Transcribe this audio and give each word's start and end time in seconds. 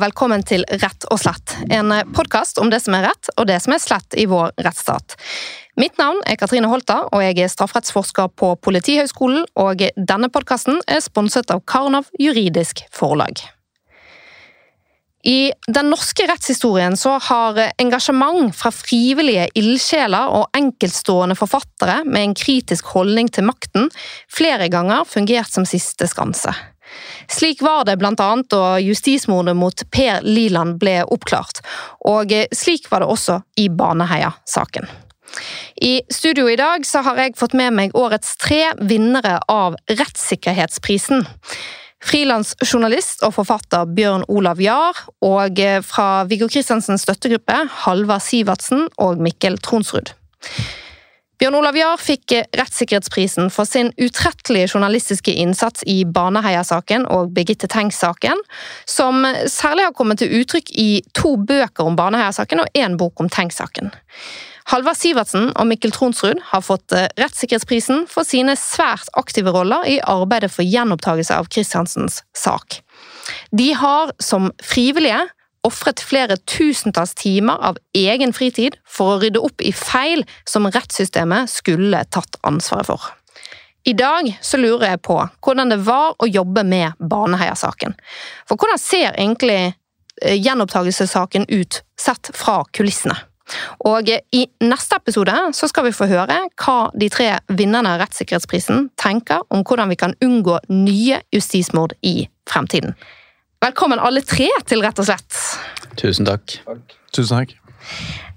velkommen 0.00 0.42
til 0.46 0.64
Rett 0.68 1.04
og 1.12 1.18
slett. 1.20 1.54
En 1.72 1.92
podkast 2.14 2.58
om 2.62 2.70
det 2.72 2.78
som 2.84 2.94
er 2.96 3.06
rett 3.10 3.30
og 3.36 3.48
det 3.50 3.58
som 3.64 3.74
er 3.74 3.82
slett 3.82 4.16
i 4.16 4.24
vår 4.30 4.54
rettsstat. 4.64 5.16
Mitt 5.80 5.98
navn 6.00 6.20
er 6.28 6.38
Katrine 6.40 6.70
Holta, 6.70 7.02
og 7.12 7.24
jeg 7.24 7.40
er 7.42 7.50
strafferettsforsker 7.52 8.30
på 8.38 8.52
Politihøgskolen. 8.64 9.46
Og 9.60 9.84
denne 9.96 10.30
podkasten 10.32 10.80
er 10.86 11.02
sponset 11.04 11.52
av 11.52 11.64
Karnav 11.68 12.08
juridisk 12.20 12.84
forlag. 12.94 13.42
I 15.22 15.52
den 15.70 15.92
norske 15.92 16.26
rettshistorien 16.26 16.96
så 16.98 17.14
har 17.28 17.60
engasjement 17.78 18.50
fra 18.58 18.72
frivillige 18.74 19.46
ildsjeler 19.60 20.34
og 20.34 20.58
enkeltstående 20.58 21.38
forfattere 21.38 22.00
med 22.08 22.26
en 22.26 22.36
kritisk 22.38 22.90
holdning 22.96 23.30
til 23.30 23.46
makten 23.46 23.90
flere 24.26 24.66
ganger 24.72 25.06
fungert 25.06 25.52
som 25.54 25.68
siste 25.68 26.10
skanse. 26.10 26.54
Slik 27.30 27.62
var 27.62 27.84
det 27.84 27.98
annet 28.02 28.50
da 28.50 28.78
justismordet 28.80 29.56
mot 29.56 29.84
Per 29.90 30.22
Liland 30.22 30.78
ble 30.82 31.02
oppklart, 31.04 31.62
og 32.04 32.32
slik 32.52 32.90
var 32.90 33.00
det 33.00 33.10
også 33.12 33.40
i 33.56 33.68
Baneheia-saken. 33.68 34.88
I 35.80 36.02
studio 36.12 36.48
i 36.48 36.56
dag 36.56 36.84
har 37.04 37.20
jeg 37.20 37.36
fått 37.38 37.54
med 37.56 37.72
meg 37.72 37.94
årets 37.96 38.36
tre 38.36 38.74
vinnere 38.80 39.38
av 39.48 39.78
Rettssikkerhetsprisen. 39.88 41.24
Frilansjournalist 42.02 43.22
og 43.22 43.36
forfatter 43.36 43.86
Bjørn 43.96 44.26
Olav 44.28 44.60
Jahr, 44.60 44.98
og 45.22 45.60
fra 45.86 46.24
Viggo 46.28 46.50
Kristiansens 46.50 47.06
støttegruppe 47.06 47.62
Halvard 47.84 48.24
Sivertsen 48.26 48.88
og 49.00 49.22
Mikkel 49.22 49.58
Tronsrud. 49.62 50.12
Bjørn 51.42 51.56
Olav 51.58 51.74
Jahr 51.74 51.98
fikk 51.98 52.36
Rettssikkerhetsprisen 52.54 53.48
for 53.50 53.66
sin 53.66 53.88
utrettelige 53.98 54.68
journalistiske 54.76 55.32
innsats 55.42 55.82
i 55.90 56.04
Baneheia-saken 56.06 57.08
og 57.10 57.32
Birgitte 57.34 57.66
Tengs-saken, 57.66 58.38
som 58.86 59.26
særlig 59.50 59.88
har 59.88 59.96
kommet 59.98 60.22
til 60.22 60.30
uttrykk 60.38 60.70
i 60.78 60.86
to 61.18 61.32
bøker 61.42 61.90
om 61.90 61.98
Baneheia-saken 61.98 62.62
og 62.62 62.78
én 62.78 62.94
bok 62.94 63.24
om 63.24 63.26
Tengs-saken. 63.26 63.90
Halvard 64.70 65.00
Sivertsen 65.00 65.50
og 65.58 65.66
Mikkel 65.66 65.90
Tronsrud 65.90 66.38
har 66.52 66.62
fått 66.62 66.94
Rettssikkerhetsprisen 67.18 68.06
for 68.06 68.22
sine 68.22 68.54
svært 68.54 69.10
aktive 69.18 69.50
roller 69.50 69.82
i 69.90 69.98
arbeidet 69.98 70.54
for 70.54 70.62
gjenopptakelse 70.62 71.42
av 71.42 71.50
Kristiansens 71.50 72.22
sak. 72.38 72.84
De 73.50 73.72
har 73.82 74.14
som 74.22 74.52
frivillige 74.62 75.24
ofret 75.66 76.02
flere 76.02 76.36
tusentalls 76.48 77.14
timer 77.18 77.60
av 77.62 77.78
egen 77.96 78.32
fritid 78.34 78.76
for 78.88 79.14
å 79.14 79.18
rydde 79.22 79.42
opp 79.42 79.62
i 79.62 79.72
feil 79.76 80.24
som 80.48 80.66
rettssystemet 80.66 81.50
skulle 81.50 82.04
tatt 82.10 82.38
ansvaret 82.46 82.90
for. 82.90 83.10
I 83.84 83.94
dag 83.98 84.28
så 84.42 84.60
lurer 84.62 84.92
jeg 84.92 85.02
på 85.02 85.16
hvordan 85.42 85.72
det 85.72 85.80
var 85.86 86.14
å 86.22 86.28
jobbe 86.30 86.62
med 86.66 86.98
Baneheia-saken. 86.98 87.96
For 88.46 88.58
hvordan 88.58 88.78
ser 88.78 89.10
egentlig 89.16 89.74
gjenopptakelsessaken 90.22 91.48
ut 91.50 91.82
sett 91.98 92.30
fra 92.36 92.60
kulissene? 92.70 93.16
Og 93.84 94.08
I 94.08 94.44
neste 94.62 94.96
episode 94.96 95.34
så 95.56 95.68
skal 95.68 95.88
vi 95.88 95.96
få 95.96 96.06
høre 96.10 96.38
hva 96.62 96.76
de 96.94 97.08
tre 97.12 97.28
vinnerne 97.50 97.96
av 97.96 98.04
Rettssikkerhetsprisen 98.04 98.86
tenker 99.00 99.42
om 99.52 99.64
hvordan 99.66 99.90
vi 99.90 99.98
kan 99.98 100.14
unngå 100.24 100.60
nye 100.70 101.20
justismord 101.34 101.96
i 102.06 102.28
fremtiden. 102.48 102.94
Velkommen 103.62 104.00
alle 104.02 104.24
tre 104.26 104.48
til 104.66 104.80
Rett 104.82 104.98
og 104.98 105.06
slett. 105.06 105.36
Tusen 106.00 106.26
takk. 106.26 106.56
takk. 106.66 106.94
Tusen 107.14 107.36
takk. 107.36 107.52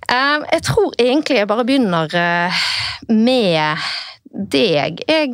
Jeg 0.05 0.61
tror 0.67 0.93
egentlig 1.01 1.39
jeg 1.39 1.49
bare 1.49 1.65
begynner 1.65 2.13
med 3.09 3.87
deg. 4.53 5.01
Jeg, 5.09 5.31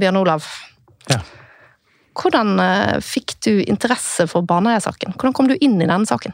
Bjørn 0.00 0.20
Olav. 0.22 0.48
Ja. 1.12 1.18
Hvordan 2.16 2.56
fikk 3.04 3.36
du 3.44 3.52
interesse 3.60 4.24
for 4.30 4.40
Baneheia-saken? 4.48 5.12
Hvordan 5.12 5.36
kom 5.36 5.52
du 5.52 5.56
inn 5.60 5.76
i 5.76 5.84
denne 5.90 6.08
saken? 6.08 6.32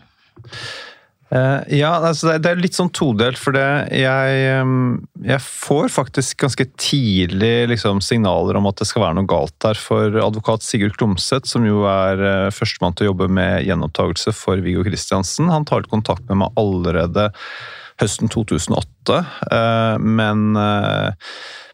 Uh, 1.26 1.58
ja, 1.74 1.88
altså 2.06 2.36
det, 2.38 2.52
er 2.52 2.60
litt 2.62 2.76
sånn 2.76 2.92
todelt, 2.94 3.38
for 3.40 3.56
jeg, 3.58 4.60
jeg 5.26 5.40
får 5.42 5.88
faktisk 5.90 6.44
ganske 6.44 6.66
tidlig 6.78 7.66
liksom, 7.72 7.98
signaler 8.04 8.54
om 8.60 8.68
at 8.70 8.78
det 8.78 8.86
skal 8.86 9.02
være 9.08 9.16
noe 9.18 9.30
galt 9.30 9.56
der. 9.64 9.74
For 9.80 10.14
advokat 10.22 10.62
Sigurd 10.62 10.94
Klomsæt, 11.00 11.46
som 11.50 11.66
jo 11.66 11.82
er 11.90 12.16
uh, 12.22 12.54
førstemann 12.54 12.94
til 12.94 13.06
å 13.06 13.08
jobbe 13.10 13.26
med 13.40 13.66
gjenopptakelse 13.66 14.30
for 14.36 14.54
Viggo 14.62 14.82
Kristiansen, 14.86 15.50
han 15.50 15.66
tar 15.66 15.90
kontakt 15.90 16.24
med 16.30 16.36
meg 16.44 16.50
allerede 16.60 17.24
høsten 18.00 18.28
2008, 18.30 19.18
uh, 19.50 19.96
men, 19.98 20.38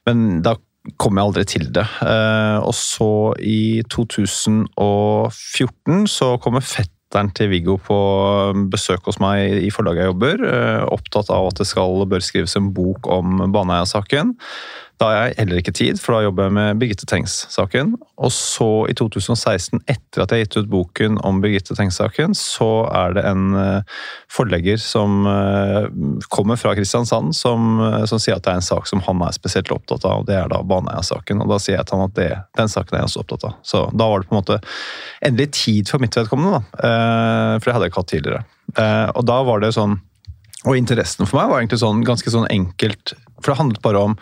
men 0.06 0.42
da 0.46 0.52
kom 0.98 1.16
jeg 1.18 1.26
aldri 1.28 1.44
til 1.46 1.72
det. 1.76 1.84
og 2.66 2.74
så 2.74 3.34
i 3.38 3.82
2014 3.86 6.06
så 6.10 6.38
kommer 6.42 6.60
Fett 6.66 6.90
datteren 7.12 7.32
til 7.36 7.50
Viggo 7.52 7.76
på 7.76 7.96
besøk 8.72 9.04
hos 9.04 9.20
meg 9.20 9.60
i 9.60 9.70
forlaget 9.70 10.06
jeg 10.06 10.12
jobber. 10.12 10.44
Opptatt 10.88 11.30
av 11.30 11.50
at 11.50 11.60
det 11.60 11.68
skal 11.68 12.06
bør 12.08 12.24
skrives 12.24 12.56
en 12.56 12.72
bok 12.72 13.06
om 13.06 13.52
Baneheia-saken. 13.52 14.32
Da 15.02 15.08
har 15.08 15.16
jeg 15.18 15.34
heller 15.40 15.58
ikke 15.58 15.72
tid, 15.74 15.98
for 15.98 16.14
da 16.14 16.20
jobber 16.28 16.46
jeg 16.46 16.54
med 16.54 16.78
Birgitte 16.78 17.06
Tengs-saken. 17.10 17.96
Og 18.22 18.30
så, 18.30 18.66
i 18.86 18.94
2016, 18.94 19.80
etter 19.90 20.22
at 20.22 20.30
jeg 20.30 20.38
har 20.38 20.44
gitt 20.44 20.58
ut 20.60 20.68
boken 20.70 21.16
om 21.26 21.40
Birgitte 21.42 21.74
Tengs-saken, 21.74 22.36
så 22.38 22.68
er 22.86 23.16
det 23.16 23.24
en 23.26 23.56
forlegger 24.30 24.78
som 24.78 25.24
kommer 26.30 26.60
fra 26.60 26.76
Kristiansand, 26.78 27.34
som, 27.34 27.80
som, 28.06 28.22
sier 28.22 28.38
at 28.38 28.46
det 28.46 28.52
er 28.52 28.60
en 28.60 28.68
sak 28.68 28.86
som 28.86 29.02
han 29.08 29.24
er 29.26 29.34
spesielt 29.34 29.72
opptatt 29.74 30.06
av, 30.06 30.22
og 30.22 30.28
det 30.30 30.36
er 30.38 30.52
da 30.52 30.60
Baneheia-saken. 30.70 31.42
Og 31.42 31.50
da 31.50 31.58
sier 31.64 31.80
jeg 31.80 31.88
til 31.90 31.98
han 31.98 32.06
at 32.06 32.14
det, 32.20 32.30
den 32.60 32.70
saken 32.70 32.94
er 32.94 33.02
jeg 33.02 33.10
også 33.10 33.24
opptatt 33.24 33.48
av. 33.50 33.58
Så 33.66 33.82
da 33.90 34.08
var 34.12 34.22
det 34.22 34.30
på 34.30 34.36
en 34.36 34.40
måte 34.44 34.60
endelig 35.26 35.48
tid 35.64 35.90
for 35.90 36.04
mitt 36.04 36.20
vedkommende, 36.20 36.62
da. 36.62 36.94
For 37.58 37.66
det 37.66 37.74
hadde 37.74 37.88
jeg 37.88 37.94
ikke 37.96 38.04
hatt 38.04 38.14
tidligere. 38.14 38.46
Og 39.18 39.26
da 39.26 39.42
var 39.50 39.66
det 39.66 39.74
sånn 39.74 39.98
Og 40.62 40.76
interessen 40.78 41.26
for 41.26 41.40
meg 41.40 41.50
var 41.50 41.58
egentlig 41.58 41.80
sånn 41.82 42.04
ganske 42.06 42.30
sånn 42.30 42.46
enkelt, 42.54 43.16
for 43.42 43.50
det 43.50 43.58
handlet 43.58 43.82
bare 43.82 44.06
om 44.06 44.18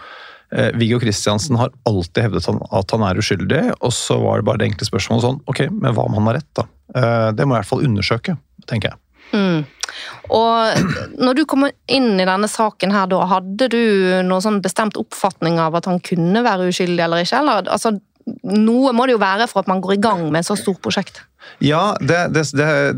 Viggo 0.75 0.99
Kristiansen 0.99 1.59
har 1.61 1.71
alltid 1.87 2.25
hevdet 2.25 2.49
at 2.51 2.95
han 2.95 3.05
er 3.07 3.21
uskyldig, 3.23 3.61
og 3.79 3.93
så 3.95 4.17
var 4.19 4.41
det 4.41 4.49
bare 4.49 4.63
det 4.63 4.71
enkle 4.71 4.89
spørsmålet 4.89 5.23
sånn 5.23 5.39
Ok, 5.51 5.61
men 5.71 5.95
hva 5.95 6.09
om 6.09 6.17
han 6.19 6.27
har 6.27 6.41
rett, 6.41 6.51
da? 6.59 6.65
Det 7.37 7.47
må 7.47 7.55
jeg 7.55 7.61
i 7.61 7.61
hvert 7.61 7.71
fall 7.71 7.85
undersøke, 7.87 8.35
tenker 8.67 8.91
jeg. 8.91 8.99
Mm. 9.31 9.63
Og 10.35 11.19
når 11.23 11.39
du 11.39 11.45
kom 11.49 11.67
inn 11.67 12.13
i 12.19 12.27
denne 12.27 12.51
saken 12.51 12.95
her, 12.95 13.07
da, 13.11 13.23
hadde 13.31 13.71
du 13.71 13.83
noen 14.27 14.45
sånn 14.45 14.61
bestemt 14.65 14.99
oppfatning 14.99 15.59
av 15.63 15.79
at 15.79 15.87
han 15.91 16.03
kunne 16.03 16.43
være 16.47 16.71
uskyldig 16.71 17.05
eller 17.07 17.25
ikke? 17.25 17.43
Eller, 17.43 17.71
altså, 17.71 17.95
noe 18.51 18.95
må 18.97 19.07
det 19.07 19.17
jo 19.17 19.23
være 19.23 19.49
for 19.51 19.63
at 19.63 19.71
man 19.71 19.83
går 19.83 19.97
i 19.97 20.03
gang 20.03 20.27
med 20.29 20.43
et 20.43 20.51
så 20.51 20.59
stort 20.59 20.83
prosjekt? 20.85 21.23
Ja, 21.61 21.97
det, 22.01 22.19
det, 22.35 22.45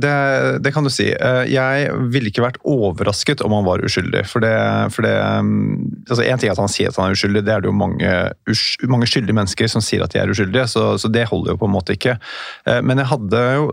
det, 0.03 0.15
det, 0.63 0.73
kan 0.75 0.87
du 0.87 0.91
si. 0.93 1.09
Jeg 1.51 1.95
ville 2.15 2.31
ikke 2.31 2.45
vært 2.45 2.61
overrasket 2.69 3.43
om 3.43 3.55
han 3.57 3.67
var 3.67 3.83
uskyldig. 3.87 4.25
For 4.31 4.45
det, 4.45 4.53
for 4.95 5.07
altså 5.07 6.23
En 6.23 6.41
ting 6.41 6.51
er 6.51 6.55
at 6.55 6.63
han 6.63 6.71
sier 6.71 6.91
at 6.91 6.99
han 6.99 7.11
er 7.11 7.17
uskyldig, 7.17 7.45
det 7.47 7.55
er 7.55 7.63
det 7.65 7.71
jo 7.71 7.77
mange, 7.77 8.13
mange 8.91 9.09
skyldige 9.11 9.37
mennesker 9.37 9.71
som 9.71 9.85
sier 9.85 10.05
at 10.05 10.15
de 10.15 10.21
er 10.23 10.33
uskyldige, 10.33 10.67
så, 10.71 10.85
så, 10.99 11.11
det 11.13 11.29
holder 11.31 11.55
jo 11.55 11.61
på 11.61 11.69
en 11.69 11.75
måte 11.75 11.97
ikke. 11.97 12.17
Men 12.87 13.03
jeg 13.03 13.11
hadde 13.11 13.43
jo 13.57 13.67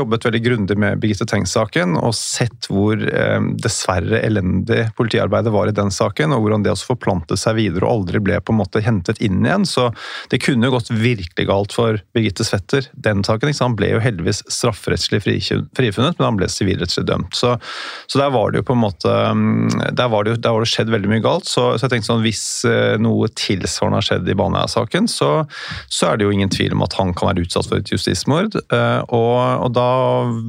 jobbet 0.00 0.26
veldig 0.28 0.42
grundig 0.44 0.78
med 0.80 1.02
Birgitte 1.02 1.26
Tengs-saken 1.30 1.96
og 2.00 2.14
sett 2.18 2.68
hvor 2.72 2.98
dessverre 3.62 4.20
elendig 4.22 4.88
politiarbeidet 4.98 5.54
var 5.54 5.70
i 5.70 5.76
den 5.76 5.92
saken, 5.94 6.34
og 6.34 6.44
hvordan 6.44 6.66
det 6.66 6.74
også 6.74 6.92
forplantet 6.92 7.40
seg 7.40 7.58
videre 7.58 7.86
og 7.86 8.02
aldri 8.02 8.22
ble 8.22 8.40
på 8.42 8.54
en 8.54 8.60
måte 8.60 8.82
hentet 8.84 9.22
inn 9.24 9.42
igjen. 9.46 9.66
Så 9.68 9.90
det 10.32 10.42
kunne 10.44 10.68
jo 10.68 10.76
gått 10.76 10.92
virkelig 10.92 11.48
galt 11.48 11.74
for 11.76 12.00
Birgitte 12.14 12.46
Svetter, 12.46 12.88
den 12.94 13.24
saken. 13.26 13.50
Ikke 13.50 13.58
sant? 13.58 13.72
Han 13.72 13.78
ble 13.78 13.94
jo 13.94 14.02
heldigvis 14.12 14.42
strafferettslig 14.52 15.22
frifunnet, 15.22 16.18
men 16.18 16.26
han 16.26 16.38
ble 16.38 16.48
sivilrettslig 16.50 17.06
dømt. 17.08 17.34
Så, 17.36 17.56
så, 18.06 18.20
der 18.20 18.32
var 18.34 18.52
det 18.52 18.62
jo 18.62 18.68
på 18.68 18.76
en 18.76 18.82
måte 18.82 19.12
Der 19.96 20.10
var 20.12 20.26
det, 20.26 20.36
der 20.44 20.54
var 20.54 20.64
det 20.64 20.70
skjedd 20.70 20.92
veldig 20.92 21.10
mye 21.10 21.24
galt. 21.24 21.48
Så, 21.48 21.64
så, 21.76 21.86
jeg 21.86 21.94
tenkte 21.94 22.10
sånn, 22.10 22.24
hvis 22.24 22.44
noe 23.02 23.30
tilsvarende 23.38 24.00
har 24.00 24.06
skjedd 24.06 24.28
i 24.28 24.36
Baneheia-saken, 24.38 25.08
så, 25.10 25.30
så, 25.88 26.10
er 26.12 26.18
det 26.18 26.28
jo 26.28 26.34
ingen 26.34 26.52
tvil 26.52 26.76
om 26.76 26.84
at 26.84 26.96
han 26.98 27.14
kan 27.16 27.32
være 27.32 27.46
utsatt 27.46 27.68
for 27.68 27.80
et 27.80 27.92
justismord. 27.92 28.58
Og, 28.62 29.36
og 29.66 29.70
da 29.76 29.88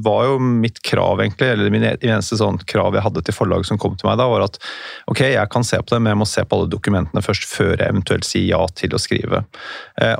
var 0.04 0.28
jo 0.28 0.38
mitt 0.44 0.80
krav, 0.86 1.22
egentlig, 1.24 1.50
eller 1.54 1.72
min 1.74 1.86
eneste 1.94 2.38
sånn 2.40 2.60
krav 2.70 2.96
jeg 2.96 3.06
hadde 3.06 3.24
til 3.24 3.36
forlaget 3.36 3.70
som 3.70 3.80
kom 3.80 3.96
til 3.98 4.08
meg 4.10 4.20
da, 4.20 4.28
var 4.30 4.46
at 4.46 4.58
ok, 5.10 5.24
jeg 5.34 5.52
kan 5.52 5.66
se 5.66 5.80
på 5.80 5.94
det, 5.94 6.02
men 6.02 6.14
jeg 6.14 6.22
må 6.22 6.28
se 6.28 6.44
på 6.44 6.58
alle 6.58 6.70
dokumentene 6.72 7.24
først, 7.24 7.46
før 7.48 7.74
jeg 7.74 7.88
eventuelt 7.88 8.28
sier 8.28 8.46
ja 8.50 8.62
til 8.76 8.94
å 8.94 9.00
skrive. 9.00 9.44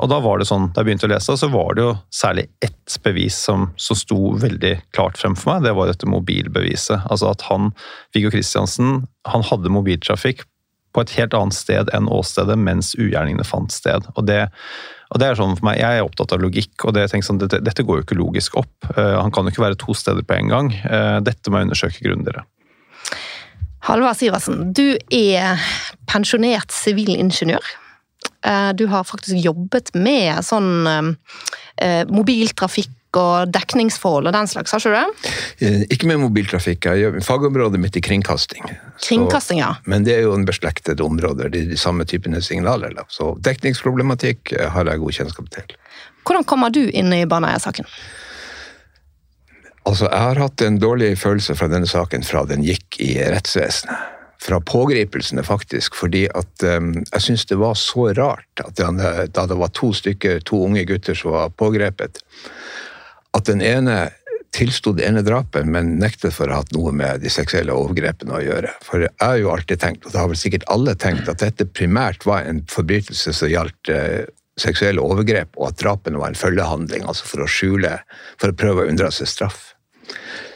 Og 0.00 0.10
da 0.10 0.20
var 0.24 0.40
det 0.40 0.48
sånn, 0.48 0.70
da 0.72 0.82
jeg 0.82 0.90
begynte 0.90 1.08
å 1.08 1.12
lese, 1.12 1.36
så 1.38 1.50
var 1.52 1.76
det 1.76 1.86
jo 1.86 1.92
særlig 2.14 2.46
ett 2.64 2.98
bevis 3.04 3.33
som, 3.36 3.68
som 3.80 3.98
sto 3.98 4.34
veldig 4.40 4.76
klart 4.96 5.18
frem 5.20 5.36
for 5.38 5.54
meg, 5.54 5.66
det 5.66 5.74
var 5.76 5.90
dette 5.90 6.08
mobilbeviset. 6.10 7.06
Altså 7.10 7.32
at 7.34 7.44
han, 7.50 7.72
Viggo 8.14 8.32
Kristiansen, 8.34 9.04
han 9.28 9.46
hadde 9.46 9.72
mobiltrafikk 9.72 10.46
på 10.94 11.02
et 11.02 11.14
helt 11.18 11.34
annet 11.36 11.56
sted 11.56 11.90
enn 11.94 12.08
åstedet 12.12 12.56
mens 12.60 12.92
ugjerningene 12.94 13.46
fant 13.46 13.72
sted. 13.74 14.06
Og 14.14 14.26
det, 14.28 14.44
og 15.10 15.20
det 15.20 15.28
er 15.28 15.38
sånn 15.38 15.56
for 15.58 15.68
meg, 15.68 15.80
Jeg 15.82 16.00
er 16.00 16.06
opptatt 16.06 16.34
av 16.36 16.42
logikk, 16.42 16.74
og 16.86 16.94
det 16.96 17.08
sånn, 17.10 17.40
dette, 17.42 17.60
dette, 17.64 17.84
går 17.86 18.00
jo 18.00 18.06
ikke 18.06 18.20
logisk 18.20 18.58
opp. 18.62 18.74
Uh, 18.94 19.18
han 19.18 19.34
kan 19.34 19.46
jo 19.46 19.54
ikke 19.54 19.66
være 19.66 19.80
to 19.80 19.94
steder 19.98 20.26
på 20.26 20.38
en 20.38 20.52
gang. 20.52 20.72
Uh, 20.86 21.18
dette 21.24 21.50
må 21.50 21.60
jeg 21.60 21.70
undersøke 21.70 22.04
grundigere. 22.06 22.46
Halvard 23.84 24.16
Sivertsen, 24.16 24.70
du 24.72 24.96
er 25.12 25.60
pensjonert 26.08 26.72
sivilingeniør. 26.72 27.74
Uh, 28.46 28.70
du 28.76 28.86
har 28.92 29.04
faktisk 29.08 29.40
jobbet 29.42 29.92
med 29.98 30.40
sånn 30.46 31.16
mobiltrafikk 32.14 32.92
og 33.20 33.52
dekningsforhold 33.54 34.30
og 34.30 34.34
den 34.36 34.50
slags, 34.50 34.74
har 34.74 34.82
ikke 34.82 34.92
du 34.92 34.96
det? 34.98 35.34
Eh, 35.66 35.84
Ikke 35.94 36.08
med 36.10 36.20
mobiltrafikk. 36.22 36.88
Jeg 36.90 37.04
gjør 37.04 37.20
fagområdet 37.24 37.80
mitt 37.80 37.96
i 37.96 38.02
kringkasting. 38.04 38.66
Kringkasting, 39.02 39.62
ja. 39.62 39.74
Så, 39.78 39.90
men 39.90 40.06
det 40.06 40.16
er 40.18 40.26
jo 40.26 40.34
en 40.36 40.46
beslektet 40.48 41.00
område. 41.04 41.48
Det 41.52 41.62
er 41.62 41.72
de 41.74 41.80
samme 41.80 42.06
typene 42.08 42.42
signaler. 42.44 42.94
Da. 42.96 43.06
Så 43.12 43.32
dekningsproblematikk 43.44 44.54
eh, 44.58 44.68
har 44.74 44.90
jeg 44.90 45.02
god 45.02 45.18
kjennskap 45.20 45.50
til. 45.54 45.78
Hvordan 46.24 46.46
kommer 46.48 46.72
du 46.72 46.82
inn 46.88 47.12
i 47.12 47.24
Baneheia-saken? 47.28 47.88
Altså, 49.84 50.08
jeg 50.08 50.20
har 50.20 50.40
hatt 50.40 50.64
en 50.64 50.78
dårlig 50.80 51.12
følelse 51.20 51.56
fra 51.58 51.68
denne 51.68 51.88
saken 51.88 52.24
fra 52.24 52.46
den 52.48 52.64
gikk 52.64 53.00
i 53.04 53.18
rettsvesenet. 53.20 54.12
Fra 54.44 54.58
pågripelsene, 54.60 55.44
faktisk. 55.44 55.94
Fordi 55.96 56.24
at 56.36 56.64
um, 56.68 56.90
jeg 57.00 57.24
syns 57.26 57.46
det 57.48 57.56
var 57.60 57.76
så 57.80 58.10
rart 58.16 58.64
at 58.64 58.74
det, 58.76 58.88
da 59.36 59.44
det 59.48 59.56
var 59.60 59.72
to 59.76 59.92
stykker, 59.96 60.40
to 60.44 60.62
unge 60.66 60.84
gutter 60.88 61.16
som 61.16 61.32
var 61.36 61.52
pågrepet, 61.56 62.20
at 63.34 63.48
den 63.48 63.62
ene 63.64 64.12
tilsto 64.54 64.92
det 64.94 65.06
ene 65.08 65.24
drapet, 65.26 65.66
men 65.66 65.96
nektet 65.98 66.34
for 66.36 66.46
å 66.46 66.54
ha 66.54 66.62
hatt 66.62 66.72
noe 66.76 66.92
med 66.94 67.24
de 67.24 67.32
seksuelle 67.32 67.74
overgrepene 67.74 68.36
å 68.36 68.42
gjøre. 68.44 68.70
For 68.86 69.02
jeg 69.02 69.12
har 69.18 69.40
jo 69.40 69.50
alltid 69.50 69.82
tenkt, 69.82 70.06
og 70.06 70.14
det 70.14 70.20
har 70.20 70.30
vel 70.30 70.38
sikkert 70.38 70.66
alle 70.70 70.94
tenkt, 70.94 71.28
at 71.30 71.42
dette 71.42 71.66
primært 71.66 72.26
var 72.28 72.46
en 72.46 72.62
forbrytelse 72.70 73.34
som 73.34 73.50
gjaldt 73.50 73.90
uh, 73.90 74.22
seksuelle 74.60 75.02
overgrep, 75.02 75.56
og 75.58 75.72
at 75.72 75.80
drapene 75.82 76.20
var 76.20 76.30
en 76.30 76.38
følgehandling, 76.38 77.06
altså 77.10 77.26
for 77.26 77.42
å 77.42 77.50
skjule, 77.50 77.96
for 78.38 78.52
å 78.52 78.58
prøve 78.58 78.84
å 78.84 78.92
unndra 78.92 79.10
seg 79.14 79.30
straff. 79.30 79.72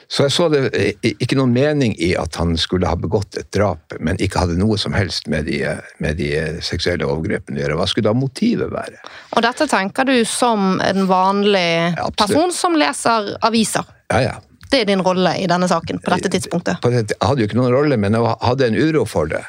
Så 0.08 0.24
jeg 0.24 0.32
så 0.32 0.46
det 0.48 0.62
ikke 1.04 1.36
noen 1.36 1.52
mening 1.52 1.92
i 2.00 2.14
at 2.16 2.38
han 2.40 2.54
skulle 2.56 2.88
ha 2.88 2.96
begått 2.96 3.36
et 3.36 3.50
drap, 3.52 3.92
men 4.00 4.16
ikke 4.24 4.40
hadde 4.40 4.56
noe 4.56 4.78
som 4.80 4.94
helst 4.96 5.28
med 5.28 5.44
de, 5.50 5.60
med 6.00 6.16
de 6.16 6.30
seksuelle 6.64 7.04
overgrepene 7.04 7.60
å 7.60 7.62
gjøre. 7.62 7.76
Hva 7.76 7.88
skulle 7.90 8.08
da 8.08 8.16
motivet 8.16 8.72
være? 8.72 9.02
Og 9.36 9.44
dette 9.44 9.68
tenker 9.68 10.08
du 10.08 10.16
som 10.24 10.80
en 10.80 11.04
vanlig 11.10 11.68
Ja, 11.98 12.08
person 12.16 12.54
som 12.56 12.78
leser 12.80 13.34
aviser? 13.44 13.84
Ja, 14.08 14.22
ja. 14.24 14.34
Det 14.68 14.82
er 14.82 14.88
din 14.88 15.04
rolle 15.04 15.34
i 15.40 15.46
denne 15.48 15.68
saken 15.68 16.00
på 16.04 16.12
dette 16.12 16.32
tidspunktet? 16.32 16.84
Jeg 16.84 17.16
hadde 17.20 17.44
jo 17.44 17.48
ikke 17.48 17.60
noen 17.60 17.72
rolle, 17.72 17.96
men 18.00 18.16
jeg 18.16 18.34
hadde 18.44 18.66
en 18.68 18.76
uro 18.80 19.04
for 19.08 19.28
det. 19.28 19.44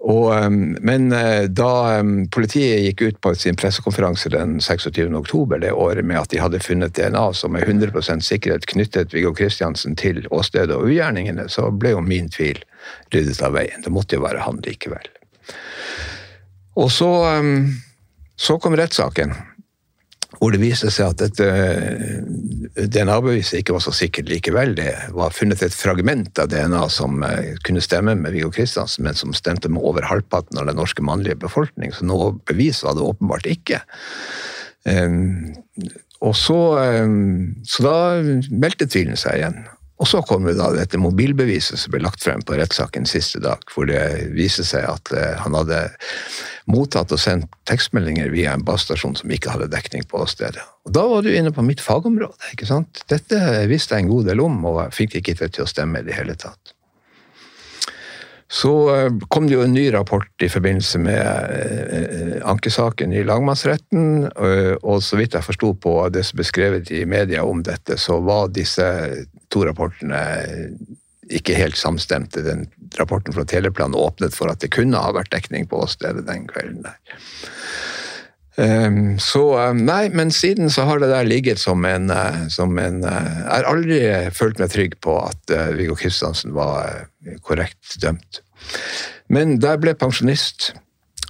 Og, 0.00 0.30
um, 0.32 0.76
men 0.80 1.10
uh, 1.12 1.44
da 1.44 2.00
um, 2.00 2.24
politiet 2.32 2.80
gikk 2.86 3.02
ut 3.02 3.20
på 3.20 3.34
sin 3.36 3.58
pressekonferanse 3.60 4.32
den 4.32 4.56
26. 4.60 5.02
oktober 5.18 5.60
det 5.60 5.72
året 5.72 6.06
med 6.06 6.22
at 6.22 6.32
de 6.32 6.40
hadde 6.40 6.62
funnet 6.64 6.96
DNA 6.96 7.26
som 7.36 7.52
med 7.52 7.68
100 7.68 8.20
sikkerhet 8.24 8.66
knyttet 8.70 9.14
Viggo 9.14 9.34
Kristiansen 9.36 9.96
til 10.00 10.24
åstedet 10.30 10.76
og 10.76 10.88
ugjerningene, 10.88 11.48
så 11.52 11.68
ble 11.70 11.94
jo 11.94 12.00
min 12.04 12.32
tvil 12.32 12.62
ryddet 13.12 13.42
av 13.44 13.54
veien. 13.58 13.84
Det 13.84 13.92
måtte 13.92 14.16
jo 14.16 14.24
være 14.24 14.46
han 14.46 14.62
likevel. 14.64 15.12
Og 16.80 16.90
så, 16.94 17.10
um, 17.36 17.68
så 18.40 18.56
kom 18.62 18.78
rettssaken 18.78 19.36
hvor 20.40 20.54
det 20.54 20.62
viste 20.62 20.88
seg 20.92 21.12
at 21.12 21.20
dette 21.20 21.46
DNA-beviset 22.88 23.60
ikke 23.60 23.74
var 23.76 23.82
så 23.84 23.92
sikkert 23.92 24.30
likevel. 24.32 24.72
Det 24.78 24.88
var 25.12 25.34
funnet 25.36 25.60
et 25.66 25.74
fragment 25.76 26.40
av 26.40 26.48
DNA 26.52 26.86
som 26.92 27.20
eh, 27.26 27.58
kunne 27.66 27.82
stemme 27.84 28.14
med 28.16 28.32
Viggo 28.32 28.48
Kristiansen, 28.54 29.04
men 29.04 29.18
som 29.18 29.36
stemte 29.36 29.68
med 29.68 29.84
over 29.84 30.06
halvparten 30.08 30.60
av 30.60 30.70
den 30.70 30.80
norske 30.80 31.04
mannlige 31.04 31.36
befolkning, 31.42 31.92
så 31.92 32.08
noe 32.08 32.32
bevis 32.48 32.80
var 32.86 32.96
det 32.96 33.04
åpenbart 33.04 33.50
ikke. 33.52 33.82
Um, 34.88 35.52
og 36.24 36.32
så, 36.36 36.56
um, 37.04 37.52
så 37.68 37.84
da 37.84 37.98
meldte 38.48 38.88
tvilen 38.88 39.20
seg 39.20 39.42
igjen. 39.42 39.60
Og 40.00 40.08
så 40.08 40.22
kom 40.24 40.46
det 40.48 40.56
da 40.56 40.70
dette 40.72 40.96
mobilbeviset 41.00 41.76
som 41.76 41.92
ble 41.92 42.00
lagt 42.06 42.24
frem 42.24 42.40
på 42.40 42.56
rettssaken 42.56 43.04
siste 43.08 43.42
dag, 43.44 43.60
hvor 43.68 43.84
det 43.88 44.30
viste 44.32 44.64
seg 44.64 44.88
at 44.88 45.12
uh, 45.12 45.36
han 45.44 45.56
hadde 45.58 45.82
mottatt 46.70 47.12
og 47.14 47.20
sendt 47.20 47.50
tekstmeldinger 47.68 48.30
via 48.32 48.54
en 48.56 48.64
basestasjon 48.66 49.16
som 49.18 49.32
ikke 49.34 49.52
hadde 49.54 49.70
dekning 49.72 50.06
på 50.10 50.24
stedet. 50.30 50.64
Og 50.86 50.94
da 50.96 51.04
var 51.10 51.24
du 51.26 51.30
inne 51.32 51.52
på 51.54 51.64
mitt 51.66 51.82
fagområde. 51.84 52.52
ikke 52.54 52.68
sant? 52.68 53.04
Dette 53.10 53.38
visste 53.70 53.96
jeg 53.96 54.06
en 54.06 54.12
god 54.12 54.30
del 54.30 54.42
om, 54.44 54.60
og 54.70 54.84
jeg 54.84 54.98
fikk 55.02 55.20
ikke 55.20 55.38
det 55.42 55.54
til 55.56 55.66
å 55.66 55.70
stemme 55.70 56.02
i 56.02 56.06
det 56.06 56.16
hele 56.18 56.38
tatt. 56.38 56.74
Så 58.50 58.70
uh, 58.90 59.12
kom 59.30 59.46
det 59.46 59.54
jo 59.54 59.62
en 59.62 59.74
ny 59.76 59.84
rapport 59.94 60.42
i 60.42 60.48
forbindelse 60.50 60.98
med 60.98 61.20
uh, 61.22 62.40
ankesaken 62.50 63.12
i 63.14 63.22
lagmannsretten, 63.22 64.24
uh, 64.26 64.74
og 64.82 65.04
så 65.06 65.20
vidt 65.20 65.36
jeg 65.38 65.46
forsto 65.46 65.70
på 65.78 65.92
det 66.10 66.24
som 66.26 66.40
ble 66.40 66.48
skrevet 66.48 66.90
i 66.90 67.04
media 67.06 67.44
om 67.46 67.62
dette, 67.62 67.94
så 67.94 68.18
var 68.26 68.50
disse 68.50 68.88
to 69.54 69.62
rapportene 69.68 70.18
ikke 71.30 71.56
helt 71.58 71.78
samstemte. 71.78 72.42
Den 72.44 72.66
rapporten 72.98 73.34
fra 73.36 73.46
Teleplan 73.48 73.96
åpnet 73.96 74.34
for 74.36 74.50
at 74.52 74.62
det 74.62 74.72
kunne 74.74 75.00
ha 75.00 75.14
vært 75.16 75.32
dekning 75.34 75.68
på 75.70 75.80
åstedet 75.84 76.26
den 76.28 76.46
kvelden 76.50 76.84
der. 76.86 77.18
Um, 78.60 79.14
så 79.22 79.40
um, 79.70 79.84
Nei, 79.86 80.10
men 80.12 80.32
siden 80.34 80.68
så 80.74 80.84
har 80.84 81.00
det 81.00 81.08
der 81.08 81.24
ligget 81.24 81.60
som 81.62 81.84
en, 81.86 82.10
uh, 82.10 82.48
som 82.52 82.74
en 82.82 82.98
uh, 83.06 83.14
Jeg 83.14 83.46
har 83.54 83.68
aldri 83.70 84.00
følt 84.36 84.58
meg 84.60 84.72
trygg 84.74 84.98
på 85.00 85.14
at 85.22 85.54
Viggo 85.78 85.94
Kristiansen 85.96 86.52
var 86.56 87.06
korrekt 87.46 87.96
dømt. 88.02 88.42
Men 89.32 89.56
da 89.62 89.76
jeg 89.76 89.84
ble 89.86 89.94
pensjonist, 89.96 90.72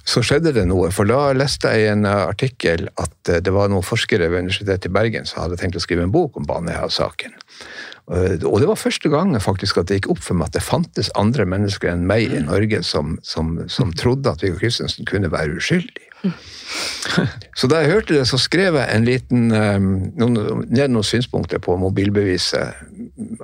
så 0.01 0.23
skjedde 0.25 0.51
det 0.57 0.65
noe. 0.67 0.89
For 0.91 1.07
da 1.07 1.29
leste 1.37 1.69
jeg 1.71 1.85
i 1.85 1.91
en 1.93 2.07
artikkel 2.09 2.89
at 2.99 3.31
det 3.45 3.53
var 3.53 3.69
noen 3.71 3.85
forskere 3.85 4.27
ved 4.31 4.47
Universitetet 4.47 4.89
i 4.89 4.93
Bergen 4.97 5.29
som 5.29 5.43
hadde 5.43 5.61
tenkt 5.61 5.77
å 5.77 5.83
skrive 5.83 6.03
en 6.07 6.13
bok 6.13 6.41
om 6.41 6.49
Baneheia-saken. 6.49 7.37
Uh, 8.09 8.37
Og 8.49 8.59
det 8.59 8.67
var 8.67 8.79
første 8.79 9.09
gang 9.09 9.33
faktisk 9.41 9.77
at 9.77 9.89
det 9.89 10.01
gikk 10.01 10.11
opp 10.15 10.23
for 10.25 10.37
meg 10.37 10.49
at 10.49 10.57
det 10.57 10.65
fantes 10.65 11.11
andre 11.19 11.45
mennesker 11.45 11.91
enn 11.91 12.07
meg 12.09 12.33
i 12.33 12.41
Norge 12.43 12.81
som, 12.83 13.17
som, 13.23 13.59
som 13.71 13.93
trodde 13.93 14.31
at 14.31 14.41
Viggo 14.43 14.57
Kristiansen 14.59 15.05
kunne 15.09 15.31
være 15.31 15.59
uskyldig. 15.59 16.07
Så 17.57 17.67
da 17.67 17.81
jeg 17.81 17.91
hørte 17.91 18.15
det, 18.15 18.25
så 18.29 18.37
skrev 18.39 18.77
jeg 18.77 18.95
en 18.95 19.05
liten, 19.07 19.49
um, 19.51 19.87
noen, 20.21 20.65
ned 20.69 20.93
noen 20.93 21.05
synspunkter 21.05 21.61
på 21.61 21.75
mobilbeviset 21.81 22.77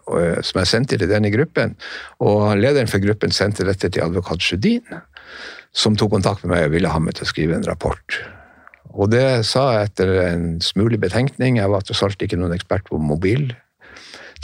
uh, 0.07 0.39
som 0.45 0.62
jeg 0.62 0.69
sendte 0.69 1.00
til 1.00 1.09
denne 1.09 1.31
gruppen. 1.33 1.75
Og 2.24 2.56
lederen 2.59 2.89
for 2.89 3.04
gruppen 3.04 3.33
sendte 3.36 3.68
dette 3.68 3.89
til 3.92 4.06
advokat 4.06 4.45
Sjødin, 4.45 5.01
som 5.75 5.98
tok 6.00 6.13
kontakt 6.15 6.45
med 6.45 6.54
meg 6.56 6.68
og 6.69 6.75
ville 6.77 6.92
ha 6.94 7.04
meg 7.04 7.18
til 7.18 7.27
å 7.27 7.31
skrive 7.33 7.57
en 7.57 7.68
rapport. 7.68 8.19
Og 8.97 9.11
det 9.11 9.45
sa 9.45 9.68
jeg 9.76 9.92
etter 9.92 10.14
en 10.23 10.45
smule 10.64 10.97
betenkning. 11.02 11.59
Jeg 11.59 11.69
var 11.73 11.85
tross 11.85 12.06
alt 12.06 12.23
ikke 12.23 12.40
noen 12.40 12.56
ekspert 12.56 12.87
på 12.90 13.02
mobiltelefoni. 13.02 13.64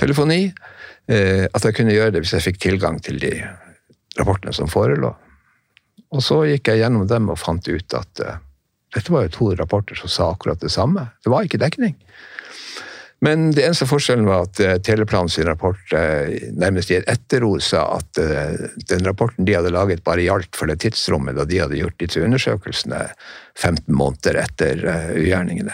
Eh, 0.01 1.45
At 1.53 1.65
jeg 1.65 1.75
kunne 1.75 1.93
gjøre 1.93 2.11
det 2.11 2.23
hvis 2.23 2.33
jeg 2.33 2.47
fikk 2.47 2.61
tilgang 2.61 2.99
til 3.03 3.19
de 3.19 3.33
rapportene 4.17 4.53
som 4.53 4.69
forelå. 4.69 5.13
Og 6.13 6.21
så 6.21 6.43
gikk 6.45 6.69
jeg 6.69 6.83
gjennom 6.83 7.07
dem 7.09 7.31
og 7.33 7.39
fant 7.41 7.67
ut 7.67 7.97
at 7.97 8.23
eh, 8.23 8.41
dette 8.93 9.13
var 9.13 9.25
jo 9.25 9.33
to 9.33 9.49
rapporter 9.57 9.97
som 9.97 10.09
sa 10.11 10.29
akkurat 10.31 10.61
det 10.61 10.71
samme. 10.71 11.07
Det 11.23 11.33
var 11.33 11.45
ikke 11.45 11.61
dekning. 11.61 11.95
Men 13.23 13.53
det 13.55 13.63
eneste 13.63 13.87
forskjellen 13.87 14.27
var 14.27 14.45
at 14.45 14.59
eh, 14.59 14.75
Teleplan 14.83 15.31
sin 15.31 15.47
rapport 15.47 15.95
nærmest 16.53 16.91
i 16.91 16.99
et 16.99 17.09
etterord 17.09 17.63
sa 17.63 17.85
at 17.95 18.19
den 18.19 19.07
rapporten 19.07 19.47
de 19.47 19.55
hadde 19.55 19.73
laget, 19.73 20.03
bare 20.05 20.25
gjaldt 20.25 20.55
for 20.59 20.69
det 20.69 20.81
tidsrommet 20.83 21.39
da 21.39 21.47
de 21.49 21.63
hadde 21.63 21.79
gjort 21.79 21.97
disse 22.03 22.21
undersøkelsene 22.21 23.07
15 23.55 23.89
måneder 23.95 24.43
etter 24.43 24.85
ugjerningene. 25.17 25.73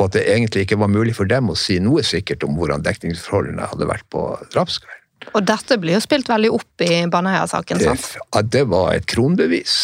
Og 0.00 0.08
at 0.08 0.16
det 0.16 0.24
egentlig 0.32 0.64
ikke 0.64 0.80
var 0.80 0.88
mulig 0.88 1.12
for 1.18 1.28
dem 1.28 1.52
å 1.52 1.58
si 1.58 1.76
noe 1.82 2.02
sikkert 2.06 2.46
om 2.46 2.56
hvordan 2.56 2.84
dekningsforholdene 2.86 3.68
hadde 3.68 3.88
vært 3.90 4.06
på 4.12 4.24
drapskvelden. 4.54 4.96
Og 5.36 5.42
dette 5.44 5.76
blir 5.76 5.98
jo 5.98 6.00
spilt 6.00 6.30
veldig 6.30 6.50
opp 6.56 6.84
i 6.84 7.02
Baneheia-saken, 7.12 7.82
sant? 7.84 8.06
at 8.32 8.48
det 8.54 8.64
var 8.72 8.94
et 8.94 9.04
kronbevis. 9.10 9.74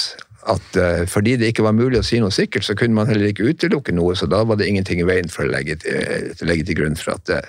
At 0.48 0.78
uh, 0.78 1.02
fordi 1.10 1.34
det 1.36 1.50
ikke 1.50 1.66
var 1.66 1.74
mulig 1.76 1.98
å 2.00 2.06
si 2.06 2.20
noe 2.22 2.32
sikkert, 2.32 2.64
så 2.64 2.76
kunne 2.78 2.96
man 2.96 3.10
heller 3.10 3.28
ikke 3.28 3.50
utelukke 3.50 3.92
noe, 3.92 4.14
så 4.16 4.28
da 4.30 4.40
var 4.46 4.56
det 4.56 4.68
ingenting 4.70 5.02
i 5.02 5.06
veien 5.08 5.28
for 5.28 5.44
å 5.44 5.52
legge 5.52 5.76
til, 5.82 6.30
til, 6.38 6.48
legge 6.48 6.68
til 6.70 6.78
grunn 6.80 6.96
for 6.96 7.18
at 7.18 7.26
det, 7.28 7.42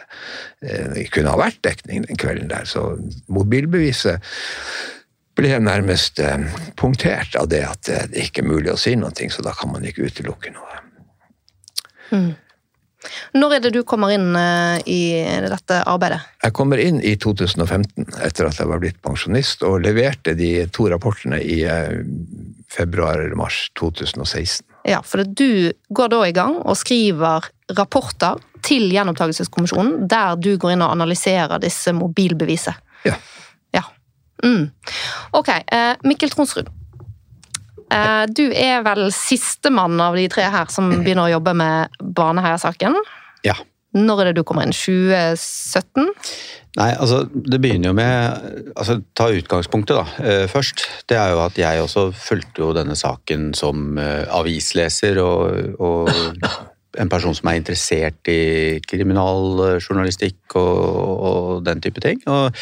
eh, 0.66 0.88
det 0.96 1.06
kunne 1.14 1.32
ha 1.32 1.40
vært 1.40 1.62
dekning 1.64 2.04
den 2.10 2.20
kvelden 2.20 2.52
der. 2.52 2.68
Så 2.68 2.90
mobilbeviset 3.32 4.26
ble 5.38 5.54
nærmest 5.62 6.20
eh, 6.26 6.50
punktert 6.80 7.38
av 7.40 7.48
det 7.54 7.62
at 7.70 7.94
eh, 7.94 8.10
det 8.12 8.28
ikke 8.28 8.44
er 8.44 8.50
mulig 8.50 8.74
å 8.74 8.82
si 8.82 8.98
noe, 8.98 9.14
så 9.14 9.46
da 9.46 9.54
kan 9.56 9.72
man 9.76 9.86
ikke 9.86 10.10
utelukke 10.10 10.52
noe. 10.58 10.84
Når 13.38 13.58
er 13.58 13.66
det 13.66 13.74
du 13.76 13.82
kommer 13.88 14.14
inn 14.14 14.36
eh, 14.38 14.80
i 14.90 15.02
dette 15.48 15.82
arbeidet? 15.88 16.22
Jeg 16.44 16.56
kommer 16.58 16.82
inn 16.82 17.02
i 17.02 17.16
2015 17.20 18.08
etter 18.26 18.50
at 18.50 18.60
jeg 18.60 18.70
var 18.70 18.82
blitt 18.84 19.02
pensjonist, 19.04 19.66
og 19.68 19.82
leverte 19.86 20.36
de 20.38 20.52
to 20.74 20.90
rapportene 20.92 21.40
i 21.44 21.62
eh, 21.68 22.02
februar 22.74 23.22
eller 23.22 23.38
mars 23.40 23.68
2016. 23.80 24.66
Ja, 24.88 25.02
for 25.04 25.24
du 25.24 25.74
går 25.90 26.12
da 26.14 26.22
i 26.28 26.36
gang 26.36 26.62
og 26.64 26.78
skriver 26.80 27.50
rapporter 27.76 28.40
til 28.64 28.88
Gjenopptakelseskommisjonen, 28.94 30.08
der 30.08 30.38
du 30.40 30.54
går 30.60 30.76
inn 30.76 30.86
og 30.86 30.94
analyserer 30.96 31.60
disse 31.64 31.92
mobilbeviset. 31.96 32.80
Ja. 33.08 33.18
Ja. 33.76 33.84
Mm. 34.44 34.70
Ok, 35.36 35.52
eh, 35.52 35.94
Mikkel 36.08 36.32
Tronsrud. 36.32 36.72
Eh, 37.94 38.26
du 38.36 38.46
er 38.52 38.84
vel 38.86 39.08
sistemann 39.16 40.00
av 40.04 40.18
de 40.20 40.28
tre 40.32 40.48
her 40.52 40.70
som 40.74 40.92
begynner 41.04 41.28
å 41.28 41.36
jobbe 41.38 41.56
med 41.58 41.98
Baneheia-saken. 42.18 43.00
Ja. 43.48 43.58
Når 43.98 44.22
er 44.22 44.30
det 44.30 44.42
du 44.42 44.46
kommer 44.48 44.68
inn? 44.68 44.76
2017? 44.76 46.10
Nei, 46.78 46.92
altså 46.94 47.24
det 47.32 47.58
begynner 47.64 47.90
jo 47.90 47.98
med 47.98 48.74
altså 48.78 49.00
Ta 49.18 49.32
utgangspunktet 49.34 49.98
da, 49.98 50.04
eh, 50.22 50.46
først. 50.52 50.84
Det 51.10 51.18
er 51.18 51.34
jo 51.34 51.42
at 51.46 51.58
jeg 51.58 51.82
også 51.82 52.10
fulgte 52.14 52.62
jo 52.62 52.74
denne 52.78 52.98
saken 53.00 53.54
som 53.58 53.98
eh, 54.02 54.28
avisleser 54.36 55.22
og, 55.24 55.80
og 55.82 56.12
en 57.02 57.10
person 57.10 57.34
som 57.38 57.50
er 57.50 57.62
interessert 57.62 58.30
i 58.30 58.78
kriminaljournalistikk 58.86 60.58
og, 60.60 60.86
og 61.32 61.66
den 61.66 61.82
type 61.82 62.04
ting. 62.04 62.22
Og 62.30 62.54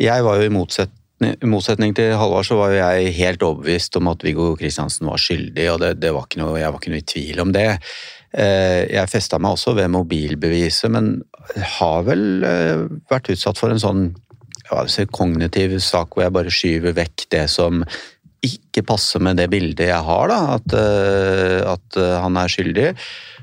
jeg 0.00 0.24
var 0.24 0.40
jo 0.40 0.48
i 0.48 0.52
motsetning 0.52 1.01
i 1.26 1.48
motsetning 1.48 1.94
til 1.96 2.14
Halvard 2.18 2.46
så 2.48 2.56
var 2.58 2.72
jo 2.72 2.80
jeg 2.80 3.14
helt 3.18 3.44
overbevist 3.46 3.96
om 3.98 4.10
at 4.12 4.24
Viggo 4.24 4.52
Kristiansen 4.58 5.08
var 5.10 5.20
skyldig, 5.20 5.68
og 5.72 5.78
det, 5.82 5.94
det 6.02 6.12
var 6.14 6.26
noe, 6.40 6.58
jeg 6.60 6.72
var 6.72 6.80
ikke 6.80 6.92
noe 6.92 7.02
i 7.02 7.08
tvil 7.14 7.42
om 7.44 7.54
det. 7.54 7.68
Eh, 8.32 8.88
jeg 8.88 9.10
festa 9.12 9.36
meg 9.42 9.58
også 9.58 9.74
ved 9.76 9.92
mobilbeviset, 9.92 10.88
men 10.92 11.18
har 11.76 12.06
vel 12.06 12.24
eh, 12.48 12.86
vært 13.12 13.28
utsatt 13.34 13.60
for 13.60 13.72
en 13.72 13.82
sånn 13.82 14.06
ja, 14.70 14.86
kognitiv 15.12 15.76
sak 15.84 16.14
hvor 16.14 16.24
jeg 16.24 16.34
bare 16.38 16.54
skyver 16.54 16.96
vekk 16.96 17.26
det 17.34 17.44
som 17.52 17.84
ikke 18.42 18.82
passer 18.88 19.22
med 19.22 19.36
det 19.38 19.50
bildet 19.52 19.90
jeg 19.90 20.06
har, 20.06 20.32
da, 20.32 20.56
at, 20.56 20.76
eh, 20.78 21.58
at 21.74 22.00
han 22.24 22.40
er 22.40 22.52
skyldig. 22.52 22.88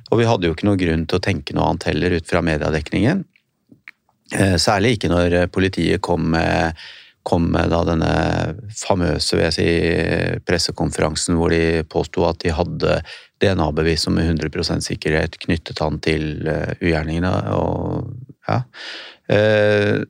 Og 0.09 0.23
vi 0.23 0.25
hadde 0.25 0.49
jo 0.49 0.55
ikke 0.55 0.67
noe 0.71 0.79
grunn 0.81 1.05
til 1.05 1.19
å 1.19 1.23
tenke 1.23 1.53
noe 1.53 1.69
annet 1.69 1.91
heller 1.91 2.17
ut 2.17 2.25
fra 2.25 2.41
mediedekningen. 2.41 3.27
Særlig 4.61 4.95
ikke 4.95 5.09
når 5.09 5.35
politiet 5.53 6.01
kom 6.05 6.27
med 6.35 6.77
kom 7.27 7.49
med 7.53 7.71
da 7.73 7.81
denne 7.87 8.13
famøse 8.79 9.37
vil 9.37 9.45
jeg 9.49 9.55
si, 9.55 9.69
pressekonferansen 10.47 11.37
hvor 11.37 11.53
de 11.53 11.83
påsto 11.89 12.23
at 12.27 12.39
de 12.43 12.53
hadde 12.55 12.99
DNA-bevis 13.43 14.05
som 14.07 14.15
med 14.17 14.29
100% 14.31 14.83
sikkerhet 14.85 15.37
knyttet 15.43 15.79
han 15.83 15.99
til 16.03 16.47
uh, 16.47 16.71
ugjerningene. 16.81 17.31
Og, 17.55 18.09
ja. 18.47 18.61
Uh, 19.31 20.03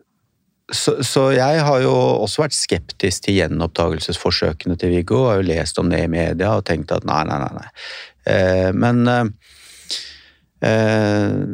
så, 0.70 1.00
så, 1.06 1.30
jeg 1.34 1.64
har 1.66 1.82
jo 1.82 1.94
også 1.94 2.44
vært 2.44 2.58
skeptisk 2.58 3.26
til 3.26 3.40
gjenoppdagelsesforsøkene 3.40 4.78
til 4.80 4.94
Viggo. 4.94 5.26
Har 5.28 5.42
jo 5.42 5.50
lest 5.50 5.82
om 5.82 5.90
det 5.90 6.04
i 6.06 6.12
media 6.12 6.54
og 6.58 6.68
tenkt 6.70 6.94
at 6.94 7.08
nei, 7.10 7.24
nei, 7.30 7.40
nei. 7.42 7.54
nei. 7.58 7.70
Uh, 8.30 8.70
men 8.78 9.36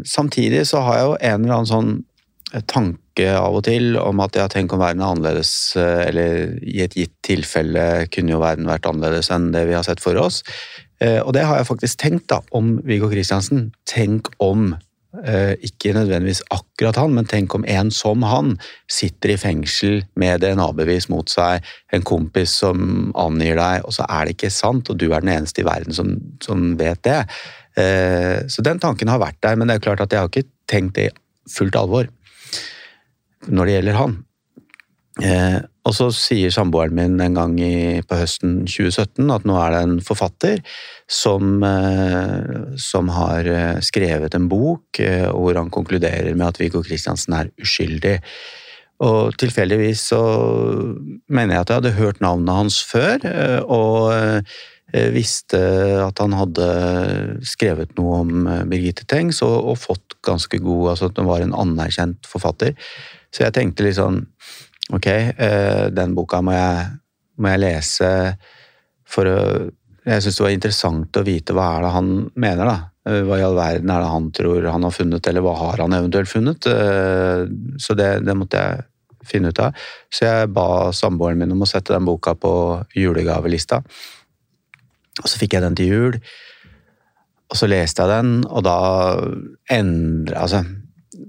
samtidig 0.10 0.64
så 0.66 0.80
har 0.82 0.96
jeg 0.98 1.06
jo 1.06 1.12
en 1.20 1.44
eller 1.44 1.54
annen 1.54 1.70
sånn 1.70 1.92
tanke 2.70 3.28
av 3.36 3.58
og 3.58 3.66
til 3.68 3.96
om 4.00 4.22
at 4.24 4.38
ja, 4.38 4.48
tenk 4.52 4.74
om 4.75 4.82
verden 4.82 5.04
er 5.04 5.14
annerledes, 5.14 5.52
eh, 5.80 6.08
eller 6.10 6.56
i 6.62 6.82
et 6.86 6.96
gitt 6.98 7.14
tilfelle 7.25 8.06
kunne 8.14 8.36
jo 8.36 8.42
verden 8.44 8.70
vært 8.70 8.88
annerledes 8.90 9.32
enn 9.34 9.52
det 9.56 9.66
vi 9.70 9.78
har 9.78 9.86
sett 9.88 10.04
for 10.04 10.18
oss. 10.22 10.44
Eh, 11.04 11.20
og 11.22 11.34
det 11.36 11.46
har 11.48 11.60
jeg 11.60 11.70
faktisk 11.72 12.02
tenkt 12.02 12.28
da, 12.32 12.42
om 12.56 12.78
Viggo 12.86 13.10
Kristiansen. 13.12 13.72
Tenk 13.90 14.30
om, 14.44 14.75
eh, 15.24 15.56
ikke 15.66 15.96
nødvendigvis 15.98 16.44
akkurat 16.54 17.00
han, 17.02 17.16
men 17.18 17.28
tenk 17.28 17.56
om 17.56 17.66
en 17.68 17.92
som 17.92 18.24
han 18.24 18.56
sitter 18.92 19.34
i 19.34 19.40
fengsel 19.42 20.04
med 20.16 20.46
DNA-bevis 20.46 21.10
mot 21.10 21.30
seg, 21.32 21.66
en 21.92 22.06
kompis 22.06 22.54
som 22.62 23.12
angir 23.16 23.58
deg, 23.60 23.84
og 23.84 23.96
så 23.96 24.08
er 24.08 24.25
det 24.25 24.38
ikke 24.38 24.54
sant, 24.54 24.90
og 24.90 25.00
du 25.00 25.10
er 25.12 25.25
den 25.25 25.34
eneste 25.34 25.64
i 25.64 25.68
verden 25.68 25.96
som, 25.96 26.18
som 26.44 26.75
vet 26.78 27.02
det. 27.04 27.24
Så 28.48 28.64
den 28.64 28.80
tanken 28.80 29.10
har 29.12 29.20
vært 29.20 29.36
der, 29.44 29.58
men 29.60 29.68
det 29.68 29.75
er 29.75 29.82
klart 29.84 30.00
at 30.00 30.14
jeg 30.14 30.22
har 30.22 30.30
ikke 30.32 30.48
tenkt 30.72 30.96
det 30.96 31.10
i 31.10 31.16
fullt 31.52 31.75
alvor 31.75 32.08
når 33.48 33.66
det 33.66 33.78
gjelder 33.78 34.00
han. 34.00 34.18
Eh, 35.24 35.62
og 35.86 35.94
så 35.96 36.10
sier 36.12 36.52
samboeren 36.52 36.96
min 36.98 37.22
en 37.24 37.38
gang 37.38 37.54
i, 37.62 38.02
på 38.04 38.18
høsten 38.20 38.66
2017 38.68 39.30
at 39.32 39.46
nå 39.48 39.56
er 39.62 39.72
det 39.72 39.82
en 39.86 39.96
forfatter 40.04 40.60
som, 41.08 41.62
eh, 41.64 42.75
som 42.82 43.12
har 43.14 43.48
eh, 43.48 43.80
skrevet 43.86 44.36
en 44.36 44.50
bok 44.52 45.00
eh, 45.00 45.30
hvor 45.30 45.56
han 45.56 45.72
konkluderer 45.72 46.34
med 46.34 46.48
at 46.50 46.60
Viggo 46.60 46.84
Kristiansen 46.84 47.38
er 47.38 47.54
uskyldig. 47.62 48.18
Og 49.06 49.36
tilfeldigvis 49.40 50.08
så 50.12 50.22
mener 51.30 51.54
jeg 51.54 51.64
at 51.64 51.72
jeg 51.72 51.82
hadde 51.82 51.98
hørt 52.00 52.24
navnet 52.24 52.60
hans 52.60 52.82
før, 52.84 53.22
eh, 53.30 53.62
og 53.62 54.12
eh, 54.16 55.12
visste 55.16 55.60
at 56.02 56.20
han 56.24 56.36
hadde 56.36 56.68
skrevet 57.46 57.96
noe 57.98 58.22
om 58.24 58.50
Birgitte 58.72 59.08
Tengs 59.12 59.42
og, 59.44 59.56
og 59.72 59.80
fått 59.82 60.16
ganske 60.24 60.60
god 60.64 60.94
Altså 60.94 61.10
at 61.10 61.18
han 61.20 61.28
var 61.28 61.44
en 61.44 61.56
anerkjent 61.58 62.30
forfatter. 62.30 62.75
Så 63.36 63.44
jeg 63.44 63.56
tenkte 63.56 63.86
litt 63.86 64.00
sånn 64.00 64.22
Ok, 64.94 65.08
eh, 65.10 65.88
den 65.89 66.13
boka 66.13 66.44
må 66.46 66.54
jeg, 66.54 66.89
må 67.42 67.51
jeg 67.56 67.63
lese 67.63 68.10
for 69.10 69.27
å 69.27 69.39
Jeg 70.06 70.22
syns 70.22 70.38
det 70.38 70.46
var 70.46 70.54
interessant 70.54 71.18
å 71.18 71.24
vite 71.25 71.56
hva 71.58 71.72
er 71.74 71.88
det 71.88 71.94
han 71.96 72.10
mener, 72.38 72.70
da. 72.70 72.75
Eh, 73.10 73.24
hva 73.25 73.39
i 73.42 73.46
all 73.46 73.58
verden 73.58 73.89
er 73.89 74.04
det 74.04 74.12
han 74.12 74.27
tror 74.38 74.68
han 74.70 74.86
har 74.86 74.94
funnet, 74.94 75.30
eller 75.32 75.42
hva 75.42 75.56
har 75.58 75.82
han 75.82 75.96
eventuelt 75.98 76.30
funnet? 76.30 76.68
Eh, 76.70 77.48
så 77.82 77.98
det, 77.98 78.12
det 78.27 78.36
måtte 78.38 78.62
jeg 78.62 78.86
finne 79.25 79.50
ut 79.50 79.63
av. 79.65 79.74
Så 80.13 80.27
jeg 80.27 80.51
ba 80.54 80.68
samboeren 80.94 81.42
min 81.42 81.56
om 81.56 81.65
å 81.65 81.70
sette 81.70 81.96
den 81.96 82.06
boka 82.06 82.36
på 82.38 82.54
julegavelista. 82.94 83.82
Og 85.24 85.32
så 85.32 85.42
fikk 85.42 85.58
jeg 85.58 85.65
den 85.65 85.77
til 85.80 85.89
jul, 85.89 86.20
og 87.50 87.58
så 87.58 87.70
leste 87.70 88.06
jeg 88.06 88.12
den, 88.12 88.44
og 88.46 88.65
da 88.65 88.80
endra 89.74 90.46
Altså, 90.46 90.62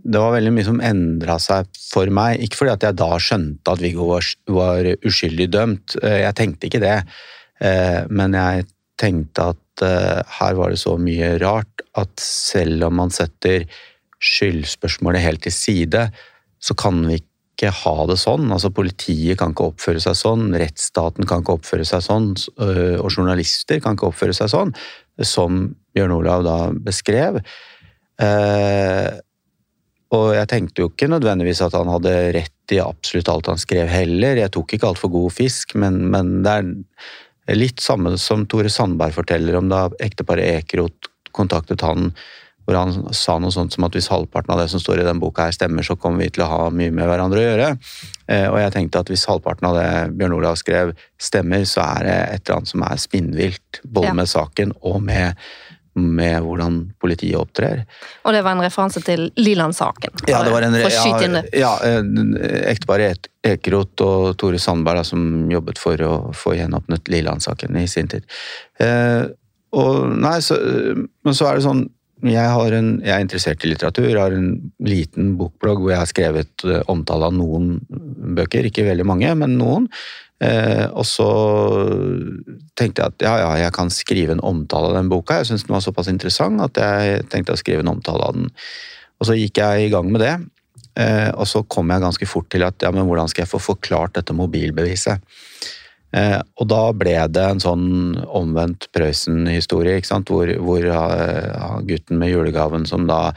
det 0.07 0.23
var 0.23 0.37
veldig 0.37 0.53
mye 0.55 0.67
som 0.67 0.81
endra 0.85 1.37
seg 1.43 1.69
for 1.81 2.11
meg. 2.15 2.39
Ikke 2.45 2.61
fordi 2.61 2.75
at 2.77 2.87
jeg 2.87 2.99
da 3.01 3.11
skjønte 3.23 3.75
at 3.75 3.83
Viggo 3.83 4.09
var, 4.13 4.27
var 4.55 4.89
uskyldig 5.07 5.49
dømt, 5.55 5.97
eh, 6.03 6.21
jeg 6.23 6.39
tenkte 6.39 6.69
ikke 6.69 6.83
det. 6.85 6.97
Eh, 7.65 8.03
men 8.13 8.37
jeg 8.39 8.67
tenkte 9.01 9.51
at 9.55 9.85
eh, 9.85 10.21
her 10.39 10.59
var 10.59 10.73
det 10.73 10.81
så 10.81 10.95
mye 11.01 11.35
rart 11.43 11.85
at 11.99 12.13
selv 12.23 12.87
om 12.89 13.01
man 13.03 13.15
setter 13.15 13.67
skyldspørsmålet 14.23 15.25
helt 15.25 15.43
til 15.45 15.55
side, 15.55 16.07
så 16.63 16.79
kan 16.79 17.03
vi 17.09 17.19
ikke 17.19 17.73
ha 17.83 17.97
det 18.09 18.19
sånn. 18.21 18.47
Altså 18.53 18.71
Politiet 18.75 19.41
kan 19.41 19.53
ikke 19.53 19.73
oppføre 19.73 20.01
seg 20.03 20.17
sånn, 20.19 20.49
rettsstaten 20.57 21.27
kan 21.29 21.43
ikke 21.43 21.59
oppføre 21.59 21.87
seg 21.89 22.05
sånn, 22.05 22.33
og 22.57 23.09
journalister 23.09 23.81
kan 23.85 23.97
ikke 23.97 24.11
oppføre 24.11 24.37
seg 24.37 24.51
sånn, 24.53 24.73
som 25.25 25.63
Bjørn 25.97 26.17
Olav 26.19 26.45
da 26.45 26.59
beskrev. 26.85 27.41
Og 30.15 30.29
jeg 30.37 30.47
tenkte 30.51 30.85
jo 30.85 30.91
ikke 30.93 31.09
nødvendigvis 31.11 31.65
at 31.67 31.75
han 31.75 31.91
hadde 31.91 32.15
rett 32.37 32.75
i 32.75 32.81
absolutt 32.83 33.31
alt 33.33 33.51
han 33.51 33.61
skrev 33.61 33.91
heller. 33.91 34.39
Jeg 34.39 34.53
tok 34.55 34.77
ikke 34.77 34.91
altfor 34.93 35.11
god 35.15 35.35
fisk, 35.35 35.75
men, 35.79 36.05
men, 36.13 36.39
det 36.47 36.57
er 37.51 37.59
litt 37.59 37.83
samme 37.83 38.15
som 38.21 38.47
Tore 38.51 38.71
Sandberg 38.71 39.17
forteller 39.17 39.59
om 39.59 39.71
da 39.71 39.87
ekteparet 40.03 40.63
Ekeroth 40.63 41.11
kontaktet 41.37 41.83
han, 41.85 42.13
hvor 42.67 42.79
han 42.79 42.95
sa 43.15 43.37
noe 43.39 43.55
sånt 43.55 43.75
som 43.75 43.87
at 43.87 43.95
hvis 43.95 44.09
halvparten 44.11 44.55
av 44.55 44.63
det 44.63 44.71
som 44.73 44.83
står 44.83 45.03
i 45.03 45.07
den 45.07 45.21
boka 45.23 45.47
her 45.47 45.55
stemmer, 45.55 45.87
så 45.87 45.99
kommer 45.99 46.25
vi 46.25 46.33
til 46.35 46.47
å 46.47 46.51
ha 46.51 46.63
mye 46.75 46.95
med 46.95 47.07
hverandre 47.07 47.43
å 47.43 47.45
gjøre. 47.45 47.69
Eh, 48.31 48.47
og 48.49 48.59
jeg 48.63 48.75
tenkte 48.75 49.03
at 49.03 49.13
hvis 49.13 49.27
halvparten 49.31 49.69
av 49.69 49.79
det 49.79 49.91
Bjørn 50.19 50.35
Olav 50.39 50.59
skrev 50.59 50.95
stemmer, 51.23 51.67
så 51.69 51.85
er 51.85 52.07
det 52.07 52.17
et 52.17 52.43
eller 52.47 52.61
annet 52.61 52.73
som 52.73 52.87
er 52.87 53.03
spinnvilt, 53.03 53.83
både 53.85 54.11
ja. 54.11 54.17
med 54.19 54.31
saken 54.33 54.75
og 54.83 54.99
med 55.07 55.47
med 55.97 56.45
hvordan 56.45 56.79
politiet 57.01 57.39
opptrer. 57.41 57.85
Og 58.25 58.35
det 58.37 58.43
var 58.45 58.57
en 58.57 58.65
referanse 58.65 59.01
til 59.05 59.31
Liland-saken? 59.41 60.27
Ja, 60.29 60.43
det 60.45 60.53
var 60.53 60.67
en 60.67 60.77
ja, 60.77 61.41
ja, 61.57 61.73
ekteparet 62.69 63.31
Ekeroth 63.47 64.05
og 64.05 64.37
Tore 64.41 64.61
Sandberg 64.61 65.01
da, 65.01 65.07
som 65.07 65.51
jobbet 65.53 65.81
for 65.81 66.03
å 66.05 66.13
få 66.37 66.57
gjenåpnet 66.59 67.09
Liland-saken 67.13 67.79
i 67.81 67.87
sin 67.91 68.11
tid. 68.13 68.27
Eh, 68.83 69.27
og 69.77 70.17
nei, 70.21 70.39
så, 70.45 70.59
men 70.97 71.37
så 71.37 71.51
er 71.51 71.59
det 71.59 71.67
sånn 71.67 71.87
jeg, 72.25 72.73
en, 72.73 72.95
jeg, 73.05 73.13
er 73.13 73.21
interessert 73.21 73.65
i 73.65 73.71
litteratur, 73.71 74.07
jeg 74.09 74.17
har 74.17 74.33
en 74.33 74.55
liten 74.81 75.35
bokblogg 75.37 75.83
hvor 75.83 75.93
jeg 75.93 76.01
har 76.01 76.09
skrevet 76.09 76.65
eh, 76.65 76.81
omtale 76.89 77.29
av 77.29 77.35
noen 77.37 77.75
bøker. 78.37 78.65
Ikke 78.69 78.87
veldig 78.87 79.05
mange, 79.09 79.35
men 79.37 79.59
noen. 79.61 79.91
Eh, 80.45 80.85
og 80.93 81.07
så 81.09 81.29
tenkte 82.77 83.01
jeg 83.01 83.15
at 83.15 83.25
ja, 83.25 83.35
ja, 83.41 83.53
jeg 83.65 83.73
kan 83.77 83.93
skrive 83.93 84.37
en 84.37 84.45
omtale 84.45 84.91
av 84.91 84.99
den 84.99 85.09
boka. 85.13 85.41
Jeg 85.41 85.51
syntes 85.51 85.65
den 85.69 85.77
var 85.77 85.85
såpass 85.85 86.11
interessant 86.13 86.61
at 86.65 86.81
jeg 86.81 87.25
tenkte 87.33 87.57
å 87.57 87.61
skrive 87.61 87.85
en 87.85 87.95
omtale 87.95 88.29
av 88.29 88.37
den. 88.37 88.51
Og 89.17 89.31
så 89.31 89.39
gikk 89.39 89.63
jeg 89.63 89.87
i 89.87 89.93
gang 89.95 90.11
med 90.13 90.25
det. 90.25 90.35
Eh, 91.01 91.31
og 91.33 91.49
så 91.49 91.65
kom 91.69 91.93
jeg 91.93 92.05
ganske 92.05 92.29
fort 92.29 92.49
til 92.53 92.65
at 92.67 92.85
ja, 92.85 92.93
men 92.93 93.09
hvordan 93.09 93.29
skal 93.33 93.45
jeg 93.45 93.53
få 93.53 93.63
forklart 93.63 94.17
dette 94.19 94.37
mobilbeviset? 94.37 95.25
Eh, 96.17 96.39
og 96.61 96.69
da 96.71 96.83
ble 96.97 97.17
det 97.33 97.45
en 97.45 97.61
sånn 97.61 97.87
omvendt 98.25 98.89
Prøysen-historie, 98.97 100.01
hvor, 100.29 100.53
hvor 100.65 100.85
ja, 100.85 101.03
gutten 101.85 102.21
med 102.21 102.33
julegaven 102.33 102.87
som 102.89 103.09
da 103.09 103.33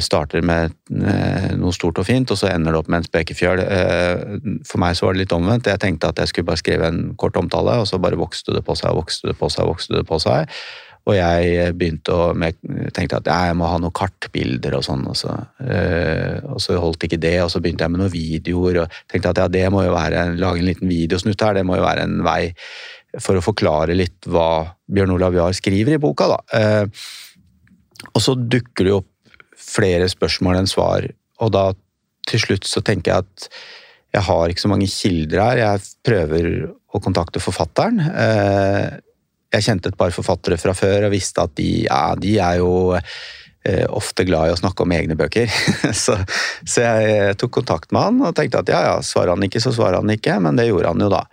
starter 0.00 0.44
med 0.46 0.72
eh, 0.94 1.52
noe 1.58 1.74
stort 1.74 1.98
og 2.00 2.06
fint, 2.08 2.30
og 2.32 2.38
så 2.40 2.48
ender 2.52 2.72
det 2.72 2.80
opp 2.80 2.88
med 2.92 3.02
en 3.02 3.08
spekefjøl. 3.08 3.62
Eh, 3.62 4.62
for 4.68 4.82
meg 4.82 4.96
så 4.96 5.08
var 5.08 5.16
det 5.16 5.24
litt 5.24 5.36
omvendt. 5.36 5.70
Jeg 5.70 5.82
tenkte 5.82 6.10
at 6.12 6.22
jeg 6.22 6.32
skulle 6.32 6.48
bare 6.48 6.62
skrive 6.62 6.88
en 6.88 7.00
kort 7.20 7.36
omtale, 7.40 7.78
og 7.82 7.88
så 7.90 8.00
bare 8.02 8.18
vokste 8.20 8.56
det 8.56 8.64
på 8.66 8.76
seg 8.78 8.92
og 8.92 9.04
vokste 9.04 9.32
det 9.32 9.36
på 9.40 9.50
seg. 9.52 9.68
Vokste 9.68 9.98
det 9.98 10.04
på 10.08 10.20
seg. 10.22 10.52
Og 11.06 11.14
jeg 11.14 11.74
begynte 11.78 12.14
å 12.14 12.30
tenkte 12.96 13.20
at 13.20 13.28
jeg 13.30 13.54
må 13.54 13.68
ha 13.70 13.76
noen 13.78 13.94
kartbilder 13.94 14.74
og 14.74 14.82
sånn. 14.82 15.04
Og 15.06 15.14
så, 15.14 15.36
og 16.50 16.58
så 16.64 16.80
holdt 16.82 17.06
ikke 17.06 17.20
det, 17.22 17.36
og 17.44 17.52
så 17.52 17.60
begynte 17.62 17.86
jeg 17.86 17.94
med 17.94 18.02
noen 18.02 18.10
videoer. 18.10 18.80
og 18.82 18.96
tenkte 19.12 19.30
at 19.30 19.42
ja, 19.44 19.46
det 19.54 19.68
må 19.70 19.84
jo 19.86 19.94
være, 19.94 20.32
lage 20.34 20.64
en 20.64 20.66
liten 20.66 20.90
videosnutt 20.90 21.44
her, 21.46 21.60
det 21.60 21.62
må 21.68 21.78
jo 21.78 21.86
være 21.86 22.08
en 22.08 22.16
vei 22.26 22.40
for 23.22 23.38
å 23.38 23.44
forklare 23.44 23.94
litt 23.94 24.26
hva 24.26 24.66
Bjørn 24.90 25.14
Olav 25.14 25.38
Jahr 25.38 25.54
skriver 25.54 25.94
i 25.94 26.02
boka. 26.02 26.26
da. 26.34 26.66
Og 28.10 28.24
så 28.26 28.34
dukker 28.34 28.82
det 28.82 28.90
jo 28.96 28.98
opp 29.04 29.12
flere 29.66 30.08
spørsmål 30.10 30.62
enn 30.62 30.70
svar. 30.70 31.08
Og 31.42 31.52
da 31.54 31.70
til 32.26 32.42
slutt 32.42 32.68
så 32.68 32.82
tenker 32.84 33.12
jeg 33.12 33.26
at 33.26 33.48
jeg 34.16 34.24
har 34.26 34.50
ikke 34.50 34.64
så 34.64 34.70
mange 34.72 34.88
kilder 34.90 35.42
her. 35.42 35.60
Jeg 35.60 35.88
prøver 36.06 36.46
å 36.94 37.00
kontakte 37.04 37.42
forfatteren. 37.42 38.00
Eh, 38.00 38.96
jeg 39.56 39.66
kjente 39.66 39.92
et 39.92 39.98
par 39.98 40.14
forfattere 40.14 40.58
fra 40.60 40.74
før 40.76 41.08
og 41.08 41.14
visste 41.14 41.44
at 41.44 41.52
de, 41.58 41.84
ja, 41.86 42.00
de 42.18 42.36
er 42.42 42.60
jo 42.62 42.96
eh, 42.96 43.84
ofte 43.86 44.24
glad 44.26 44.50
i 44.50 44.54
å 44.54 44.58
snakke 44.58 44.86
om 44.86 44.94
egne 44.96 45.18
bøker. 45.18 45.52
så, 46.04 46.16
så, 46.64 46.82
jeg 46.82 47.36
tok 47.40 47.58
kontakt 47.60 47.92
med 47.94 48.08
han 48.08 48.24
og 48.24 48.36
tenkte 48.38 48.62
at 48.64 48.72
ja, 48.72 48.82
ja, 48.90 48.96
svarer 49.04 49.34
han 49.34 49.46
ikke, 49.46 49.62
så 49.62 49.74
svarer 49.76 50.00
han 50.00 50.16
ikke, 50.16 50.38
men 50.42 50.58
det 50.58 50.68
gjorde 50.70 50.94
han 50.94 51.06
jo 51.06 51.12
da. 51.12 51.24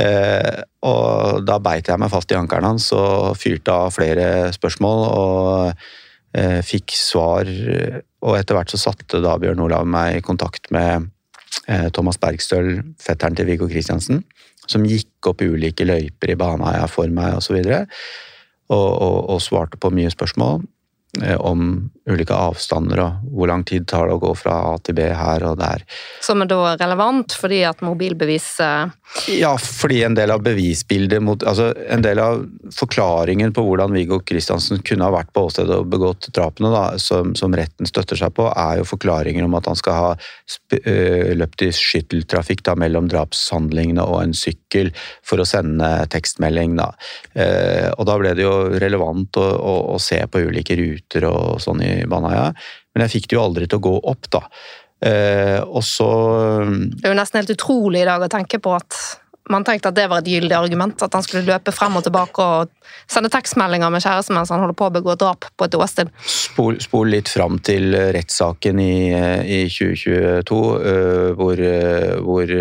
Eh, 0.00 0.62
og 0.88 1.44
da 1.46 1.60
beit 1.62 1.90
jeg 1.90 2.00
meg 2.02 2.10
fast 2.10 2.32
i 2.32 2.38
ankelen 2.38 2.72
hans 2.72 2.88
og 2.96 3.36
fyrte 3.38 3.76
av 3.84 3.92
flere 3.94 4.48
spørsmål 4.56 5.04
og 5.10 5.84
fikk 6.66 6.96
svar. 6.98 7.46
Og 8.24 8.38
etter 8.38 8.56
hvert 8.56 8.72
så 8.72 8.80
satte 8.80 9.20
da 9.22 9.36
Bjørn 9.38 9.62
Olav 9.62 9.86
meg 9.86 10.18
i 10.18 10.24
kontakt 10.24 10.70
med 10.74 11.08
eh, 11.68 11.90
Thomas 11.94 12.18
Bergstøl, 12.18 12.80
fetteren 13.02 13.36
til 13.38 13.46
Viggo 13.50 13.68
Kristiansen 13.70 14.24
som 14.70 14.86
gikk 14.88 15.28
opp 15.28 15.42
ulike 15.44 15.86
løyper 15.86 16.32
i 16.32 16.38
Baneheia 16.40 16.86
for 16.90 17.10
meg 17.12 17.38
osv. 17.38 17.58
Og, 17.60 17.88
og, 18.72 18.88
og, 18.96 19.18
og 19.34 19.42
svarte 19.44 19.80
på 19.80 19.92
mye 19.92 20.12
spørsmål 20.12 20.62
eh, 21.22 21.36
om 21.36 21.90
ulike 22.10 22.36
avstander 22.36 23.00
og 23.00 23.28
hvor 23.32 23.48
lang 23.48 23.62
tid 23.64 23.86
tar 23.88 24.08
det 24.08 24.16
å 24.18 24.20
gå 24.20 24.32
fra 24.36 24.58
A 24.68 24.72
til 24.84 24.96
B 24.98 25.06
her 25.16 25.44
og 25.48 25.56
der. 25.60 25.84
Som 26.24 26.42
er 26.44 26.50
da 26.50 26.74
relevant 26.76 27.32
fordi 27.40 27.62
at 27.64 27.80
mobilbevis 27.84 28.48
Ja, 29.32 29.54
fordi 29.56 30.02
en 30.04 30.16
del 30.16 30.32
av 30.34 30.42
bevisbildet 30.44 31.22
mot 31.24 31.42
Altså 31.44 31.70
en 31.92 32.02
del 32.04 32.20
av 32.20 32.42
forklaringen 32.74 33.52
på 33.56 33.64
hvordan 33.64 33.94
Viggo 33.96 34.18
Kristiansen 34.26 34.82
kunne 34.84 35.06
ha 35.06 35.14
vært 35.14 35.32
på 35.34 35.46
åstedet 35.48 35.78
og 35.80 35.88
begått 35.92 36.28
drapene, 36.34 36.70
da, 36.72 36.98
som, 37.00 37.32
som, 37.38 37.54
retten 37.54 37.88
støtter 37.88 38.18
seg 38.18 38.34
på, 38.36 38.48
er 38.50 38.80
jo 38.80 38.88
forklaringer 38.88 39.46
om 39.46 39.56
at 39.56 39.68
han 39.70 39.78
skal 39.78 39.98
ha 40.00 40.12
løpt 41.38 41.64
i 41.64 41.70
skytteltrafikk 41.74 42.64
da, 42.66 42.74
mellom 42.80 43.08
drapshandlingene 43.12 44.04
og 44.04 44.20
en 44.22 44.36
sykkel 44.36 44.90
for 45.24 45.40
å 45.40 45.48
sende 45.48 45.88
tekstmelding. 46.12 46.74
Da. 46.80 46.88
og 47.94 48.06
da 48.08 48.16
ble 48.18 48.34
det 48.36 48.44
jo 48.44 48.54
relevant 48.82 49.38
å, 49.38 49.46
å, 49.54 49.74
å 49.94 50.00
se 50.02 50.18
på 50.26 50.42
ulike 50.48 50.76
ruter 50.80 51.28
og 51.28 51.62
sånn 51.62 51.84
i 51.84 51.93
Baneheia, 52.10 52.48
men 52.94 53.04
jeg 53.04 53.16
fikk 53.16 53.28
det 53.30 53.38
jo 53.38 53.44
aldri 53.44 53.68
til 53.68 53.80
å 53.80 53.86
gå 53.88 53.94
opp, 54.12 54.30
da. 54.34 54.42
Eh, 55.04 55.60
og 55.60 55.82
så 55.84 56.08
Det 56.64 57.04
er 57.04 57.12
jo 57.12 57.18
nesten 57.18 57.42
helt 57.42 57.52
utrolig 57.52 58.04
i 58.04 58.08
dag 58.08 58.22
å 58.24 58.30
tenke 58.32 58.60
på 58.62 58.72
at 58.76 59.00
man 59.50 59.64
tenkte 59.64 59.90
at 59.90 59.96
det 59.96 60.06
var 60.08 60.22
et 60.22 60.28
gyldig 60.30 60.54
argument. 60.56 61.02
At 61.04 61.14
han 61.16 61.24
skulle 61.24 61.44
løpe 61.46 61.72
frem 61.74 61.96
og 61.98 62.04
tilbake 62.06 62.44
og 62.44 62.70
sende 63.10 63.30
tekstmeldinger 63.32 63.92
med 63.92 64.04
kjæresten 64.04 64.36
mens 64.36 64.52
han 64.52 64.62
holder 64.62 64.76
på 64.78 64.88
å 64.88 64.94
begå 64.94 65.16
drap 65.20 65.48
på 65.58 65.68
et 65.68 65.76
åsted. 65.76 66.10
Spol, 66.24 66.78
spol 66.82 67.10
litt 67.12 67.28
fram 67.32 67.58
til 67.64 67.94
rettssaken 68.16 68.80
i, 68.80 68.96
i 69.12 69.60
2022, 69.68 70.60
uh, 70.84 71.30
hvor, 71.38 71.60
hvor 72.24 72.54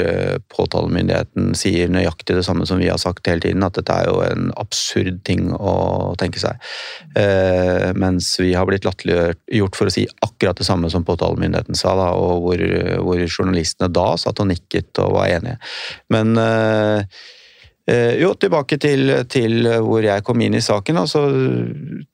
påtalemyndigheten 0.54 1.54
sier 1.58 1.92
nøyaktig 1.92 2.38
det 2.40 2.46
samme 2.48 2.68
som 2.68 2.82
vi 2.82 2.92
har 2.92 3.00
sagt 3.02 3.28
hele 3.32 3.44
tiden, 3.44 3.64
at 3.66 3.78
dette 3.80 3.96
er 3.96 4.10
jo 4.10 4.20
en 4.26 4.52
absurd 4.60 5.22
ting 5.28 5.50
å 5.54 6.14
tenke 6.20 6.42
seg. 6.42 6.60
Mens 8.00 8.32
vi 8.42 8.54
har 8.58 8.68
blitt 8.68 8.86
latterliggjort 8.88 9.78
for 9.78 9.90
å 9.90 9.94
si 9.94 10.06
akkurat 10.26 10.60
det 10.60 10.68
samme 10.68 10.90
som 10.92 11.06
påtalemyndigheten 11.08 11.78
sa, 11.78 11.94
da, 11.98 12.10
og 12.18 12.44
hvor, 12.46 12.64
hvor 13.06 13.24
journalistene 13.28 13.92
da 13.94 14.08
satt 14.20 14.42
og 14.44 14.50
nikket 14.50 15.02
og 15.04 15.16
var 15.18 15.32
enige. 15.36 15.58
Men 16.14 16.36
Eh, 16.73 16.73
jo, 18.16 18.30
tilbake 18.40 18.78
til, 18.80 19.12
til, 19.28 19.68
hvor 19.84 20.06
jeg 20.06 20.24
kom 20.24 20.40
inn 20.40 20.56
i 20.56 20.62
saken. 20.64 21.02
så 21.10 21.24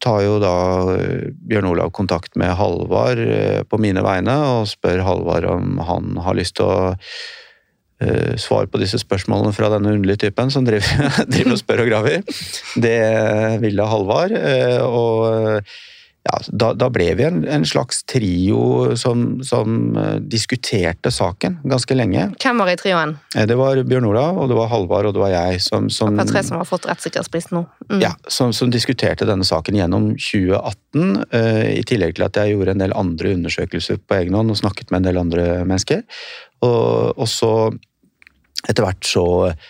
tar 0.02 0.24
jo 0.26 0.40
da 0.42 0.54
eh, 0.96 1.28
Bjørn 1.46 1.68
Olav 1.70 1.92
kontakt 1.94 2.34
med 2.40 2.56
Halvard 2.58 3.22
eh, 3.22 3.62
på 3.70 3.78
mine 3.78 4.02
vegne 4.02 4.34
og 4.56 4.70
spør 4.72 5.04
Halvard 5.06 5.46
om 5.46 5.78
han 5.86 6.18
har 6.26 6.40
lyst 6.40 6.58
til 6.60 6.70
å 6.70 6.96
svare 8.40 8.70
på 8.72 8.80
disse 8.80 8.96
spørsmålene 9.02 9.52
fra 9.52 9.68
denne 9.74 9.92
underlige 9.92 10.22
typen 10.22 10.48
som 10.54 10.64
driver, 10.64 11.10
driver 11.34 11.52
og 11.52 11.60
spør 11.60 11.82
og 11.84 11.90
graver. 11.90 12.22
Det 12.80 13.00
ville 13.60 13.88
Halvard. 13.92 14.38
Og 14.88 15.68
ja, 16.30 16.38
da, 16.62 16.70
da, 16.78 16.90
ble 16.94 17.08
vi 17.18 17.26
en, 17.26 17.42
en 17.50 17.64
slags 17.66 18.04
trio 18.10 18.96
som, 19.00 19.40
som 19.46 19.78
uh, 19.98 20.18
diskuterte 20.22 21.12
saken 21.14 21.58
ganske 21.70 21.98
lenge. 21.98 22.28
Hvem 22.44 22.62
var 22.62 22.70
i 22.70 22.76
trioen? 22.78 23.16
Eh, 23.36 23.48
det 23.50 23.58
var 23.58 23.82
Bjørn 23.90 24.06
Olav, 24.12 24.38
og 24.38 24.52
det 24.52 24.58
var 24.60 24.70
Halvard 24.70 25.10
og 25.10 25.16
det 25.18 25.24
var 25.24 25.34
jeg. 25.34 25.64
Som, 25.66 25.90
som, 25.94 26.20
det 26.20 26.28
tre 26.30 26.44
som 26.46 26.60
har 26.62 26.70
fått 26.70 26.86
rettssikkerhetsprisen 26.90 27.58
nå. 27.58 27.64
Mm. 27.88 27.98
Ja, 28.04 28.14
som, 28.30 28.54
som, 28.54 28.70
diskuterte 28.70 29.26
denne 29.30 29.48
saken 29.48 29.80
gjennom 29.80 30.12
2018. 30.20 31.10
Uh, 31.26 31.26
eh, 31.42 31.66
I 31.80 31.84
tillegg 31.90 32.20
til 32.20 32.28
at 32.30 32.38
jeg 32.38 32.54
gjorde 32.54 32.78
en 32.78 32.86
del 32.86 32.96
andre 33.00 33.34
undersøkelser 33.40 34.04
på 34.06 34.20
egen 34.22 34.38
hånd 34.38 34.54
og 34.54 34.62
snakket 34.62 34.94
med 34.94 35.02
en 35.02 35.10
del 35.10 35.24
andre 35.24 35.50
mennesker. 35.64 36.06
Og, 36.68 37.18
og 37.18 37.28
så 37.32 37.54
etter 38.70 38.84
hvert 38.84 39.08
så 39.08 39.26
Eh, 39.50 39.68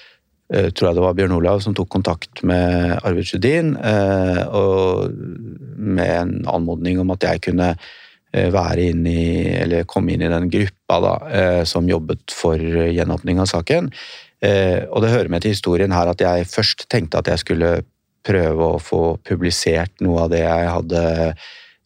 tror 0.50 0.90
jeg 0.90 0.98
det 0.98 1.04
var 1.06 1.18
Bjørn 1.18 1.36
Olav 1.36 1.60
som 1.62 1.76
tok 1.78 1.92
kontakt 1.94 2.42
med 2.48 2.96
Arvid 3.06 3.28
Sjødin 3.30 3.76
eh, 3.78 4.40
med 5.78 6.14
en 6.16 6.32
anmodning 6.50 7.02
om 7.04 7.14
at 7.14 7.28
jeg 7.28 7.44
kunne 7.46 7.68
eh, 7.76 8.50
være 8.54 8.90
inn 8.90 9.06
i, 9.10 9.28
eller 9.60 9.86
komme 9.90 10.16
inn 10.16 10.26
i 10.26 10.32
den 10.32 10.50
gruppa 10.50 11.00
da, 11.06 11.14
som 11.70 11.90
jobbet 11.90 12.34
for 12.34 12.58
gjenåpning 12.58 13.42
av 13.42 13.50
saken. 13.52 13.92
Og 14.40 15.04
det 15.04 15.12
hører 15.12 15.30
med 15.30 15.44
til 15.44 15.52
historien 15.52 15.92
her 15.92 16.10
at 16.10 16.22
jeg 16.24 16.48
først 16.48 16.86
tenkte 16.90 17.20
at 17.20 17.28
jeg 17.28 17.42
skulle 17.44 17.72
prøve 18.26 18.74
å 18.74 18.82
få 18.82 19.02
publisert 19.28 20.00
noe 20.04 20.26
av 20.26 20.32
det 20.34 20.42
jeg 20.46 20.70
hadde 20.72 21.04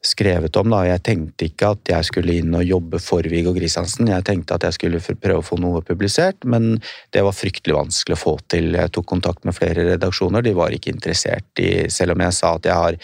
skrevet 0.03 0.55
om. 0.59 0.69
Da. 0.73 0.83
Jeg 0.87 1.03
tenkte 1.07 1.47
ikke 1.47 1.71
at 1.75 1.91
jeg 1.93 2.07
skulle 2.07 2.35
inn 2.41 2.53
og 2.57 2.65
jobbe 2.67 2.99
for 3.01 3.25
Viggo 3.31 3.53
Kristiansen. 3.55 4.11
Jeg 4.11 4.25
tenkte 4.27 4.57
at 4.57 4.67
jeg 4.67 4.77
skulle 4.77 5.01
prøve 5.01 5.39
å 5.39 5.45
få 5.45 5.57
noe 5.61 5.83
publisert, 5.85 6.43
men 6.43 6.75
det 7.15 7.23
var 7.25 7.35
fryktelig 7.35 7.77
vanskelig 7.77 8.17
å 8.17 8.23
få 8.23 8.35
til. 8.51 8.73
Jeg 8.75 8.93
tok 8.93 9.07
kontakt 9.13 9.47
med 9.47 9.55
flere 9.57 9.87
redaksjoner, 9.93 10.43
de 10.43 10.55
var 10.57 10.75
ikke 10.75 10.93
interessert 10.93 11.63
i 11.63 11.71
Selv 11.93 12.15
om 12.15 12.23
jeg 12.23 12.35
sa 12.35 12.55
at 12.57 12.67
jeg 12.67 12.79
har 12.85 12.97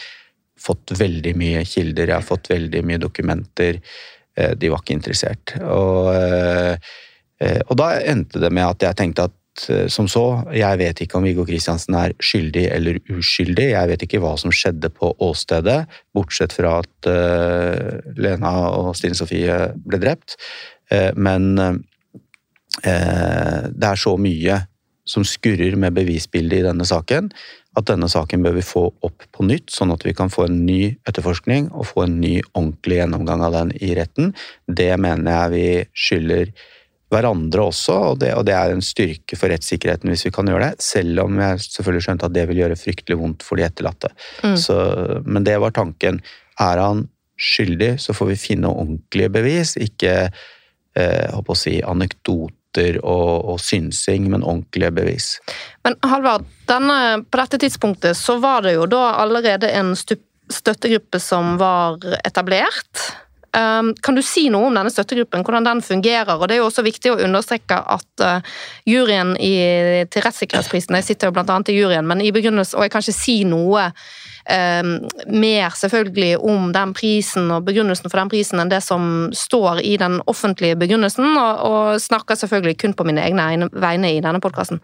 fått 0.60 0.94
veldig 1.00 1.36
mye 1.40 1.64
kilder, 1.68 2.10
jeg 2.10 2.18
har 2.18 2.26
fått 2.26 2.50
veldig 2.52 2.82
mye 2.86 3.00
dokumenter, 3.00 3.80
eh, 4.36 4.56
de 4.60 4.72
var 4.72 4.84
ikke 4.84 4.98
interessert. 4.98 5.56
Og, 5.64 6.12
eh, 6.16 6.76
eh, 7.40 7.62
og 7.68 7.78
da 7.80 7.94
endte 8.02 8.42
det 8.44 8.52
med 8.52 8.68
at 8.68 8.90
jeg 8.90 9.00
tenkte 9.00 9.30
at 9.30 9.39
Eh, 9.68 9.88
som 9.92 10.08
så. 10.12 10.26
Jeg 10.56 10.80
vet 10.80 11.02
ikke 11.04 11.20
om 11.20 11.26
Viggo 11.28 11.46
Kristiansen 11.48 11.98
er 12.00 12.16
skyldig 12.24 12.66
eller 12.72 13.00
uskyldig. 13.12 13.72
Jeg 13.74 13.92
vet 13.92 14.06
ikke 14.06 14.22
hva 14.24 14.36
som 14.40 14.54
skjedde 14.54 14.92
på 14.94 15.12
åstedet, 15.26 15.82
bortsett 16.16 16.56
fra 16.56 16.80
at 16.84 17.10
uh, 17.10 18.00
Lena 18.20 18.54
og 18.78 18.94
Stine 18.98 19.18
Sofie 19.18 19.58
ble 19.86 20.00
drept. 20.02 20.38
Uh, 20.94 21.12
men 21.20 21.52
uh, 21.60 21.78
det 22.80 23.88
er 23.90 24.00
så 24.00 24.16
mye 24.22 24.62
som 25.10 25.26
skurrer 25.26 25.76
med 25.80 25.96
bevisbildet 25.98 26.62
i 26.62 26.68
denne 26.68 26.86
saken, 26.86 27.32
at 27.78 27.88
denne 27.90 28.10
saken 28.12 28.44
bør 28.46 28.60
vi 28.60 28.66
få 28.66 28.84
opp 29.06 29.26
på 29.34 29.46
nytt, 29.48 29.72
sånn 29.74 29.94
at 29.94 30.04
vi 30.06 30.14
kan 30.18 30.30
få 30.34 30.46
en 30.46 30.60
ny 30.68 30.96
etterforskning 31.10 31.72
og 31.74 31.88
få 31.92 32.06
en 32.06 32.20
ny 32.22 32.36
ordentlig 32.54 33.00
gjennomgang 33.02 33.46
av 33.46 33.56
den 33.58 33.74
i 33.82 33.94
retten. 33.98 34.36
Det 34.68 34.92
mener 35.02 35.34
jeg 35.34 35.56
vi 35.56 35.70
skylder 35.98 36.54
hverandre 37.10 37.66
også, 37.72 37.96
og 38.12 38.20
det, 38.22 38.34
og 38.38 38.46
det, 38.46 38.54
er 38.56 38.74
en 38.74 38.84
styrke 38.86 39.38
for 39.40 39.52
rettssikkerheten 39.52 40.12
hvis 40.12 40.28
vi 40.28 40.34
kan 40.34 40.50
gjøre 40.50 40.70
det. 40.70 40.86
Selv 40.86 41.24
om 41.26 41.40
jeg 41.42 41.64
selvfølgelig 41.66 42.06
skjønte 42.06 42.30
at 42.30 42.36
det 42.36 42.46
vil 42.52 42.62
gjøre 42.62 42.78
fryktelig 42.80 43.18
vondt 43.20 43.46
for 43.46 43.60
de 43.60 43.66
etterlatte. 43.66 44.12
Mm. 44.46 44.58
Så, 44.62 44.78
men 45.26 45.48
det 45.48 45.58
var 45.64 45.74
tanken. 45.76 46.22
Er 46.62 46.82
han 46.84 47.08
skyldig, 47.40 47.96
så 48.04 48.14
får 48.14 48.34
vi 48.34 48.40
finne 48.40 48.70
ordentlige 48.70 49.32
bevis, 49.32 49.74
ikke 49.80 50.14
eh, 50.28 51.40
å 51.40 51.56
si, 51.58 51.80
anekdoter 51.82 53.00
og, 53.00 53.32
og, 53.54 53.58
synsing, 53.64 54.28
men 54.30 54.44
ordentlige 54.44 54.92
bevis. 54.94 55.32
Men 55.88 55.96
Halvard, 56.06 56.46
denne, 56.70 57.24
på 57.26 57.40
dette 57.42 57.62
tidspunktet 57.64 58.20
så 58.20 58.38
var 58.44 58.68
det 58.68 58.76
jo 58.76 58.86
da 58.92 59.16
allerede 59.24 59.72
en 59.72 59.96
støttegruppe 59.98 61.22
som 61.24 61.56
var 61.62 61.98
etablert. 62.22 63.08
Um, 63.50 63.96
kan 64.02 64.14
du 64.14 64.22
si 64.22 64.46
noe 64.54 64.68
om 64.70 64.76
denne 64.78 64.92
støttegruppen, 64.94 65.42
hvordan 65.42 65.66
den 65.66 65.80
fungerer? 65.82 66.36
Og 66.38 66.48
Det 66.48 66.56
er 66.56 66.60
jo 66.62 66.68
også 66.70 66.84
viktig 66.86 67.10
å 67.10 67.20
understreke 67.26 67.80
at 67.82 68.22
uh, 68.22 68.58
juryen 68.86 69.32
i, 69.42 70.06
til 70.06 70.22
rettssikkerhetsprisen 70.22 70.98
Jeg 71.00 71.08
sitter 71.08 71.32
jo 71.32 71.42
annet 71.42 71.72
i 71.74 71.78
juryen, 71.80 72.06
men 72.06 72.22
i 72.22 72.30
begrunnelse, 72.36 72.78
og 72.78 72.86
jeg 72.86 72.94
kan 72.94 73.02
ikke 73.02 73.16
si 73.18 73.38
noe 73.50 73.88
um, 73.90 74.92
mer 75.34 75.74
selvfølgelig 75.80 76.38
om 76.46 76.68
den 76.76 76.94
prisen 76.94 77.50
og 77.56 77.66
begrunnelsen 77.66 78.12
for 78.12 78.22
den 78.22 78.30
prisen 78.30 78.62
enn 78.62 78.70
det 78.70 78.84
som 78.86 79.32
står 79.34 79.82
i 79.82 79.96
den 79.98 80.20
offentlige 80.30 80.78
begrunnelsen, 80.78 81.32
og, 81.34 81.64
og 81.66 82.04
snakker 82.04 82.38
selvfølgelig 82.38 82.78
kun 82.84 82.94
på 82.94 83.08
mine 83.10 83.24
egne 83.26 83.72
vegne 83.74 84.14
i 84.14 84.22
denne 84.22 84.44
podkasten. 84.44 84.78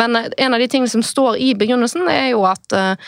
Men 0.00 0.18
uh, 0.18 0.26
en 0.34 0.58
av 0.58 0.64
de 0.64 0.66
tingene 0.66 0.90
som 0.90 1.06
står 1.06 1.38
i 1.38 1.52
begrunnelsen, 1.54 2.10
er 2.10 2.32
jo 2.32 2.42
at, 2.50 2.66
uh, 2.74 2.98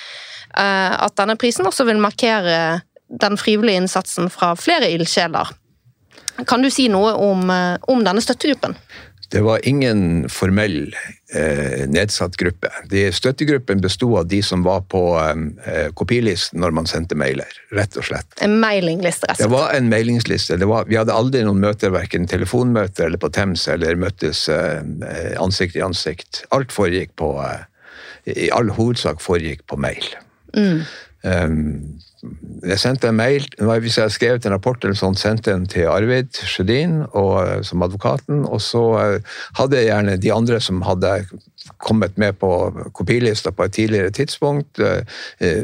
at 0.54 1.18
denne 1.18 1.34
prisen 1.40 1.66
også 1.66 1.88
vil 1.90 1.98
markere 1.98 2.84
den 3.10 3.36
frivillige 3.40 3.82
innsatsen 3.82 4.30
fra 4.30 4.54
flere 4.56 4.90
ildsjeler. 4.90 5.50
Kan 6.48 6.62
du 6.62 6.70
si 6.72 6.88
noe 6.88 7.12
om, 7.18 7.50
eh, 7.50 7.76
om 7.90 8.04
denne 8.04 8.22
støttegruppen? 8.24 8.76
Det 9.30 9.40
var 9.40 9.60
ingen 9.68 10.28
formell 10.28 10.94
eh, 11.34 11.86
nedsatt 11.86 12.34
gruppe. 12.36 12.66
De, 12.90 13.04
støttegruppen 13.14 13.78
besto 13.80 14.08
av 14.18 14.26
de 14.26 14.40
som 14.42 14.64
var 14.66 14.80
på 14.90 15.02
eh, 15.22 15.86
kopilisten 15.94 16.58
når 16.58 16.74
man 16.74 16.90
sendte 16.90 17.14
mailer. 17.14 17.46
Rett 17.70 17.94
og 18.00 18.08
slett. 18.08 18.26
En 18.42 18.56
mailingliste, 18.58 19.28
rett 19.30 19.36
og 19.36 19.44
slett. 19.44 19.46
Det 19.46 19.52
var 19.54 19.76
en 19.76 19.90
mailingsliste. 19.92 20.58
Var, 20.72 20.90
vi 20.90 20.98
hadde 20.98 21.14
aldri 21.14 21.44
noen 21.46 21.62
møter, 21.62 21.94
verken 21.94 22.26
telefonmøter 22.30 23.06
eller 23.06 23.22
på 23.22 23.30
Tems, 23.36 23.68
eller 23.70 24.00
møttes 24.02 24.48
eh, 24.50 24.82
ansikt 25.38 25.78
i 25.78 25.86
ansikt. 25.86 26.42
Alt 26.56 26.74
foregikk 26.74 27.14
på, 27.22 27.30
eh, 27.46 28.34
i 28.34 28.50
all 28.56 28.74
hovedsak 28.74 29.22
foregikk 29.22 29.62
på 29.70 29.78
mail. 29.78 30.10
Mm. 30.58 30.82
Um, 31.22 31.62
jeg 32.66 32.78
sendte 32.78 33.08
en 33.08 33.16
mail, 33.16 33.46
Hvis 33.58 33.96
jeg 33.96 34.04
hadde 34.04 34.14
skrevet 34.14 34.46
en 34.46 34.52
rapport, 34.52 34.84
eller 34.84 34.98
sånn, 34.98 35.16
sendte 35.16 35.52
den 35.52 35.66
til 35.70 35.88
Arvid 35.88 36.36
Sjødin 36.36 37.02
og, 37.16 37.64
som 37.64 37.82
advokaten, 37.82 38.44
og 38.44 38.60
så 38.60 38.82
uh, 38.98 39.36
hadde 39.58 39.78
jeg 39.78 39.88
gjerne 39.88 40.16
de 40.20 40.32
andre 40.34 40.60
som 40.60 40.82
hadde 40.84 41.14
kommet 41.78 42.18
med 42.20 42.36
på 42.40 42.50
kopilista 42.96 43.52
på 43.52 43.64
et 43.64 43.76
tidligere 43.78 44.10
tidspunkt, 44.10 44.80
uh, 44.80 45.00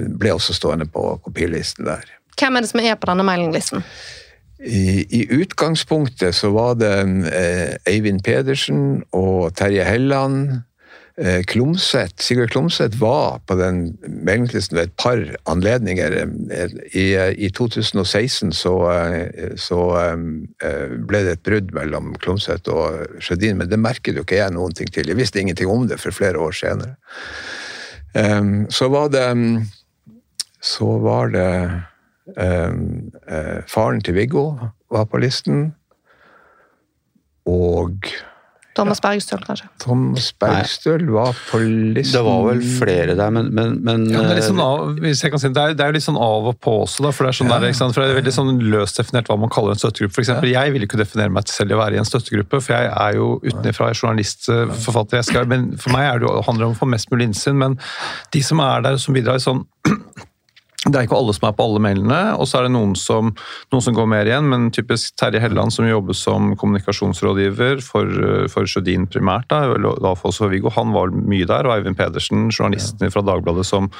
ble 0.09 0.33
også 0.33 0.57
stående 0.57 0.89
på 0.89 1.19
kopilisten 1.25 1.89
der. 1.89 2.05
Hvem 2.37 2.57
er 2.57 2.65
det 2.65 2.71
som 2.73 2.85
er 2.85 2.97
på 3.01 3.09
denne 3.11 3.25
mailinglisten? 3.27 3.85
I, 4.57 5.05
I, 5.13 5.27
utgangspunktet 5.37 6.35
så 6.35 6.49
var 6.55 6.79
det 6.81 6.95
eh, 7.29 7.75
Eivind 7.93 8.23
Pedersen 8.25 9.03
og 9.13 9.53
Terje 9.57 9.85
Helland 9.85 10.63
Eh, 11.19 11.43
Klomsæt, 11.45 12.21
Sigurd 12.21 12.49
Klomsæt 12.49 13.01
var 13.01 13.41
på 13.47 13.55
den 13.57 13.99
meldingslisten 14.05 14.77
ved 14.77 14.83
et 14.83 14.93
par 14.99 15.23
anledninger. 15.49 16.13
I, 16.93 17.07
i 17.47 17.49
2016 17.51 18.53
så, 18.53 18.75
eh, 18.91 19.57
så, 19.57 19.81
eh, 20.61 20.93
ble 21.09 21.23
det 21.25 21.33
et 21.33 21.43
brudd 21.43 21.73
mellom 21.73 22.15
Klomsæt 22.21 22.69
og 22.69 23.07
Sjødin, 23.21 23.57
men 23.57 23.71
det 23.71 23.79
merket 23.79 24.17
jo 24.17 24.27
ikke 24.27 24.43
jeg 24.43 24.53
noen 24.53 24.77
ting 24.77 24.93
til. 24.93 25.09
Jeg 25.09 25.17
visste 25.17 25.41
ingenting 25.41 25.71
om 25.71 25.89
det 25.89 26.01
for 26.01 26.13
flere 26.13 26.39
år 26.39 26.53
senere. 26.53 26.97
Så 28.71 28.89
var 28.89 29.09
det 29.09 29.67
Så 30.61 30.99
var 30.99 31.29
det 31.29 31.83
Faren 33.69 34.01
til 34.01 34.15
Viggo 34.15 34.57
var 34.91 35.05
på 35.05 35.19
listen. 35.19 35.75
Og 37.47 37.93
Thomas 38.77 39.01
Bergstøl, 39.01 39.41
kanskje? 39.47 39.69
Thomas 39.83 40.29
Bergstøl 40.41 41.07
var 41.15 41.37
på 41.49 41.61
listen 41.63 42.19
Det 42.19 42.23
var 42.27 42.43
vel 42.51 42.61
flere 42.77 43.17
der, 43.17 43.33
men, 43.33 43.49
men, 43.57 43.79
men 43.87 44.05
ja, 44.11 44.21
det, 44.21 44.35
er 44.35 44.41
litt 44.41 44.49
sånn 44.49 44.63
av, 44.63 45.01
hvis 45.01 45.25
jeg 45.25 45.33
kan 45.33 45.43
si, 45.43 45.51
det, 45.57 45.63
er, 45.63 45.79
det 45.79 45.87
er 45.87 45.97
litt 45.97 46.05
sånn 46.05 46.21
av 46.21 46.51
og 46.53 46.59
på 46.63 46.75
også, 46.85 47.07
da, 47.07 47.15
for 47.17 47.27
det 47.27 47.33
er 47.33 47.39
sånn 47.41 47.53
ja. 47.53 47.59
der, 47.63 47.75
for 47.81 48.03
det 48.03 48.13
er 48.13 48.21
veldig 48.21 48.37
sånn 48.37 48.53
løst 48.75 49.01
definert 49.01 49.33
hva 49.33 49.39
man 49.41 49.53
kaller 49.53 49.75
en 49.75 49.81
støttegruppe. 49.81 50.19
For 50.19 50.27
eksempel, 50.27 50.53
Jeg 50.53 50.77
vil 50.77 50.87
ikke 50.87 51.01
definere 51.01 51.33
meg 51.33 51.49
selv 51.53 51.77
å 51.77 51.81
være 51.81 51.99
i 51.99 52.03
en 52.03 52.09
støttegruppe, 52.09 52.61
for 52.61 52.77
jeg 52.77 52.93
er 52.93 53.19
jo 53.19 53.33
utenfra 53.47 53.91
journalist, 53.95 54.51
forfatter. 54.85 55.23
Jeg 55.23 55.31
skal, 55.31 55.49
men 55.51 55.73
For 55.81 55.95
meg 55.97 56.11
er 56.11 56.21
det 56.21 56.29
jo, 56.29 56.37
handler 56.47 56.67
det 56.67 56.71
om 56.71 56.79
å 56.79 56.81
få 56.85 56.91
mest 56.93 57.13
mulig 57.13 57.31
innsyn, 57.31 57.59
men 57.61 57.81
de 58.35 58.45
som 58.45 58.61
er 58.65 58.85
der 58.85 59.01
som 59.01 59.17
bidrar 59.17 59.41
sånn 59.43 59.65
det 60.87 61.01
er 61.01 61.07
ikke 61.09 61.19
alle 61.19 61.35
som 61.35 61.49
er 61.49 61.55
på 61.57 61.65
alle 61.67 61.83
mailene, 61.83 62.21
og 62.39 62.47
så 62.47 62.61
er 62.61 62.67
det 62.67 62.75
noen 62.77 62.95
som, 62.99 63.33
noen 63.75 63.83
som 63.83 63.95
går 63.97 64.07
mer 64.11 64.29
igjen. 64.29 64.47
Men 64.53 64.69
typisk 64.75 65.17
Terje 65.19 65.41
Helland, 65.43 65.75
som 65.75 65.89
jobber 65.89 66.15
som 66.17 66.53
kommunikasjonsrådgiver 66.61 67.83
for, 67.85 68.11
for 68.53 68.71
Sjødin 68.71 69.09
primært, 69.11 69.49
da, 69.51 69.65
da 69.75 70.15
for 70.19 70.53
Viggo, 70.53 70.71
han 70.77 70.95
var 70.95 71.11
mye 71.11 71.49
der. 71.49 71.67
Og 71.67 71.75
Eivind 71.75 71.99
Pedersen, 71.99 72.47
journalisten 72.55 73.11
fra 73.11 73.25
Dagbladet, 73.27 73.67
som, 73.67 73.91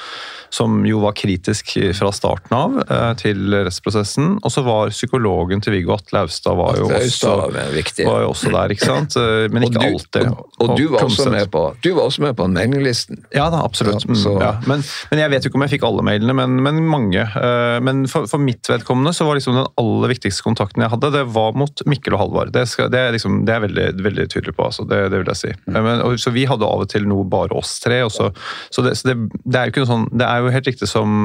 som 0.53 0.79
jo 0.87 1.01
var 1.03 1.17
kritisk 1.17 1.75
fra 1.97 2.13
starten 2.15 2.55
av 2.55 2.79
eh, 2.85 3.11
til 3.19 3.57
rettsprosessen. 3.57 4.37
Og 4.39 4.53
så 4.53 4.63
var 4.65 4.93
psykologen 4.95 5.63
til 5.63 5.75
Viggo, 5.75 5.97
Atle 5.97 6.23
Austad, 6.23 6.55
var, 6.55 6.79
jo 6.79 6.87
også, 6.87 7.35
var 7.51 8.23
jo 8.23 8.31
også 8.31 8.53
der, 8.55 8.75
ikke 8.77 8.87
sant? 8.93 9.19
Eh, 9.19 9.47
men 9.51 9.67
ikke 9.67 9.83
alltid. 9.89 10.31
Og, 10.31 10.47
og, 10.63 10.73
du, 10.79 10.87
var 10.93 11.03
også 11.03 11.35
på, 11.51 11.65
du 11.83 11.91
var 11.97 12.07
også 12.07 12.23
med 12.29 12.39
på 12.39 12.47
mailinglisten? 12.51 13.25
Ja 13.35 13.49
da, 13.51 13.61
absolutt. 13.67 14.07
Ja, 14.07 14.15
mm, 14.15 14.41
ja. 14.41 14.55
Men, 14.69 14.87
men, 15.11 15.25
jeg 15.25 15.33
vet 15.33 15.45
jo 15.45 15.51
ikke 15.51 15.59
om 15.59 15.67
jeg 15.67 15.75
fikk 15.75 15.87
alle 15.91 16.05
mailene. 16.07 16.37
men, 16.37 16.57
men 16.63 16.76
mange. 16.83 17.21
Eh, 17.21 17.77
men 17.83 18.05
for, 18.11 18.27
for, 18.29 18.41
mitt 18.41 18.67
vedkommende 18.69 19.13
så 19.15 19.27
var 19.27 19.37
liksom 19.37 19.57
den 19.57 19.69
aller 19.81 20.11
viktigste 20.11 20.45
kontakten 20.45 20.83
jeg 20.83 20.91
hadde, 20.93 21.11
det 21.15 21.23
var 21.35 21.57
mot 21.57 21.83
Mikkel 21.89 22.17
og 22.17 22.21
Halvard. 22.21 22.53
Det, 22.55 22.65
skal, 22.69 22.91
det, 22.93 23.01
er, 23.01 23.15
liksom, 23.15 23.39
det 23.47 23.55
er 23.55 23.63
veldig, 23.65 23.87
veldig 24.05 24.27
tydelig 24.33 24.55
på, 24.57 24.67
altså. 24.69 24.85
det, 24.89 25.01
det, 25.13 25.21
vil 25.21 25.31
jeg 25.33 25.41
si. 25.41 25.53
Mm. 25.67 25.79
Men, 25.79 26.03
og, 26.05 26.19
så 26.21 26.33
vi 26.35 26.45
hadde 26.49 26.67
av 26.67 26.85
og 26.85 26.91
til 26.91 27.07
noe 27.09 27.25
bare 27.27 27.57
oss 27.57 27.77
tre. 27.83 28.03
Så, 28.13 28.29
så, 28.69 28.85
det, 28.85 28.95
så 28.99 29.09
det, 29.13 29.17
er 29.55 29.67
jo 29.67 29.73
ikke 29.73 29.85
noe 29.85 29.93
sånn, 29.93 30.07
det 30.13 30.27
er 30.27 30.43
jo 30.43 30.53
helt 30.53 30.71
riktig 30.71 30.91
som, 30.91 31.17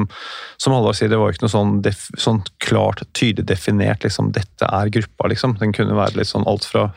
som 0.61 0.75
Halvard 0.75 0.99
sier, 0.99 1.11
det 1.11 1.21
var 1.21 1.31
jo 1.31 1.37
ikke 1.37 1.47
noe 1.47 1.55
sånn, 1.55 1.77
def, 1.85 2.07
sånn 2.19 2.41
klart, 2.63 3.05
tydelig 3.17 3.47
definert 3.51 4.07
liksom, 4.07 4.33
dette 4.35 4.69
er 4.69 4.91
gruppa. 4.93 5.31
liksom. 5.31 5.57
Den 5.61 5.75
kunne 5.75 5.97
være 5.99 6.21
litt 6.21 6.31
sånn 6.31 6.47
alt 6.49 6.67
fra 6.67 6.89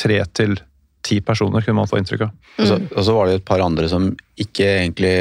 tre 0.00 0.22
til 0.36 0.58
ti 1.06 1.20
personer, 1.24 1.62
kunne 1.64 1.78
man 1.78 1.88
få 1.90 2.00
inntrykk 2.00 2.26
av. 2.26 2.34
Mm. 2.34 2.58
Og, 2.58 2.68
så, 2.68 2.78
og, 2.90 3.00
så, 3.06 3.14
var 3.16 3.28
det 3.28 3.38
et 3.38 3.46
par 3.48 3.62
andre 3.64 3.88
som 3.90 4.08
ikke 4.42 4.66
egentlig 4.82 5.14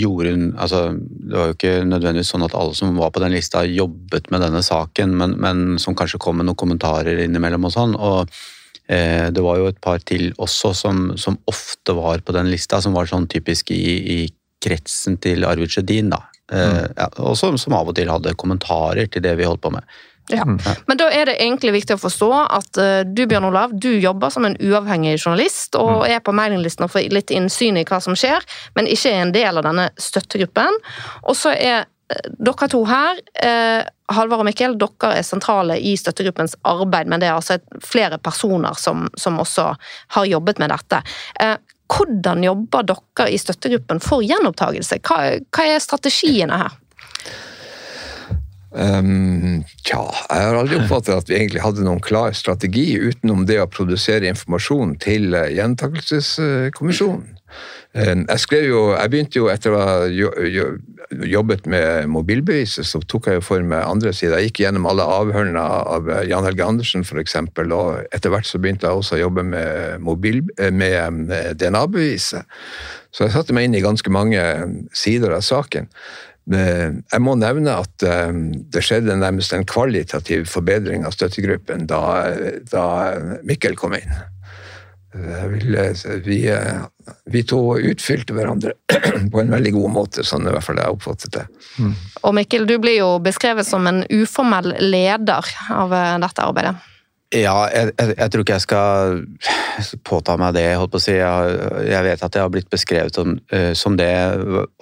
gjorde 0.00 0.34
altså, 0.56 0.82
Det 0.96 1.36
var 1.36 1.50
jo 1.50 1.56
ikke 1.56 1.74
nødvendigvis 1.86 2.32
sånn 2.34 2.46
at 2.46 2.56
alle 2.58 2.76
som 2.78 2.96
var 2.98 3.12
på 3.14 3.22
den 3.22 3.34
lista, 3.36 3.64
jobbet 3.68 4.30
med 4.34 4.44
denne 4.46 4.62
saken, 4.64 5.16
men, 5.20 5.36
men 5.42 5.64
som 5.82 5.96
kanskje 5.98 6.20
kom 6.22 6.40
med 6.40 6.48
noen 6.48 6.58
kommentarer 6.58 7.24
innimellom 7.26 7.68
og 7.68 7.74
sånn. 7.74 7.94
og 7.96 8.32
eh, 8.88 9.28
det 9.34 9.44
var 9.44 9.60
jo 9.60 9.68
et 9.70 9.82
par 9.82 10.02
til 10.02 10.32
også 10.42 10.72
som, 10.76 11.06
som, 11.20 11.38
ofte 11.50 11.94
var 11.96 12.24
på 12.24 12.34
den 12.36 12.50
lista, 12.52 12.80
som 12.82 12.96
var 12.96 13.10
sånn 13.10 13.28
typisk 13.30 13.70
i, 13.76 13.84
i 14.16 14.18
kretsen 14.62 15.20
til 15.22 15.46
Arvid 15.46 15.76
Sjødin. 15.76 16.10
da. 16.14 16.24
Eh, 16.52 16.66
mm. 16.72 16.92
ja, 16.96 17.08
og 17.22 17.38
som, 17.38 17.58
som 17.58 17.74
av 17.78 17.90
og 17.90 17.96
til 17.98 18.10
hadde 18.10 18.36
kommentarer 18.38 19.10
til 19.10 19.24
det 19.24 19.34
vi 19.38 19.46
holdt 19.48 19.64
på 19.64 19.74
med. 19.74 19.86
Ja. 20.28 20.42
Mm. 20.42 20.58
Men 20.86 20.98
da 20.98 21.08
er 21.14 21.28
det 21.28 21.36
egentlig 21.38 21.72
viktig 21.76 21.96
å 21.96 22.02
forstå 22.02 22.30
at 22.34 22.78
uh, 22.80 23.00
du 23.06 23.26
Bjørn 23.30 23.46
Olav, 23.46 23.74
du 23.74 23.92
jobber 23.94 24.32
som 24.34 24.46
en 24.48 24.56
uavhengig 24.58 25.16
journalist 25.20 25.78
og 25.78 26.02
mm. 26.02 26.06
er 26.16 26.22
på 26.24 26.34
mailinglisten 26.34 26.86
og 26.86 26.94
får 26.94 27.12
litt 27.14 27.30
innsyn 27.34 27.78
i 27.78 27.84
hva 27.86 28.00
som 28.02 28.16
skjer, 28.18 28.42
men 28.74 28.90
ikke 28.90 29.12
er 29.12 29.22
en 29.22 29.34
del 29.36 29.60
av 29.60 29.68
denne 29.68 29.90
støttegruppen. 30.02 30.80
Og 31.30 31.38
så 31.38 31.54
er 31.54 31.84
uh, 31.86 32.32
dere 32.38 32.70
to 32.72 32.82
her, 32.90 33.20
uh, 33.44 33.86
Halvard 34.16 34.42
og 34.42 34.48
Mikkel, 34.50 34.74
dere 34.80 35.12
er 35.20 35.26
sentrale 35.26 35.78
i 35.78 35.94
støttegruppens 35.98 36.58
arbeid, 36.66 37.10
men 37.10 37.22
det 37.22 37.30
er 37.30 37.38
altså 37.38 37.60
flere 37.82 38.18
personer 38.22 38.74
som, 38.78 39.06
som 39.18 39.38
også 39.42 39.72
har 40.18 40.28
jobbet 40.30 40.62
med 40.62 40.70
dette. 40.74 41.02
Hvordan 41.90 42.42
jobber 42.46 42.86
dere 42.86 43.28
i 43.30 43.38
støttegruppen 43.38 44.02
for 44.02 44.22
gjenopptakelse? 44.26 45.00
Hva, 45.06 45.18
hva 45.54 45.66
er 45.70 45.82
strategiene 45.82 46.58
her? 46.62 46.78
Um, 48.74 49.62
tja, 49.86 50.02
jeg 50.26 50.42
har 50.48 50.56
aldri 50.58 50.80
oppfattet 50.80 51.14
at 51.14 51.28
vi 51.30 51.36
egentlig 51.38 51.62
hadde 51.62 51.84
noen 51.86 52.02
klar 52.02 52.34
strategi 52.36 52.96
utenom 52.98 53.44
det 53.46 53.60
å 53.62 53.68
produsere 53.70 54.26
informasjon 54.28 54.96
til 55.00 55.36
uh, 55.38 55.46
Gjentakelseskommisjonen. 55.54 57.36
Um, 57.96 58.26
jeg 58.26 58.42
skrev 58.42 58.66
jo, 58.66 58.80
jeg 58.92 59.12
begynte 59.12 59.38
jo 59.38 59.46
etter 59.48 59.72
å 59.72 59.80
ha 59.80 59.94
jobbet 61.24 61.66
med 61.70 62.10
mobilbeviset, 62.12 62.84
så 62.84 63.00
tok 63.08 63.30
jeg 63.30 63.38
jo 63.38 63.44
for 63.46 63.64
meg 63.64 63.86
andre 63.86 64.12
sider. 64.12 64.40
Jeg 64.40 64.50
gikk 64.50 64.64
gjennom 64.64 64.88
alle 64.90 65.06
avhørene 65.06 65.62
av 65.62 66.10
eh, 66.10 66.26
Jan 66.30 66.44
Helge 66.44 66.66
Andersen 66.66 67.06
f.eks., 67.06 67.38
og 67.62 68.02
etter 68.10 68.32
hvert 68.34 68.48
så 68.48 68.60
begynte 68.60 68.90
jeg 68.90 69.00
også 69.00 69.16
å 69.16 69.22
jobbe 69.22 69.46
med, 69.46 70.02
eh, 70.58 70.72
med 70.74 71.32
DNA-beviset. 71.62 72.58
Så 73.14 73.24
jeg 73.24 73.36
satte 73.36 73.56
meg 73.56 73.68
inn 73.68 73.78
i 73.78 73.84
ganske 73.84 74.12
mange 74.12 74.42
sider 74.92 75.36
av 75.38 75.46
saken. 75.46 75.88
Jeg 76.46 77.22
må 77.26 77.34
nevne 77.34 77.74
at 77.82 78.04
eh, 78.06 78.30
det 78.70 78.84
skjedde 78.86 79.18
nærmest 79.18 79.54
en 79.56 79.66
kvalitativ 79.66 80.46
forbedring 80.46 81.06
av 81.06 81.16
støttegruppen 81.16 81.88
da, 81.90 82.00
da 82.70 82.86
Mikkel 83.46 83.74
kom 83.78 83.96
inn. 83.98 84.12
Vil, 85.16 85.78
vi, 86.26 86.38
vi, 87.32 87.40
to 87.48 87.60
utfylte 87.78 88.34
hverandre 88.36 88.74
på 89.32 89.40
en 89.40 89.54
veldig 89.54 89.72
god 89.78 89.94
måte, 89.94 90.24
sånn 90.26 90.44
i 90.44 90.52
hvert 90.52 90.66
fall 90.66 90.78
jeg 90.82 90.92
oppfattet 90.92 91.38
det. 91.38 91.46
Mm. 91.80 91.94
Og 92.20 92.36
Mikkel, 92.36 92.66
du 92.68 92.76
blir 92.82 92.98
jo 92.98 93.08
beskrevet 93.24 93.66
som 93.66 93.88
en 93.88 94.02
uformell 94.12 94.74
leder 94.84 95.48
av 95.72 95.96
eh, 95.96 96.12
dette 96.22 96.44
arbeidet. 96.44 96.76
Ja, 97.34 97.56
jeg, 97.72 97.90
jeg, 97.96 98.12
jeg, 98.12 98.30
tror 98.30 98.44
ikke 98.44 98.58
jeg 98.58 98.66
skal 98.68 99.96
påta 100.06 100.36
meg 100.38 100.54
det. 100.54 100.68
holdt 100.78 100.92
på 100.92 101.00
å 101.00 101.06
si. 101.08 101.16
Jeg, 101.16 101.56
jeg 101.88 102.06
vet 102.06 102.22
at 102.22 102.38
jeg 102.38 102.44
har 102.44 102.52
blitt 102.54 102.70
beskrevet 102.70 103.18
som, 103.18 103.34
som 103.74 103.96
det, 103.98 104.12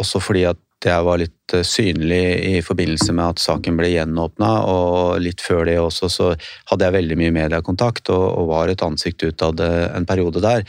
også 0.02 0.20
fordi 0.20 0.44
at 0.50 0.60
jeg 0.84 1.06
var 1.06 1.20
litt 1.20 1.43
eh, 1.52 1.64
synlig 1.66 2.24
i 2.48 2.62
forbindelse 2.64 3.12
med 3.12 3.34
at 3.34 3.44
saken 3.44 3.76
ble 3.76 3.92
gjenåpna. 3.92 4.50
Og 4.72 5.20
litt 5.20 5.44
før 5.44 5.66
det 5.68 5.78
også 5.82 6.08
så 6.08 6.32
hadde 6.70 6.88
jeg 6.88 6.98
veldig 6.98 7.20
mye 7.20 7.36
mediekontakt 7.42 8.08
og, 8.14 8.26
og 8.40 8.52
var 8.54 8.72
et 8.72 8.84
ansikt 8.86 9.26
utad 9.28 9.60
en 9.60 10.08
periode 10.08 10.40
der. 10.44 10.64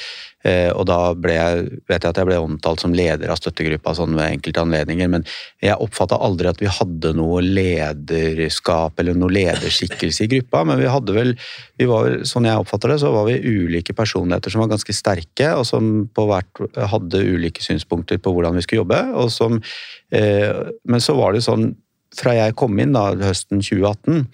Eh, 0.46 0.70
og 0.70 0.86
da 0.86 1.00
ble 1.18 1.34
jeg, 1.34 1.62
vet 1.90 2.04
jeg 2.04 2.12
at 2.12 2.20
jeg 2.22 2.28
ble 2.30 2.38
omtalt 2.38 2.84
som 2.84 2.94
leder 2.94 3.32
av 3.34 3.40
støttegruppa 3.40 3.96
sånn 3.98 4.14
ved 4.18 4.36
enkelte 4.36 4.62
anledninger, 4.62 5.10
men 5.10 5.26
jeg 5.64 5.78
oppfatta 5.82 6.20
aldri 6.22 6.52
at 6.52 6.62
vi 6.62 6.70
hadde 6.70 7.16
noe 7.18 7.42
lederskap 7.42 9.02
eller 9.02 9.18
noe 9.18 9.34
lederskikkelse 9.34 10.28
i 10.28 10.32
gruppa. 10.36 10.62
Men 10.70 10.82
vi 10.84 10.92
hadde 10.92 11.18
vel, 11.18 11.34
vi 11.82 11.90
var, 11.90 12.20
sånn 12.30 12.50
jeg 12.50 12.62
oppfatter 12.62 12.94
det, 12.94 13.00
så 13.02 13.14
var 13.16 13.26
vi 13.32 13.40
ulike 13.42 13.98
personligheter 13.98 14.54
som 14.54 14.62
var 14.62 14.76
ganske 14.76 14.96
sterke, 14.96 15.50
og 15.58 15.66
som 15.66 15.92
på 16.14 16.30
hvert 16.30 16.66
hadde 16.94 17.26
ulike 17.26 17.66
synspunkter 17.66 18.22
på 18.22 18.36
hvordan 18.36 18.60
vi 18.60 18.66
skulle 18.66 18.84
jobbe. 18.84 19.02
og 19.18 19.34
som 19.34 19.62
Eh, 20.05 20.05
men 20.16 21.02
så 21.04 21.16
var 21.18 21.34
det 21.36 21.42
sånn, 21.44 21.74
fra 22.16 22.36
jeg 22.38 22.56
kom 22.56 22.78
inn 22.80 22.94
da, 22.96 23.10
høsten 23.20 23.60
2018, 23.60 24.28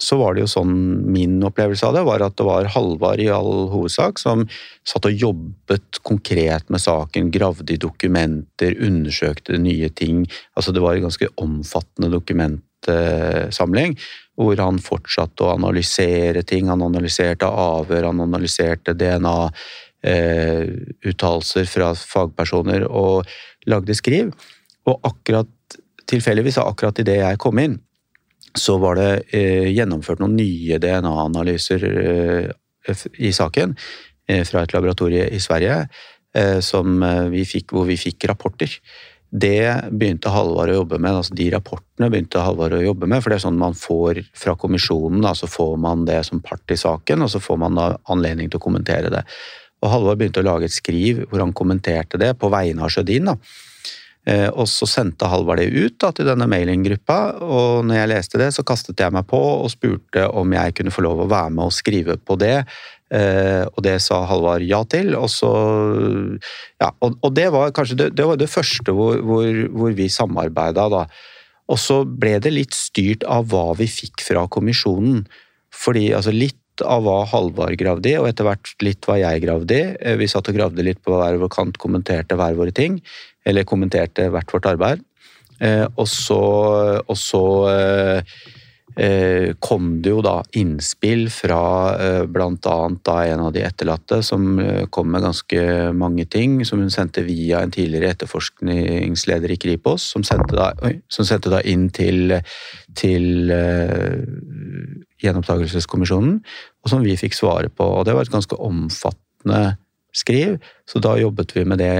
så 0.00 0.16
var 0.16 0.34
det 0.34 0.44
jo 0.44 0.50
sånn 0.50 0.74
min 1.12 1.36
opplevelse 1.44 1.84
av 1.86 1.96
det 1.96 2.04
var 2.08 2.22
at 2.24 2.36
det 2.38 2.46
var 2.46 2.68
Halvard 2.72 3.20
i 3.20 3.28
all 3.32 3.68
hovedsak 3.72 4.20
som 4.20 4.46
satt 4.88 5.06
og 5.08 5.24
jobbet 5.24 6.00
konkret 6.06 6.70
med 6.72 6.80
saken, 6.82 7.28
gravde 7.34 7.74
i 7.74 7.80
dokumenter, 7.80 8.78
undersøkte 8.80 9.60
nye 9.60 9.90
ting. 9.92 10.24
Altså 10.56 10.72
det 10.72 10.82
var 10.84 10.96
en 10.96 11.08
ganske 11.08 11.28
omfattende 11.42 12.10
dokumentsamling 12.14 13.98
hvor 14.40 14.62
han 14.62 14.80
fortsatte 14.80 15.44
å 15.44 15.52
analysere 15.58 16.42
ting. 16.48 16.70
Han 16.72 16.86
analyserte 16.86 17.44
avhør, 17.44 18.08
han 18.08 18.24
analyserte 18.24 18.96
DNA, 18.96 19.50
eh, 20.08 20.64
fra 21.68 21.92
fagpersoner 21.92 22.88
og 22.88 23.28
lagde 23.68 23.94
skriv. 23.98 24.32
Og 24.90 25.06
akkurat 25.06 25.78
tilfeldigvis, 26.10 26.58
akkurat 26.62 26.98
idet 27.02 27.20
jeg 27.20 27.40
kom 27.40 27.60
inn, 27.62 27.78
så 28.58 28.78
var 28.82 28.98
det 28.98 29.10
eh, 29.36 29.68
gjennomført 29.70 30.22
noen 30.22 30.34
nye 30.38 30.80
DNA-analyser 30.82 31.84
eh, 31.86 32.48
i 33.22 33.30
saken 33.34 33.76
eh, 34.26 34.42
fra 34.48 34.64
et 34.64 34.74
laboratorie 34.74 35.28
i 35.30 35.38
Sverige 35.42 35.84
eh, 36.34 36.58
eh, 36.58 37.22
vi 37.30 37.44
fikk, 37.46 37.70
hvor 37.76 37.86
vi 37.86 37.98
fikk 38.00 38.26
rapporter. 38.32 38.74
Det 39.30 39.90
begynte 39.94 40.32
Halvard 40.34 40.72
å 40.72 40.80
jobbe 40.80 40.98
med, 40.98 41.20
altså 41.20 41.36
de 41.38 41.46
rapportene 41.54 42.10
begynte 42.10 42.42
Halvard 42.42 42.74
å 42.74 42.82
jobbe 42.82 43.06
med. 43.06 43.22
For 43.22 43.30
det 43.30 43.38
er 43.38 43.46
sånn 43.46 43.60
man 43.60 43.78
får 43.78 44.24
fra 44.34 44.56
kommisjonen, 44.58 45.22
så 45.38 45.46
får 45.46 45.76
man 45.78 46.02
det 46.08 46.24
som 46.26 46.42
part 46.42 46.74
i 46.74 46.78
saken, 46.80 47.22
og 47.22 47.30
så 47.30 47.42
får 47.42 47.60
man 47.62 47.78
da 47.78 47.92
anledning 48.10 48.50
til 48.50 48.58
å 48.58 48.66
kommentere 48.66 49.12
det. 49.14 49.22
Og 49.80 49.94
Halvard 49.94 50.18
begynte 50.18 50.42
å 50.42 50.48
lage 50.48 50.66
et 50.66 50.74
skriv 50.74 51.22
hvor 51.30 51.44
han 51.44 51.54
kommenterte 51.56 52.18
det 52.20 52.34
på 52.40 52.50
vegne 52.50 52.82
av 52.82 52.90
Sjødin. 52.90 53.30
da. 53.30 53.38
Eh, 54.28 54.48
og 54.50 54.68
så 54.68 54.88
sendte 54.90 55.28
Halvard 55.30 55.62
det 55.62 55.70
ut 55.72 55.98
da, 56.02 56.10
til 56.12 56.28
denne 56.28 56.48
mailinggruppa, 56.50 57.18
og 57.40 57.86
når 57.88 58.02
jeg 58.02 58.12
leste 58.12 58.40
det, 58.42 58.50
så 58.56 58.64
kastet 58.66 59.00
jeg 59.00 59.14
meg 59.16 59.24
på 59.30 59.40
og 59.40 59.70
spurte 59.72 60.26
om 60.36 60.56
jeg 60.56 60.76
kunne 60.76 60.92
få 60.92 61.06
lov 61.06 61.24
å 61.24 61.30
være 61.30 61.54
med 61.56 61.70
og 61.70 61.76
skrive 61.76 62.18
på 62.20 62.36
det, 62.40 62.58
Eh, 63.10 63.64
og 63.66 63.82
det 63.82 63.96
sa 64.04 64.20
Halvard 64.30 64.62
ja 64.62 64.80
til. 64.90 65.14
Og, 65.18 65.26
så, 65.32 65.50
ja, 66.80 66.92
og, 67.02 67.26
det 67.34 67.48
var 67.54 67.74
kanskje 67.74 67.98
det, 68.04 68.08
det, 68.18 68.26
var 68.28 68.38
det 68.38 68.50
første 68.50 68.94
hvor, 68.94 69.18
hvor, 69.26 69.50
hvor 69.74 69.98
vi 69.98 70.08
samarbeida, 70.12 70.86
da. 70.92 71.04
Og 71.70 71.78
så 71.78 72.00
ble 72.04 72.36
det 72.42 72.54
litt 72.54 72.74
styrt 72.74 73.26
av 73.30 73.50
hva 73.50 73.70
vi 73.78 73.90
fikk 73.90 74.22
fra 74.26 74.46
kommisjonen. 74.50 75.24
Fordi 75.74 76.10
altså 76.16 76.34
litt 76.34 76.58
av 76.86 77.04
hva 77.04 77.18
Halvard 77.28 77.76
gravde 77.78 78.08
i, 78.12 78.16
og 78.18 78.30
etter 78.30 78.46
hvert 78.46 78.70
litt 78.84 79.06
hva 79.06 79.18
jeg 79.20 79.42
gravde 79.44 79.76
i. 79.76 79.90
Eh, 79.98 80.18
vi 80.20 80.30
satt 80.30 80.50
og 80.50 80.58
gravde 80.58 80.86
litt 80.86 81.02
på 81.02 81.18
hver 81.18 81.40
vår 81.42 81.52
kant, 81.52 81.82
kommenterte 81.82 82.38
hver 82.38 82.58
våre 82.58 82.74
ting. 82.74 83.00
Eller 83.46 83.68
kommenterte 83.68 84.28
hvert 84.32 84.52
vårt 84.52 84.68
arbeid. 84.68 85.04
Eh, 85.60 85.86
og 85.96 86.08
så, 86.08 86.40
og 87.04 87.16
så 87.16 87.44
Eh, 88.98 89.54
kom 89.62 90.00
det 90.02 90.10
jo 90.10 90.18
da 90.24 90.40
innspill 90.58 91.28
fra 91.30 91.60
eh, 91.94 92.24
bl.a. 92.26 92.78
en 93.22 93.42
av 93.46 93.52
de 93.54 93.62
etterlatte, 93.62 94.18
som 94.26 94.58
eh, 94.58 94.88
kom 94.90 95.12
med 95.14 95.22
ganske 95.22 95.60
mange 95.94 96.26
ting, 96.26 96.58
som 96.66 96.82
hun 96.82 96.90
sendte 96.90 97.22
via 97.24 97.62
en 97.62 97.70
tidligere 97.70 98.10
etterforskningsleder 98.16 99.54
i 99.54 99.58
Kripos, 99.62 100.08
som 100.12 100.26
sendte 100.26 100.58
da, 100.58 100.72
som 101.08 101.28
sendte 101.28 101.52
da 101.54 101.62
inn 101.62 101.86
til, 101.94 102.34
til 102.98 103.54
Gjenopptakelseskommisjonen, 105.22 106.40
og 106.82 106.92
som 106.92 107.06
vi 107.06 107.16
fikk 107.20 107.38
svare 107.38 107.70
på. 107.70 107.86
og 108.00 108.08
Det 108.08 108.16
var 108.16 108.26
et 108.26 108.34
ganske 108.34 108.58
omfattende 108.58 109.78
skriv, 110.16 110.58
så 110.88 111.02
da 111.02 111.14
jobbet 111.20 111.54
vi 111.56 111.64
med 111.68 111.78
det 111.78 111.94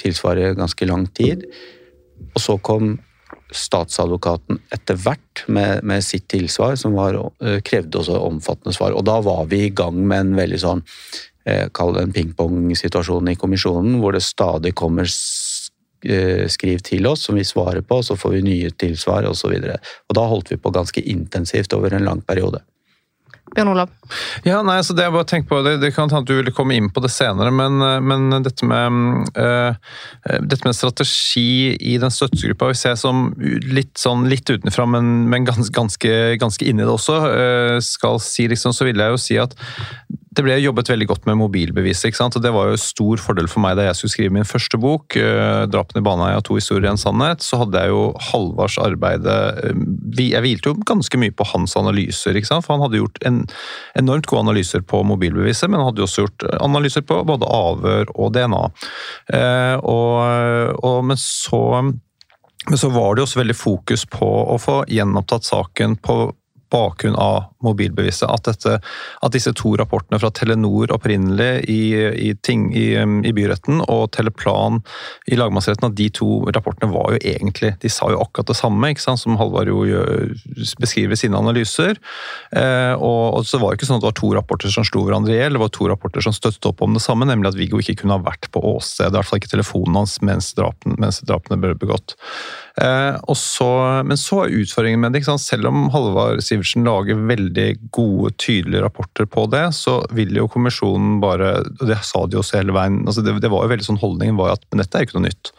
tilsvaret 0.00 0.56
ganske 0.58 0.88
lang 0.88 1.06
tid. 1.16 1.44
Og 2.34 2.40
så 2.40 2.56
kom 2.64 2.94
statsadvokaten 3.54 4.60
etter 4.74 4.98
hvert 5.00 5.44
med, 5.50 5.84
med, 5.86 6.04
sitt 6.04 6.28
tilsvar, 6.30 6.76
som 6.78 6.94
var, 6.98 7.18
eh, 7.42 7.58
krevde 7.66 8.00
også 8.00 8.18
omfattende 8.18 8.74
svar. 8.76 8.94
Og 8.94 9.04
da 9.06 9.18
var 9.24 9.46
vi 9.50 9.64
i 9.66 9.74
gang 9.74 9.98
med 10.06 10.26
en 10.26 10.36
veldig 10.38 10.60
sånn 10.62 10.84
eh, 11.46 11.66
Kall 11.74 11.94
det 11.96 12.06
en 12.06 12.14
pingpong-situasjon 12.14 13.32
i 13.32 13.38
kommisjonen, 13.40 13.98
hvor 14.00 14.14
det 14.14 14.22
stadig 14.26 14.74
kommer 14.78 15.08
eh, 15.08 16.46
skriv 16.52 16.84
til 16.86 17.08
oss 17.10 17.26
som 17.26 17.38
vi 17.38 17.46
svarer 17.46 17.82
på, 17.86 18.02
så 18.06 18.18
får 18.18 18.38
vi 18.38 18.44
nye 18.46 18.70
tilsvar 18.70 19.28
osv. 19.30 19.56
Da 19.60 20.26
holdt 20.32 20.52
vi 20.52 20.60
på 20.60 20.74
ganske 20.74 21.02
intensivt 21.02 21.74
over 21.76 21.96
en 21.96 22.06
lang 22.06 22.22
periode. 22.26 22.62
Bjørn 23.54 23.72
Olav? 23.72 23.90
Ja, 24.46 24.60
nei, 24.66 24.78
så 24.86 24.94
det 24.94 25.06
jeg 25.06 25.14
bare 25.14 25.26
tenker 25.28 25.50
på, 25.50 25.60
det, 25.66 25.76
det 25.82 25.92
kan 25.96 26.10
hende 26.12 26.28
du 26.28 26.36
ville 26.38 26.54
komme 26.54 26.76
inn 26.78 26.90
på 26.94 27.02
det 27.02 27.10
senere, 27.12 27.50
men, 27.54 27.80
eh, 27.82 27.98
men 28.02 28.28
dette, 28.44 28.66
med, 28.66 29.30
uh, 29.38 29.74
dette 30.38 30.66
med 30.66 30.76
strategi 30.76 31.74
i 31.74 31.96
den 32.02 32.14
støttegruppa 32.14 32.70
vi 32.70 32.78
ser 32.78 32.96
som 33.00 33.30
litt, 33.70 33.96
sånn, 33.98 34.28
litt 34.30 34.50
utenfra, 34.50 34.86
men, 34.94 35.12
men 35.30 35.48
ganske, 35.48 35.74
ganske, 35.74 36.16
ganske 36.42 36.66
inni 36.70 36.86
det 36.86 36.94
også, 36.94 37.20
uh, 37.26 37.76
skal 37.84 38.22
si 38.22 38.46
liksom, 38.50 38.76
så 38.76 38.86
vil 38.88 39.02
jeg 39.02 39.16
jo 39.16 39.22
si 39.22 39.40
at 39.42 39.56
det 40.30 40.44
ble 40.46 40.54
jobbet 40.62 40.92
veldig 40.92 41.08
godt 41.10 41.24
med 41.26 41.40
mobilbeviset. 41.40 42.10
ikke 42.10 42.20
sant? 42.20 42.36
Og 42.38 42.42
Det 42.42 42.52
var 42.54 42.70
jo 42.70 42.78
stor 42.78 43.18
fordel 43.18 43.48
for 43.50 43.62
meg 43.64 43.76
da 43.76 43.88
jeg 43.88 43.98
skulle 43.98 44.14
skrive 44.14 44.34
min 44.36 44.46
første 44.46 44.78
bok, 44.78 45.16
uh, 45.18 45.66
'Drapene 45.66 45.98
i 45.98 46.06
Baneheia 46.06 46.42
to 46.46 46.54
historier 46.54 46.86
i 46.86 46.92
en 46.92 47.00
sannhet'. 47.00 47.42
Så 47.42 47.58
hadde 47.58 47.80
jeg 47.80 47.90
jo 47.90 48.14
Halvards 48.30 48.78
arbeid 48.78 49.26
Jeg 49.26 50.42
hvilte 50.42 50.70
jo 50.70 50.78
ganske 50.86 51.18
mye 51.18 51.34
på 51.34 51.46
hans 51.50 51.74
analyser, 51.76 52.36
ikke 52.36 52.46
sant? 52.46 52.64
for 52.64 52.76
han 52.76 52.84
hadde 52.86 53.00
gjort 53.02 53.18
en 53.26 53.46
enormt 53.98 54.26
gode 54.26 54.46
analyser 54.46 54.80
på 54.80 55.02
mobilbeviset, 55.02 55.68
men 55.68 55.80
han 55.80 55.90
hadde 55.90 56.06
også 56.06 56.26
gjort 56.26 56.46
analyser 56.60 57.02
på 57.02 57.24
både 57.26 57.46
avhør 57.46 58.06
og 58.14 58.32
DNA. 58.34 58.62
Eh, 59.34 59.76
og, 59.82 60.78
og, 60.84 61.04
men 61.04 61.16
så 61.16 61.92
men 62.68 62.78
så 62.78 62.90
var 62.92 63.16
det 63.16 63.24
også 63.24 63.40
veldig 63.40 63.56
fokus 63.56 64.04
på 64.06 64.26
å 64.52 64.58
få 64.60 64.82
gjenopptatt 64.92 65.46
saken 65.48 65.96
på 66.04 66.16
bakgrunn 66.72 67.16
av 67.18 67.50
mobilbeviset. 67.64 68.28
At, 68.30 68.46
dette, 68.48 68.78
at, 68.80 69.32
disse 69.34 69.52
to 69.56 69.74
rapportene 69.78 70.20
fra 70.20 70.30
Telenor 70.34 70.92
opprinnelig 70.94 71.64
i, 71.70 71.82
i, 72.30 72.30
ting, 72.42 72.70
i, 72.76 72.94
i 72.96 73.34
byretten 73.36 73.82
og 73.86 74.10
Teleplan 74.16 74.80
i 75.30 75.38
lagmannsretten, 75.38 75.90
at 75.90 75.98
de 75.98 76.08
to 76.14 76.40
rapportene 76.54 76.92
var 76.92 77.14
jo 77.14 77.20
egentlig 77.20 77.74
De 77.82 77.90
sa 77.92 78.08
jo 78.12 78.20
akkurat 78.22 78.50
det 78.50 78.58
samme, 78.58 78.92
som 79.00 79.36
Halvard 79.40 79.70
jo 79.70 79.84
beskriver 80.80 81.14
i 81.14 81.20
sine 81.20 81.38
analyser. 81.38 81.98
Eh, 82.56 82.94
og, 82.94 83.40
og, 83.40 83.44
så 83.46 83.60
var 83.60 83.72
det 83.72 83.80
ikke 83.80 83.90
sånn 83.90 84.00
at 84.00 84.04
det 84.04 84.10
var 84.10 84.18
to 84.20 84.32
rapporter 84.36 84.72
som 84.72 84.86
slo 84.86 85.04
hverandre 85.06 85.34
i 85.34 85.38
hjel, 85.40 85.56
det 85.56 85.62
var 85.62 85.72
to 85.74 85.88
rapporter 85.90 86.24
som 86.24 86.34
støttet 86.36 86.66
opp 86.70 86.82
om 86.84 86.96
det 86.96 87.04
samme, 87.04 87.28
nemlig 87.28 87.52
at 87.52 87.58
Viggo 87.58 87.80
ikke 87.82 88.00
kunne 88.02 88.18
ha 88.18 88.24
vært 88.24 88.50
på 88.54 88.62
åstedet, 88.74 89.12
i 89.12 89.18
hvert 89.18 89.30
fall 89.30 89.42
ikke 89.42 89.54
telefonen 89.54 90.00
hans 90.00 90.18
mens 90.24 90.52
drapene, 90.58 90.98
mens 91.00 91.22
drapene 91.26 91.60
ble 91.60 91.76
begått. 91.80 92.16
Eh, 92.80 93.34
så, 93.36 93.68
men 94.06 94.18
så 94.18 94.44
er 94.44 94.54
utfordringen 94.62 95.02
med 95.02 95.12
det, 95.12 95.22
selv 95.40 95.68
om 95.68 95.88
Halvard 95.92 96.40
Sivertsen 96.44 96.86
lager 96.88 97.18
veldig 97.28 97.68
gode, 97.92 98.32
tydelige 98.40 98.82
rapporter 98.84 99.28
på 99.28 99.44
det, 99.52 99.66
så 99.76 99.98
vil 100.16 100.32
jo 100.36 100.48
kommisjonen 100.50 101.18
bare 101.22 101.50
og 101.60 101.86
Det 101.88 101.98
sa 102.06 102.22
de 102.26 102.38
også 102.40 102.60
hele 102.60 102.74
veien. 102.76 103.00
Altså 103.04 103.24
det, 103.24 103.36
det, 103.42 103.50
var 103.52 103.64
jo 103.64 103.72
veldig 103.72 103.86
sånn 103.86 104.00
Holdningen 104.00 104.38
var 104.38 104.54
at 104.54 104.64
dette 104.72 104.96
er 104.96 105.06
ikke 105.06 105.18
noe 105.18 105.28
nytt. 105.28 105.52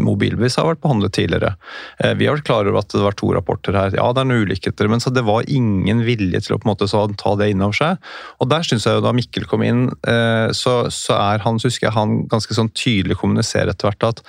Mobilbevis 0.00 0.56
har 0.60 0.68
vært 0.68 0.82
behandlet 0.84 1.14
tidligere. 1.16 1.54
Eh, 1.98 2.14
vi 2.18 2.28
har 2.28 2.38
vært 2.38 2.48
klar 2.48 2.68
over 2.68 2.80
at 2.80 2.92
det 2.94 3.04
var 3.04 3.18
to 3.18 3.32
rapporter 3.36 3.76
her. 3.76 3.92
Ja, 3.98 4.08
det 4.14 4.24
er 4.24 4.30
noen 4.30 4.46
ulikheter, 4.46 4.88
men 4.88 5.02
det 5.02 5.26
var 5.26 5.48
ingen 5.50 6.04
vilje 6.06 6.40
til 6.46 6.56
å 6.56 6.60
på 6.62 6.68
en 6.68 6.72
måte 6.72 6.88
så, 6.88 7.04
ta 7.20 7.34
det 7.40 7.50
inn 7.52 7.64
over 7.64 7.76
seg. 7.76 8.10
Og 8.40 8.48
der 8.52 8.64
syns 8.66 8.88
jeg 8.88 8.96
jo 8.96 9.04
da 9.04 9.14
Mikkel 9.16 9.48
kom 9.50 9.64
inn, 9.66 9.86
eh, 10.08 10.48
så, 10.56 10.78
så 10.94 11.18
er 11.18 11.44
han, 11.44 11.60
så 11.60 11.68
husker 11.68 11.90
jeg 11.90 11.96
han 11.98 12.22
ganske 12.32 12.56
sånn 12.56 12.72
tydelig 12.76 13.18
kommuniserer 13.20 13.74
etter 13.74 13.90
hvert 13.90 14.08
at 14.12 14.24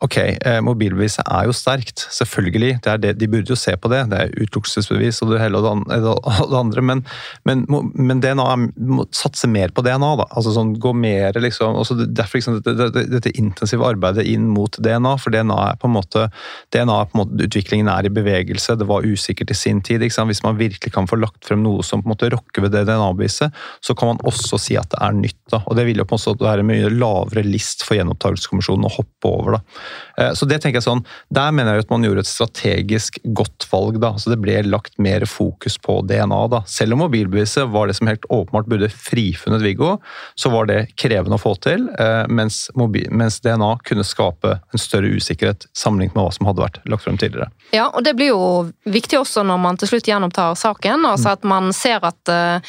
Ok, 0.00 0.16
eh, 0.16 0.60
mobilbeviset 0.64 1.26
er 1.28 1.44
jo 1.44 1.52
sterkt, 1.52 2.06
selvfølgelig. 2.08 2.78
Det 2.80 2.94
det, 3.02 3.10
de 3.20 3.26
burde 3.28 3.52
jo 3.52 3.56
se 3.58 3.74
på 3.76 3.90
det. 3.92 3.98
Det 4.08 4.16
er 4.16 4.30
utelukkelsesbevis 4.32 5.18
og 5.20 5.34
det 5.34 5.40
hele 5.42 5.60
og 5.60 5.82
det 5.90 6.56
andre. 6.62 6.84
Men, 6.88 7.02
men, 7.44 7.66
men 7.68 8.22
DNA 8.24 8.46
må 8.80 9.04
satse 9.12 9.50
mer 9.52 9.74
på 9.76 9.84
DNA. 9.84 10.14
da, 10.22 10.24
altså 10.30 10.54
sånn, 10.56 10.72
gå 10.80 10.94
mer 10.96 11.36
liksom, 11.36 11.76
Altså, 11.76 11.98
Derfor 12.00 12.40
liksom, 12.40 12.56
dette, 12.64 13.04
dette, 13.12 13.32
intensive 13.36 13.84
arbeidet 13.84 14.24
inn 14.24 14.46
mot 14.48 14.78
DNA. 14.80 15.12
For 15.20 15.36
DNA 15.36 15.58
er 15.66 15.76
på 15.82 15.90
en 15.90 15.96
måte, 15.98 16.24
DNA 16.72 16.96
er 16.96 17.12
på 17.12 17.18
en 17.18 17.22
måte, 17.26 17.50
utviklingen 17.50 17.92
er 17.92 18.08
i 18.08 18.14
bevegelse. 18.16 18.78
Det 18.80 18.88
var 18.88 19.04
usikkert 19.04 19.52
i 19.52 19.58
sin 19.58 19.84
tid. 19.84 20.00
Hvis 20.00 20.42
man 20.46 20.56
virkelig 20.56 20.94
kan 20.96 21.10
få 21.12 21.20
lagt 21.20 21.44
frem 21.44 21.60
noe 21.66 21.84
som 21.84 22.00
på 22.00 22.08
en 22.08 22.14
måte 22.14 22.32
rokker 22.32 22.64
ved 22.64 22.72
det 22.72 22.86
DNA-beviset, 22.88 23.52
så 23.84 23.92
kan 23.92 24.14
man 24.14 24.24
også 24.24 24.56
si 24.64 24.80
at 24.80 24.88
det 24.96 25.04
er 25.04 25.20
nytt. 25.20 25.42
da, 25.52 25.60
og 25.66 25.76
Det 25.76 25.84
vil 25.90 26.00
jo 26.00 26.08
på 26.08 26.16
en 26.16 26.24
måte 26.24 26.48
være 26.48 26.68
mye 26.72 26.88
lavere 26.96 27.44
list 27.44 27.84
for 27.84 28.00
gjenopptakelseskommisjonen 28.00 28.88
å 28.88 28.96
hoppe 28.96 29.36
over. 29.36 29.60
da. 29.60 29.88
Eh, 30.18 30.32
så 30.36 30.48
det 30.48 30.60
tenker 30.62 30.80
jeg 30.80 30.86
sånn, 30.86 31.04
Der 31.32 31.52
mener 31.52 31.74
jeg 31.74 31.86
at 31.86 31.90
man 31.92 32.04
gjorde 32.04 32.24
et 32.24 32.30
strategisk 32.30 33.18
godt 33.36 33.66
valg. 33.70 34.00
da, 34.00 34.12
så 34.16 34.30
Det 34.30 34.40
ble 34.40 34.62
lagt 34.62 34.98
mer 34.98 35.26
fokus 35.26 35.78
på 35.78 36.00
DNA. 36.06 36.48
da. 36.48 36.62
Selv 36.66 36.94
om 36.94 37.04
mobilbeviset 37.04 37.70
var 37.70 37.86
det 37.86 37.96
som 37.96 38.06
helt 38.06 38.24
åpenbart 38.30 38.68
burde 38.68 38.90
frifunnet 38.90 39.62
Viggo, 39.62 39.98
så 40.34 40.50
var 40.50 40.66
det 40.66 40.96
krevende 40.96 41.36
å 41.36 41.40
få 41.40 41.54
til, 41.60 41.88
eh, 41.98 42.26
mens, 42.28 42.70
mobil, 42.74 43.08
mens 43.10 43.40
DNA 43.40 43.78
kunne 43.84 44.04
skape 44.04 44.60
en 44.72 44.78
større 44.78 45.10
usikkerhet 45.10 45.66
sammenlignet 45.74 46.14
med 46.14 46.24
hva 46.24 46.32
som 46.32 46.46
hadde 46.46 46.64
vært 46.64 46.80
lagt 46.88 47.04
frem 47.04 47.18
tidligere. 47.18 47.50
Ja, 47.72 47.88
og 47.88 48.04
Det 48.04 48.16
blir 48.16 48.32
jo 48.32 48.72
viktig 48.86 49.18
også 49.20 49.44
når 49.46 49.60
man 49.60 49.76
til 49.76 49.88
slutt 49.88 50.08
gjenopptar 50.08 50.56
saken. 50.56 51.04
altså 51.06 51.32
At 51.32 51.44
man 51.44 51.72
ser 51.72 52.00
at 52.02 52.28
uh, 52.28 52.60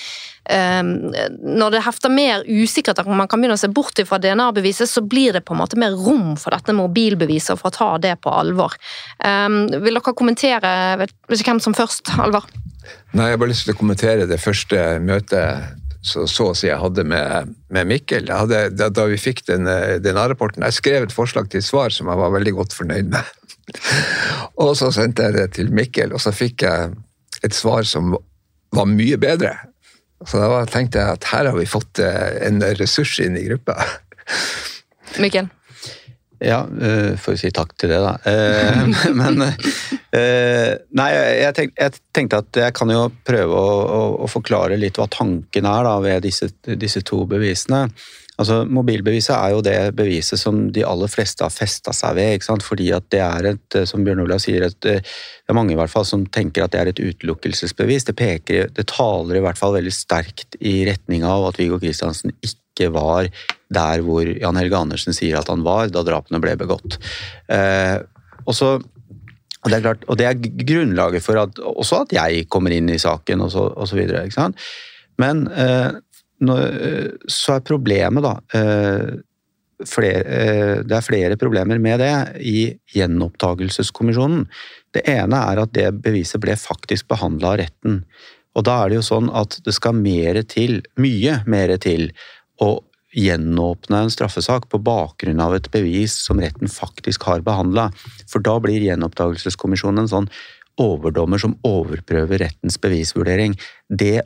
når 0.49 1.75
det 1.75 1.83
hefter 1.85 2.09
mer 2.09 2.41
usikkerhet, 2.47 3.03
og 3.05 3.13
man 3.15 3.29
kan 3.29 3.39
begynne 3.39 3.55
å 3.59 3.61
se 3.61 3.69
bort 3.71 3.99
fra 4.07 4.17
DNA-beviset, 4.21 4.89
så 4.89 5.03
blir 5.05 5.35
det 5.37 5.43
på 5.45 5.53
en 5.53 5.61
måte 5.61 5.77
mer 5.79 5.93
rom 5.93 6.33
for 6.39 6.55
dette 6.55 6.73
mobilbeviset, 6.75 7.59
for 7.59 7.69
å 7.69 7.75
ta 7.75 7.89
det 8.01 8.15
på 8.23 8.33
alvor. 8.33 8.73
Um, 9.21 9.67
vil 9.69 9.99
dere 9.99 10.15
kommentere 10.17 10.73
vet, 11.01 11.13
ikke 11.29 11.53
hvem 11.53 11.61
som 11.63 11.77
først, 11.77 12.13
Alvar? 12.17 12.49
Nei, 13.13 13.29
Jeg 13.29 13.37
har 13.37 13.43
bare 13.43 13.53
lyst 13.53 13.67
til 13.67 13.75
å 13.75 13.79
kommentere 13.79 14.27
det 14.27 14.41
første 14.41 14.81
møtet 15.03 15.77
så, 16.01 16.25
så 16.25 16.49
å 16.49 16.55
si 16.57 16.65
jeg 16.65 16.81
hadde 16.81 17.05
med, 17.05 17.53
med 17.69 17.89
Mikkel. 17.89 18.31
Hadde, 18.33 18.63
da, 18.73 18.89
da, 18.89 19.05
vi 19.11 19.19
fikk 19.21 19.43
DNA-rapporten 19.45 20.65
Jeg 20.65 20.79
skrev 20.79 21.05
et 21.05 21.13
forslag 21.13 21.51
til 21.53 21.61
svar 21.61 21.93
som 21.93 22.09
jeg 22.09 22.21
var 22.23 22.33
veldig 22.33 22.55
godt 22.57 22.73
fornøyd 22.73 23.11
med. 23.13 23.29
og 24.63 24.73
så 24.79 24.89
sendte 24.95 25.27
jeg 25.27 25.37
det 25.37 25.47
til 25.59 25.69
Mikkel, 25.69 26.15
og 26.17 26.23
så 26.23 26.33
fikk 26.33 26.65
jeg 26.65 26.95
et 27.45 27.55
svar 27.55 27.85
som 27.87 28.15
var 28.73 28.89
mye 28.89 29.19
bedre 29.21 29.53
Så 30.27 30.41
da 30.41 30.61
tenkte 30.69 31.01
jeg 31.01 31.17
at 31.17 31.31
her 31.31 31.49
har 31.49 31.57
vi 31.57 31.69
fått 31.69 32.01
eh, 32.03 32.37
en 32.47 32.61
ressurs 32.77 33.17
inn 33.23 33.37
i 33.39 33.47
gruppa. 33.47 33.77
Mikkel? 35.21 35.49
Ja, 36.41 36.63
uh, 36.65 37.13
får 37.21 37.35
si 37.37 37.51
takk 37.53 37.75
til 37.77 37.91
det, 37.93 37.99
da. 38.01 38.15
Uh, 38.25 39.11
men 39.19 39.43
Nei, 40.11 41.09
jeg, 41.13 41.91
tenkte 42.11 42.39
at 42.41 42.57
jeg 42.63 42.73
kan 42.75 42.89
jo 42.91 43.05
prøve 43.27 43.55
å, 43.55 43.75
å, 43.85 43.99
å 44.25 44.29
forklare 44.29 44.79
litt 44.79 44.97
hva 44.99 45.05
tanken 45.11 45.67
er 45.69 45.85
da, 45.87 45.93
ved 46.03 46.25
disse, 46.25 46.49
disse, 46.65 47.03
to 47.07 47.21
bevisene. 47.29 47.85
Altså, 48.41 48.61
Mobilbeviset 48.65 49.35
er 49.35 49.53
jo 49.53 49.61
det 49.65 49.75
beviset 49.97 50.39
som 50.41 50.63
de 50.73 50.83
aller 50.87 51.11
fleste 51.11 51.45
har 51.45 51.53
festa 51.53 51.93
seg 51.93 52.15
ved. 52.17 52.35
ikke 52.35 52.47
sant? 52.47 52.65
Fordi 52.65 52.89
at 52.95 53.05
det 53.13 53.21
er 53.21 53.49
et, 53.53 53.77
som 53.89 54.05
Bjørn 54.05 54.23
Olav 54.23 54.41
sier, 54.41 54.65
et, 54.65 54.79
det 54.81 54.97
er 55.51 55.57
mange 55.57 55.75
i 55.75 55.79
hvert 55.79 55.93
fall 55.93 56.07
som 56.07 56.25
tenker 56.25 56.65
at 56.65 56.73
det 56.73 56.81
er 56.81 56.91
et 56.91 57.03
utelukkelsesbevis. 57.03 58.07
Det, 58.09 58.17
peker, 58.17 58.71
det 58.73 58.87
taler 58.89 59.37
i 59.37 59.45
hvert 59.45 59.59
fall 59.59 59.75
veldig 59.77 59.93
sterkt 59.93 60.57
i 60.59 60.81
retning 60.89 61.25
av 61.27 61.51
at 61.51 61.61
Viggo 61.61 61.77
Kristiansen 61.81 62.33
ikke 62.41 62.89
var 62.95 63.29
der 63.71 64.01
hvor 64.05 64.25
Jan 64.25 64.57
Helge 64.57 64.79
Andersen 64.79 65.15
sier 65.15 65.37
at 65.39 65.51
han 65.51 65.63
var 65.67 65.91
da 65.93 66.03
drapene 66.07 66.41
ble 66.43 66.57
begått. 66.59 66.97
Eh, 67.51 67.97
og, 68.47 68.53
så, 68.57 68.77
og, 68.81 69.67
det 69.69 69.77
er 69.77 69.85
klart, 69.85 70.07
og 70.09 70.17
det 70.19 70.29
er 70.29 70.39
grunnlaget 70.41 71.25
for 71.25 71.43
at, 71.45 71.61
også 71.61 72.05
at 72.07 72.15
jeg 72.17 72.47
kommer 72.51 72.73
inn 72.73 72.89
i 72.89 73.01
saken 73.01 73.45
og 73.45 73.53
så, 73.53 73.69
og 73.69 73.91
så 73.91 73.99
videre. 73.99 74.25
Ikke 74.25 74.39
sant? 74.41 74.71
Men 75.21 75.45
eh, 75.53 75.91
så 76.41 77.57
er 77.57 77.65
problemet, 77.65 78.23
da 78.25 78.33
eh, 78.57 79.19
flere, 79.87 80.21
eh, 80.25 80.75
Det 80.83 80.97
er 80.97 81.05
flere 81.05 81.37
problemer 81.37 81.79
med 81.79 81.99
det 81.99 82.41
i 82.41 82.77
gjenopptakelseskommisjonen. 82.95 84.47
Det 84.93 85.03
ene 85.09 85.37
er 85.51 85.61
at 85.61 85.73
det 85.73 85.89
beviset 86.01 86.41
ble 86.41 86.55
faktisk 86.57 87.07
behandla 87.07 87.53
av 87.53 87.59
retten. 87.61 88.03
Og 88.55 88.65
da 88.67 88.83
er 88.83 88.89
det 88.89 88.99
jo 88.99 89.07
sånn 89.07 89.29
at 89.33 89.59
det 89.63 89.73
skal 89.73 89.95
mere 89.95 90.43
til, 90.43 90.81
mye 90.97 91.41
mer 91.47 91.77
til, 91.77 92.11
å 92.61 92.83
gjenåpne 93.17 94.03
en 94.05 94.11
straffesak 94.13 94.67
på 94.69 94.79
bakgrunn 94.85 95.41
av 95.41 95.55
et 95.55 95.69
bevis 95.73 96.13
som 96.13 96.39
retten 96.39 96.69
faktisk 96.71 97.23
har 97.27 97.41
behandla. 97.41 97.89
For 98.29 98.43
da 98.43 98.59
blir 98.61 98.83
gjenopptakelseskommisjonen 98.85 100.03
en 100.03 100.11
sånn 100.11 100.29
overdommer 100.81 101.41
som 101.41 101.57
overprøver 101.67 102.39
rettens 102.45 102.77
bevisvurdering. 102.81 103.57
Det 103.89 104.21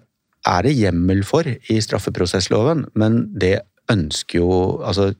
er 0.45 0.65
det 0.65 0.75
hjemmel 0.77 1.23
for 1.27 1.47
i 1.47 1.77
straffeprosessloven, 1.81 2.85
men 2.99 3.25
det 3.33 3.59
ønsker 3.91 4.41
jo 4.41 4.55
altså 4.85 5.13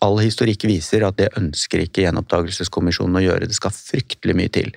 All 0.00 0.16
historikk 0.22 0.62
viser 0.64 1.02
at 1.04 1.18
det 1.18 1.26
ønsker 1.36 1.82
ikke 1.82 2.06
gjenopptakelseskommisjonen 2.06 3.18
å 3.18 3.20
gjøre. 3.20 3.44
Det 3.50 3.56
skal 3.58 3.74
fryktelig 3.74 4.32
mye 4.38 4.48
til. 4.48 4.70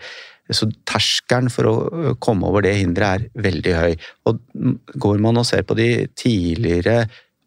Så 0.52 0.68
terskelen 0.84 1.48
for 1.48 1.70
å 1.70 2.16
komme 2.20 2.50
over 2.50 2.66
det 2.66 2.74
hinderet 2.76 3.30
er 3.30 3.46
veldig 3.46 3.76
høy. 3.78 3.94
Og 4.28 4.42
Går 5.00 5.24
man 5.24 5.40
og 5.40 5.48
ser 5.48 5.64
på 5.64 5.78
de 5.80 5.88
tidligere 6.20 7.06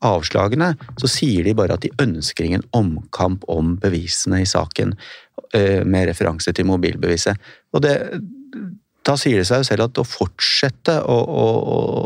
avslagene, 0.08 0.70
så 0.96 1.10
sier 1.10 1.44
de 1.44 1.52
bare 1.56 1.76
at 1.76 1.84
de 1.84 1.92
ønsker 2.00 2.48
ingen 2.48 2.64
omkamp 2.76 3.44
om 3.52 3.76
bevisene 3.82 4.40
i 4.40 4.48
saken, 4.48 4.96
med 5.56 6.08
referanse 6.08 6.52
til 6.56 6.66
mobilbeviset. 6.68 7.36
Og 7.76 7.84
det, 7.84 7.92
da 9.06 9.14
sier 9.20 9.40
det 9.40 9.46
seg 9.48 9.62
jo 9.62 9.68
selv 9.68 9.86
at 9.86 10.00
å 10.02 10.06
fortsette 10.06 10.96
å, 11.06 11.16
å, 11.16 11.46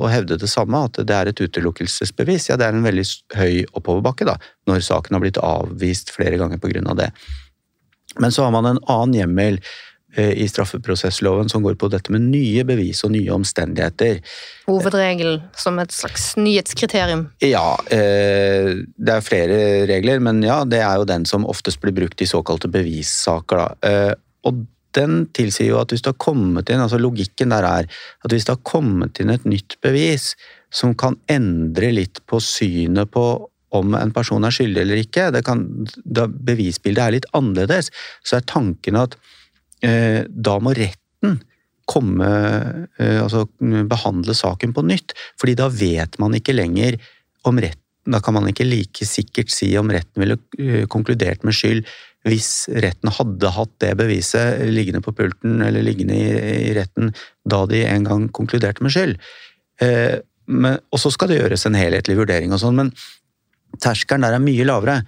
å, 0.04 0.08
hevde 0.12 0.36
det 0.40 0.50
samme, 0.52 0.84
at 0.86 1.00
det 1.08 1.16
er 1.16 1.30
et 1.30 1.40
utelukkelsesbevis, 1.40 2.50
ja, 2.50 2.58
det 2.60 2.68
er 2.68 2.76
en 2.76 2.84
veldig 2.84 3.06
høy 3.40 3.62
oppoverbakke, 3.72 4.28
da, 4.28 4.36
når 4.68 4.84
saken 4.84 5.16
har 5.16 5.24
blitt 5.24 5.40
avvist 5.40 6.12
flere 6.12 6.40
ganger 6.40 6.60
pga. 6.60 6.82
det. 6.98 7.10
Men 8.20 8.34
så 8.34 8.44
har 8.44 8.52
man 8.52 8.68
en 8.68 8.82
annen 8.90 9.16
hjemmel 9.22 9.62
Eh, 10.14 10.32
i 10.42 10.48
straffeprosessloven 10.48 11.48
som 11.48 11.62
går 11.62 11.76
på 11.78 11.86
dette 11.88 12.10
med 12.10 12.24
nye 12.32 12.64
bevis 12.66 13.04
og 13.06 13.12
nye 13.14 13.30
omstendigheter. 13.30 14.18
Hovedregel 14.66 15.36
som 15.54 15.78
et 15.78 15.94
slags 15.94 16.32
nyhetskriterium? 16.34 17.28
Ja, 17.46 17.78
eh, 17.94 18.82
det 18.98 19.14
er 19.14 19.22
flere 19.22 19.60
regler, 19.86 20.18
men 20.18 20.42
ja, 20.42 20.64
det 20.66 20.82
er 20.82 20.98
jo 20.98 21.06
den 21.06 21.28
som 21.30 21.46
oftest 21.46 21.78
blir 21.84 21.94
brukt 21.94 22.18
i 22.22 22.26
såkalte 22.26 22.66
bevissaker. 22.66 23.62
Da. 23.62 23.88
Eh, 23.88 24.12
og 24.50 24.64
den 24.96 25.24
tilsier 25.36 25.70
jo 25.72 25.80
at 25.80 25.92
hvis 25.92 26.02
det 26.04 26.12
har 26.12 26.22
kommet 26.22 26.70
inn, 26.70 26.82
altså 26.82 26.98
logikken 27.00 27.54
der 27.54 27.66
er 27.66 27.88
at 27.88 28.32
hvis 28.32 28.48
det 28.48 28.56
har 28.56 28.64
kommet 28.66 29.20
inn 29.22 29.32
et 29.34 29.46
nytt 29.48 29.78
bevis 29.84 30.34
som 30.74 30.94
kan 30.98 31.18
endre 31.30 31.92
litt 31.94 32.22
på 32.30 32.40
synet 32.42 33.10
på 33.14 33.24
om 33.74 33.94
en 33.94 34.10
person 34.10 34.42
er 34.42 34.54
skyldig 34.54 34.82
eller 34.82 34.98
ikke, 34.98 35.28
kan, 35.46 35.62
da 36.02 36.24
bevisbildet 36.26 37.04
er 37.04 37.14
litt 37.14 37.28
annerledes, 37.38 37.92
så 38.26 38.40
er 38.40 38.48
tanken 38.50 38.98
at 38.98 39.14
Eh, 39.80 40.26
da 40.28 40.58
må 40.60 40.74
retten 40.76 41.38
komme, 41.88 42.26
eh, 43.00 43.18
altså 43.18 43.46
behandle 43.88 44.36
saken 44.36 44.74
på 44.76 44.84
nytt. 44.84 45.14
fordi 45.40 45.54
da 45.56 45.68
vet 45.68 46.18
man 46.18 46.34
ikke 46.34 46.56
lenger 46.56 47.00
om 47.44 47.58
retten 47.58 47.78
Da 48.10 48.18
kan 48.18 48.32
man 48.32 48.48
ikke 48.48 48.64
like 48.64 49.04
sikkert 49.04 49.50
si 49.52 49.76
om 49.76 49.90
retten 49.90 50.22
ville 50.22 50.38
eh, 50.58 50.86
konkludert 50.86 51.44
med 51.44 51.52
skyld 51.52 51.84
hvis 52.28 52.68
retten 52.84 53.12
hadde 53.16 53.52
hatt 53.54 53.72
det 53.80 53.94
beviset 53.96 54.60
liggende 54.68 55.00
på 55.04 55.14
pulten 55.16 55.62
eller 55.64 55.84
liggende 55.84 56.18
i, 56.18 56.74
retten 56.76 57.14
da 57.48 57.62
de 57.70 57.80
en 57.88 58.04
gang 58.04 58.26
konkluderte 58.36 58.84
med 58.84 58.92
skyld. 58.92 59.16
og 59.80 60.98
så 61.00 61.10
skal 61.14 61.30
det 61.30 61.40
gjøres 61.40 61.64
en 61.66 61.78
helhetlig 61.78 62.18
vurdering 62.18 62.52
og 62.52 62.60
sånn, 62.60 62.76
men 62.76 62.92
terskelen 63.80 64.26
der 64.26 64.36
er 64.36 64.44
mye 64.44 64.68
lavere. 64.68 65.00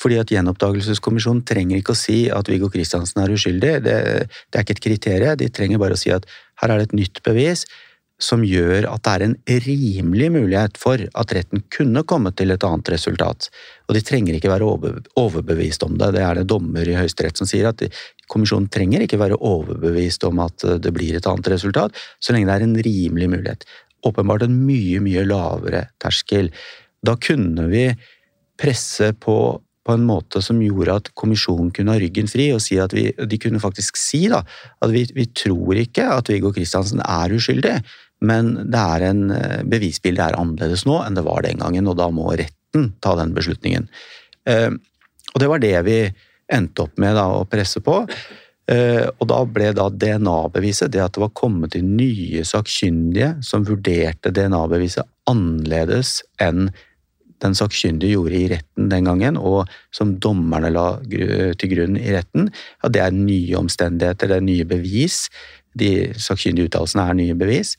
Fordi 0.00 0.16
at 0.20 0.30
Gjenoppdagelseskommisjonen 0.32 1.42
trenger 1.44 1.76
ikke 1.76 1.92
å 1.92 1.98
si 1.98 2.22
at 2.32 2.48
Viggo 2.48 2.70
Kristiansen 2.72 3.20
er 3.20 3.34
uskyldig. 3.34 3.72
Det, 3.84 3.96
det, 4.24 4.54
er 4.54 4.64
ikke 4.64 4.78
et 4.78 4.84
kriterium. 4.86 5.36
De 5.36 5.50
trenger 5.52 5.80
bare 5.82 5.98
å 5.98 6.00
si 6.00 6.12
at 6.14 6.24
her 6.62 6.72
er 6.72 6.80
det 6.80 6.88
et 6.88 6.98
nytt 7.02 7.20
bevis 7.26 7.66
som 8.20 8.44
gjør 8.44 8.84
at 8.90 9.02
det 9.04 9.12
er 9.12 9.24
en 9.24 9.36
rimelig 9.64 10.28
mulighet 10.34 10.80
for 10.80 11.00
at 11.00 11.34
retten 11.36 11.64
kunne 11.72 12.04
kommet 12.08 12.36
til 12.40 12.52
et 12.52 12.64
annet 12.66 12.92
resultat. 12.92 13.48
Og 13.90 13.96
de 13.96 14.04
trenger 14.06 14.36
ikke 14.38 14.52
være 14.52 14.68
overbevist 15.18 15.82
om 15.82 15.96
det. 15.98 16.12
Det 16.14 16.22
er 16.22 16.38
det 16.38 16.48
dommer 16.50 16.86
i 16.86 16.94
Høyesterett 16.94 17.40
som 17.40 17.48
sier, 17.50 17.72
at 17.72 17.82
kommisjonen 18.30 18.70
trenger 18.70 19.02
ikke 19.02 19.18
være 19.18 19.40
overbevist 19.42 20.22
om 20.28 20.38
at 20.44 20.62
det 20.78 20.92
blir 20.94 21.18
et 21.18 21.26
annet 21.26 21.50
resultat, 21.56 21.96
så 22.22 22.36
lenge 22.36 22.46
det 22.46 22.54
er 22.54 22.66
en 22.68 22.76
rimelig 22.86 23.30
mulighet. 23.32 23.66
Åpenbart 24.06 24.46
en 24.46 24.54
mye, 24.62 25.02
mye 25.02 25.26
lavere 25.26 25.88
terskel. 26.00 26.52
Da 27.02 27.16
kunne 27.18 27.66
vi 27.72 27.88
presse 28.60 29.10
på 29.18 29.40
på 29.90 29.96
en 29.96 30.04
måte 30.06 30.42
som 30.44 30.60
gjorde 30.62 30.96
at 31.00 31.08
kommisjonen 31.18 31.70
kunne 31.74 31.94
ha 31.94 32.00
ryggen 32.00 32.28
fri 32.30 32.50
og 32.54 32.60
si 32.62 32.76
at 32.80 32.92
vi, 32.94 33.08
de 33.16 33.38
kunne 33.40 33.62
faktisk 33.62 33.98
si 33.98 34.26
da, 34.30 34.42
at 34.84 34.92
vi, 34.92 35.06
vi 35.16 35.26
tror 35.32 35.80
ikke 35.80 36.06
at 36.18 36.30
Viggo 36.30 36.52
Kristiansen 36.54 37.00
er 37.02 37.34
uskyldig, 37.34 37.78
men 38.28 38.52
det 38.60 38.80
er 38.80 39.06
en, 39.08 39.22
bevisbilde 39.30 39.70
bevisbildet 39.72 40.24
er 40.26 40.38
annerledes 40.38 40.84
nå 40.88 41.00
enn 41.06 41.16
det 41.16 41.24
var 41.26 41.46
den 41.46 41.62
gangen, 41.64 41.88
og 41.88 41.96
da 41.98 42.10
må 42.12 42.28
retten 42.34 42.59
ta 43.04 43.16
den 43.18 43.34
beslutningen. 43.36 43.88
Eh, 44.48 44.70
og 45.34 45.42
det 45.42 45.50
var 45.50 45.62
det 45.62 45.76
vi 45.86 45.98
endte 46.50 46.86
opp 46.86 46.98
med 47.00 47.16
da, 47.18 47.26
å 47.38 47.46
presse 47.48 47.82
på. 47.84 48.02
Eh, 48.70 49.06
og 49.06 49.26
da 49.30 49.40
ble 49.46 49.72
da 49.74 49.88
DNA-beviset, 49.90 50.92
det 50.94 51.02
at 51.02 51.16
det 51.16 51.24
var 51.24 51.34
kommet 51.38 51.74
inn 51.78 51.96
nye 51.98 52.44
sakkyndige 52.46 53.36
som 53.46 53.66
vurderte 53.66 54.32
DNA-beviset 54.34 55.06
annerledes 55.30 56.20
enn 56.42 56.68
den 57.40 57.56
sakkyndige 57.56 58.18
gjorde 58.18 58.36
i 58.36 58.48
retten 58.52 58.90
den 58.92 59.06
gangen, 59.08 59.38
og 59.40 59.70
som 59.96 60.12
dommerne 60.20 60.68
la 60.74 60.86
til 61.08 61.70
grunn 61.72 61.96
i 61.96 62.12
retten, 62.12 62.50
at 62.84 62.92
det 62.92 63.00
er 63.00 63.16
nye 63.16 63.56
omstendigheter, 63.62 64.28
det 64.28 64.36
er 64.36 64.44
nye 64.44 64.66
bevis. 64.68 65.22
De 65.78 66.10
sakkyndige 66.20 66.68
uttalelsene 66.68 67.06
er 67.08 67.16
nye 67.16 67.38
bevis. 67.40 67.78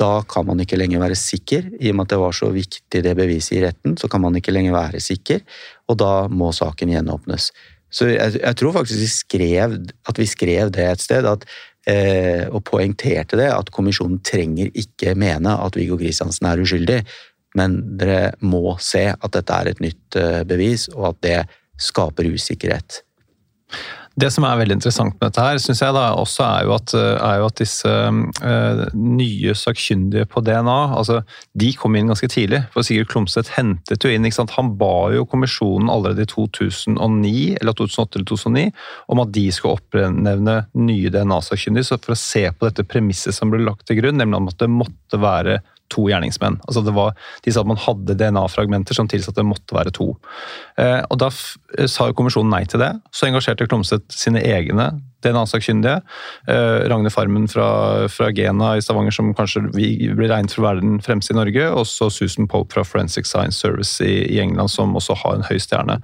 Da 0.00 0.22
kan 0.28 0.46
man 0.48 0.62
ikke 0.62 0.78
lenger 0.80 1.02
være 1.02 1.18
sikker. 1.18 1.68
I 1.80 1.90
og 1.92 1.98
med 1.98 2.06
at 2.06 2.14
det 2.14 2.20
var 2.22 2.36
så 2.36 2.48
viktig 2.54 3.02
det 3.04 3.16
beviset 3.18 3.58
i 3.58 3.64
retten, 3.64 3.98
så 4.00 4.08
kan 4.08 4.22
man 4.24 4.36
ikke 4.38 4.54
lenger 4.54 4.74
være 4.74 5.02
sikker, 5.04 5.42
og 5.88 5.98
da 6.00 6.12
må 6.32 6.52
saken 6.56 6.94
gjenåpnes. 6.94 7.50
Så 7.92 8.08
jeg, 8.08 8.38
jeg 8.40 8.56
tror 8.56 8.72
faktisk 8.78 9.02
vi 9.02 9.10
skrev, 9.12 9.76
at 10.08 10.18
vi 10.18 10.26
skrev 10.26 10.72
det 10.72 10.86
et 10.88 11.04
sted, 11.04 11.28
at, 11.28 11.44
eh, 11.84 12.46
og 12.48 12.64
poengterte 12.64 13.36
det, 13.36 13.50
at 13.52 13.68
kommisjonen 13.74 14.22
trenger 14.24 14.72
ikke 14.72 15.12
mene 15.12 15.58
at 15.60 15.76
Viggo 15.76 16.00
Kristiansen 16.00 16.48
er 16.48 16.64
uskyldig 16.64 17.02
men 17.58 17.78
dere 18.00 18.32
må 18.44 18.76
se 18.82 19.06
at 19.12 19.34
dette 19.34 19.56
er 19.56 19.72
et 19.72 19.82
nytt 19.84 20.18
eh, 20.18 20.42
bevis, 20.48 20.88
og 20.94 21.12
at 21.12 21.20
det 21.26 21.38
skaper 21.80 22.30
usikkerhet. 22.32 23.02
Det 24.20 24.28
som 24.32 24.44
er 24.44 24.58
veldig 24.60 24.76
interessant 24.76 25.14
med 25.16 25.30
dette, 25.30 25.40
her, 25.44 25.60
synes 25.62 25.80
jeg 25.80 25.94
da, 25.96 26.02
også 26.20 26.44
er 26.44 26.66
jo 26.66 26.74
at, 26.76 26.92
eh, 26.98 27.14
er 27.16 27.38
jo 27.40 27.46
at 27.48 27.60
disse 27.62 27.88
uh, 27.88 28.82
nye 28.92 29.54
sakkyndige 29.56 30.26
på 30.28 30.42
DNA 30.44 30.78
altså, 30.98 31.22
de 31.58 31.70
kom 31.78 31.96
inn 31.96 32.12
ganske 32.12 32.28
tidlig. 32.28 32.62
for 32.74 32.84
Sigurd 32.84 33.08
Klomsæt 33.12 33.54
hentet 33.56 34.04
jo 34.04 34.12
inn 34.12 34.28
ikke 34.28 34.42
sant? 34.42 34.56
Han 34.58 34.74
ba 34.80 35.12
jo 35.14 35.24
kommisjonen 35.28 35.90
allerede 35.92 36.26
i 36.26 36.30
2009 36.30 37.56
eller 37.60 37.76
2008 37.78 38.18
eller 38.18 38.28
2009 38.28 38.66
om 39.14 39.24
at 39.24 39.32
de 39.32 39.46
skulle 39.52 39.80
oppnevne 39.80 40.58
nye 40.76 41.12
DNA-sakkyndige 41.12 41.96
for 41.96 42.12
å 42.12 42.18
se 42.18 42.44
på 42.52 42.68
dette 42.68 42.84
premisset 42.88 43.36
som 43.36 43.52
ble 43.52 43.64
lagt 43.64 43.86
til 43.88 44.02
grunn, 44.02 44.20
nemlig 44.20 44.52
at 44.52 44.66
det 44.66 44.72
måtte 44.72 45.20
være 45.22 45.60
to 45.92 46.06
gjerningsmenn. 46.08 46.58
Altså 46.66 46.82
det 46.86 46.96
var, 46.96 47.14
de 47.44 47.54
sa 47.54 47.62
at 47.62 47.70
man 47.70 47.80
hadde 47.80 48.16
DNA-fragmenter 48.18 48.96
som 48.96 49.10
tilsa 49.10 49.32
at 49.32 49.40
det 49.40 49.46
måtte 49.48 49.76
være 49.76 49.94
to. 49.94 50.12
Eh, 50.80 51.00
og 51.08 51.20
Da 51.22 51.30
sa 51.30 52.08
jo 52.08 52.16
kommisjonen 52.18 52.52
nei 52.52 52.64
til 52.66 52.82
det. 52.82 52.92
Så 53.14 53.28
engasjerte 53.28 53.68
Klomsæt 53.68 54.08
sine 54.12 54.42
egne 54.42 54.90
DNA-sakkyndige. 55.24 56.00
Eh, 56.50 56.88
Ragne 56.90 57.10
Farmen 57.10 57.48
fra, 57.50 58.08
fra, 58.12 58.30
Gena 58.34 58.76
i 58.76 58.82
Stavanger, 58.84 59.14
som 59.14 59.32
kanskje 59.36 59.64
blir 59.72 60.14
regnet 60.18 60.54
for 60.54 60.62
å 60.62 60.68
være 60.68 60.84
den 60.84 61.00
fremste 61.04 61.34
i 61.34 61.38
Norge. 61.38 61.68
Og 61.72 61.86
så 61.88 62.10
Susan 62.12 62.48
Pope 62.50 62.74
fra 62.74 62.84
Forensic 62.86 63.28
Science 63.30 63.60
Service 63.62 64.00
i, 64.04 64.24
i, 64.28 64.40
England, 64.42 64.72
som 64.72 64.96
også 64.98 65.16
har 65.22 65.38
en 65.38 65.46
høy 65.48 65.58
stjerne. 65.62 65.98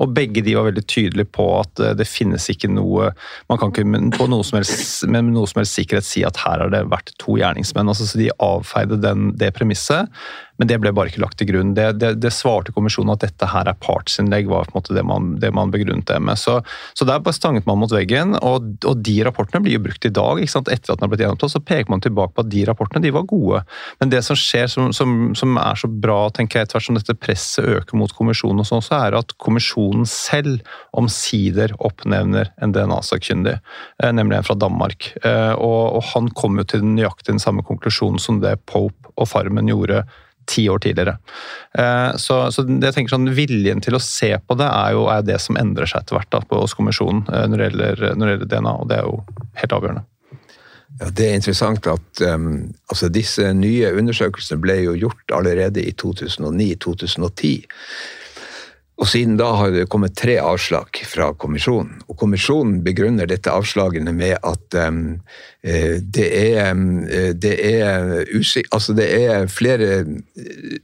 Og 0.00 0.14
Begge 0.16 0.44
de 0.44 0.56
var 0.56 0.68
veldig 0.68 0.86
tydelige 0.90 1.30
på 1.36 1.48
at 1.60 1.82
eh, 1.82 1.96
det 1.98 2.08
finnes 2.08 2.48
ikke 2.50 2.70
noe 2.70 3.10
Man 3.50 3.58
kan 3.58 3.70
ikke 3.72 3.84
på 4.14 4.26
noe 4.30 4.44
som 4.46 4.58
helst, 4.58 5.04
med 5.10 5.32
noe 5.32 5.48
som 5.48 5.60
helst 5.60 5.76
sikkerhet 5.78 6.06
si 6.06 6.22
at 6.26 6.38
her 6.42 6.62
har 6.64 6.72
det 6.72 6.84
vært 6.90 7.12
to 7.20 7.36
gjerningsmenn. 7.40 7.90
Altså, 7.90 8.06
så 8.08 8.20
De 8.20 8.30
avfeide 8.42 9.00
den, 9.02 9.30
det 9.38 9.52
premisset. 9.56 10.10
Men 10.60 10.68
det 10.68 10.76
ble 10.82 10.92
bare 10.92 11.08
ikke 11.08 11.22
lagt 11.22 11.38
til 11.40 11.48
grunn. 11.48 11.72
Det, 11.72 11.86
det, 11.96 12.10
det 12.20 12.30
svarte 12.36 12.74
kommisjonen 12.76 13.14
at 13.14 13.22
dette 13.24 13.46
her 13.48 13.68
er 13.70 13.78
partsinnlegg, 13.80 14.50
var 14.50 14.68
på 14.68 14.74
en 14.74 14.78
måte 14.82 14.96
det 14.96 15.04
man, 15.08 15.30
det 15.40 15.48
man 15.56 15.72
begrunnet 15.72 16.04
det 16.10 16.18
med. 16.20 16.36
Så, 16.36 16.58
så 16.92 17.06
der 17.08 17.22
bare 17.24 17.36
stanget 17.36 17.64
man 17.68 17.80
mot 17.80 17.94
veggen, 17.94 18.36
og, 18.36 18.66
og, 18.84 19.00
de 19.00 19.14
rapportene 19.24 19.64
blir 19.64 19.78
jo 19.78 19.84
brukt 19.86 20.04
i 20.04 20.12
dag. 20.12 20.42
Etter 20.44 20.76
at 20.76 20.90
den 20.90 21.06
har 21.06 21.12
blitt 21.14 21.24
gjennomtatt, 21.24 21.54
så 21.54 21.62
peker 21.64 21.88
man 21.94 22.04
tilbake 22.04 22.36
på 22.36 22.44
at 22.44 22.52
de 22.52 22.66
rapportene 22.68 23.06
de 23.06 23.14
var 23.16 23.24
gode. 23.30 23.62
Men 24.02 24.12
det 24.12 24.20
som 24.28 24.36
skjer, 24.36 24.68
som, 24.68 24.92
som, 24.92 25.32
som 25.38 25.56
er 25.64 25.80
så 25.80 25.88
bra, 25.88 26.20
tenker 26.36 26.60
jeg, 26.60 26.68
etter 26.68 26.76
hvert 26.76 26.88
som 26.90 27.00
dette 27.00 27.16
presset 27.16 27.72
øker 27.80 27.96
mot 27.96 28.12
kommisjonen, 28.20 28.60
og 28.60 28.68
sånn, 28.68 28.84
så 28.84 29.00
er 29.00 29.16
at 29.16 29.32
kommisjonen 29.40 30.04
selv 30.04 30.60
omsider 30.92 31.72
oppnevner 31.80 32.52
en 32.60 32.76
DNA-sakkyndig, 32.76 33.56
eh, 34.04 34.12
nemlig 34.12 34.42
en 34.42 34.50
fra 34.52 34.60
Danmark. 34.60 35.14
Eh, 35.24 35.54
og, 35.56 35.96
og 35.96 36.10
han 36.12 36.28
kom 36.36 36.60
jo 36.60 36.68
til 36.68 36.84
nøyaktig 36.84 37.32
den 37.32 37.40
samme 37.40 37.64
konklusjonen 37.64 38.20
som 38.20 38.44
det 38.44 38.58
Pope 38.68 39.14
og 39.16 39.28
Farmen 39.30 39.72
gjorde 39.72 40.04
ti 40.50 40.66
år 40.70 40.82
tidligere. 40.82 41.16
Eh, 41.78 42.10
så, 42.20 42.42
så 42.50 42.64
jeg 42.66 42.94
tenker 42.96 43.14
sånn, 43.14 43.30
Viljen 43.36 43.82
til 43.84 43.96
å 43.96 44.02
se 44.02 44.32
på 44.42 44.56
det 44.58 44.68
er 44.68 44.94
jo 44.96 45.06
er 45.12 45.26
det 45.26 45.38
som 45.42 45.58
endrer 45.60 45.90
seg 45.90 46.02
etter 46.02 46.18
hvert 46.18 46.32
da, 46.34 46.42
på, 46.46 46.62
hos 46.64 46.76
kommisjonen 46.78 47.26
eh, 47.30 47.46
når 47.50 47.56
det, 47.56 47.68
gjelder, 47.68 48.06
når 48.14 48.24
det, 48.26 48.32
gjelder, 48.34 48.52
DNA, 48.54 48.76
og 48.82 48.90
det 48.90 48.98
er 48.98 49.08
jo 49.08 49.44
helt 49.62 49.76
avgjørende. 49.78 50.06
Ja, 51.00 51.10
Det 51.16 51.26
er 51.26 51.36
interessant 51.38 51.86
at 51.88 52.22
um, 52.26 52.48
altså 52.90 53.08
disse 53.12 53.52
nye 53.56 53.92
undersøkelsene 53.96 54.60
ble 54.62 54.80
jo 54.82 54.96
gjort 55.06 55.36
allerede 55.36 55.84
i 55.86 55.94
2009-2010. 56.02 57.52
Og 59.00 59.08
Siden 59.08 59.38
da 59.40 59.46
har 59.56 59.70
det 59.72 59.86
kommet 59.88 60.12
tre 60.18 60.34
avslag 60.44 60.98
fra 61.08 61.30
kommisjonen. 61.40 62.02
Og 62.10 62.18
Kommisjonen 62.20 62.82
begrunner 62.84 63.28
dette 63.30 63.52
avslagene 63.52 64.12
med 64.12 64.36
at 64.44 64.76
um, 64.76 65.14
det, 65.60 66.26
er, 66.28 66.74
det, 67.36 67.52
er 67.64 68.10
altså 68.72 68.94
det 68.96 69.06
er 69.12 69.48
flere 69.52 70.02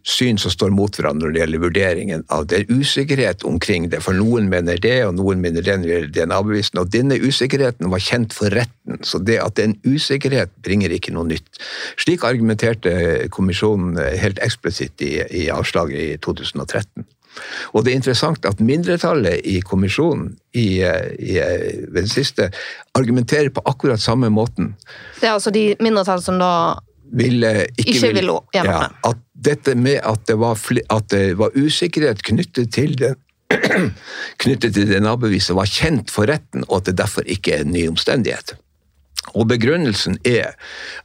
syn 0.04 0.40
som 0.40 0.52
står 0.52 0.72
mot 0.76 0.96
hverandre 0.96 1.26
når 1.26 1.34
det 1.34 1.40
gjelder 1.42 1.62
vurderingen 1.62 2.24
av 2.32 2.46
det. 2.48 2.62
er 2.62 2.80
usikkerhet 2.80 3.44
omkring 3.48 3.90
det, 3.92 4.02
for 4.04 4.16
noen 4.16 4.48
mener 4.52 4.80
det, 4.80 4.98
og 5.06 5.16
noen 5.16 5.40
mener 5.44 5.64
det 5.64 5.76
når 5.76 5.86
det 5.86 5.94
gjelder 5.94 6.14
DNA-bevisene. 6.16 6.84
Og 6.84 6.92
denne 6.92 7.20
usikkerheten 7.20 7.92
var 7.92 8.04
kjent 8.04 8.36
for 8.36 8.52
retten, 8.52 9.00
så 9.04 9.20
det 9.20 9.40
at 9.44 9.56
det 9.56 9.64
er 9.64 9.72
en 9.74 9.96
usikkerhet, 9.96 10.52
bringer 10.64 10.92
ikke 10.92 11.12
noe 11.16 11.28
nytt. 11.28 11.60
Slik 12.00 12.24
argumenterte 12.24 13.28
kommisjonen 13.32 14.00
helt 14.20 14.40
eksplisitt 14.44 15.04
i, 15.04 15.18
i 15.44 15.48
avslaget 15.52 16.00
i 16.00 16.16
2013. 16.24 17.04
Og 17.72 17.84
det 17.84 17.92
er 17.92 18.00
interessant 18.00 18.48
at 18.48 18.62
mindretallet 18.64 19.44
i 19.44 19.60
kommisjonen 19.64 20.32
i, 20.56 20.80
i, 20.80 21.36
ved 21.36 22.02
det 22.02 22.12
siste 22.12 22.50
argumenterer 22.96 23.52
på 23.54 23.64
akkurat 23.68 24.02
samme 24.02 24.30
måten. 24.32 24.74
Det 25.20 25.28
er 25.28 25.36
altså 25.36 25.52
de 25.54 25.68
mindretall 25.82 26.22
som 26.24 26.40
da 26.42 26.52
vil, 27.16 27.44
ikke, 27.44 27.84
ikke 27.86 28.00
vil, 28.08 28.18
vil 28.18 28.32
ja, 28.56 28.88
At 29.06 29.20
dette 29.46 29.76
med 29.78 30.00
at 30.02 30.26
det 30.26 30.38
var, 30.40 30.58
at 30.90 31.10
det 31.12 31.38
var 31.38 31.54
usikkerhet 31.54 32.24
knyttet 32.26 32.72
til 32.74 32.96
den 32.98 33.14
knyttet 34.42 34.74
til 34.74 34.88
DNA-beviset 34.90 35.54
var 35.54 35.70
kjent 35.70 36.10
for 36.10 36.26
retten, 36.26 36.64
og 36.66 36.80
at 36.80 36.88
det 36.88 36.96
derfor 36.98 37.26
ikke 37.30 37.54
er 37.54 37.62
en 37.62 37.74
ny 37.76 37.84
omstendighet. 37.88 38.56
Og 39.34 39.46
Begrunnelsen 39.50 40.18
er 40.26 40.54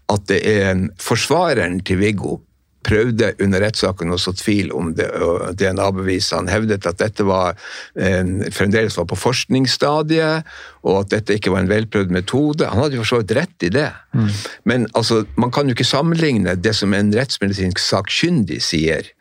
at 0.09 0.25
det 0.29 0.41
er 0.45 0.87
forsvareren 1.01 1.79
til 1.85 2.01
Viggo 2.01 2.39
prøvde 2.85 3.31
under 3.43 3.63
rettssaken 3.63 4.13
å 4.13 4.19
så 4.21 4.33
tvil 4.37 4.71
om 4.75 4.91
DNA-beviset. 4.95 6.37
Han 6.39 6.51
hevdet 6.51 6.87
at 6.89 6.99
dette 7.01 7.25
var, 7.27 7.59
fremdeles 7.93 8.97
var 8.97 9.07
på 9.09 9.19
forskningsstadiet, 9.19 10.49
og 10.81 11.03
at 11.03 11.13
dette 11.13 11.37
ikke 11.37 11.53
var 11.53 11.63
en 11.63 11.71
velprøvd 11.71 12.13
metode. 12.13 12.67
Han 12.67 12.81
hadde 12.81 12.97
jo 12.97 13.05
for 13.05 13.13
så 13.13 13.21
vidt 13.21 13.35
rett 13.37 13.67
i 13.67 13.71
det. 13.73 13.89
Mm. 14.17 14.29
Men 14.69 14.87
altså, 14.97 15.23
man 15.37 15.53
kan 15.53 15.69
jo 15.69 15.77
ikke 15.77 15.87
sammenligne 15.87 16.57
det 16.57 16.73
som 16.77 16.93
en 16.97 17.13
rettsmedisinsk 17.15 17.81
sakkyndig 17.81 18.61
sier, 18.65 19.13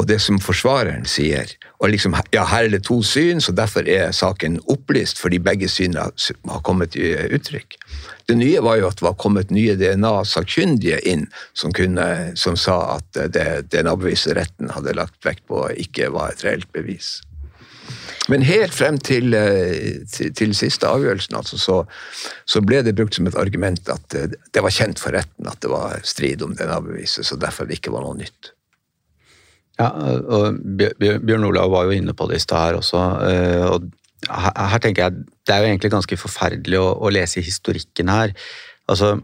og 0.00 0.06
det 0.08 0.18
som 0.24 0.38
forsvareren 0.40 1.04
sier. 1.08 1.50
Og 1.82 1.90
liksom, 1.92 2.14
ja, 2.32 2.46
Her 2.48 2.64
er 2.64 2.72
det 2.72 2.84
to 2.88 3.02
syn, 3.04 3.40
så 3.44 3.52
derfor 3.52 3.88
er 3.88 4.12
saken 4.16 4.60
opplyst, 4.72 5.20
fordi 5.20 5.38
begge 5.42 5.68
syn 5.68 5.98
har 5.98 6.62
kommet 6.64 6.96
i 6.96 7.12
uttrykk. 7.34 7.76
Det 8.28 8.36
nye 8.38 8.62
var 8.64 8.78
jo 8.78 8.88
at 8.88 9.00
det 9.00 9.04
var 9.04 9.18
kommet 9.20 9.50
nye 9.50 9.74
DNA-sakkyndige 9.76 11.02
inn 11.10 11.26
som, 11.52 11.74
kunne, 11.76 12.32
som 12.38 12.56
sa 12.56 12.96
at 12.96 13.20
det 13.34 13.66
DNA-beviset 13.74 14.36
retten 14.38 14.72
hadde 14.72 14.96
lagt 14.96 15.18
vekt 15.26 15.44
på, 15.50 15.66
ikke 15.76 16.12
var 16.14 16.32
et 16.32 16.46
reelt 16.46 16.70
bevis. 16.72 17.18
Men 18.30 18.44
helt 18.46 18.74
frem 18.74 18.98
til, 19.02 19.34
eh, 19.34 20.06
til, 20.06 20.30
til 20.38 20.54
siste 20.54 20.86
avgjørelsen 20.86 21.34
altså, 21.36 21.58
så, 21.58 21.78
så, 22.46 22.62
ble 22.62 22.78
det 22.86 22.94
brukt 22.94 23.18
som 23.18 23.26
et 23.26 23.36
argument 23.36 23.90
at 23.90 24.14
eh, 24.14 24.30
det 24.54 24.62
var 24.62 24.72
kjent 24.72 25.02
for 25.02 25.12
retten 25.18 25.50
at 25.50 25.58
det 25.60 25.72
var 25.72 25.98
strid 26.06 26.44
om 26.46 26.54
DNA-beviset, 26.56 27.26
så 27.26 27.36
derfor 27.36 27.66
det 27.66 27.80
ikke 27.80 27.92
var 27.92 28.06
noe 28.06 28.20
nytt. 28.22 28.52
Ja, 29.80 29.88
og 29.88 30.58
Bjørn 31.00 31.48
Olav 31.48 31.72
var 31.72 31.88
jo 31.88 31.96
inne 31.96 32.14
på 32.16 32.28
det 32.30 32.40
i 32.40 32.44
stad 32.44 32.66
her 32.66 32.78
også. 32.80 33.02
Eh, 33.28 33.66
og 33.70 33.88
her, 34.28 34.78
tenker 34.78 35.06
jeg 35.06 35.24
Det 35.46 35.54
er 35.54 35.62
jo 35.62 35.70
egentlig 35.70 35.90
ganske 35.90 36.16
forferdelig 36.20 36.78
å, 36.78 36.92
å 37.02 37.10
lese 37.10 37.42
historikken 37.42 38.12
her. 38.12 38.34
Altså, 38.90 39.16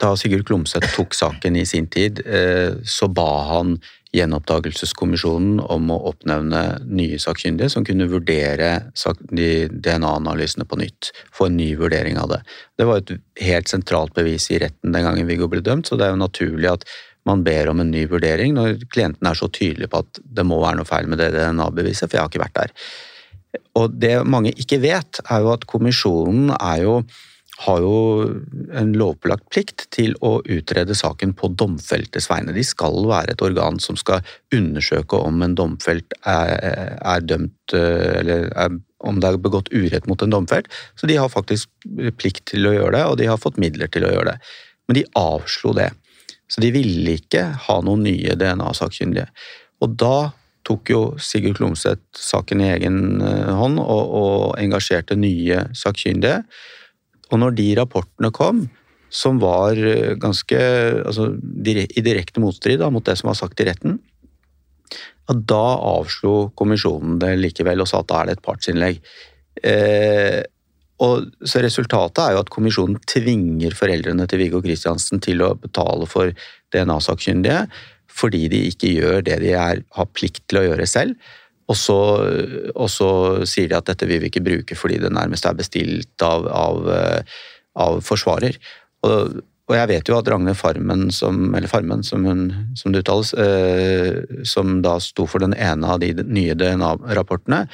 Da 0.00 0.12
Sigurd 0.18 0.44
Klomsæt 0.46 0.86
tok 0.94 1.14
saken 1.14 1.56
i 1.56 1.64
sin 1.66 1.86
tid, 1.86 2.22
eh, 2.26 2.76
så 2.84 3.08
ba 3.08 3.28
han 3.54 3.78
Gjenoppdagelseskommisjonen 4.14 5.56
om 5.58 5.88
å 5.90 5.96
oppnevne 6.10 6.60
nye 6.86 7.18
sakkyndige 7.18 7.72
som 7.72 7.86
kunne 7.86 8.06
vurdere 8.10 8.68
DNA-analysene 8.94 10.66
på 10.70 10.78
nytt. 10.78 11.10
Få 11.34 11.48
en 11.48 11.56
ny 11.58 11.72
vurdering 11.80 12.20
av 12.22 12.30
det. 12.30 12.40
Det 12.78 12.86
var 12.86 13.02
et 13.02 13.10
helt 13.42 13.72
sentralt 13.72 14.14
bevis 14.14 14.46
i 14.54 14.60
retten 14.62 14.94
den 14.94 15.06
gangen 15.08 15.26
Viggo 15.26 15.50
ble 15.50 15.64
dømt, 15.66 15.90
så 15.90 15.98
det 15.98 16.06
er 16.06 16.14
jo 16.14 16.22
naturlig 16.22 16.70
at 16.76 16.86
man 17.28 17.44
ber 17.44 17.70
om 17.72 17.80
en 17.80 17.90
ny 17.92 18.04
vurdering 18.10 18.54
når 18.56 18.86
klienten 18.92 19.28
er 19.28 19.38
så 19.38 19.48
tydelig 19.52 19.90
på 19.92 20.02
at 20.04 20.22
det 20.24 20.44
må 20.46 20.60
være 20.62 20.80
noe 20.80 20.88
feil 20.88 21.08
med 21.10 21.22
det 21.22 21.32
DNA-beviset, 21.34 22.08
for 22.08 22.18
jeg 22.18 22.24
har 22.24 22.32
ikke 22.32 22.44
vært 22.44 22.58
der. 22.60 22.74
Og 23.78 23.94
det 24.00 24.16
mange 24.28 24.52
ikke 24.58 24.80
vet, 24.82 25.22
er 25.24 25.44
jo 25.44 25.52
at 25.54 25.66
kommisjonen 25.70 26.52
jo, 26.82 26.96
har 27.64 27.82
jo 27.84 27.98
en 28.74 28.92
lovpålagt 28.98 29.46
plikt 29.54 29.86
til 29.94 30.16
å 30.26 30.36
utrede 30.42 30.96
saken 30.98 31.34
på 31.38 31.52
domfeltes 31.54 32.28
vegne. 32.30 32.54
De 32.56 32.64
skal 32.66 32.98
være 33.08 33.34
et 33.34 33.44
organ 33.46 33.78
som 33.82 33.98
skal 33.98 34.24
undersøke 34.54 35.18
om 35.18 35.42
en 35.46 35.56
domfelt 35.58 36.16
er, 36.26 36.54
er 36.98 37.24
dømt 37.24 37.76
eller 37.78 38.50
er, 38.50 38.78
om 39.04 39.20
det 39.20 39.30
er 39.30 39.42
begått 39.42 39.72
urett 39.74 40.06
mot 40.10 40.22
en 40.24 40.34
domfelt. 40.34 40.70
Så 40.98 41.08
de 41.10 41.18
har 41.20 41.32
faktisk 41.32 41.70
plikt 42.18 42.48
til 42.52 42.66
å 42.68 42.74
gjøre 42.74 42.96
det, 42.98 43.04
og 43.08 43.18
de 43.20 43.30
har 43.30 43.40
fått 43.40 43.60
midler 43.60 43.90
til 43.92 44.06
å 44.06 44.14
gjøre 44.14 44.34
det. 44.34 44.54
Men 44.88 44.98
de 44.98 45.06
avslo 45.18 45.72
det. 45.76 45.92
Så 46.50 46.62
de 46.62 46.70
ville 46.74 47.16
ikke 47.18 47.46
ha 47.66 47.76
noen 47.84 48.04
nye 48.06 48.36
DNA-sakkyndige. 48.38 49.26
Og 49.82 49.96
da 50.00 50.30
tok 50.64 50.92
jo 50.92 51.02
Sigurd 51.20 51.58
Klomsæt 51.58 52.02
saken 52.16 52.62
i 52.64 52.70
egen 52.72 53.20
eh, 53.24 53.50
hånd 53.52 53.80
og, 53.82 54.14
og 54.20 54.38
engasjerte 54.60 55.16
nye 55.18 55.66
sakkyndige. 55.76 56.42
Og 57.32 57.40
når 57.40 57.56
de 57.58 57.68
rapportene 57.80 58.30
kom, 58.34 58.64
som 59.14 59.38
var 59.42 59.78
eh, 59.78 60.14
ganske 60.20 60.58
altså, 61.04 61.30
i 61.64 62.04
direkte 62.04 62.42
motstrid 62.42 62.80
da, 62.82 62.90
mot 62.92 63.04
det 63.06 63.18
som 63.20 63.30
var 63.30 63.38
sagt 63.40 63.60
i 63.60 63.68
retten, 63.68 63.98
da 65.24 65.64
avslo 65.80 66.50
kommisjonen 66.56 67.16
det 67.22 67.32
likevel 67.40 67.80
og 67.80 67.88
sa 67.88 68.02
at 68.02 68.10
da 68.10 68.18
er 68.20 68.28
det 68.28 68.36
et 68.36 68.44
partsinnlegg. 68.44 68.98
Eh, 69.64 70.40
og 71.02 71.30
så 71.42 71.62
Resultatet 71.64 72.20
er 72.22 72.36
jo 72.36 72.42
at 72.44 72.52
kommisjonen 72.54 73.00
tvinger 73.10 73.74
foreldrene 73.74 74.28
til 74.30 74.44
Viggo 74.44 74.60
Kristiansen 74.62 75.22
til 75.24 75.42
å 75.42 75.54
betale 75.58 76.06
for 76.10 76.30
DNA-sakkyndige 76.74 77.64
fordi 78.14 78.44
de 78.52 78.60
ikke 78.68 78.92
gjør 78.94 79.24
det 79.26 79.40
de 79.42 79.56
er, 79.58 79.80
har 79.96 80.12
plikt 80.14 80.44
til 80.46 80.60
å 80.60 80.68
gjøre 80.68 80.86
selv. 80.86 81.16
Og 81.66 81.78
så, 81.80 81.96
og 82.76 82.90
så, 82.92 83.08
sier 83.48 83.70
de 83.70 83.78
at 83.78 83.88
dette 83.88 84.06
vil 84.06 84.20
vi 84.22 84.30
ikke 84.30 84.44
bruke 84.44 84.76
fordi 84.78 85.00
det 85.02 85.10
nærmest 85.16 85.48
er 85.48 85.56
bestilt 85.58 86.24
av, 86.24 86.46
av, 86.46 86.86
av 87.80 87.98
forsvarer. 88.04 88.58
Og, 89.08 89.40
og, 89.40 89.74
jeg 89.74 89.90
vet 89.90 90.10
jo 90.10 90.18
at 90.18 90.28
Ragne 90.30 90.54
Farmen, 90.54 91.08
som, 91.14 91.48
eller 91.56 91.72
Farmen, 91.72 92.04
som, 92.06 92.26
hun, 92.28 92.44
som 92.78 92.92
det 92.92 93.02
uttales, 93.02 93.32
eh, 93.40 94.44
som 94.46 94.76
da 94.84 94.98
sto 95.02 95.26
for 95.30 95.42
den 95.42 95.56
ene 95.56 95.88
av 95.88 96.04
de 96.04 96.12
nye 96.22 96.54
DNA-rapportene, 96.60 97.64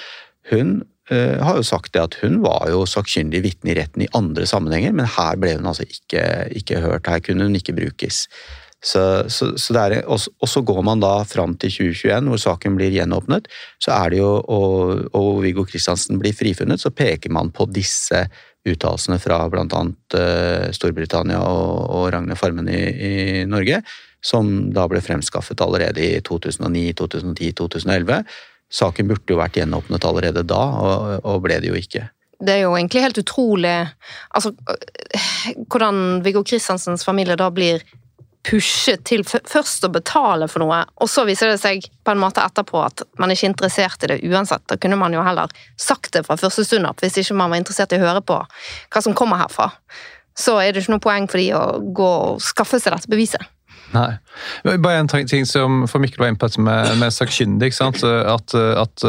hun 0.54 0.78
eh, 0.78 0.86
har 1.10 1.58
jo 1.58 1.66
sagt 1.66 1.92
det 1.96 2.02
at 2.02 2.16
hun 2.22 2.38
var 2.44 2.68
jo 2.70 2.84
sakkyndig 2.86 3.42
vitne 3.42 3.72
i 3.72 3.76
retten 3.78 4.04
i 4.04 4.10
andre 4.14 4.46
sammenhenger, 4.46 4.94
men 4.94 5.08
her 5.10 5.38
ble 5.42 5.56
hun 5.56 5.66
altså 5.66 5.86
ikke, 5.88 6.24
ikke 6.60 6.82
hørt. 6.84 7.10
Her 7.10 7.22
kunne 7.24 7.48
hun 7.48 7.58
ikke 7.58 7.74
brukes. 7.76 8.26
Så, 8.80 9.28
så, 9.28 9.50
så 9.60 9.74
er, 9.76 9.98
og, 10.08 10.22
og, 10.40 10.48
så 10.48 10.62
går 10.64 10.80
man 10.86 11.02
da 11.02 11.18
fram 11.28 11.52
til 11.60 11.72
2021, 11.92 12.30
hvor 12.32 12.40
saken 12.40 12.78
blir 12.78 12.94
gjenåpnet. 12.94 13.48
så 13.82 13.92
er 13.92 14.14
det 14.14 14.20
jo, 14.22 14.30
Og, 14.40 15.10
og 15.16 15.42
Viggo 15.44 15.66
Kristiansen 15.68 16.20
blir 16.20 16.36
frifunnet, 16.36 16.80
så 16.80 16.90
peker 16.90 17.30
man 17.30 17.52
på 17.52 17.68
disse 17.68 18.24
uttalelsene 18.64 19.18
fra 19.20 19.42
bl.a. 19.52 19.82
Storbritannia 20.76 21.40
og, 21.40 21.90
og 21.90 22.06
Ragne 22.14 22.36
Farmen 22.36 22.68
i, 22.72 22.80
i 22.90 23.12
Norge, 23.48 23.82
som 24.24 24.70
da 24.72 24.86
ble 24.88 25.00
fremskaffet 25.04 25.60
allerede 25.64 26.00
i 26.00 26.20
2009, 26.24 26.92
2010, 26.96 27.52
2011. 27.60 28.24
Saken 28.70 29.10
burde 29.10 29.34
jo 29.34 29.40
vært 29.40 29.58
gjenåpnet 29.58 30.06
allerede 30.06 30.44
da, 30.46 30.62
og, 30.80 31.24
og 31.26 31.44
ble 31.44 31.58
det 31.62 31.72
jo 31.72 31.78
ikke. 31.78 32.06
Det 32.40 32.54
er 32.54 32.62
jo 32.64 32.76
egentlig 32.76 33.02
helt 33.04 33.18
utrolig 33.20 33.72
altså, 34.32 34.54
hvordan 35.68 36.22
Viggo 36.24 36.40
Kristiansens 36.46 37.04
familie 37.04 37.36
da 37.36 37.50
blir 37.52 37.82
pushet 38.46 39.02
til 39.04 39.20
først 39.26 39.84
å 39.84 39.90
betale 39.92 40.46
for 40.48 40.64
noe, 40.64 40.78
og 40.96 41.10
så 41.12 41.26
viser 41.28 41.52
det 41.52 41.58
seg 41.60 41.84
på 42.04 42.14
en 42.14 42.22
måte 42.22 42.40
etterpå 42.40 42.80
at 42.80 43.04
man 43.20 43.32
ikke 43.32 43.46
er 43.46 43.52
interessert 43.52 44.06
i 44.06 44.12
det 44.14 44.20
uansett. 44.24 44.64
Da 44.70 44.78
kunne 44.80 44.96
man 45.00 45.12
jo 45.12 45.24
heller 45.26 45.52
sagt 45.76 46.14
det 46.16 46.24
fra 46.24 46.38
første 46.40 46.64
stund 46.64 46.88
opp, 46.88 47.02
hvis 47.04 47.20
ikke 47.20 47.36
man 47.36 47.52
var 47.52 47.60
interessert 47.60 47.92
i 47.92 48.00
å 48.00 48.06
høre 48.06 48.24
på 48.24 48.38
hva 48.40 49.04
som 49.04 49.16
kommer 49.16 49.42
herfra. 49.42 49.68
Så 50.38 50.56
er 50.62 50.72
det 50.72 50.84
ikke 50.84 50.94
noe 50.94 51.04
poeng 51.04 51.28
for 51.28 51.42
de 51.42 51.50
å 51.52 51.64
gå 51.92 52.10
og 52.30 52.44
skaffe 52.44 52.80
seg 52.80 52.96
dette 52.96 53.12
beviset. 53.12 53.44
Nei. 53.90 54.10
Bare 54.78 55.00
en 55.00 55.08
ting 55.10 55.46
som 55.48 55.84
for 55.90 56.02
Mikkel 56.02 56.22
var 56.22 56.30
inne 56.30 56.38
på 56.38 56.46
dette 56.46 56.62
med, 56.62 56.92
med 57.00 57.14
sakkyndig. 57.14 57.72
At, 57.82 58.54
at 58.54 59.04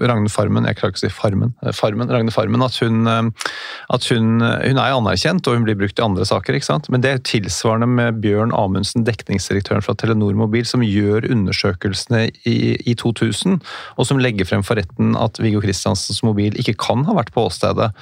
Ragne 0.00 0.32
Farmen 0.32 0.66
Jeg 0.66 0.78
klarer 0.78 0.94
ikke 0.94 1.00
å 1.00 1.04
si 1.04 1.12
Farmen. 1.14 1.54
Farmen 1.76 2.10
Ragne 2.10 2.34
Farmen, 2.34 2.64
at, 2.64 2.78
hun, 2.82 3.06
at 3.06 4.08
hun, 4.10 4.42
hun, 4.42 4.80
er 4.80 4.96
anerkjent 4.96 5.46
og 5.46 5.58
hun 5.58 5.66
blir 5.68 5.78
brukt 5.78 6.00
i 6.00 6.04
andre 6.04 6.26
saker. 6.28 6.58
ikke 6.58 6.70
sant? 6.70 6.90
Men 6.92 7.04
det 7.04 7.12
er 7.12 7.24
tilsvarende 7.26 7.88
med 7.90 8.20
Bjørn 8.24 8.54
Amundsen, 8.56 9.06
dekningsdirektøren 9.08 9.84
fra 9.86 9.94
Telenor 9.98 10.36
Mobil, 10.38 10.66
som 10.68 10.84
gjør 10.84 11.28
undersøkelsene 11.30 12.26
i, 12.48 12.58
i 12.82 12.96
2000, 12.98 13.60
og 13.96 14.08
som 14.08 14.22
legger 14.22 14.48
frem 14.48 14.66
for 14.66 14.80
retten 14.80 15.14
at 15.18 15.38
Viggo 15.42 15.62
Kristiansens 15.64 16.24
mobil 16.26 16.56
ikke 16.58 16.78
kan 16.88 17.06
ha 17.08 17.16
vært 17.18 17.34
på 17.34 17.46
åstedet. 17.48 17.92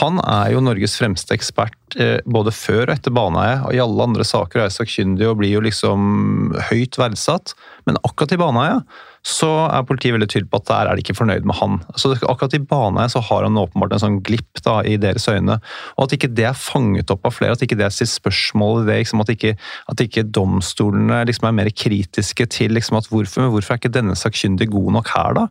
Han 0.00 0.18
er 0.26 0.50
jo 0.54 0.62
Norges 0.64 0.96
fremste 0.98 1.36
ekspert 1.36 1.96
eh, 2.00 2.18
både 2.26 2.50
før 2.54 2.88
og 2.88 2.94
etter 2.96 3.14
Baneheia, 3.14 3.60
og 3.68 3.76
i 3.76 3.82
alle 3.82 4.08
andre 4.08 4.26
saker 4.26 4.60
er 4.60 4.68
jeg 4.68 4.78
sakkyndig 4.80 5.28
og 5.30 5.38
blir 5.38 5.52
jo 5.54 5.62
liksom 5.62 6.54
høyt 6.70 6.98
verdsatt. 6.98 7.54
Men 7.86 8.00
akkurat 8.02 8.34
i 8.34 8.40
Baneheia 8.40 8.80
så 9.24 9.48
er 9.72 9.86
politiet 9.88 10.12
veldig 10.12 10.28
tydelig 10.28 10.50
på 10.52 10.58
at 10.60 10.66
der 10.68 10.88
er 10.90 10.98
de 10.98 11.02
ikke 11.04 11.16
fornøyd 11.16 11.46
med 11.48 11.56
han. 11.56 11.78
Så 11.96 12.12
Akkurat 12.28 12.54
i 12.56 12.60
Baneheia 12.60 13.08
så 13.08 13.22
har 13.24 13.46
han 13.46 13.56
åpenbart 13.56 13.94
en 13.96 14.02
sånn 14.02 14.18
glipp 14.24 14.60
da, 14.66 14.82
i 14.84 14.98
deres 15.00 15.24
øyne. 15.32 15.56
Og 15.96 16.04
At 16.04 16.14
ikke 16.16 16.28
det 16.28 16.44
er 16.50 16.58
fanget 16.58 17.12
opp 17.12 17.24
av 17.24 17.32
flere, 17.38 17.56
at 17.56 17.64
ikke 17.64 17.78
det 17.80 17.86
er 17.86 17.94
sitt 17.94 18.12
spørsmål 18.12 18.82
i 18.82 18.86
det, 18.90 18.98
liksom, 19.00 19.22
at, 19.24 19.32
ikke, 19.32 19.54
at 19.92 20.02
ikke 20.04 20.26
domstolene 20.28 21.22
liksom 21.30 21.48
er 21.48 21.56
mer 21.56 21.70
kritiske 21.72 22.46
til 22.52 22.76
liksom, 22.76 22.98
at 23.00 23.08
hvorfor, 23.08 23.48
hvorfor 23.54 23.74
er 23.74 23.80
ikke 23.80 23.94
denne 23.94 24.16
sakkyndig 24.18 24.68
god 24.74 24.90
nok 24.98 25.12
her, 25.14 25.38
da? 25.40 25.46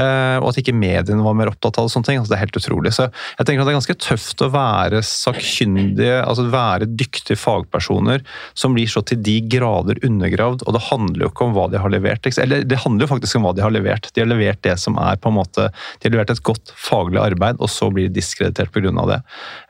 Eh, 0.00 0.36
og 0.40 0.48
at 0.54 0.62
ikke 0.62 0.76
mediene 0.76 1.24
var 1.26 1.36
mer 1.36 1.52
opptatt 1.52 1.76
av 1.76 1.90
det. 1.90 1.94
sånne 1.94 2.08
ting, 2.08 2.22
altså, 2.22 2.32
Det 2.32 2.38
er 2.38 2.44
helt 2.46 2.60
utrolig. 2.62 2.94
Så 2.96 3.10
jeg 3.10 3.44
tenker 3.44 3.60
at 3.60 3.68
Det 3.68 3.74
er 3.74 3.80
ganske 3.80 3.98
tøft 4.00 4.46
å 4.46 4.50
være 4.54 5.04
sakkyndige, 5.04 6.16
altså 6.24 6.48
være 6.48 6.88
dyktige 6.88 7.36
fagpersoner 7.36 8.24
som 8.56 8.72
blir 8.76 8.88
så 8.88 9.04
til 9.04 9.20
de 9.20 9.36
grader 9.44 10.00
undergravd. 10.06 10.64
Og 10.64 10.76
det 10.76 10.86
handler 10.88 11.26
jo 11.26 11.32
ikke 11.34 11.48
om 11.50 11.54
hva 11.56 11.68
de 11.68 11.84
har 11.84 11.92
levert. 11.92 12.24
Eller 12.40 12.64
det 12.64 12.80
handler 12.80 13.04
jo 13.04 13.09
faktisk 13.10 13.38
om 13.38 13.48
hva 13.48 13.54
de 13.56 13.64
har 13.64 13.74
levert. 13.74 14.10
De 14.14 14.22
har 14.22 14.30
levert 14.30 14.62
det 14.66 14.76
som 14.80 14.98
er 15.00 15.20
på 15.20 15.32
en 15.32 15.38
måte, 15.40 15.68
de 15.70 16.08
har 16.08 16.16
levert 16.16 16.34
et 16.34 16.44
godt 16.46 16.74
faglig 16.78 17.20
arbeid, 17.22 17.60
og 17.60 17.70
så 17.72 17.90
blir 17.92 18.08
de 18.08 18.20
diskreditert 18.20 18.72
pga. 18.74 18.92
det. 19.12 19.22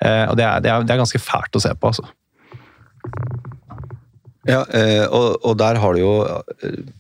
Eh, 0.05 0.25
og 0.29 0.37
det 0.39 0.47
er, 0.47 0.61
det, 0.61 0.71
er, 0.71 0.85
det 0.85 0.95
er, 0.95 1.03
ganske 1.03 1.23
fælt 1.23 1.57
å 1.57 1.65
se 1.65 1.75
på, 1.75 1.93
altså. 1.93 2.07
Ja, 4.49 4.63
eh, 4.73 5.05
og, 5.05 5.37
og, 5.45 5.53
der 5.61 5.77
har 5.77 5.93
du 5.93 6.01
jo 6.01 6.13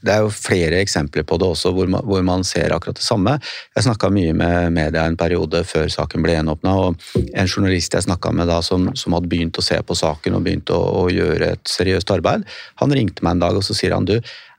Det 0.04 0.12
er 0.12 0.26
jo 0.26 0.32
flere 0.32 0.82
eksempler 0.84 1.24
på 1.24 1.38
det 1.40 1.46
også, 1.48 1.72
hvor 1.72 1.88
man, 1.88 2.04
hvor 2.04 2.20
man 2.26 2.44
ser 2.44 2.74
akkurat 2.74 2.98
det 2.98 3.04
samme. 3.04 3.38
Jeg 3.76 3.86
snakka 3.86 4.10
mye 4.12 4.34
med 4.36 4.74
media 4.76 5.06
en 5.08 5.16
periode 5.16 5.62
før 5.64 5.88
saken 5.88 6.20
ble 6.24 6.36
gjenåpna, 6.36 6.74
og 6.76 7.00
en 7.16 7.48
journalist 7.48 7.96
jeg 7.96 8.04
snakka 8.04 8.34
med 8.36 8.50
da 8.52 8.60
som, 8.64 8.90
som, 8.92 9.16
hadde 9.16 9.32
begynt 9.32 9.56
å 9.56 9.64
se 9.64 9.80
på 9.80 9.96
saken 9.96 10.36
og 10.36 10.44
begynt 10.44 10.72
å, 10.74 10.82
å 11.00 11.08
gjøre 11.12 11.54
et 11.54 11.72
seriøst 11.78 12.12
arbeid, 12.12 12.44
han 12.82 12.96
ringte 12.96 13.24
meg 13.24 13.38
en 13.38 13.44
dag 13.46 13.56
og 13.56 13.64
så 13.64 13.76
sier 13.78 13.96
han 13.96 14.08
du, 14.08 14.18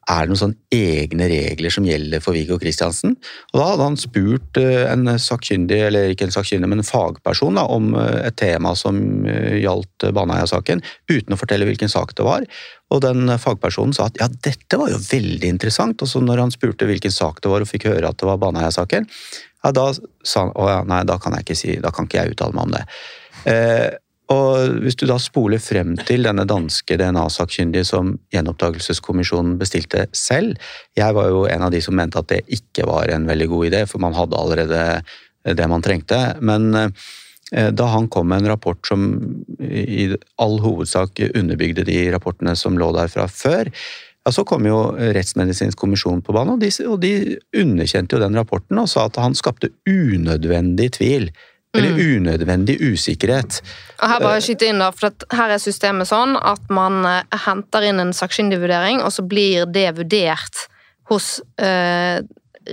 er 0.09 0.25
det 0.25 0.31
noen 0.31 0.39
sånne 0.39 0.73
egne 0.73 1.27
regler 1.29 1.73
som 1.73 1.85
gjelder 1.85 2.23
for 2.23 2.33
Viggo 2.33 2.57
Kristiansen? 2.61 3.13
Og 3.51 3.59
Da 3.59 3.67
hadde 3.69 3.85
han 3.85 3.99
spurt 4.01 4.57
eh, 4.57 4.87
en 4.89 5.05
sakkyndig, 5.21 5.77
eller 5.87 6.13
ikke 6.13 6.25
en 6.25 6.33
sakkyndig, 6.33 6.69
men 6.71 6.81
en 6.81 6.87
fagperson 6.87 7.59
da, 7.59 7.67
om 7.69 7.93
eh, 7.99 8.25
et 8.31 8.37
tema 8.39 8.73
som 8.79 8.97
eh, 9.29 9.61
gjaldt 9.61 10.09
Baneheia-saken, 10.17 10.81
uten 11.11 11.35
å 11.35 11.39
fortelle 11.39 11.69
hvilken 11.69 11.91
sak 11.91 12.15
det 12.17 12.25
var. 12.25 12.47
Og 12.91 13.03
den 13.05 13.29
fagpersonen 13.39 13.93
sa 13.95 14.09
at 14.09 14.19
ja, 14.19 14.27
dette 14.43 14.81
var 14.81 14.91
jo 14.91 14.99
veldig 14.99 15.53
interessant. 15.53 16.01
Og 16.01 16.09
så 16.09 16.23
når 16.23 16.45
han 16.47 16.53
spurte 16.53 16.89
hvilken 16.89 17.13
sak 17.13 17.39
det 17.43 17.53
var 17.53 17.63
og 17.63 17.69
fikk 17.69 17.87
høre 17.91 18.09
at 18.09 18.19
det 18.19 18.27
var 18.27 18.41
Baneheia-saken, 18.41 19.07
ja, 19.61 19.73
da 19.77 19.91
sa 19.93 20.47
han 20.47 20.55
å 20.57 20.69
ja, 20.69 20.79
nei, 20.89 21.03
da 21.07 21.19
kan 21.21 21.37
jeg 21.37 21.45
ikke 21.45 21.59
si, 21.59 21.75
da 21.81 21.93
kan 21.93 22.09
ikke 22.09 22.23
jeg 22.23 22.33
uttale 22.33 22.57
meg 22.57 22.65
om 22.65 22.73
det. 22.79 22.87
Eh, 23.51 23.89
og 24.31 24.81
Hvis 24.83 24.97
du 24.99 25.07
da 25.09 25.17
spoler 25.21 25.61
frem 25.61 25.95
til 26.07 26.27
denne 26.27 26.45
danske 26.47 26.97
DNA-sakkyndige 26.99 27.87
som 27.87 28.13
gjenopptakelseskommisjonen 28.33 29.57
bestilte 29.59 30.07
selv 30.15 30.59
Jeg 30.97 31.17
var 31.17 31.31
jo 31.31 31.45
en 31.49 31.65
av 31.67 31.73
de 31.73 31.81
som 31.83 31.97
mente 31.97 32.19
at 32.21 32.29
det 32.31 32.43
ikke 32.47 32.87
var 32.89 33.11
en 33.11 33.27
veldig 33.27 33.49
god 33.51 33.71
idé, 33.71 33.83
for 33.89 34.03
man 34.03 34.15
hadde 34.17 34.39
allerede 34.39 34.85
det 35.57 35.67
man 35.67 35.81
trengte. 35.81 36.19
Men 36.41 36.69
eh, 36.75 37.71
da 37.73 37.87
han 37.91 38.07
kom 38.13 38.29
med 38.29 38.43
en 38.43 38.53
rapport 38.53 38.79
som 38.87 39.09
i 39.59 40.11
all 40.37 40.59
hovedsak 40.61 41.19
underbygde 41.31 41.87
de 41.87 42.03
rapportene 42.13 42.55
som 42.55 42.77
lå 42.79 42.91
der 42.95 43.11
fra 43.11 43.27
før, 43.27 43.71
ja, 44.21 44.31
Så 44.31 44.43
kom 44.45 44.65
jo 44.69 44.93
Rettsmedisinsk 44.93 45.79
kommisjon 45.81 46.21
på 46.21 46.33
banen, 46.35 46.53
og 46.53 46.61
de, 46.61 46.69
og 46.85 46.99
de 47.01 47.39
underkjente 47.57 48.15
jo 48.15 48.21
den 48.21 48.37
rapporten 48.37 48.77
og 48.77 48.89
sa 48.89 49.07
at 49.07 49.17
han 49.17 49.33
skapte 49.33 49.71
unødvendig 49.89 50.91
tvil 50.99 51.31
eller 51.77 51.93
mm. 51.95 52.17
unødvendig 52.17 52.77
usikkerhet. 52.81 53.61
Og 54.01 54.09
her 54.11 54.19
bare 54.23 54.41
skyte 54.43 54.67
inn 54.67 54.81
da, 54.83 54.89
for 54.95 55.13
her 55.37 55.53
er 55.55 55.61
systemet 55.61 56.09
sånn 56.09 56.35
at 56.35 56.67
man 56.73 56.99
uh, 57.07 57.39
henter 57.45 57.87
inn 57.87 58.01
en 58.03 58.13
sakkyndig 58.15 58.59
vurdering, 58.61 58.99
og 59.05 59.13
så 59.15 59.23
blir 59.23 59.69
det 59.71 59.87
vurdert 59.99 60.65
hos 61.11 61.37
uh, 61.63 62.19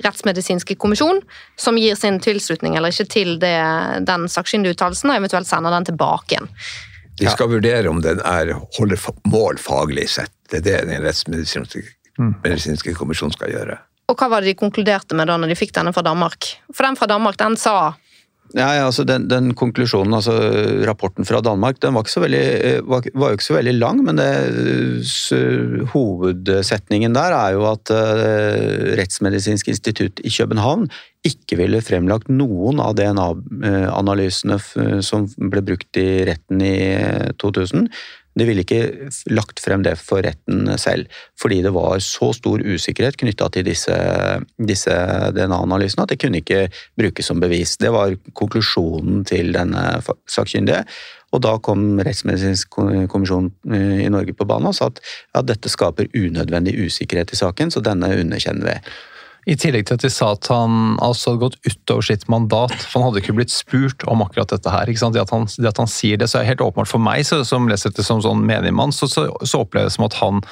rettsmedisinske 0.04 0.76
kommisjon, 0.80 1.22
som 1.56 1.78
gir 1.80 1.96
sin 1.98 2.18
tilslutning 2.22 2.76
eller 2.76 2.92
ikke 2.92 3.08
til 3.10 3.38
det, 3.42 3.56
den 4.06 4.26
sakkyndige 4.30 4.76
uttalelsen, 4.76 5.12
og 5.12 5.22
eventuelt 5.22 5.48
sender 5.48 5.74
den 5.74 5.88
tilbake 5.92 6.36
igjen. 6.36 6.50
De 7.18 7.26
skal 7.26 7.48
ja. 7.48 7.54
vurdere 7.56 7.90
om 7.90 8.02
den 8.02 8.20
er, 8.22 8.52
holder 8.78 9.00
mål 9.26 9.58
faglig 9.58 10.06
sett. 10.10 10.34
Det 10.50 10.60
er 10.60 10.66
det 10.66 10.76
den 10.92 11.06
rettsmedisinske 11.06 11.82
mm. 12.18 12.98
kommisjonen 12.98 13.34
skal 13.34 13.50
gjøre. 13.54 13.78
Og 14.08 14.16
hva 14.16 14.30
var 14.32 14.44
det 14.44 14.52
de 14.52 14.60
konkluderte 14.60 15.16
med 15.18 15.28
da 15.28 15.36
når 15.36 15.50
de 15.52 15.56
fikk 15.58 15.74
denne 15.76 15.92
fra 15.92 16.04
Danmark? 16.06 16.46
For 16.72 16.86
den 16.86 16.96
fra 16.96 17.08
Danmark 17.10 17.36
den 17.40 17.58
sa 17.60 17.94
ja, 18.56 18.68
ja, 18.78 18.84
altså 18.86 19.04
den, 19.04 19.26
den, 19.28 19.50
konklusjonen, 19.58 20.14
altså 20.16 20.34
Rapporten 20.88 21.26
fra 21.28 21.40
Danmark 21.44 21.80
den 21.82 21.96
var, 21.96 22.06
ikke 22.06 22.14
så 22.14 22.22
veldig, 22.24 22.42
eh, 22.68 22.78
var, 22.86 23.04
var 23.18 23.34
ikke 23.36 23.44
så 23.44 23.56
veldig 23.58 23.74
lang, 23.76 24.00
men 24.06 24.20
det, 24.20 24.28
hovedsetningen 25.92 27.16
der 27.16 27.36
er 27.36 27.56
jo 27.58 27.66
at 27.68 27.92
uh, 27.92 28.94
Rettsmedisinsk 28.98 29.68
institutt 29.74 30.22
i 30.24 30.32
København 30.32 30.88
ikke 31.28 31.58
ville 31.58 31.82
fremlagt 31.84 32.30
noen 32.32 32.80
av 32.80 32.94
DNA-analysene 32.96 34.58
som 35.04 35.26
ble 35.50 35.64
brukt 35.66 35.98
i 36.00 36.22
retten 36.28 36.62
i 36.62 36.76
2000. 37.42 37.88
De 38.38 38.46
ville 38.48 38.64
ikke 38.64 39.10
lagt 39.34 39.60
frem 39.62 39.82
det 39.86 39.96
for 40.00 40.22
retten 40.24 40.70
selv, 40.80 41.10
fordi 41.40 41.60
det 41.64 41.72
var 41.74 41.98
så 42.04 42.30
stor 42.36 42.62
usikkerhet 42.62 43.18
knytta 43.20 43.50
til 43.54 43.66
disse, 43.66 43.98
disse 44.70 44.96
DNA-analysene 45.34 46.06
at 46.06 46.14
det 46.14 46.20
kunne 46.22 46.42
ikke 46.42 46.66
brukes 46.98 47.30
som 47.30 47.42
bevis. 47.42 47.76
Det 47.82 47.92
var 47.94 48.16
konklusjonen 48.38 49.24
til 49.28 49.52
denne 49.56 49.84
sakkyndige. 50.30 50.84
Og 51.34 51.42
da 51.44 51.58
kom 51.60 51.98
Rettsmedisinsk 52.00 52.78
kommisjon 53.12 53.50
eh, 53.68 54.04
i 54.06 54.10
Norge 54.12 54.32
på 54.36 54.46
banen 54.48 54.70
og 54.70 54.76
sa 54.78 54.88
at 54.88 55.02
ja, 55.04 55.44
dette 55.44 55.68
skaper 55.72 56.08
unødvendig 56.16 56.78
usikkerhet 56.86 57.34
i 57.34 57.40
saken, 57.42 57.72
så 57.74 57.84
denne 57.84 58.14
underkjenner 58.16 58.70
vi. 58.70 58.78
I 59.48 59.56
tillegg 59.56 59.86
til 59.88 59.96
at 59.96 60.04
de 60.04 60.10
sa 60.12 60.32
at 60.34 60.48
han 60.52 60.98
altså 61.04 61.32
hadde 61.32 61.40
gått 61.46 61.58
utover 61.64 62.04
sitt 62.04 62.26
mandat. 62.28 62.74
for 62.82 62.98
Han 62.98 63.06
hadde 63.08 63.22
ikke 63.22 63.36
blitt 63.38 63.54
spurt 63.54 64.04
om 64.10 64.20
akkurat 64.24 64.50
dette 64.52 64.72
her. 64.72 64.90
Det 64.90 65.22
at 65.22 65.32
han, 65.32 65.46
det 65.48 65.70
at 65.70 65.80
han 65.80 65.88
sier 65.88 66.20
det, 66.20 66.28
så 66.28 66.40
er 66.40 66.50
helt 66.50 66.64
åpenbart 66.64 66.90
for 66.90 67.00
meg 67.00 67.24
så, 67.24 67.40
som 67.48 67.68
leser 67.70 67.94
dette 67.94 68.04
som 68.04 68.20
sånn 68.24 68.44
menigmann, 68.44 68.92
så, 68.92 69.08
så, 69.08 69.28
så 69.40 69.62
oppleves 69.64 69.94
det 69.94 69.96
som 69.96 70.08
at 70.08 70.18
han 70.20 70.44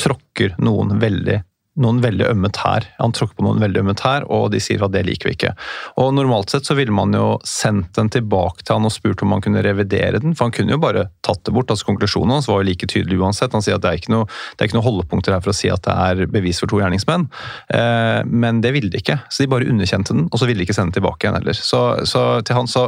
tråkker 0.00 0.54
noen 0.62 0.96
veldig 1.02 1.40
noen 1.80 1.98
veldig 2.04 2.28
ømme 2.30 2.50
tær. 2.54 2.86
Han 3.00 3.14
tråkker 3.14 3.38
på 3.38 3.44
noen 3.46 3.62
veldig 3.62 3.82
ømme 3.82 3.94
tær, 3.98 4.26
og 4.30 4.50
de 4.54 4.60
sier 4.62 4.82
at 4.84 4.92
det 4.94 5.04
liker 5.08 5.30
vi 5.30 5.34
ikke. 5.34 5.52
Og 6.00 6.12
Normalt 6.14 6.52
sett 6.54 6.68
så 6.68 6.76
ville 6.78 6.94
man 6.94 7.14
jo 7.16 7.38
sendt 7.48 7.94
den 7.98 8.10
tilbake 8.14 8.62
til 8.62 8.76
han 8.76 8.86
og 8.86 8.94
spurt 8.94 9.24
om 9.26 9.34
han 9.34 9.42
kunne 9.44 9.64
revidere 9.64 10.20
den, 10.22 10.36
for 10.36 10.46
han 10.46 10.54
kunne 10.54 10.76
jo 10.76 10.82
bare 10.82 11.08
tatt 11.26 11.42
det 11.46 11.54
bort. 11.56 11.72
altså 11.72 11.88
Konklusjonen 11.88 12.36
hans 12.36 12.48
var 12.50 12.62
jo 12.62 12.68
like 12.68 12.88
tydelig 12.90 13.18
uansett. 13.18 13.54
Han 13.56 13.64
sier 13.64 13.78
at 13.78 13.84
det 13.84 13.90
er 13.90 14.02
ikke 14.02 14.14
noe, 14.14 14.28
ikke 14.54 14.78
noe 14.78 14.86
holdepunkter 14.86 15.34
her 15.34 15.42
for 15.44 15.54
å 15.54 15.56
si 15.56 15.70
at 15.72 15.82
det 15.86 15.94
er 16.06 16.30
bevis 16.30 16.62
for 16.62 16.70
to 16.70 16.78
gjerningsmenn. 16.82 17.26
Eh, 17.74 18.20
men 18.30 18.62
det 18.64 18.74
ville 18.76 18.92
de 18.92 19.02
ikke, 19.02 19.18
så 19.28 19.44
de 19.44 19.50
bare 19.50 19.68
underkjente 19.70 20.14
den, 20.14 20.28
og 20.30 20.40
så 20.40 20.48
ville 20.48 20.62
de 20.62 20.68
ikke 20.68 20.76
sende 20.78 20.92
den 20.94 21.00
tilbake 21.00 21.26
igjen 21.26 21.38
heller. 21.40 21.58
Så, 21.58 21.82
så 22.06 22.24
til 22.46 22.60
han 22.60 22.70
så 22.70 22.86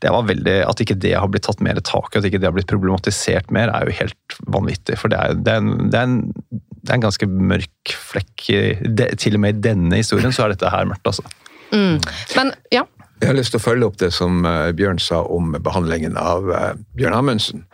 det 0.00 0.12
var 0.12 0.26
veldig, 0.28 0.56
At 0.68 0.80
ikke 0.80 0.96
det 1.00 1.14
har 1.16 1.28
blitt 1.28 1.44
tatt 1.46 1.60
mer 1.64 1.78
tak 1.84 2.14
i, 2.14 2.18
at 2.18 2.26
ikke 2.28 2.40
det 2.40 2.48
har 2.48 2.56
blitt 2.56 2.70
problematisert 2.70 3.52
mer, 3.54 3.72
er 3.72 3.88
jo 3.88 3.98
helt 4.00 4.38
vanvittig. 4.48 4.96
For 5.00 5.12
det 5.12 5.20
er, 5.20 5.36
det 5.44 5.52
er, 5.52 5.60
en, 5.60 5.90
det 5.92 6.00
er 6.00 6.08
en 6.08 6.62
det 6.84 6.92
er 6.92 6.98
en 6.98 7.06
ganske 7.06 7.26
mørk 7.26 7.94
flekk. 8.10 8.48
De, 8.84 9.08
til 9.20 9.38
og 9.38 9.44
med 9.44 9.56
i 9.56 9.64
denne 9.70 10.02
historien 10.02 10.34
så 10.34 10.44
er 10.44 10.54
dette 10.54 10.72
her 10.72 10.84
mørkt, 10.88 11.06
altså. 11.08 11.24
Mm. 11.72 11.96
Men, 12.36 12.52
ja. 12.74 12.84
Jeg 13.22 13.30
har 13.30 13.38
lyst 13.38 13.54
til 13.54 13.62
å 13.62 13.64
følge 13.64 13.88
opp 13.88 13.96
det 14.02 14.10
som 14.14 14.44
eh, 14.46 14.70
Bjørn 14.76 15.00
sa 15.00 15.22
om 15.32 15.54
behandlingen 15.64 16.18
av 16.20 16.50
eh, 16.52 16.72
Bjørn 16.98 17.16
Amundsen. 17.16 17.64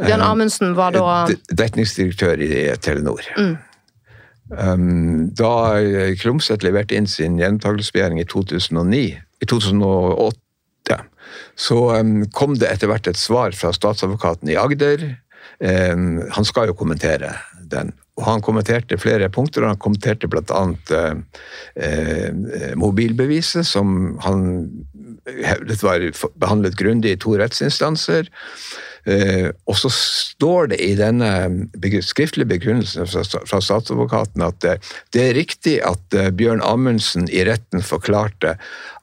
Bjørn 0.00 0.22
Amundsen 0.24 0.76
var 0.78 0.94
da 0.94 1.26
Dekningsdirektør 1.50 2.40
i 2.40 2.52
Telenor. 2.80 3.26
Mm. 3.36 3.56
Um, 4.50 5.28
da 5.38 5.78
Klumset 6.18 6.64
leverte 6.66 6.96
inn 6.98 7.06
sin 7.10 7.36
gjenopptakelsesbegjæring 7.38 8.22
i 8.22 8.26
2009, 8.26 9.02
i 9.18 9.48
2008, 9.50 10.96
så 11.54 11.78
um, 12.00 12.24
kom 12.34 12.56
det 12.58 12.70
etter 12.70 12.90
hvert 12.90 13.10
et 13.10 13.20
svar 13.20 13.54
fra 13.54 13.70
statsadvokaten 13.76 14.50
i 14.50 14.58
Agder. 14.58 15.04
Um, 15.60 16.22
han 16.32 16.48
skal 16.48 16.70
jo 16.70 16.78
kommentere 16.78 17.34
den. 17.72 17.94
Og 18.20 18.26
han 18.26 18.44
kommenterte 18.44 18.98
flere 19.00 19.30
punkter, 19.32 19.64
og 19.64 19.74
han 19.74 19.80
kommenterte 19.80 20.28
bl.a. 20.28 20.60
Uh, 20.90 21.22
eh, 21.80 22.74
mobilbeviset, 22.76 23.64
som 23.66 24.18
han 24.26 24.44
hevdet 25.44 25.82
var 25.84 26.04
behandlet 26.40 26.76
grundig 26.78 27.14
i 27.14 27.20
to 27.20 27.36
rettsinstanser. 27.40 28.28
Eh, 29.08 29.48
og 29.64 29.78
så 29.80 29.88
står 29.94 30.72
det 30.74 30.78
i 30.84 30.92
denne 30.98 31.30
skriftlige 32.04 32.50
begrunnelsen 32.50 33.08
fra, 33.08 33.60
statsadvokaten 33.64 34.44
at 34.44 34.58
det, 34.60 34.74
det 35.16 35.22
er 35.24 35.38
riktig 35.38 35.78
at 35.88 36.16
eh, 36.16 36.28
Bjørn 36.36 36.60
Amundsen 36.64 37.30
i 37.32 37.40
retten 37.48 37.80
forklarte 37.84 38.58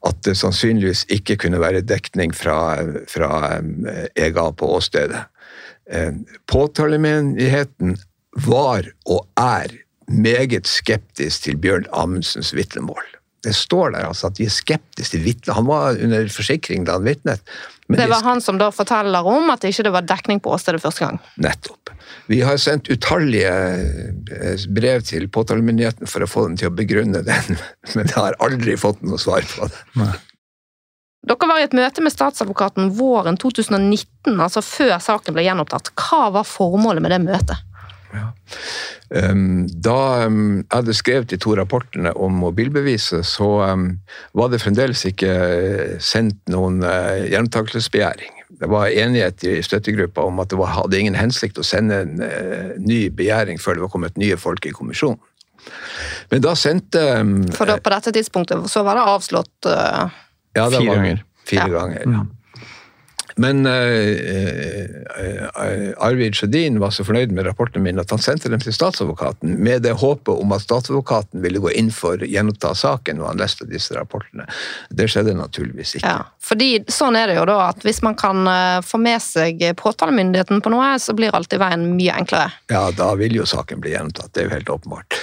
at 0.05 0.19
det 0.27 0.35
sannsynligvis 0.37 1.07
ikke 1.17 1.39
kunne 1.41 1.61
være 1.63 1.81
dekning 1.81 2.35
fra, 2.35 2.77
fra 3.09 3.57
eh, 3.57 4.05
EGA 4.27 4.51
på 4.59 4.69
åstedet. 4.77 5.25
Eh, 5.89 6.13
Påtalemyndigheten 6.45 7.97
var 8.45 8.89
og 9.09 9.25
er 9.39 9.73
meget 10.07 10.67
skeptisk 10.69 11.47
til 11.47 11.57
Bjørn 11.61 11.87
Amundsens 11.93 12.53
vitnemål. 12.55 13.03
Det 13.43 13.53
står 13.55 13.93
der 13.93 14.07
altså 14.07 14.27
at 14.27 14.37
de 14.39 14.47
er 14.47 14.53
skeptiske 14.53 15.15
til 15.15 15.23
vitne. 15.23 15.55
Han 15.55 15.67
var 15.69 15.97
under 16.03 16.29
forsikring 16.33 16.87
da 16.87 16.97
han 16.97 17.05
vitnet. 17.05 17.41
men 17.87 17.99
Det 17.99 18.05
de 18.05 18.11
var 18.11 18.23
han 18.25 18.41
som 18.41 18.57
da 18.57 18.69
forteller 18.73 19.27
om 19.27 19.51
at 19.53 19.63
ikke 19.63 19.85
det 19.87 19.93
var 19.93 20.07
dekning 20.07 20.41
på 20.43 20.51
åstedet 20.55 20.81
første 20.81 21.05
gang. 21.05 21.19
Nettopp. 21.37 21.91
Vi 22.27 22.41
har 22.41 22.57
sendt 22.57 22.89
utallige 22.89 23.51
eh, 23.51 24.65
brev 24.69 25.01
til 25.01 25.27
påtalemyndigheten 25.29 26.07
for 26.07 26.23
å 26.23 26.27
få 26.27 26.47
dem 26.47 26.57
til 26.59 26.71
å 26.71 26.75
begrunne 26.75 27.23
den, 27.23 27.59
men 27.95 28.07
jeg 28.07 28.17
har 28.17 28.39
aldri 28.43 28.75
fått 28.79 29.03
noe 29.05 29.19
svar 29.21 29.47
på 29.47 29.69
det. 29.69 30.09
Dere 31.27 31.49
var 31.49 31.59
i 31.59 31.65
et 31.67 31.75
møte 31.75 32.03
med 32.03 32.13
statsadvokaten 32.13 32.91
våren 32.95 33.37
2019, 33.39 34.35
altså 34.35 34.63
før 34.63 34.95
saken 35.03 35.35
ble 35.35 35.43
gjenopptatt. 35.47 35.91
Hva 35.99 36.29
var 36.35 36.47
formålet 36.47 37.03
med 37.03 37.11
det 37.15 37.23
møtet? 37.25 37.66
Um, 39.07 39.67
da 39.71 40.25
um, 40.27 40.57
jeg 40.59 40.73
hadde 40.73 40.95
skrevet 40.95 41.29
de 41.31 41.37
to 41.39 41.53
rapportene 41.55 42.11
om 42.19 42.41
mobilbeviset, 42.41 43.23
så 43.27 43.47
um, 43.71 43.85
var 44.35 44.51
det 44.51 44.59
fremdeles 44.63 45.05
ikke 45.07 45.29
eh, 45.31 45.93
sendt 46.03 46.41
noen 46.51 46.81
uh, 46.83 47.23
gjentakelsesbegjæring. 47.27 48.33
Det 48.59 48.67
var 48.71 48.89
enighet 48.91 49.43
i 49.47 49.57
støttegruppa 49.63 50.23
om 50.27 50.39
at 50.43 50.51
det 50.51 50.59
var, 50.59 50.73
hadde 50.75 50.99
ingen 50.99 51.15
hensikt 51.19 51.59
å 51.59 51.65
sende 51.67 52.01
en 52.03 52.21
eh, 52.23 52.75
ny 52.79 53.07
begjæring 53.15 53.59
før 53.61 53.77
det 53.77 53.85
var 53.85 53.91
kommet 53.93 54.19
nye 54.19 54.37
folk 54.39 54.65
i 54.67 54.73
kommisjonen. 54.75 55.19
Men 56.31 56.43
da 56.43 56.53
sendte 56.55 57.01
um, 57.19 57.41
For 57.55 57.67
da, 57.67 57.75
på 57.83 57.91
dette 57.91 58.13
tidspunktet 58.15 58.69
så 58.71 58.83
var 58.87 58.95
det 58.99 59.07
avslått 59.11 59.67
uh, 59.67 60.07
Ja, 60.55 60.69
det 60.71 60.79
Fire 60.79 60.87
var 60.87 60.95
ganger. 60.95 61.23
Fire 61.47 61.67
Ja. 61.67 61.73
ganger, 61.75 62.03
ja. 62.07 62.21
Men 63.37 63.65
eh, 63.69 64.85
Arvid 66.03 66.35
Sjødin 66.37 66.79
var 66.81 66.91
så 66.95 67.05
fornøyd 67.07 67.33
med 67.35 67.45
rapporten 67.47 67.83
min 67.85 68.01
at 68.01 68.11
han 68.13 68.21
sendte 68.23 68.49
dem 68.49 68.61
til 68.63 68.73
statsadvokaten 68.75 69.57
med 69.63 69.85
det 69.85 69.93
håpet 70.01 70.33
om 70.33 70.55
at 70.55 70.65
statsadvokaten 70.65 71.43
ville 71.43 71.61
gå 71.63 71.71
inn 71.77 71.91
for 71.93 72.17
å 72.17 72.29
gjenoppta 72.29 72.73
saken 72.77 73.21
når 73.21 73.31
han 73.31 73.41
leste 73.43 73.67
disse 73.69 73.93
rapportene. 73.97 74.47
Det 74.89 75.09
skjedde 75.11 75.35
naturligvis 75.37 75.97
ikke. 75.99 76.07
Ja, 76.09 76.25
fordi 76.43 76.71
sånn 76.91 77.19
er 77.19 77.31
det 77.31 77.37
jo 77.39 77.45
da, 77.49 77.59
at 77.69 77.85
hvis 77.85 78.01
man 78.05 78.17
kan 78.17 78.49
få 78.85 78.99
med 79.01 79.21
seg 79.23 79.61
påtalemyndigheten 79.77 80.63
på 80.65 80.73
noe, 80.73 80.95
så 81.01 81.13
blir 81.17 81.35
alltid 81.35 81.61
veien 81.61 81.85
mye 81.93 82.17
enklere. 82.23 82.51
Ja, 82.73 82.87
da 82.95 83.13
vil 83.19 83.37
jo 83.37 83.45
saken 83.47 83.83
bli 83.83 83.93
gjenopptatt. 83.93 84.33
Det 84.33 84.43
er 84.43 84.49
jo 84.49 84.55
helt 84.57 84.75
åpenbart. 84.79 85.21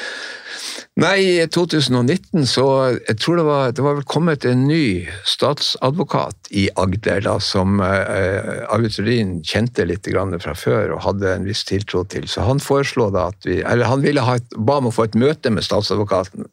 Nei, 0.94 1.40
i 1.42 1.46
2019 1.50 2.44
så 2.46 2.64
Jeg 3.08 3.16
tror 3.18 3.40
det 3.40 3.44
var, 3.48 3.72
det 3.74 3.82
var 3.82 3.96
vel 3.98 4.04
kommet 4.06 4.44
en 4.46 4.60
ny 4.68 5.08
statsadvokat 5.26 6.52
i 6.54 6.68
Agder 6.78 7.24
da, 7.24 7.32
som 7.42 7.80
eh, 7.82 8.86
Sølin 8.94 9.40
kjente 9.42 9.88
litt 9.90 10.06
grann 10.06 10.36
fra 10.38 10.54
før 10.54 10.94
og 10.94 11.02
hadde 11.02 11.32
en 11.32 11.48
viss 11.48 11.64
tiltro 11.66 12.04
til. 12.06 12.28
Så 12.30 12.46
han 12.46 12.62
foreslo 12.62 13.08
da 13.10 13.26
at 13.32 13.48
vi 13.48 13.58
Eller 13.66 13.90
han 13.90 14.06
ville 14.06 14.22
ha 14.22 14.36
et, 14.38 14.54
ba 14.54 14.78
om 14.78 14.92
å 14.92 14.94
få 14.94 15.08
et 15.08 15.18
møte 15.18 15.50
med 15.50 15.66
statsadvokaten, 15.66 16.46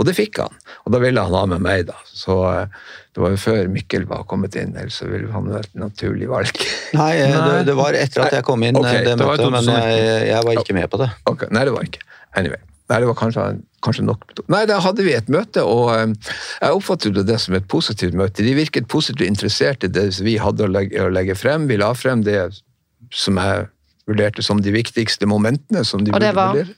og 0.00 0.08
det 0.08 0.16
fikk 0.16 0.40
han. 0.40 0.56
Og 0.86 0.96
da 0.96 1.02
ville 1.04 1.20
han 1.20 1.36
ha 1.36 1.44
med 1.52 1.60
meg, 1.60 1.84
da. 1.92 2.00
Så 2.08 2.38
eh, 2.48 2.82
det 3.12 3.26
var 3.26 3.36
jo 3.36 3.44
før 3.44 3.68
Mikkel 3.76 4.08
var 4.08 4.24
kommet 4.24 4.56
inn, 4.56 4.72
ellers 4.72 5.02
ville 5.04 5.28
han 5.36 5.52
vært 5.52 5.68
et 5.68 5.80
naturlig 5.84 6.32
valg. 6.32 6.64
Nei, 6.96 7.12
eh, 7.20 7.36
Det, 7.36 7.62
det 7.68 7.76
var 7.76 8.00
etter 8.00 8.24
at 8.24 8.40
jeg 8.40 8.48
kom 8.48 8.64
inn, 8.64 8.80
Nei, 8.80 8.88
okay, 8.88 9.04
det 9.04 9.18
det 9.20 9.32
møtet, 9.34 9.52
men 9.52 9.72
jeg, 9.76 10.28
jeg 10.32 10.48
var 10.48 10.64
ikke 10.64 10.80
med 10.80 10.92
på 10.96 11.04
det. 11.04 11.12
Okay, 11.28 11.52
Nei, 11.52 11.68
det 11.68 11.76
var 11.76 11.92
ikke. 11.92 12.06
Anyway. 12.40 12.71
Nei, 12.92 13.00
det 13.00 13.08
var 13.08 13.16
kanskje, 13.16 13.44
kanskje 13.80 14.04
nok. 14.04 14.26
Nei, 14.52 14.66
da 14.68 14.76
hadde 14.84 15.04
vi 15.06 15.14
et 15.16 15.30
møte, 15.32 15.62
og 15.64 15.94
eh, 15.94 16.34
jeg 16.60 16.76
oppfattet 16.76 17.16
det 17.24 17.38
som 17.40 17.56
et 17.56 17.68
positivt 17.72 18.16
møte. 18.18 18.44
De 18.44 18.52
virket 18.58 18.90
positivt 18.92 19.24
interessert 19.24 19.86
i 19.86 19.88
det 19.88 20.10
vi 20.20 20.36
hadde 20.42 20.66
å 20.66 20.68
legge, 20.68 21.00
å 21.00 21.08
legge 21.12 21.38
frem. 21.38 21.64
Vi 21.70 21.80
la 21.80 21.94
frem 21.96 22.24
det 22.26 22.50
som 23.08 23.40
jeg 23.40 23.70
vurderte 24.10 24.44
som 24.44 24.60
de 24.60 24.74
viktigste 24.74 25.28
momentene. 25.30 25.86
som 25.88 26.04
de 26.04 26.12
Og 26.12 26.20
det 26.20 26.34
var? 26.36 26.52
vurdere. 26.52 26.76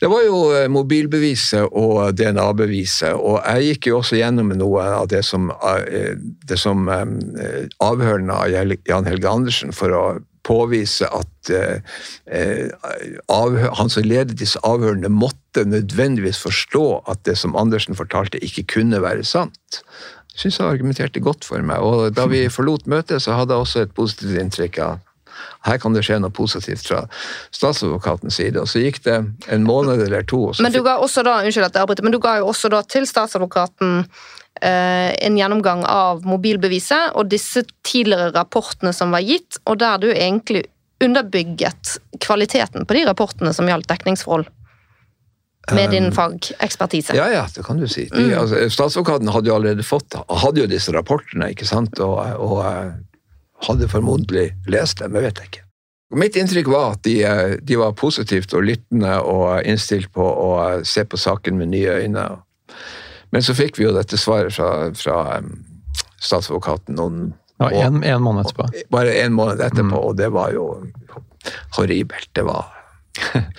Det 0.00 0.08
var 0.08 0.22
jo 0.24 0.38
eh, 0.56 0.68
mobilbeviset 0.72 1.74
og 1.76 2.14
DNA-beviset, 2.16 3.18
og 3.18 3.42
jeg 3.42 3.74
gikk 3.74 3.90
jo 3.90 3.98
også 3.98 4.16
gjennom 4.16 4.54
noe 4.56 4.86
av 5.02 5.10
det 5.10 5.24
som, 5.26 5.50
eh, 5.50 6.14
det 6.46 6.56
som 6.56 6.86
avhørene 6.88 8.32
av 8.32 8.48
Jan 8.54 9.10
Helge 9.10 9.28
Andersen 9.28 9.74
for 9.76 9.92
å 9.92 10.04
påvise 10.50 11.08
at 11.14 11.52
eh, 11.54 11.82
eh, 12.26 12.70
avhør, 13.30 13.74
han 13.78 13.92
som 13.92 14.06
ledet 14.06 14.38
disse 14.40 14.60
avhørene, 14.66 15.10
måtte 15.12 15.66
nødvendigvis 15.66 16.42
forstå 16.42 16.86
at 17.10 17.22
det 17.28 17.36
som 17.38 17.56
Andersen 17.58 17.98
fortalte, 17.98 18.42
ikke 18.44 18.66
kunne 18.76 19.02
være 19.02 19.26
sant. 19.26 19.82
Jeg 20.34 20.44
syns 20.44 20.60
han 20.62 20.72
argumenterte 20.72 21.22
godt 21.22 21.46
for 21.46 21.62
meg, 21.66 21.82
og 21.82 22.16
da 22.16 22.26
vi 22.30 22.46
forlot 22.52 22.86
møtet, 22.90 23.22
så 23.22 23.38
hadde 23.38 23.54
jeg 23.54 23.66
også 23.66 23.86
et 23.86 23.96
positivt 23.96 24.42
inntrykk 24.42 24.82
av 24.86 24.98
her 25.66 25.78
kan 25.80 25.94
det 25.96 26.02
skje 26.06 26.18
noe 26.22 26.32
positivt 26.34 26.86
fra 26.88 27.02
statsadvokatens 27.54 28.38
side. 28.40 28.60
Og 28.60 28.68
så 28.70 28.82
gikk 28.82 29.02
det 29.06 29.18
en 29.52 29.64
måned 29.66 30.02
eller 30.06 30.26
to. 30.28 30.42
Men 30.60 30.74
du 30.74 30.82
ga 30.84 30.98
også 31.00 31.24
da, 31.26 31.40
unnskyld 31.44 31.68
at 31.68 31.78
jeg 31.78 31.86
avbryter, 31.86 32.06
men 32.06 32.16
du 32.16 32.20
ga 32.22 32.38
jo 32.40 32.50
også 32.52 32.72
da 32.72 32.82
til 32.84 33.08
statsadvokaten 33.08 34.04
en 34.60 35.36
gjennomgang 35.38 35.86
av 35.88 36.24
mobilbeviset 36.28 37.14
og 37.16 37.30
disse 37.32 37.62
tidligere 37.86 38.28
rapportene 38.34 38.92
som 38.92 39.14
var 39.14 39.24
gitt, 39.24 39.56
og 39.64 39.78
der 39.80 40.02
du 40.02 40.10
egentlig 40.10 40.66
underbygget 41.00 41.96
kvaliteten 42.20 42.84
på 42.86 42.96
de 42.98 43.04
rapportene 43.08 43.52
som 43.56 43.68
gjaldt 43.68 43.88
dekningsforhold. 43.88 44.48
Med 45.72 45.90
din 45.90 46.12
fagekspertise. 46.12 47.14
Ja, 47.14 47.28
ja, 47.30 47.46
det 47.54 47.62
kan 47.62 47.78
du 47.78 47.86
si. 47.88 48.08
De, 48.10 48.32
altså, 48.34 48.64
statsadvokaten 48.72 49.28
hadde 49.30 49.52
jo 49.52 49.54
allerede 49.54 49.84
fått 49.86 50.16
hadde 50.42 50.64
jo 50.64 50.68
disse 50.70 50.92
rapportene, 50.94 51.52
ikke 51.52 51.68
sant, 51.68 52.00
og, 52.02 52.18
og 52.42 52.62
eh, 52.64 52.94
hadde 53.68 53.90
formodentlig 53.92 54.48
lest 54.72 54.98
dem, 55.04 55.14
jeg 55.14 55.28
vet 55.28 55.42
ikke. 55.44 55.66
Mitt 56.18 56.34
inntrykk 56.40 56.72
var 56.72 56.96
at 56.96 57.04
de, 57.06 57.20
eh, 57.22 57.56
de 57.62 57.78
var 57.78 57.94
positivt 57.98 58.54
og 58.56 58.66
lyttende 58.66 59.20
og 59.20 59.60
innstilt 59.68 60.10
på 60.16 60.24
å 60.26 60.50
eh, 60.64 60.80
se 60.82 61.04
på 61.06 61.20
saken 61.20 61.60
med 61.60 61.70
nye 61.76 62.00
øyne. 62.02 62.26
Men 63.30 63.44
så 63.46 63.54
fikk 63.54 63.78
vi 63.78 63.86
jo 63.86 63.94
dette 63.94 64.18
svaret 64.18 64.54
fra, 64.56 64.90
fra 64.98 65.18
eh, 65.36 65.46
statsadvokaten 66.20 66.98
noen 66.98 67.22
Ja, 67.60 67.70
en, 67.86 68.02
en 68.02 68.22
måned 68.24 68.46
etterpå. 68.48 68.68
bare 68.90 69.14
en 69.20 69.34
måned 69.36 69.60
etterpå, 69.60 69.98
og 70.10 70.16
det 70.16 70.30
var 70.32 70.54
jo 70.56 70.66
horribelt. 71.76 72.30
Det 72.32 72.44
var 72.48 72.70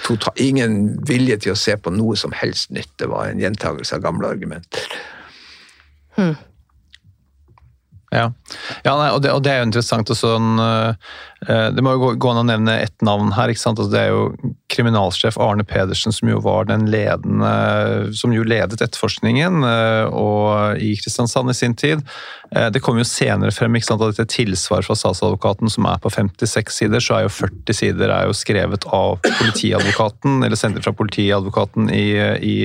total, 0.08 0.34
ingen 0.42 0.80
vilje 1.08 1.38
til 1.46 1.54
å 1.54 1.60
se 1.60 1.76
på 1.78 1.94
noe 1.94 2.18
som 2.18 2.34
helst 2.36 2.72
nytt. 2.74 2.92
Det 2.98 3.10
var 3.12 3.30
en 3.30 3.42
gjentagelse 3.42 4.00
av 4.00 4.06
gamle 4.06 4.32
argumenter. 4.34 4.88
Ja, 8.12 8.26
ja 8.84 8.94
nei, 9.00 9.10
og, 9.14 9.22
det, 9.24 9.32
og 9.32 9.44
det 9.46 9.54
er 9.54 9.62
jo 9.62 9.70
interessant. 9.70 10.12
Og 10.12 10.18
sånn, 10.20 10.60
eh, 10.60 11.70
det 11.72 11.84
må 11.86 11.96
jo 11.96 12.02
gå, 12.04 12.10
gå 12.22 12.34
an 12.34 12.42
å 12.44 12.48
nevne 12.50 12.80
ett 12.84 13.06
navn 13.06 13.32
her. 13.38 13.54
ikke 13.54 13.64
sant? 13.64 13.80
Altså, 13.80 13.94
det 13.94 14.02
er 14.02 14.12
jo 14.12 14.56
kriminalsjef 14.72 15.38
Arne 15.42 15.66
Pedersen, 15.68 16.14
som 16.16 16.30
jo 16.32 16.40
var 16.44 16.66
den 16.70 16.88
ledende 16.92 17.52
Som 18.18 18.34
jo 18.36 18.46
ledet 18.48 18.82
etterforskningen 18.82 19.64
eh, 19.68 20.78
i 20.82 20.94
Kristiansand 21.00 21.52
i 21.52 21.54
sin 21.58 21.76
tid. 21.76 22.04
Eh, 22.56 22.70
Det 22.72 22.82
kom 22.84 23.00
jo 23.00 23.08
senere 23.08 23.52
frem 23.56 23.76
ikke 23.76 23.90
sant, 23.90 24.04
at 24.04 24.16
dette 24.16 24.34
tilsvaret 24.34 24.88
fra 24.88 24.98
statsadvokaten, 24.98 25.70
som 25.72 25.88
er 25.90 26.00
på 26.02 26.12
56 26.14 26.78
sider, 26.82 27.04
så 27.04 27.18
er 27.18 27.28
jo 27.28 27.34
40 27.36 27.78
sider 27.78 28.14
er 28.14 28.30
jo 28.30 28.38
skrevet 28.38 28.88
av 28.88 29.20
politiadvokaten, 29.26 30.42
eller 30.46 30.60
sendt 30.60 30.82
fra 30.84 30.96
politiadvokaten 30.96 31.92
i, 31.94 32.08
i, 32.42 32.58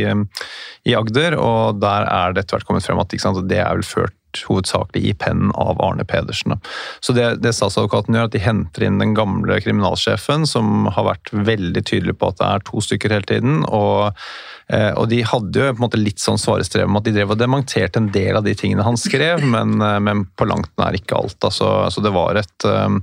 i 0.87 0.95
Agder, 0.99 1.39
og 1.41 1.81
der 1.83 2.07
er 2.11 2.35
det 2.35 2.45
etter 2.45 2.59
hvert 2.59 2.69
kommet 2.69 2.87
frem 2.87 3.03
at 3.03 3.15
sant, 3.21 3.43
det 3.49 3.61
er 3.63 3.75
vel 3.75 3.87
ført 3.87 4.17
hovedsakelig 4.49 5.05
i 5.09 5.14
pennen 5.16 5.53
av 5.57 5.80
Arne 5.84 6.05
Pedersen. 6.05 6.59
Så 7.01 7.14
det, 7.16 7.28
det 7.45 7.55
statsadvokaten 7.57 8.16
gjør, 8.16 8.28
at 8.28 8.37
de 8.37 8.43
henter 8.45 8.87
inn 8.87 9.01
den 9.03 9.14
gamle 9.16 9.61
kriminalsjefen, 9.62 10.47
som 10.49 10.91
har 10.93 11.09
vært 11.12 11.32
veldig 11.32 11.84
tydelig 11.87 12.18
på 12.20 12.32
at 12.32 12.43
det 12.43 12.51
er 12.51 12.68
to 12.68 12.84
stykker 12.84 13.16
hele 13.16 13.30
tiden. 13.30 13.64
og 13.66 14.12
og 14.99 15.07
de 15.11 15.21
hadde 15.23 15.61
jo 15.61 15.67
på 15.71 15.79
en 15.79 15.85
måte 15.85 16.01
litt 16.01 16.19
sånn 16.19 16.41
svarestrev 16.41 16.89
om 16.89 16.99
at 16.99 17.07
de 17.07 17.12
drev 17.14 17.31
og 17.35 17.39
dementerte 17.39 18.01
en 18.01 18.09
del 18.11 18.35
av 18.35 18.43
de 18.47 18.55
tingene 18.59 18.83
han 18.87 18.99
skrev, 18.99 19.45
men, 19.55 19.77
eh, 19.83 19.99
men 20.03 20.25
på 20.35 20.49
langt 20.49 20.73
nær 20.81 20.97
ikke 20.99 21.19
alt. 21.19 21.39
Altså, 21.47 21.69
altså 21.87 22.03
det 22.05 22.12
var 22.17 22.41
et 22.41 22.67
eh, 22.67 22.97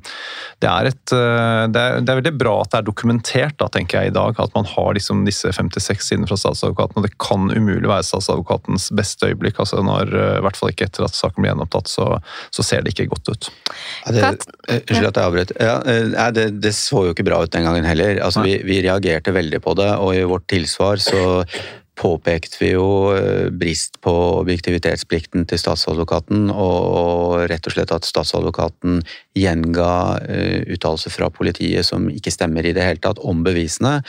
det 0.63 0.69
er, 0.69 0.89
et 0.91 1.13
det 1.13 1.79
er, 1.79 1.97
det 1.99 2.11
er, 2.11 2.19
veldig 2.19 2.33
bra 2.39 2.53
at 2.61 2.71
det 2.71 2.79
er 2.79 2.87
dokumentert, 2.87 3.55
da, 3.59 3.67
tenker 3.71 3.99
jeg 3.99 4.11
i 4.11 4.15
dag, 4.15 4.37
at 4.39 4.53
man 4.55 4.67
har 4.67 4.93
liksom 4.95 5.23
disse 5.27 5.51
56 5.55 6.07
sidene 6.07 6.29
fra 6.29 6.37
statsadvokaten. 6.39 6.99
Og 6.99 7.07
det 7.07 7.17
kan 7.21 7.49
umulig 7.51 7.89
være 7.89 8.05
statsadvokatens 8.07 8.87
beste 8.95 9.27
øyeblikk. 9.27 9.59
altså 9.59 9.81
når, 9.83 10.13
I 10.39 10.43
hvert 10.45 10.59
fall 10.59 10.71
ikke 10.71 10.87
etter 10.87 11.07
at 11.07 11.17
saken 11.17 11.43
blir 11.43 11.51
gjenopptatt, 11.51 11.91
så, 11.91 12.07
så 12.55 12.65
ser 12.65 12.85
det 12.85 12.93
ikke 12.93 13.09
godt 13.11 13.33
ut. 13.33 13.49
Ja, 14.07 14.31
Unnskyld 14.33 15.09
at 15.09 15.19
jeg 15.19 15.27
avbrøt. 15.27 15.53
Ja, 15.59 16.29
det, 16.31 16.47
det, 16.63 16.73
så 16.77 17.03
jo 17.09 17.15
ikke 17.15 17.27
bra 17.27 17.41
ut 17.43 17.51
den 17.53 17.67
gangen 17.67 17.87
heller. 17.87 18.21
Altså, 18.23 18.45
vi, 18.47 18.55
vi 18.63 18.79
reagerte 18.85 19.35
veldig 19.35 19.59
på 19.63 19.75
det, 19.79 19.89
og 19.99 20.15
i 20.15 20.23
vårt 20.27 20.47
tilsvar 20.51 21.03
så 21.03 21.43
påpekte 21.99 22.57
vi 22.59 22.71
jo 22.71 23.13
eh, 23.13 23.49
brist 23.53 23.99
på 24.01 24.11
objektivitetsplikten 24.39 25.45
til 25.49 25.61
statsadvokaten, 25.61 26.47
og 26.49 27.43
rett 27.51 27.69
og 27.69 27.75
slett 27.75 27.93
at 27.93 28.07
statsadvokaten 28.07 29.03
gjenga 29.37 29.91
eh, 30.25 30.63
uttalelser 30.73 31.13
fra 31.13 31.29
politiet 31.33 31.85
som 31.85 32.09
ikke 32.09 32.33
stemmer 32.33 32.65
i 32.65 32.73
det 32.75 32.85
hele 32.85 33.03
tatt, 33.03 33.21
om 33.21 33.45
bevisene, 33.45 33.99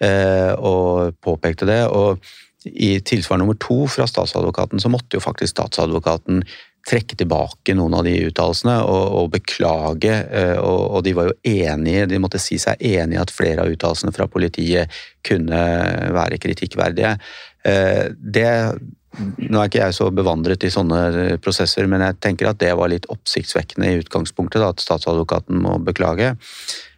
eh, 0.00 0.52
og 0.56 1.20
påpekte 1.24 1.68
det. 1.68 1.84
og 1.90 2.24
i 2.64 2.94
tilsvar 3.04 3.36
nummer 3.36 3.56
to 3.60 3.84
fra 3.92 4.06
statsadvokaten 4.08 4.80
så 4.80 4.88
måtte 4.88 5.18
jo 5.18 5.20
faktisk 5.20 5.52
statsadvokaten 5.52 6.40
trekke 6.84 7.16
tilbake 7.16 7.74
noen 7.76 7.96
av 7.96 8.04
de 8.06 8.14
uttalelsene 8.28 8.76
og, 8.84 9.04
og, 9.20 9.30
beklage. 9.34 10.16
Eh, 10.28 10.56
og, 10.58 10.82
og, 10.90 11.00
de 11.06 11.14
var 11.16 11.30
jo 11.30 11.36
enige, 11.54 12.08
de 12.10 12.20
måtte 12.20 12.42
si 12.42 12.58
seg 12.60 12.80
enige 12.84 13.22
at 13.22 13.32
flere 13.32 13.64
av 13.64 13.72
uttalelsene 13.72 14.12
fra 14.14 14.28
politiet 14.30 14.92
kunne 15.24 15.62
være 16.14 16.40
kritikkverdige. 16.42 17.16
Eh, 17.64 18.04
det 18.12 18.50
nå 19.14 19.60
er 19.60 19.68
ikke 19.68 19.78
jeg 19.78 19.94
så 19.94 20.08
bevandret 20.10 20.64
i 20.66 20.72
sånne 20.74 21.36
prosesser, 21.42 21.86
men 21.90 22.02
jeg 22.02 22.18
tenker 22.24 22.50
at 22.50 22.58
det 22.58 22.72
var 22.74 22.90
litt 22.90 23.06
oppsiktsvekkende 23.12 23.92
i 23.92 24.00
utgangspunktet, 24.02 24.58
da, 24.62 24.72
at 24.74 24.82
statsadvokaten 24.82 25.60
må 25.62 25.76
beklage. 25.86 26.32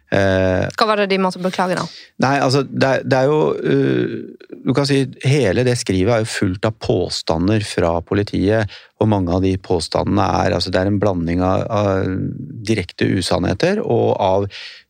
Eh, 0.07 0.65
Hva 0.79 0.85
var 0.87 1.01
det 1.01 1.09
de 1.11 1.19
måtte 1.19 1.41
beklage, 1.43 1.75
da? 1.75 1.83
Nei, 2.23 2.37
altså, 2.39 2.61
det, 2.63 2.87
er, 2.87 3.01
det 3.03 3.17
er 3.17 3.25
jo 3.27 3.39
uh, 3.59 4.45
Du 4.63 4.71
kan 4.75 4.87
si 4.87 5.01
hele 5.27 5.65
det 5.67 5.75
skrivet 5.81 6.13
er 6.13 6.23
jo 6.23 6.29
fullt 6.31 6.67
av 6.69 6.77
påstander 6.79 7.65
fra 7.67 7.97
politiet, 8.07 8.71
og 9.03 9.11
mange 9.11 9.35
av 9.35 9.43
de 9.43 9.51
påstandene 9.59 10.23
er 10.45 10.55
altså 10.55 10.71
Det 10.71 10.79
er 10.79 10.91
en 10.93 11.01
blanding 11.01 11.43
av, 11.43 11.65
av 11.67 12.07
direkte 12.67 13.09
usannheter 13.19 13.83
og 13.83 14.15
av 14.15 14.47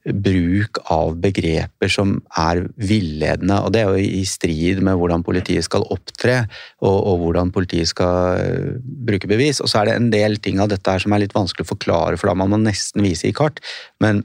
bruk 0.07 0.77
av 0.93 1.17
begreper 1.19 1.89
som 1.91 2.13
er 2.37 2.61
villedende. 2.77 3.57
og 3.57 3.73
Det 3.73 3.81
er 3.81 3.89
jo 3.89 4.05
i 4.21 4.23
strid 4.29 4.79
med 4.85 5.01
hvordan 5.01 5.25
politiet 5.25 5.65
skal 5.65 5.83
opptre 5.91 6.43
og, 6.79 6.95
og, 6.95 7.25
hvordan 7.25 7.51
politiet 7.57 7.89
skal 7.89 8.37
uh, 8.37 8.71
bruke 9.09 9.27
bevis. 9.27 9.65
Og 9.65 9.73
så 9.73 9.81
er 9.81 9.89
det 9.89 9.97
en 9.97 10.13
del 10.13 10.37
ting 10.37 10.61
av 10.61 10.69
dette 10.71 10.93
her 10.93 11.01
som 11.01 11.17
er 11.17 11.25
litt 11.25 11.35
vanskelig 11.35 11.65
å 11.65 11.73
forklare, 11.73 12.21
for 12.21 12.29
da 12.29 12.37
må 12.37 12.47
man 12.53 12.69
nesten 12.69 13.01
vise 13.03 13.27
i 13.27 13.35
kart. 13.35 13.59
Men 14.03 14.23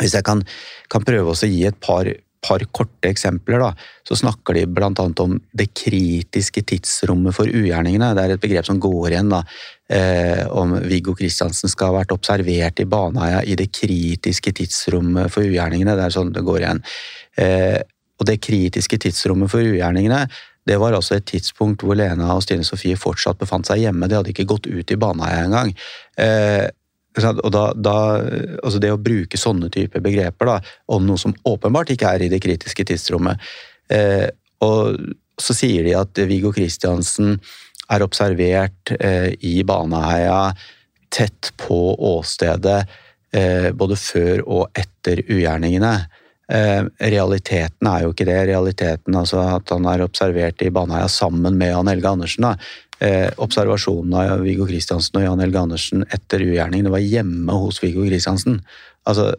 hvis 0.00 0.14
jeg 0.16 0.26
kan, 0.26 0.42
kan 0.92 1.04
prøve 1.06 1.32
å 1.32 1.48
gi 1.48 1.64
et 1.68 1.78
par, 1.82 2.08
par, 2.46 2.64
korte 2.74 3.10
eksempler, 3.10 3.62
da, 3.62 3.70
så 4.06 4.18
snakker 4.18 4.58
de 4.58 4.66
bl.a. 4.70 4.90
om 5.24 5.36
det 5.56 5.68
kritiske 5.76 6.62
tidsrommet 6.70 7.36
for 7.36 7.50
ugjerningene. 7.50 8.12
Det 8.16 8.24
er 8.24 8.34
et 8.36 8.42
begrep 8.42 8.68
som 8.68 8.80
går 8.82 9.10
igjen. 9.10 9.32
da, 9.32 9.42
eh, 9.90 10.44
Om 10.46 10.78
Viggo 10.86 11.16
Kristiansen 11.18 11.72
skal 11.72 11.92
ha 11.92 12.00
vært 12.00 12.14
observert 12.14 12.82
i 12.82 12.88
Baneheia 12.88 13.42
i 13.44 13.56
det 13.58 13.70
kritiske 13.72 14.52
tidsrommet 14.60 15.32
for 15.32 15.48
ugjerningene. 15.48 15.96
Det 15.96 16.04
er 16.06 16.18
sånn 16.18 16.34
det 16.34 16.44
går 16.46 16.60
igjen. 16.60 16.82
Eh, 17.36 17.80
og 18.16 18.28
det 18.28 18.40
kritiske 18.40 19.00
tidsrommet 19.00 19.50
for 19.52 19.60
ugjerningene 19.60 20.26
det 20.66 20.80
var 20.82 20.96
altså 20.96 21.16
et 21.16 21.26
tidspunkt 21.30 21.84
hvor 21.86 21.94
Lena 21.98 22.32
og 22.34 22.42
Stine 22.42 22.66
Sofie 22.66 22.98
fortsatt 22.98 23.38
befant 23.38 23.68
seg 23.68 23.84
hjemme. 23.84 24.08
De 24.10 24.18
hadde 24.18 24.32
ikke 24.32 24.48
gått 24.50 24.66
ut 24.66 24.90
i 24.90 24.98
Baneheia 24.98 25.44
engang. 25.46 25.70
Eh, 26.18 26.66
og 27.16 27.52
da, 27.54 27.68
da, 27.72 27.98
altså 28.62 28.80
det 28.82 28.90
å 28.92 29.00
bruke 29.00 29.38
sånne 29.40 29.70
typer 29.72 30.02
begreper 30.04 30.50
da, 30.50 30.56
om 30.92 31.06
noe 31.06 31.20
som 31.20 31.34
åpenbart 31.48 31.94
ikke 31.94 32.10
er 32.12 32.26
i 32.26 32.32
det 32.32 32.42
kritiske 32.44 32.84
tidsrommet 32.90 33.40
eh, 33.88 34.28
Og 34.64 34.98
så 35.40 35.56
sier 35.56 35.84
de 35.84 35.94
at 35.96 36.20
Viggo 36.28 36.52
Kristiansen 36.52 37.38
er 37.92 38.04
observert 38.04 38.92
eh, 38.98 39.32
i 39.46 39.60
Baneheia 39.64 40.50
tett 41.12 41.52
på 41.60 41.78
åstedet 41.94 42.80
eh, 43.32 43.72
både 43.72 43.98
før 44.00 44.42
og 44.44 44.78
etter 44.78 45.22
ugjerningene. 45.22 45.94
Eh, 46.52 46.82
realiteten 47.10 47.88
er 47.90 48.04
jo 48.04 48.12
ikke 48.14 48.26
det. 48.28 48.38
Realiteten 48.50 49.18
altså 49.18 49.42
at 49.56 49.70
han 49.74 49.86
er 49.90 50.04
observert 50.04 50.62
i 50.62 50.72
Baneheia 50.74 51.08
sammen 51.10 51.58
med 51.58 51.72
Jan 51.72 51.90
Helge 51.90 52.12
Andersen. 52.12 52.46
Da 52.46 52.54
eh, 53.04 53.30
observasjonene 53.42 54.26
av 54.36 54.44
Viggo 54.46 54.66
Kristiansen 54.68 55.20
og 55.20 55.26
Jan 55.26 55.42
Helge 55.44 55.62
Andersen 55.62 56.04
etter 56.10 56.44
ugjerningen. 56.44 56.88
Det 56.88 56.94
var 56.94 57.04
hjemme 57.04 57.58
hos 57.64 57.80
Viggo 57.82 58.06
Kristiansen. 58.06 58.60
Altså, 59.06 59.32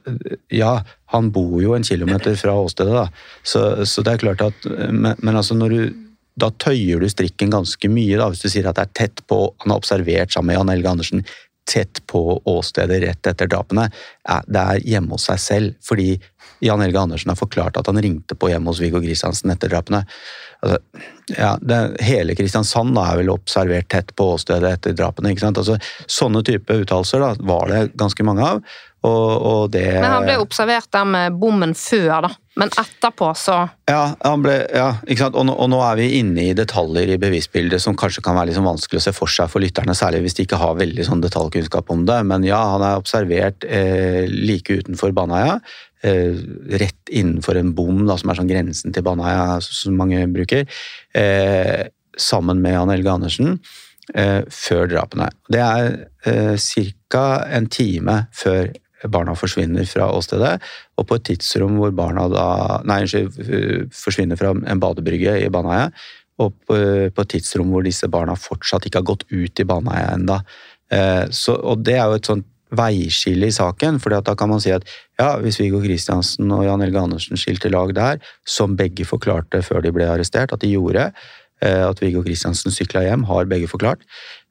ja, 0.53 0.78
han 1.12 1.32
bor 1.36 1.58
jo 1.62 1.74
en 1.76 1.88
kilometer 1.88 2.38
fra 2.39 2.55
åstedet, 2.55 2.93
da. 2.95 3.08
Så, 3.43 3.64
så 3.86 4.03
det 4.05 4.14
er 4.14 4.22
klart 4.22 4.43
at 4.45 4.68
Men, 4.68 5.18
men 5.20 5.36
altså, 5.36 5.58
når 5.60 5.74
du 5.76 5.82
da 6.38 6.51
tøyer 6.62 7.01
du 7.01 7.10
strikken 7.10 7.49
ganske 7.49 7.89
mye, 7.89 8.18
da, 8.20 8.30
hvis 8.30 8.43
du 8.45 8.51
sier 8.51 8.68
at 8.70 8.78
det 8.78 8.86
er 8.86 8.95
tett 8.99 9.24
på 9.26 9.39
Han 9.64 9.74
har 9.74 9.80
observert 9.82 10.34
sammen 10.34 10.51
med 10.51 10.60
Jan 10.60 10.74
Helge 10.76 10.91
Andersen 10.91 11.24
tett 11.68 11.99
på 12.08 12.22
åstedet 12.47 13.01
rett 13.03 13.28
etter 13.28 13.49
drapene. 13.51 13.89
Det 14.47 14.62
er 14.62 14.86
hjemme 14.88 15.18
hos 15.18 15.26
seg 15.28 15.41
selv, 15.43 15.74
fordi 15.84 16.14
Jan 16.64 16.80
Helge 16.80 17.01
Andersen 17.01 17.34
har 17.34 17.39
forklart 17.39 17.76
at 17.76 17.89
han 17.91 17.99
ringte 18.01 18.38
på 18.39 18.47
hjemme 18.47 18.72
hos 18.72 18.80
Viggo 18.80 19.01
Kristiansen 19.03 19.51
etter 19.51 19.74
drapene. 19.74 20.05
Altså, 20.66 20.80
ja, 21.38 21.51
det, 21.62 21.78
hele 22.08 22.36
Kristiansand 22.36 22.95
da, 22.97 23.05
er 23.12 23.22
vel 23.22 23.32
observert 23.34 23.89
tett 23.93 24.14
på 24.18 24.32
åstedet 24.34 24.78
etter 24.78 24.97
drapene. 24.97 25.34
ikke 25.34 25.45
sant? 25.45 25.60
Altså, 25.62 25.78
sånne 26.10 26.43
type 26.47 26.82
uttalelser 26.82 27.26
var 27.45 27.72
det 27.72 27.84
ganske 27.99 28.26
mange 28.26 28.45
av. 28.45 28.64
Og, 29.05 29.32
og 29.45 29.64
det... 29.72 29.86
Men 29.99 30.10
han 30.10 30.26
ble 30.26 30.39
observert 30.41 30.89
der 30.91 31.05
med 31.08 31.36
bommen 31.38 31.76
før, 31.78 32.26
da. 32.26 32.32
Men 32.58 32.72
etterpå, 32.74 33.30
så 33.38 33.60
Ja, 33.86 34.16
ble, 34.41 34.55
ja 34.74 34.88
ikke 35.05 35.28
sant? 35.28 35.36
Og 35.38 35.45
nå, 35.45 35.53
og, 35.53 35.70
nå, 35.70 35.78
er 35.86 35.99
vi 35.99 36.08
inne 36.18 36.47
i 36.49 36.55
detaljer 36.58 37.12
i 37.14 37.20
bevisbildet 37.22 37.84
som 37.84 37.95
kanskje 37.99 38.24
kan 38.26 38.34
være 38.39 38.49
liksom 38.49 38.66
vanskelig 38.66 39.03
å 39.03 39.05
se 39.05 39.14
for 39.14 39.30
seg 39.30 39.51
for 39.53 39.62
lytterne, 39.62 39.93
særlig 39.97 40.24
hvis 40.26 40.39
de 40.39 40.47
ikke 40.47 40.60
har 40.60 40.80
veldig 40.80 41.05
sånn 41.05 41.22
detaljkunnskap 41.22 41.93
om 41.93 42.08
det. 42.10 42.18
Men 42.32 42.47
ja, 42.47 42.64
han 42.74 42.86
er 42.88 42.97
observert 42.97 43.68
eh, 43.70 44.26
like 44.32 44.80
utenfor 44.82 45.14
Baneheia. 45.16 45.60
Eh, 46.06 46.38
rett 46.78 47.10
innenfor 47.10 47.58
en 47.58 47.74
bom, 47.78 48.04
da, 48.06 48.18
som 48.20 48.30
er 48.30 48.38
sånn 48.38 48.50
grensen 48.52 48.93
til 48.93 49.06
Baneheia, 49.06 49.58
som 49.64 49.98
mange 49.98 50.22
bruker. 50.30 50.68
Eh, 51.18 51.88
sammen 52.18 52.62
med 52.62 52.76
Jan 52.76 52.93
Helge 52.93 53.14
Andersen. 53.14 53.60
Eh, 54.16 54.43
før 54.54 54.88
drapene. 54.88 55.28
Det 55.52 55.60
er 55.60 55.88
eh, 56.30 56.68
ca. 57.12 57.24
en 57.52 57.66
time 57.68 58.22
før 58.32 58.70
barna 59.12 59.34
forsvinner 59.38 59.84
fra 59.86 60.08
åstedet, 60.16 60.54
og 60.98 61.08
på 61.10 61.18
et 61.18 61.26
tidsrom 61.28 61.76
hvor 61.78 61.91
barna 61.93 62.24
da 62.32 62.45
Nei, 62.88 63.02
unnskyld, 63.04 63.91
forsvinner 63.93 64.39
fra 64.39 64.54
en 64.56 64.82
badebrygge 64.82 65.36
i 65.43 65.52
Baneheia, 65.54 65.91
og 66.39 66.56
på, 66.70 66.78
et 66.78 67.30
tidsrom 67.34 67.74
hvor 67.74 67.84
disse 67.86 68.08
barna 68.10 68.38
fortsatt 68.39 68.88
ikke 68.88 69.02
har 69.02 69.10
gått 69.12 69.28
ut 69.34 69.60
i 69.60 69.68
Baneheia 69.68 70.16
ennå. 70.16 70.39
Eh, 70.95 71.26
og 71.58 71.84
det 71.84 71.98
er 71.98 72.08
jo 72.08 72.22
et 72.22 72.32
sånt 72.32 72.48
veiskille 72.76 73.47
i 73.47 73.55
saken, 73.55 73.99
for 74.03 74.13
da 74.13 74.36
kan 74.36 74.49
man 74.51 74.61
si 74.63 74.74
at 74.76 74.86
ja, 75.20 75.36
hvis 75.41 75.59
Viggo 75.61 75.80
Kristiansen 75.84 76.51
og 76.51 76.65
Jan 76.65 76.84
Helge 76.84 77.01
Andersen 77.01 77.39
skilte 77.39 77.72
lag 77.72 77.93
der, 77.95 78.20
som 78.47 78.76
begge 78.80 79.07
forklarte 79.07 79.63
før 79.65 79.86
de 79.86 79.93
ble 79.95 80.07
arrestert 80.09 80.53
at 80.53 80.63
de 80.63 80.74
gjorde, 80.74 81.09
eh, 81.63 81.84
at 81.88 82.01
Viggo 82.03 82.24
Kristiansen 82.26 82.74
sykla 82.74 83.05
hjem, 83.07 83.26
har 83.30 83.47
begge 83.49 83.70
forklart, 83.72 84.03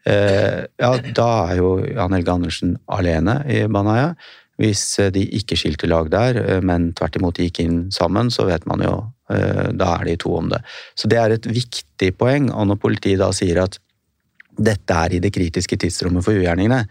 eh, 0.06 0.64
ja, 0.80 0.92
da 1.12 1.28
er 1.50 1.60
jo 1.60 1.76
Jan 1.84 2.16
Helge 2.16 2.34
Andersen 2.38 2.76
alene 2.88 3.42
i 3.52 3.64
Baneheia. 3.68 4.14
Hvis 4.56 4.98
eh, 5.02 5.12
de 5.12 5.26
ikke 5.36 5.58
skilte 5.60 5.90
lag 5.90 6.08
der, 6.10 6.62
men 6.64 6.94
tvert 6.96 7.18
imot 7.20 7.42
gikk 7.42 7.60
inn 7.60 7.82
sammen, 7.92 8.32
så 8.32 8.48
vet 8.48 8.66
man 8.66 8.84
jo 8.84 8.96
Da 9.26 9.86
er 9.98 10.04
de 10.06 10.12
to 10.22 10.36
om 10.38 10.46
det. 10.46 10.60
Så 10.94 11.08
det 11.10 11.16
er 11.18 11.32
et 11.34 11.46
viktig 11.50 12.12
poeng. 12.14 12.44
Og 12.54 12.68
når 12.70 12.76
politiet 12.78 13.18
da 13.18 13.32
sier 13.34 13.58
at 13.58 13.74
dette 14.54 14.94
er 14.94 15.16
i 15.16 15.18
det 15.18 15.32
kritiske 15.34 15.74
tidsrommet 15.82 16.22
for 16.22 16.38
ugjerningene, 16.38 16.84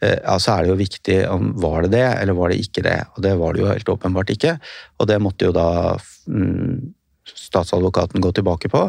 ja, 0.00 0.36
så 0.40 0.54
er 0.54 0.64
det 0.64 0.72
jo 0.72 0.78
viktig 0.80 1.18
om 1.28 1.50
var 1.60 1.84
det 1.84 1.92
det, 1.96 2.06
eller 2.22 2.36
var 2.38 2.52
det 2.52 2.62
ikke 2.62 2.84
det. 2.86 2.96
Og 3.16 3.24
det 3.26 3.34
var 3.40 3.52
det 3.52 3.64
jo 3.64 3.68
helt 3.68 3.92
åpenbart 3.92 4.32
ikke. 4.32 4.54
Og 5.00 5.10
det 5.10 5.18
måtte 5.20 5.48
jo 5.48 5.52
da 5.56 5.68
mm, 6.26 6.92
statsadvokaten 7.28 8.22
gå 8.24 8.32
tilbake 8.36 8.70
på 8.72 8.86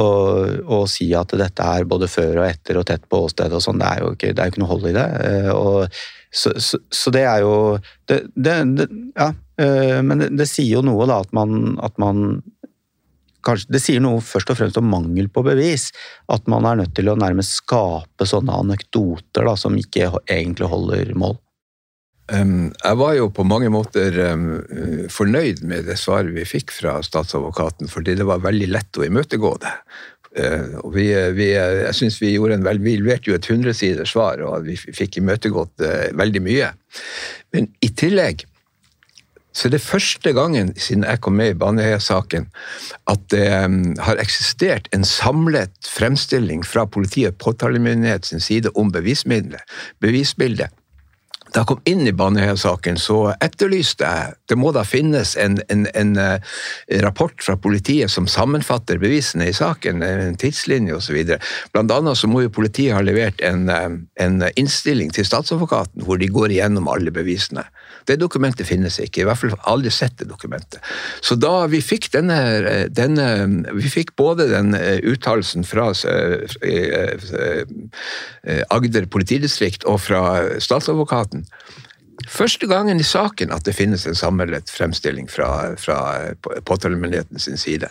og, 0.00 0.60
og, 0.64 0.86
si 0.90 1.10
at 1.16 1.32
dette 1.38 1.66
er 1.66 1.88
både 1.88 2.08
før 2.10 2.40
og 2.40 2.46
etter 2.46 2.78
og 2.80 2.86
tett 2.88 3.04
på 3.10 3.24
åstedet 3.26 3.58
og 3.58 3.64
sånn. 3.64 3.80
Det 3.80 3.90
er 3.90 4.04
jo 4.04 4.14
ikke, 4.14 4.32
det 4.32 4.42
er 4.42 4.48
jo 4.48 4.54
ikke 4.54 4.62
noe 4.62 4.72
hold 4.72 4.88
i 4.90 4.96
det. 4.96 5.06
Og 5.54 6.00
så, 6.30 6.54
så, 6.62 6.78
så, 6.94 7.12
det 7.14 7.24
er 7.26 7.42
jo 7.42 7.54
det, 8.08 8.22
det, 8.38 8.86
Ja, 9.18 9.32
øh, 9.64 9.98
men 10.06 10.24
det, 10.38 10.46
sier 10.48 10.78
jo 10.78 10.84
noe, 10.86 11.08
da, 11.10 11.20
at 11.24 11.34
man, 11.36 11.74
at 11.82 11.98
man 12.00 12.40
kanskje, 13.46 13.72
Det 13.74 13.82
sier 13.82 14.02
noe 14.04 14.22
først 14.24 14.52
og 14.52 14.58
fremst 14.60 14.80
om 14.80 14.88
mangel 14.90 15.28
på 15.32 15.44
bevis. 15.46 15.90
At 16.28 16.48
man 16.50 16.66
er 16.68 16.82
nødt 16.82 16.94
til 16.96 17.10
å 17.10 17.18
nærmest 17.18 17.60
skape 17.62 18.28
sånne 18.28 18.60
anekdoter 18.64 19.46
da, 19.48 19.56
som 19.56 19.78
ikke 19.78 20.12
egentlig 20.28 20.70
holder 20.70 21.14
mål. 21.14 21.38
Jeg 22.30 22.94
var 22.94 23.16
jo 23.16 23.24
på 23.34 23.42
mange 23.42 23.66
måter 23.74 24.14
fornøyd 25.10 25.64
med 25.66 25.88
det 25.90 25.96
svaret 25.98 26.30
vi 26.30 26.44
fikk 26.46 26.70
fra 26.70 27.00
statsadvokaten, 27.02 27.90
fordi 27.90 28.14
det 28.20 28.26
var 28.28 28.44
veldig 28.44 28.68
lett 28.70 29.00
å 29.00 29.02
imøtegå 29.02 29.50
det. 29.64 29.72
Uh, 30.30 30.78
og 30.84 30.92
vi, 30.94 31.08
vi, 31.34 31.48
jeg 31.56 31.94
synes 31.98 32.20
vi 32.22 32.36
gjorde 32.36 32.60
en 32.60 32.66
vel, 32.66 32.78
vi 32.84 32.94
leverte 33.00 33.32
jo 33.32 33.34
et 33.34 33.48
hundresiders 33.50 34.12
svar, 34.14 34.38
og 34.46 34.68
vi 34.68 34.76
fikk 34.78 35.18
imøtegått 35.18 35.82
uh, 35.82 36.06
veldig 36.14 36.42
mye. 36.44 36.68
Men 37.50 37.66
i 37.82 37.90
tillegg 37.90 38.44
så 39.52 39.68
det 39.68 39.80
er 39.80 39.86
første 39.86 40.32
gangen 40.36 40.72
siden 40.78 41.04
jeg 41.06 41.20
kom 41.24 41.34
med 41.40 41.54
i 41.54 41.58
Baneheia-saken 41.58 42.46
at 43.10 43.22
det 43.34 43.46
um, 43.64 43.80
har 43.98 44.20
eksistert 44.22 44.86
en 44.94 45.06
samlet 45.06 45.74
fremstilling 45.90 46.62
fra 46.66 46.86
politiet 46.86 47.34
og 47.34 47.40
påtalemyndighet 47.42 48.30
sin 48.30 48.42
side 48.42 48.70
om 48.78 48.92
bevismiddelet, 48.94 49.64
bevisbildet. 50.00 50.70
Da 51.50 51.64
jeg 51.64 51.66
kom 51.66 51.80
inn 51.90 52.04
i 52.06 52.14
Baneheia-saken, 52.14 52.98
så 53.00 53.32
etterlyste 53.42 54.06
jeg 54.06 54.36
Det 54.46 54.58
må 54.58 54.70
da 54.74 54.84
finnes 54.86 55.32
en, 55.38 55.58
en, 55.70 55.86
en, 55.98 56.12
uh, 56.18 56.38
rapport 57.02 57.34
fra 57.42 57.56
politiet 57.58 58.10
som 58.10 58.28
sammenfatter 58.30 58.98
bevisene 59.02 59.48
i 59.50 59.54
saken, 59.54 60.02
en 60.02 60.38
tidslinje 60.38 60.94
osv. 60.94 61.18
Blant 61.74 61.94
annet 61.94 62.18
så 62.18 62.30
må 62.30 62.44
jo 62.44 62.54
politiet 62.54 62.94
ha 62.94 63.02
levert 63.02 63.42
en, 63.42 63.66
uh, 63.66 63.98
en 64.22 64.42
innstilling 64.54 65.10
til 65.14 65.26
statsadvokaten 65.26 66.06
hvor 66.06 66.22
de 66.22 66.30
går 66.30 66.54
igjennom 66.54 66.90
alle 66.90 67.14
bevisene. 67.14 67.66
Det 68.10 68.18
dokumentet 68.20 68.68
finnes 68.68 68.98
ikke. 69.02 69.22
I 69.22 69.28
hvert 69.28 69.40
fall 69.40 69.56
aldri 69.70 69.92
sett 69.94 70.18
det 70.20 70.28
dokumentet. 70.30 70.82
Så 71.24 71.36
da 71.38 71.66
vi 71.70 71.82
fikk 71.84 72.10
denne, 72.14 72.88
denne 72.90 73.28
Vi 73.76 73.90
fikk 73.92 74.14
både 74.18 74.48
den 74.50 74.74
eh, 74.74 74.98
uttalelsen 75.06 75.64
fra 75.66 75.90
Agder 78.70 79.06
politidistrikt 79.10 79.86
og 79.88 80.00
fra 80.02 80.22
statsadvokaten 80.62 81.46
Første 82.28 82.68
gangen 82.68 83.00
i 83.00 83.06
saken 83.06 83.52
at 83.54 83.64
det 83.64 83.76
finnes 83.76 84.04
en 84.06 84.18
samlet 84.18 84.68
fremstilling 84.70 85.28
fra, 85.30 85.76
fra 85.80 86.00
påtalemyndigheten 86.68 87.40
sin 87.40 87.56
side. 87.60 87.88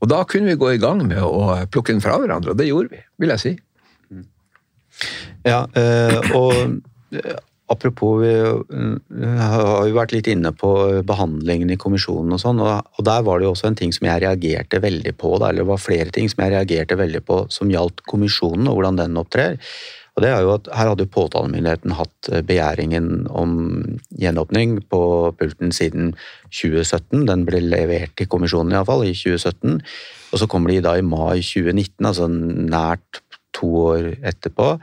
Og 0.00 0.08
da 0.08 0.22
kunne 0.24 0.48
vi 0.48 0.60
gå 0.60 0.72
i 0.74 0.80
gang 0.80 1.02
med 1.06 1.20
å 1.20 1.66
plukke 1.72 1.92
den 1.92 2.00
fra 2.04 2.16
hverandre, 2.20 2.54
og 2.54 2.60
det 2.60 2.70
gjorde 2.70 2.94
vi, 2.94 3.02
vil 3.20 3.34
jeg 3.34 3.42
si. 3.44 3.52
Ja, 5.44 5.64
eh, 5.76 6.32
og 6.36 6.80
Apropos, 7.70 8.18
vi 8.18 8.32
har 9.38 9.86
jo 9.86 9.94
vært 9.94 10.14
litt 10.16 10.26
inne 10.32 10.50
på 10.58 10.70
behandlingen 11.06 11.70
i 11.70 11.78
kommisjonen 11.78 12.34
og 12.34 12.42
sånn, 12.42 12.58
og 12.66 13.04
der 13.06 13.22
var 13.26 13.38
det 13.38 13.46
jo 13.46 13.52
også 13.54 13.70
en 13.70 13.78
ting 13.78 13.94
som 13.94 14.08
jeg 14.08 14.24
reagerte 14.24 14.82
veldig 14.82 15.14
på, 15.20 15.36
eller 15.38 15.62
det 15.62 15.68
var 15.70 15.82
flere 15.82 16.10
ting 16.14 16.26
som 16.32 16.42
jeg 16.42 16.54
reagerte 16.56 16.98
veldig 16.98 17.22
på 17.28 17.44
som 17.54 17.70
gjaldt 17.70 18.02
kommisjonen 18.10 18.66
og 18.66 18.80
hvordan 18.80 18.98
den 18.98 19.20
opptrer. 19.22 19.54
Og 20.16 20.24
det 20.24 20.32
er 20.34 20.42
jo 20.42 20.54
at 20.56 20.68
Her 20.74 20.90
hadde 20.90 21.06
jo 21.06 21.14
påtalemyndigheten 21.14 21.94
hatt 21.96 22.30
begjæringen 22.48 23.28
om 23.30 23.52
gjenåpning 24.18 24.80
på 24.90 25.02
pulten 25.38 25.70
siden 25.72 26.14
2017. 26.50 27.28
Den 27.30 27.46
ble 27.48 27.62
levert 27.62 28.16
til 28.18 28.28
kommisjonen 28.28 28.74
iallfall 28.74 29.06
i 29.06 29.14
2017. 29.14 29.78
Og 30.34 30.42
så 30.42 30.50
kommer 30.50 30.74
de 30.74 30.82
da 30.84 30.96
i 30.98 31.06
mai 31.06 31.38
2019, 31.38 32.10
altså 32.10 32.26
nært 32.26 33.22
to 33.56 33.70
år 33.94 34.10
etterpå. 34.26 34.74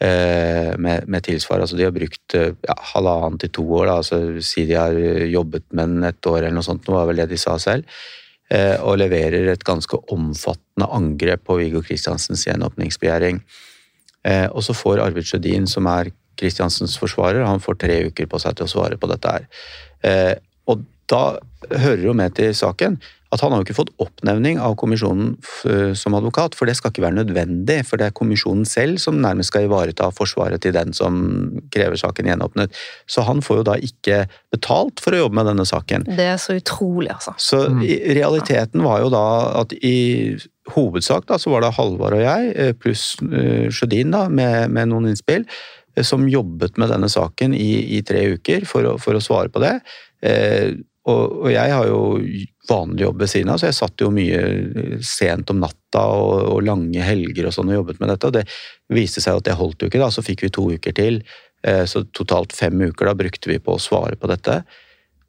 Eh, 0.00 0.78
med, 0.78 1.04
med 1.12 1.20
tilsvar. 1.26 1.60
Altså 1.60 1.76
de 1.76 1.84
har 1.84 1.92
brukt 1.92 2.34
eh, 2.34 2.54
ja, 2.64 2.74
halvannen 2.94 3.34
til 3.42 3.50
to 3.52 3.64
år, 3.82 3.84
da, 3.84 3.96
altså 4.00 4.40
si 4.40 4.62
de 4.64 4.78
har 4.78 4.94
jobbet 5.28 5.66
med 5.76 5.92
den 5.92 6.06
et 6.08 6.28
år 6.30 6.38
eller 6.38 6.54
noe 6.56 6.64
sånt, 6.64 6.86
det 6.86 6.94
var 6.94 7.04
vel 7.10 7.20
det 7.20 7.26
de 7.28 7.36
sa 7.36 7.58
selv, 7.60 7.84
eh, 8.48 8.78
og 8.80 8.96
leverer 8.96 9.50
et 9.52 9.66
ganske 9.68 10.00
omfattende 10.16 10.88
angrep 10.96 11.44
på 11.44 11.58
Viggo 11.60 11.84
Kristiansens 11.84 12.46
gjenåpningsbegjæring. 12.48 13.42
Og 14.52 14.60
så 14.60 14.74
får 14.76 15.00
Arvid 15.00 15.24
Sjødin, 15.24 15.64
som 15.68 15.86
er 15.88 16.10
Kristiansens 16.36 16.98
forsvarer, 17.00 17.40
han 17.44 17.60
får 17.60 17.78
tre 17.80 17.94
uker 18.10 18.26
på 18.28 18.40
seg 18.40 18.56
til 18.56 18.66
å 18.66 18.72
svare 18.72 18.98
på 19.00 19.08
dette 19.08 19.32
her. 19.32 19.46
Og 20.68 20.82
da 21.08 21.22
hører 21.72 22.04
jo 22.04 22.12
med 22.16 22.36
til 22.36 22.52
saken 22.56 22.98
at 23.30 23.42
han 23.44 23.52
har 23.52 23.60
jo 23.60 23.68
ikke 23.68 23.78
fått 23.78 23.92
oppnevning 24.02 24.58
av 24.58 24.74
kommisjonen 24.80 25.36
som 25.94 26.16
advokat, 26.18 26.56
for 26.58 26.66
det 26.66 26.74
skal 26.78 26.90
ikke 26.90 27.04
være 27.04 27.18
nødvendig. 27.20 27.76
For 27.86 28.00
det 28.00 28.08
er 28.08 28.16
kommisjonen 28.16 28.64
selv 28.66 28.98
som 29.02 29.20
nærmest 29.22 29.52
skal 29.52 29.68
ivareta 29.68 30.08
forsvaret 30.14 30.62
til 30.64 30.74
den 30.74 30.90
som 30.96 31.20
krever 31.70 31.98
saken 32.00 32.26
gjenåpnet. 32.26 32.74
Så 33.06 33.22
han 33.28 33.42
får 33.44 33.60
jo 33.60 33.66
da 33.70 33.76
ikke 33.78 34.24
betalt 34.50 35.02
for 35.02 35.14
å 35.14 35.24
jobbe 35.24 35.38
med 35.38 35.50
denne 35.52 35.66
saken. 35.68 36.08
Det 36.10 36.26
er 36.32 36.40
så 36.42 36.58
utrolig, 36.58 37.12
altså. 37.14 37.36
Så 37.38 37.62
mm. 37.70 37.84
realiteten 38.18 38.82
var 38.86 39.04
jo 39.04 39.12
da 39.14 39.26
at 39.62 39.74
i 39.78 39.98
hovedsak 40.74 41.26
da, 41.30 41.38
så 41.40 41.52
var 41.54 41.64
det 41.64 41.74
Halvard 41.76 42.16
og 42.18 42.24
jeg, 42.24 42.52
eh, 42.54 42.72
pluss 42.78 43.14
uh, 43.24 43.66
Sjødin 43.72 44.14
da, 44.14 44.26
med, 44.30 44.70
med, 44.74 44.90
noen 44.92 45.10
innspill, 45.12 45.46
eh, 45.96 46.04
som 46.06 46.28
jobbet 46.30 46.78
med 46.80 46.92
denne 46.92 47.10
saken 47.10 47.56
i, 47.56 47.98
i 47.98 48.02
tre 48.06 48.26
uker 48.36 48.66
for 48.68 48.86
å, 48.86 48.96
for 49.02 49.18
å 49.18 49.24
svare 49.24 49.52
på 49.52 49.62
det. 49.64 49.76
Eh, 50.26 50.78
og, 51.08 51.22
og, 51.44 51.48
jeg 51.52 51.72
har 51.72 51.86
jo 51.88 52.00
vanlig 52.70 53.04
jobb 53.04 53.22
ved 53.22 53.32
siden 53.32 53.52
av, 53.52 53.60
så 53.60 53.68
jeg 53.68 53.78
satt 53.78 54.02
jo 54.02 54.10
mye 54.14 54.40
eh, 54.40 54.98
sent 55.04 55.52
om 55.52 55.60
natta 55.62 56.04
og, 56.16 56.34
og 56.54 56.66
lange 56.66 57.04
helger 57.04 57.48
og 57.48 57.56
sånn 57.56 57.72
og 57.72 57.80
jobbet 57.80 58.02
med 58.02 58.12
dette. 58.14 58.30
og 58.30 58.36
Det 58.38 58.44
viste 58.96 59.22
seg 59.24 59.40
at 59.40 59.48
det 59.48 59.58
holdt 59.58 59.82
jo 59.82 59.90
ikke, 59.90 60.02
da. 60.02 60.10
Så 60.14 60.24
fikk 60.26 60.46
vi 60.46 60.52
to 60.54 60.68
uker 60.74 60.96
til. 60.96 61.22
Eh, 61.66 61.82
så 61.90 62.04
totalt 62.16 62.54
fem 62.56 62.78
uker 62.90 63.10
da 63.10 63.16
brukte 63.18 63.52
vi 63.52 63.58
på 63.62 63.76
å 63.76 63.82
svare 63.82 64.18
på 64.20 64.30
dette. 64.30 64.62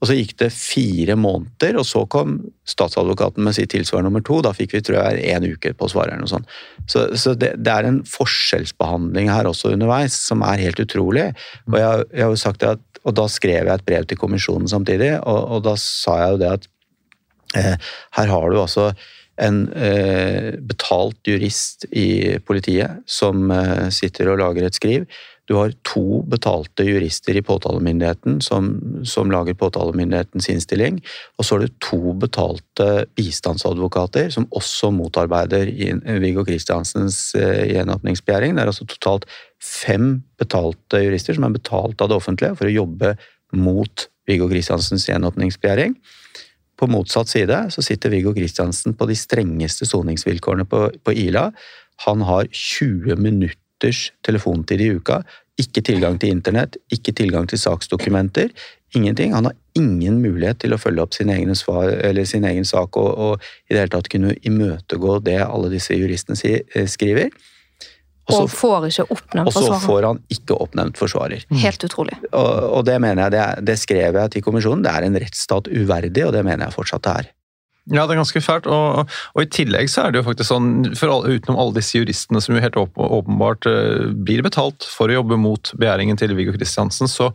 Og 0.02 0.10
så 0.10 0.16
gikk 0.18 0.34
det 0.42 0.48
fire 0.50 1.14
måneder, 1.14 1.76
og 1.78 1.86
så 1.86 2.02
kom 2.10 2.40
statsadvokaten 2.66 3.46
med 3.46 3.54
sitt 3.54 3.70
tilsvar 3.70 4.02
nummer 4.02 4.24
to. 4.26 4.40
Da 4.42 4.50
fikk 4.58 4.74
vi 4.74 4.82
tror 4.86 4.98
jeg 4.98 5.28
én 5.30 5.46
uke 5.46 5.76
på 5.78 5.86
å 5.86 5.92
svare. 5.94 6.16
eller 6.16 6.26
noe 6.26 6.32
sånt. 6.32 6.50
Så, 6.90 7.06
så 7.22 7.36
det, 7.38 7.52
det, 7.62 7.74
er 7.74 7.86
en 7.86 8.00
forskjellsbehandling 8.10 9.30
her 9.30 9.50
også 9.50 9.76
underveis 9.76 10.18
som 10.18 10.42
er 10.48 10.64
helt 10.64 10.82
utrolig. 10.82 11.28
Og 11.70 11.78
jeg, 11.78 12.08
jeg 12.16 12.26
har 12.26 12.34
jo 12.34 12.42
sagt 12.48 12.66
at 12.66 12.88
og 13.02 13.16
da 13.18 13.26
skrev 13.32 13.66
jeg 13.66 13.74
et 13.74 13.86
brev 13.86 14.06
til 14.06 14.20
kommisjonen 14.22 14.70
samtidig, 14.70 15.16
og, 15.26 15.40
og 15.56 15.64
da 15.66 15.74
sa 15.80 16.20
jeg 16.20 16.36
jo 16.36 16.42
det 16.44 16.52
at 16.60 16.68
her 17.56 18.32
har 18.32 18.52
du 18.52 18.60
altså 18.62 18.92
en 19.42 19.66
eh, 19.74 20.54
betalt 20.60 21.28
jurist 21.28 21.88
i 21.92 22.38
politiet 22.46 23.02
som 23.10 23.52
eh, 23.54 23.90
sitter 23.94 24.32
og 24.32 24.42
lager 24.42 24.68
et 24.68 24.78
skriv. 24.78 25.06
Du 25.50 25.56
har 25.58 25.74
to 25.88 26.22
betalte 26.32 26.86
jurister 26.86 27.36
i 27.36 27.44
påtalemyndigheten 27.44 28.38
som, 28.46 28.70
som, 29.08 29.32
lager 29.34 29.58
påtalemyndighetens 29.58 30.48
innstilling. 30.54 31.02
Og 31.36 31.46
så 31.46 31.58
har 31.58 31.66
du 31.66 31.80
to 31.84 32.14
betalte 32.22 32.88
bistandsadvokater 33.18 34.30
som 34.32 34.48
også 34.56 34.94
motarbeider 34.96 35.74
Viggo 36.24 36.46
Kristiansens 36.48 37.34
eh, 37.40 37.66
gjenåpningsbegjæring. 37.74 38.56
Det 38.56 38.64
er 38.64 38.74
altså 38.74 38.88
totalt 38.88 39.28
fem 39.62 40.22
betalte 40.40 41.04
jurister 41.04 41.38
som 41.38 41.50
er 41.50 41.58
betalt 41.58 42.02
av 42.02 42.12
det 42.12 42.22
offentlige 42.22 42.56
for 42.60 42.70
å 42.70 42.78
jobbe 42.78 43.16
mot 43.58 44.08
Viggo 44.30 44.48
Kristiansens 44.52 45.10
gjenåpningsbegjæring. 45.10 45.98
På 46.82 46.90
motsatt 46.90 47.30
side 47.30 47.58
så 47.70 47.84
sitter 47.86 48.10
Viggo 48.10 48.34
Kristiansen 48.34 48.96
på 48.98 49.06
de 49.06 49.16
strengeste 49.18 49.86
soningsvilkårene 49.86 50.66
på, 50.66 50.88
på 51.06 51.14
Ila. 51.28 51.52
Han 52.08 52.24
har 52.26 52.50
20 52.50 53.20
minutters 53.22 54.08
telefontid 54.26 54.82
i 54.82 54.90
uka. 54.98 55.20
Ikke 55.62 55.84
tilgang 55.86 56.18
til 56.18 56.34
internett, 56.34 56.80
ikke 56.90 57.14
tilgang 57.14 57.46
til 57.52 57.62
saksdokumenter. 57.62 58.50
Ingenting. 58.98 59.36
Han 59.38 59.52
har 59.52 59.58
ingen 59.78 60.18
mulighet 60.24 60.64
til 60.64 60.74
å 60.74 60.80
følge 60.82 61.06
opp 61.06 61.14
sin 61.16 61.30
egen, 61.30 61.54
svar, 61.56 61.94
sin 62.26 62.50
egen 62.50 62.66
sak 62.66 62.98
og, 62.98 63.12
og, 63.14 63.52
i 63.70 63.76
det 63.76 63.84
hele 63.84 63.94
tatt 63.94 64.10
kunne 64.12 64.34
imøtegå 64.42 65.20
det 65.24 65.38
alle 65.46 65.70
disse 65.72 65.96
juristene 65.96 66.40
eh, 66.50 66.90
skriver. 66.90 67.30
Og, 68.32 68.48
og 68.48 68.54
får 68.54 68.88
ikke 68.90 69.06
oppnevnt 69.10 69.52
forsvarer. 69.52 69.76
Og 69.76 69.82
så 69.82 69.88
får 69.88 70.08
han 70.08 70.22
ikke 70.36 70.58
oppnevnt 70.66 71.02
forsvarer. 71.02 71.46
Mm. 71.50 71.60
Helt 71.66 71.86
utrolig. 71.88 72.18
Og, 72.32 72.54
og 72.80 72.88
det 72.88 72.98
mener 73.04 73.26
jeg, 73.26 73.36
det, 73.36 73.46
det, 73.72 73.78
skrev 73.82 74.20
jeg 74.22 74.34
til 74.36 74.46
kommisjonen, 74.46 74.84
det 74.86 74.96
er 74.96 75.08
en 75.08 75.20
rettsstat 75.24 75.70
uverdig, 75.72 76.26
og 76.28 76.36
det 76.36 76.44
mener 76.48 76.68
jeg 76.68 76.78
fortsatt 76.78 77.06
det 77.08 77.16
er. 77.22 77.32
Ja, 77.90 78.04
det 78.06 78.14
er 78.14 78.20
ganske 78.20 78.42
fælt. 78.46 78.68
Og, 78.70 79.10
og, 79.10 79.40
i 79.42 79.50
tillegg 79.50 79.90
så 79.90 80.04
er 80.04 80.14
det 80.14 80.22
jo 80.22 80.28
faktisk 80.28 80.52
sånn, 80.52 80.70
alle, 81.02 81.34
utenom 81.34 81.58
alle 81.58 81.80
disse 81.80 81.98
juristene 81.98 82.42
som 82.44 82.54
jo 82.54 82.62
helt 82.62 82.78
åpenbart 82.78 83.66
uh, 83.66 84.12
blir 84.14 84.44
betalt 84.46 84.86
for 84.86 85.10
å 85.10 85.18
jobbe 85.18 85.40
mot 85.42 85.74
begjæringen 85.82 86.20
til 86.20 86.36
Viggo 86.38 86.54
Kristiansen, 86.54 87.10
så, 87.10 87.32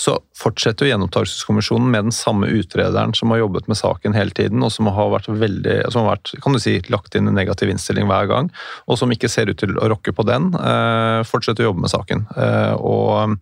så 0.00 0.16
fortsetter 0.40 0.88
jo 0.88 0.94
Gjenopptakelseskommisjonen 0.94 1.90
med 1.92 2.08
den 2.08 2.16
samme 2.16 2.48
utrederen 2.48 3.12
som 3.16 3.34
har 3.34 3.42
jobbet 3.42 3.68
med 3.68 3.76
saken 3.76 4.16
hele 4.16 4.32
tiden, 4.32 4.64
og 4.64 4.72
som 4.72 4.88
har 4.88 5.12
vært 5.12 5.28
veldig, 5.28 5.76
som 5.92 6.06
har 6.06 6.14
vært, 6.14 6.32
kan 6.40 6.56
du 6.56 6.62
si, 6.64 6.78
lagt 6.88 7.18
inn 7.18 7.28
en 7.28 7.36
negativ 7.36 7.68
innstilling 7.68 8.08
hver 8.08 8.30
gang, 8.32 8.48
og 8.88 8.96
som 8.98 9.12
ikke 9.12 9.28
ser 9.28 9.52
ut 9.52 9.60
til 9.60 9.76
å 9.76 9.90
rokke 9.92 10.16
på 10.16 10.24
den, 10.24 10.48
uh, 10.56 11.20
fortsetter 11.28 11.66
å 11.66 11.70
jobbe 11.70 11.84
med 11.84 11.92
saken. 11.92 12.24
Uh, 12.32 12.72
og, 12.80 13.36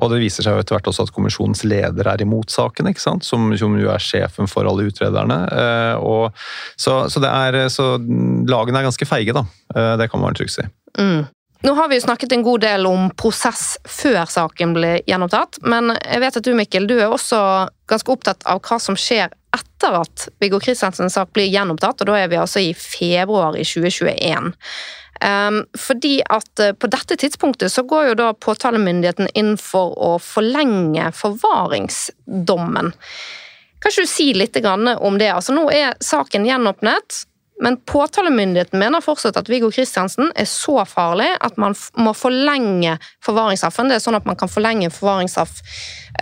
og, 0.00 0.08
det 0.08 0.22
viser 0.24 0.46
seg 0.46 0.56
jo 0.56 0.64
etter 0.64 0.78
hvert 0.78 0.88
også 0.88 1.04
at 1.04 1.14
kommisjonens 1.14 1.66
leder 1.68 2.08
er 2.08 2.24
imot 2.24 2.48
saken, 2.54 2.88
ikke 2.88 3.04
sant? 3.04 3.28
Som, 3.28 3.50
som 3.60 3.76
jo 3.76 3.92
er 3.92 4.00
sjefen 4.00 4.48
for 4.48 4.64
alle 4.64 4.88
utrederne. 4.88 5.42
Og, 5.98 6.36
så, 6.76 7.00
så, 7.12 7.22
er, 7.28 7.64
så, 7.72 7.96
lagene 8.48 8.80
er 8.80 8.88
ganske 8.88 9.08
feige, 9.08 9.34
da. 9.36 9.44
Eh, 9.74 9.94
det 10.00 10.10
kan 10.12 10.22
man 10.22 10.38
trygt 10.38 10.56
si. 10.56 10.66
Mm. 10.98 11.26
Nå 11.66 11.72
har 11.74 11.88
vi 11.90 11.98
jo 11.98 12.04
snakket 12.04 12.32
en 12.32 12.44
god 12.46 12.62
del 12.62 12.86
om 12.86 13.08
prosess 13.18 13.72
før 13.88 14.28
saken 14.30 14.76
ble 14.76 14.92
gjenopptatt, 15.08 15.58
men 15.66 15.90
jeg 15.96 16.22
vet 16.22 16.38
at 16.38 16.46
du 16.46 16.52
Mikkel, 16.54 16.86
du 16.86 16.94
er 17.00 17.10
også 17.10 17.40
ganske 17.90 18.14
opptatt 18.14 18.46
av 18.46 18.62
hva 18.62 18.78
som 18.82 18.94
skjer 18.98 19.32
etter 19.56 19.96
at 19.98 20.28
Viggo 20.38 20.60
Kristiansens 20.62 21.16
sak 21.18 21.32
blir 21.34 21.50
gjenopptatt, 21.50 22.04
og 22.04 22.10
da 22.10 22.20
er 22.20 22.30
vi 22.30 22.38
altså 22.38 22.62
i 22.62 22.70
februar 22.78 23.58
i 23.58 23.66
2021. 23.66 24.52
Um, 25.18 25.64
fordi 25.74 26.20
at 26.30 26.62
uh, 26.62 26.74
på 26.78 26.90
dette 26.92 27.16
tidspunktet 27.18 27.72
så 27.74 27.82
går 27.82 28.12
jo 28.12 28.18
da 28.20 28.28
påtalemyndigheten 28.38 29.32
inn 29.34 29.56
for 29.58 29.96
å 29.98 30.12
forlenge 30.22 31.08
forvaringsdommen. 31.18 32.92
Kan 33.78 33.92
ikke 33.92 34.06
du 34.06 34.10
si 34.10 34.32
litt 34.34 34.56
om 34.66 35.18
det? 35.18 35.32
Altså, 35.32 35.54
nå 35.54 35.68
er 35.70 35.98
saken 36.02 36.46
gjenåpnet. 36.48 37.24
Men 37.60 37.76
påtalemyndigheten 37.90 38.78
mener 38.78 39.02
fortsatt 39.02 39.36
at 39.40 39.48
Viggo 39.50 39.70
Kristiansen 39.74 40.30
er 40.38 40.46
så 40.46 40.84
farlig 40.86 41.26
at 41.42 41.56
man 41.58 41.74
må 41.98 42.12
forlenge 42.14 42.94
forvaringsstraffen. 43.26 43.90
Det 43.90 43.98
er 43.98 44.04
sånn 44.04 44.18
at 44.18 44.28
man 44.30 44.38
kan 44.38 44.50
forlenge 44.50 44.92
forvaringsstraff 44.94 45.58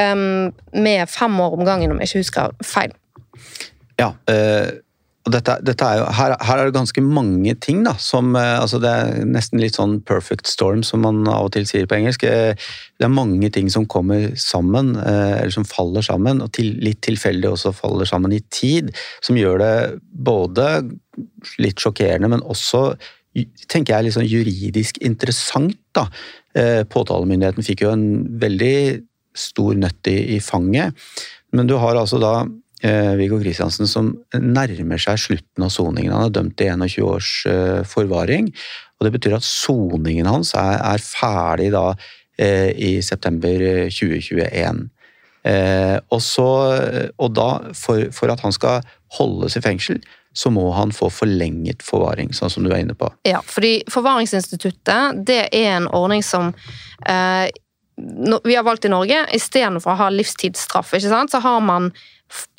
um, 0.01 0.49
med 0.73 1.13
fem 1.13 1.37
år 1.45 1.59
om 1.59 1.67
gangen, 1.69 1.93
om 1.93 2.01
jeg 2.01 2.09
ikke 2.09 2.23
husker 2.25 2.57
feil. 2.65 2.97
Ja, 4.01 4.15
øh, 4.33 4.73
dette, 5.33 5.57
dette 5.67 5.87
er 5.87 5.99
jo, 6.01 6.05
her, 6.15 6.35
her, 6.39 6.61
er 6.61 6.69
det 6.69 6.77
ganske 6.77 7.03
mange 7.03 7.55
ting 7.63 7.81
da, 7.87 7.97
som 8.03 8.37
eh, 8.39 8.53
altså 8.61 8.79
Det 8.83 8.91
er 8.93 9.25
nesten 9.27 9.59
litt 9.63 9.79
sånn 9.79 9.99
perfect 10.07 10.47
storm, 10.51 10.85
som 10.87 11.03
man 11.03 11.25
av 11.27 11.49
og 11.49 11.53
til 11.57 11.67
sier 11.67 11.89
på 11.91 11.97
engelsk. 11.99 12.27
Eh, 12.29 12.55
det 12.55 13.07
er 13.07 13.13
mange 13.13 13.51
ting 13.55 13.71
som 13.73 13.89
kommer 13.91 14.29
sammen, 14.39 14.95
eh, 15.01 15.41
eller 15.41 15.55
som 15.55 15.67
faller 15.67 16.05
sammen, 16.07 16.43
og 16.45 16.53
til, 16.55 16.77
litt 16.83 17.03
tilfeldig 17.07 17.51
også 17.51 17.75
faller 17.75 18.09
sammen 18.09 18.37
i 18.37 18.43
tid, 18.55 18.93
som 19.25 19.39
gjør 19.39 19.63
det 19.63 19.75
både 20.31 20.69
litt 21.63 21.83
sjokkerende, 21.83 22.31
men 22.31 22.45
også 22.47 22.89
tenker 23.69 23.97
jeg, 23.97 24.07
litt 24.07 24.17
sånn 24.17 24.31
juridisk 24.31 25.01
interessant. 25.05 25.77
da. 25.97 26.07
Påtalemyndigheten 26.89 27.65
fikk 27.67 27.83
jo 27.85 27.91
en 27.93 28.07
veldig 28.41 29.03
stor 29.37 29.75
nøtt 29.77 30.09
i, 30.09 30.17
i 30.37 30.39
fanget, 30.41 30.97
men 31.53 31.69
du 31.69 31.75
har 31.81 31.99
altså 32.01 32.21
da 32.23 32.47
Viggo 33.17 33.39
Kristiansen 33.41 33.89
som 33.89 34.11
nærmer 34.37 35.01
seg 35.01 35.21
slutten 35.23 35.65
av 35.65 35.73
soningen. 35.73 36.13
Han 36.13 36.29
er 36.29 36.35
dømt 36.35 36.57
til 36.61 36.75
21 36.75 37.07
års 37.09 37.31
eh, 37.49 37.81
forvaring. 37.89 38.51
og 38.99 39.07
Det 39.07 39.15
betyr 39.17 39.39
at 39.39 39.47
soningen 39.47 40.29
hans 40.29 40.53
er, 40.59 40.77
er 40.83 41.03
ferdig 41.03 41.71
da 41.73 41.87
eh, 42.39 42.71
i 42.77 42.93
september 43.03 43.89
2021. 43.89 44.87
Og, 45.47 46.19
så, 46.27 46.45
og 47.23 47.29
da, 47.39 47.51
for, 47.79 48.09
for, 48.11 48.33
at 48.35 48.41
han 48.43 48.51
skal 48.51 48.81
holdes 49.15 49.55
i 49.55 49.61
fengsel, 49.63 50.01
så 50.37 50.51
må 50.51 50.71
han 50.77 50.93
få 50.93 51.09
forlenget 51.13 51.85
forvaring, 51.85 52.35
sånn 52.37 52.53
som 52.53 52.67
du 52.67 52.73
er 52.73 52.83
inne 52.85 52.97
på. 52.99 53.09
Ja, 53.25 53.41
fordi 53.41 53.79
Forvaringsinstituttet 53.93 55.23
det 55.27 55.47
er 55.49 55.79
en 55.79 55.89
ordning 55.97 56.25
som 56.27 56.51
eh, 57.09 57.47
vi 58.45 58.57
har 58.57 58.67
valgt 58.67 58.85
i 58.85 58.93
Norge. 58.93 59.23
Istedenfor 59.33 59.95
å 59.95 60.01
ha 60.03 60.11
livstidsstraff, 60.13 60.93
så 61.01 61.41
har 61.41 61.65
man 61.65 61.89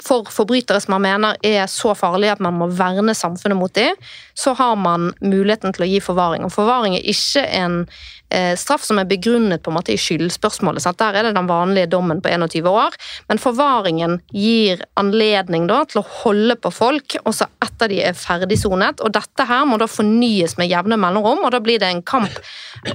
for 0.07 0.29
forbrytere 0.31 0.81
som 0.83 0.95
man 0.95 1.05
mener 1.05 1.39
er 1.45 1.67
så 1.71 1.93
farlige 1.97 2.37
at 2.37 2.43
man 2.43 2.57
må 2.57 2.69
verne 2.71 3.15
samfunnet 3.17 3.59
mot 3.59 3.73
dem, 3.75 3.95
så 4.37 4.53
har 4.57 4.75
man 4.79 5.11
muligheten 5.21 5.75
til 5.75 5.85
å 5.85 5.89
gi 5.89 6.03
forvaring. 6.03 6.45
Og 6.47 6.53
forvaring 6.53 6.97
er 6.97 7.09
ikke 7.11 7.43
en 7.59 7.83
eh, 8.29 8.55
straff 8.59 8.83
som 8.83 8.99
er 8.99 9.07
begrunnet 9.09 9.63
på 9.63 9.71
en 9.71 9.77
måte 9.77 9.93
i 9.93 9.99
skyldspørsmålet. 9.99 10.83
Sant? 10.83 10.99
Der 10.99 11.15
er 11.17 11.27
det 11.27 11.35
den 11.37 11.49
vanlige 11.49 11.89
dommen 11.91 12.21
på 12.21 12.31
21 12.31 12.69
år, 12.69 12.95
men 13.29 13.41
forvaringen 13.41 14.19
gir 14.33 14.83
anledning 14.99 15.67
da, 15.69 15.83
til 15.89 16.01
å 16.01 16.07
holde 16.23 16.57
på 16.61 16.71
folk 16.73 17.17
også 17.23 17.49
etter 17.63 17.91
de 17.91 18.01
er 18.09 18.17
ferdigsonet. 18.17 19.01
Og 19.05 19.13
dette 19.15 19.47
her 19.47 19.65
må 19.69 19.79
da 19.81 19.89
fornyes 19.89 20.57
med 20.59 20.71
jevne 20.71 20.99
mellomrom, 20.99 21.45
og 21.45 21.53
da 21.55 21.61
blir 21.63 21.81
det 21.81 21.91
en 21.91 22.03
kamp. 22.05 22.41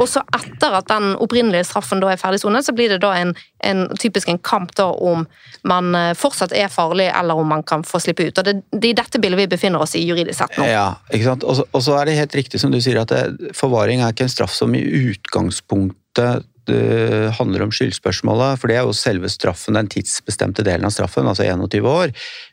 Også 0.01 0.25
etter 0.37 0.79
at 0.79 0.91
den 0.91 1.13
opprinnelige 1.23 1.67
straffen 1.69 2.03
da 2.03 2.13
er 2.13 2.21
ferdigsonet, 2.21 2.67
så 2.67 2.77
blir 2.77 2.93
det 2.93 3.03
da 3.05 3.15
en, 3.19 3.35
en 3.67 3.87
typisk 4.01 4.31
en 4.33 4.41
kamp 4.43 4.75
da 4.79 4.91
om 4.93 5.27
man 5.69 5.95
eh, 5.99 6.13
fortsatt 6.19 6.55
er 6.57 6.73
farlig, 6.73 7.02
eller 7.11 7.39
om 7.39 7.49
man 7.49 7.65
kan 7.67 7.85
få 7.87 8.01
slippe 8.03 8.29
ut. 8.29 8.39
Og 8.39 8.45
Det, 8.47 8.55
det 8.71 8.89
er 8.89 8.95
i 8.95 9.01
dette 9.03 9.21
bildet 9.23 9.43
vi 9.43 9.51
befinner 9.55 9.83
oss 9.83 9.97
i 9.99 10.05
juridisk 10.05 10.39
sett 10.43 10.61
nå. 10.61 10.69
Ja, 10.71 10.87
ikke 11.11 11.31
sant? 11.31 11.45
Og 11.47 11.83
så 11.83 11.99
er 11.99 12.09
det 12.09 12.19
helt 12.21 12.39
riktig 12.39 12.61
som 12.63 12.73
du 12.75 12.81
sier, 12.83 13.03
at 13.03 13.13
det, 13.13 13.53
forvaring 13.59 14.03
er 14.03 14.15
ikke 14.15 14.29
en 14.29 14.33
straff 14.33 14.55
som 14.57 14.75
i 14.79 14.83
utgangspunktet 14.83 16.49
det 16.71 17.33
handler 17.39 17.65
om 17.65 17.73
skyldspørsmålet, 17.75 18.61
for 18.61 18.71
det 18.71 18.77
er 18.79 18.87
jo 18.87 18.95
selve 18.95 19.27
straffen, 19.33 19.75
den 19.75 19.89
tidsbestemte 19.91 20.63
delen 20.67 20.87
av 20.87 20.93
straffen, 20.95 21.27
altså 21.27 21.43
21 21.43 21.89
år. 21.91 22.13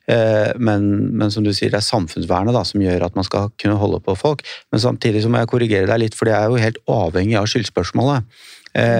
Eh, 0.09 0.49
men, 0.57 0.87
men 1.13 1.29
som 1.33 1.45
du 1.45 1.51
sier, 1.53 1.69
det 1.69 1.81
er 1.81 1.85
samfunnsvernet 1.85 2.55
da, 2.55 2.63
som 2.65 2.81
gjør 2.81 3.05
at 3.05 3.19
man 3.19 3.27
skal 3.27 3.51
kunne 3.61 3.77
holde 3.77 4.01
på 4.05 4.17
folk. 4.17 4.41
Men 4.73 4.81
samtidig 4.81 5.21
så 5.23 5.29
må 5.29 5.41
jeg 5.41 5.51
korrigere 5.51 5.89
deg 5.91 6.01
litt, 6.07 6.17
for 6.17 6.29
det 6.29 6.37
er 6.39 6.49
jo 6.49 6.61
helt 6.61 6.81
avhengig 6.89 7.37
av 7.37 7.49
skyldspørsmålet. 7.51 8.25
Eh, 8.77 8.99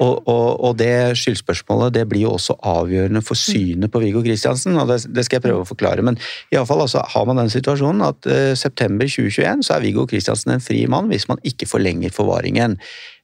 Og, 0.00 0.22
og, 0.24 0.46
og, 0.64 0.76
det 0.80 1.16
skyldspørsmålet 1.20 1.92
det 1.98 2.06
blir 2.08 2.24
jo 2.24 2.34
også 2.38 2.56
avgjørende 2.64 3.20
for 3.24 3.36
synet 3.36 3.92
på 3.92 4.00
Viggo 4.00 4.22
Kristiansen. 4.24 4.78
og 4.80 4.88
det, 4.88 5.02
det, 5.12 5.26
skal 5.26 5.38
jeg 5.38 5.46
prøve 5.48 5.64
å 5.64 5.68
forklare. 5.68 6.04
Men 6.06 6.16
iallfall 6.54 6.86
altså, 6.86 7.04
har 7.12 7.28
man 7.28 7.42
den 7.42 7.52
situasjonen 7.52 8.04
at 8.06 8.28
eh, 8.30 8.52
september 8.58 9.08
2021 9.10 9.66
så 9.66 9.76
er 9.76 9.84
Viggo 9.84 10.06
Kristiansen 10.08 10.56
en 10.56 10.64
fri 10.64 10.84
mann 10.90 11.12
hvis 11.12 11.28
man 11.28 11.42
ikke 11.44 11.68
forlenger 11.68 12.14
forvaringen. 12.16 12.78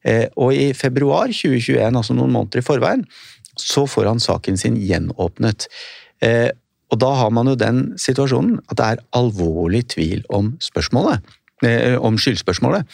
Eh, 0.05 0.27
og 0.37 0.53
i 0.57 0.71
februar 0.77 1.33
2021, 1.33 1.97
altså 1.97 2.17
noen 2.17 2.35
måneder 2.37 2.61
i 2.61 2.67
forveien, 2.67 3.07
så 3.61 3.87
får 3.89 4.09
han 4.09 4.21
saken 4.23 4.61
sin 4.61 4.77
gjenåpnet. 4.81 5.69
Eh, 6.25 6.51
og 6.91 6.99
da 7.01 7.11
har 7.23 7.31
man 7.33 7.49
jo 7.49 7.57
den 7.59 7.83
situasjonen 8.01 8.59
at 8.69 8.77
det 8.79 8.87
er 8.87 9.05
alvorlig 9.17 9.85
tvil 9.95 10.25
om 10.29 10.57
eh, 11.65 11.97
Om 11.97 12.19
skyldspørsmålet. 12.19 12.85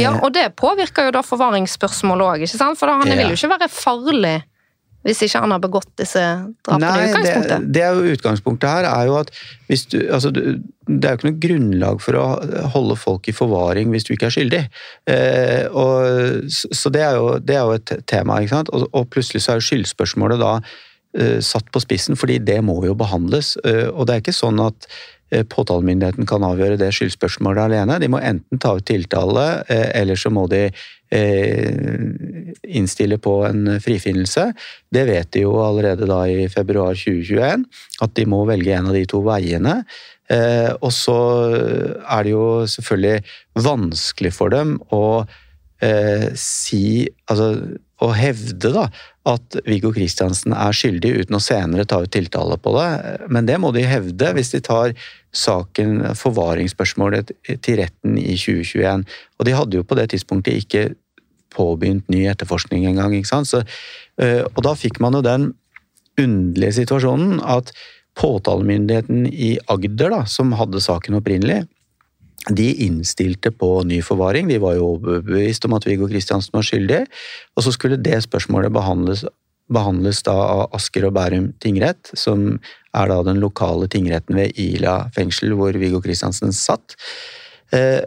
Ja, 0.00 0.14
og 0.22 0.32
det 0.36 0.46
påvirker 0.56 1.08
jo 1.08 1.12
da 1.14 1.24
forvaringsspørsmålet 1.26 2.28
òg, 2.28 2.46
ikke 2.46 2.60
sant? 2.60 2.80
For 2.80 2.88
da, 2.88 3.00
han 3.02 3.12
ja. 3.12 3.18
vil 3.20 3.32
jo 3.32 3.38
ikke 3.40 3.54
være 3.56 3.70
farlig 3.72 4.38
hvis 5.02 5.24
ikke 5.26 5.40
han 5.42 5.50
har 5.50 5.62
begått 5.62 5.90
disse 5.98 6.20
drapene 6.62 6.86
Nei, 6.86 7.06
i 7.08 7.10
utgangspunktet? 7.10 7.64
Det, 7.64 7.70
det 7.74 7.82
er 7.82 7.96
jo 7.96 8.12
utgangspunktet 8.14 8.70
her 8.70 8.86
er 8.86 9.08
jo 9.08 9.16
at 9.18 9.32
du, 9.90 9.96
altså, 10.14 10.30
det 10.30 11.08
er 11.08 11.08
jo 11.08 11.18
ikke 11.18 11.28
noe 11.28 11.40
grunnlag 11.42 12.04
for 12.04 12.18
å 12.20 12.26
holde 12.76 12.96
folk 13.00 13.26
i 13.26 13.34
forvaring 13.34 13.90
hvis 13.90 14.06
du 14.06 14.12
ikke 14.14 14.28
er 14.28 14.36
skyldig. 14.36 14.62
Eh, 15.10 15.64
og, 15.74 16.46
så 16.52 16.92
det 16.94 17.02
er, 17.02 17.18
jo, 17.18 17.34
det 17.42 17.56
er, 17.56 17.66
jo, 17.66 17.80
et 17.80 18.06
tema. 18.10 18.38
ikke 18.38 18.54
sant? 18.54 18.70
Og, 18.70 18.86
og 18.94 19.10
plutselig 19.10 19.42
så 19.42 19.56
er 19.56 19.58
jo 19.58 19.66
skyldspørsmålet 19.72 20.42
da 20.42 20.52
eh, 20.60 21.40
satt 21.42 21.72
på 21.74 21.82
spissen, 21.82 22.18
fordi 22.18 22.38
det 22.38 22.60
må 22.62 22.78
jo 22.86 22.94
behandles. 22.98 23.56
Eh, 23.66 23.88
og 23.90 24.06
det 24.06 24.14
er 24.14 24.22
ikke 24.22 24.38
sånn 24.38 24.62
at 24.62 24.86
Eh, 24.86 25.21
påtalemyndigheten 25.52 26.26
kan 26.28 26.44
avgjøre 26.44 26.78
det 26.80 26.90
skyldspørsmålet 26.96 27.66
alene. 27.66 27.98
De 28.02 28.10
må 28.12 28.20
enten 28.20 28.60
ta 28.60 28.74
ut 28.76 28.86
tiltale, 28.88 29.46
eh, 29.72 29.88
eller 30.00 30.18
så 30.18 30.32
må 30.34 30.46
de 30.52 30.66
eh, 30.68 31.76
innstille 32.68 33.18
på 33.22 33.38
en 33.48 33.76
frifinnelse. 33.82 34.50
Det 34.92 35.04
vet 35.08 35.30
de 35.32 35.44
jo 35.46 35.54
allerede 35.64 36.08
da 36.10 36.22
i 36.28 36.48
februar 36.52 36.98
2021, 36.98 37.64
at 38.04 38.16
de 38.18 38.26
må 38.28 38.44
velge 38.48 38.74
en 38.76 38.90
av 38.92 38.98
de 38.98 39.06
to 39.08 39.22
veiene. 39.26 39.82
Og 40.80 40.88
så 40.96 41.14
er 41.52 42.22
det 42.24 42.30
jo 42.30 42.44
selvfølgelig 42.70 43.18
vanskelig 43.66 44.30
for 44.32 44.54
dem 44.54 44.78
å 44.94 45.02
si 46.38 47.10
Altså 47.28 47.48
å 48.02 48.10
hevde 48.16 48.72
da 48.74 48.86
at 49.28 49.58
Viggo 49.68 49.92
Kristiansen 49.94 50.54
er 50.56 50.74
skyldig 50.74 51.12
uten 51.22 51.38
å 51.38 51.42
senere 51.42 51.86
ta 51.88 52.00
ut 52.02 52.12
tiltale 52.12 52.58
på 52.58 52.74
det. 52.74 52.88
Men 53.32 53.46
det 53.48 53.58
må 53.62 53.70
de 53.74 53.84
hevde 53.86 54.32
hvis 54.36 54.52
de 54.54 54.62
tar 54.64 54.94
saken, 55.32 56.00
forvaringsspørsmålet, 56.18 57.32
til 57.64 57.80
retten 57.80 58.18
i 58.20 58.36
2021. 58.36 59.04
Og 59.38 59.48
de 59.48 59.56
hadde 59.56 59.78
jo 59.78 59.86
på 59.86 59.96
det 59.98 60.10
tidspunktet 60.12 60.60
ikke 60.60 60.90
påbegynt 61.52 62.08
ny 62.12 62.26
etterforskning 62.30 62.86
engang. 62.88 63.14
ikke 63.16 63.28
sant? 63.28 63.48
Så, 63.48 63.64
øh, 64.20 64.44
og 64.54 64.62
da 64.64 64.74
fikk 64.78 65.00
man 65.00 65.16
jo 65.18 65.24
den 65.24 65.52
underlige 66.20 66.72
situasjonen 66.82 67.40
at 67.40 67.72
påtalemyndigheten 68.18 69.26
i 69.26 69.56
Agder, 69.72 70.12
da, 70.12 70.24
som 70.28 70.52
hadde 70.52 70.82
saken 70.84 71.16
opprinnelig, 71.20 71.62
de 72.50 72.72
innstilte 72.84 73.52
på 73.54 73.84
ny 73.86 74.00
forvaring. 74.02 74.48
De 74.50 74.58
var 74.60 74.74
jo 74.74 74.96
overbevist 74.96 75.64
om 75.68 75.76
at 75.76 75.86
Viggo 75.86 76.08
Kristiansen 76.10 76.56
var 76.56 76.66
skyldig. 76.66 77.04
Og 77.56 77.64
så 77.64 77.72
skulle 77.72 78.00
det 78.02 78.18
spørsmålet 78.24 78.74
behandles 78.74 79.22
behandles 79.74 80.22
da 80.26 80.34
av 80.34 80.62
Asker 80.76 81.08
og 81.08 81.14
Bærum 81.16 81.50
tingrett, 81.62 82.12
som 82.18 82.56
er 82.92 83.10
da 83.10 83.20
den 83.26 83.40
lokale 83.42 83.88
tingretten 83.92 84.36
ved 84.36 84.58
Ila 84.60 84.98
fengsel, 85.16 85.54
hvor 85.58 85.76
Viggo 85.80 86.02
Kristiansen 86.04 86.52
satt. 86.56 86.96
Eh, 87.72 88.02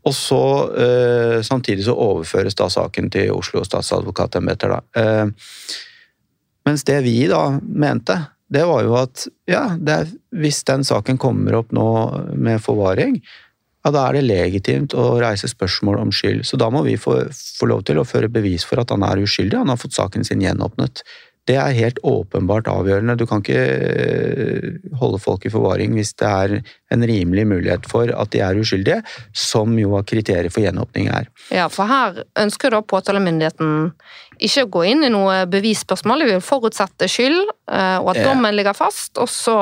og 0.00 0.16
så 0.16 0.42
eh, 0.80 1.38
Samtidig 1.44 1.84
så 1.84 1.96
overføres 1.96 2.56
da 2.56 2.68
saken 2.72 3.10
til 3.12 3.32
Oslo 3.36 3.64
statsadvokatembeter. 3.64 4.76
Eh, 4.96 5.26
mens 6.68 6.84
det 6.88 7.00
vi 7.04 7.16
da 7.30 7.44
mente, 7.60 8.16
det 8.50 8.64
var 8.68 8.82
jo 8.84 8.96
at 8.98 9.26
ja, 9.48 9.70
er, 9.76 10.10
hvis 10.36 10.62
den 10.68 10.84
saken 10.86 11.20
kommer 11.20 11.60
opp 11.60 11.72
nå 11.76 11.86
med 12.34 12.60
forvaring, 12.64 13.20
ja, 13.80 13.92
da 13.94 14.02
er 14.06 14.18
det 14.18 14.26
legitimt 14.26 14.94
å 14.94 15.14
reise 15.22 15.48
spørsmål 15.48 16.02
om 16.02 16.12
skyld. 16.12 16.44
Så 16.44 16.58
da 16.60 16.68
må 16.72 16.82
vi 16.84 16.98
få, 17.00 17.16
få, 17.32 17.68
lov 17.70 17.86
til 17.88 18.00
å 18.00 18.04
føre 18.04 18.28
bevis 18.32 18.66
for 18.68 18.82
at 18.82 18.92
han 18.92 19.04
er 19.06 19.22
uskyldig. 19.24 19.56
Han 19.62 19.72
har 19.72 19.80
fått 19.80 19.96
saken 19.96 20.26
sin 20.26 20.44
gjenåpnet. 20.44 21.00
Det 21.50 21.56
er 21.58 21.74
helt 21.74 21.98
åpenbart 22.06 22.70
avgjørende. 22.70 23.16
Du 23.18 23.26
kan 23.26 23.42
ikke 23.42 23.58
eh, 23.58 24.68
holde 25.00 25.18
folk 25.22 25.46
i 25.46 25.52
forvaring 25.52 25.96
hvis 25.98 26.14
det 26.20 26.30
er 26.30 26.56
en 26.94 27.06
rimelig 27.06 27.46
mulighet 27.50 27.88
for 27.90 28.10
at 28.14 28.30
de 28.34 28.42
er 28.44 28.58
uskyldige, 28.60 29.00
som 29.34 29.74
jo 29.78 29.96
av 29.98 30.06
kriteriet 30.10 30.54
for 30.54 30.62
gjenåpning 30.62 31.10
er. 31.10 31.30
Ja, 31.54 31.66
for 31.72 31.90
her 31.90 32.22
ønsker 32.38 32.74
da 32.74 32.82
påtalemyndigheten 32.86 33.90
ikke 34.40 34.64
å 34.64 34.70
gå 34.78 34.84
inn 34.92 35.04
i 35.04 35.12
noe 35.12 35.42
bevisspørsmål. 35.50 36.22
De 36.22 36.30
vil 36.30 36.44
forutsette 36.44 37.08
skyld, 37.10 37.52
eh, 37.70 37.98
og 37.98 38.12
at 38.14 38.22
dommen 38.24 38.56
ligger 38.56 38.76
fast, 38.76 39.18
og 39.20 39.28
så 39.30 39.56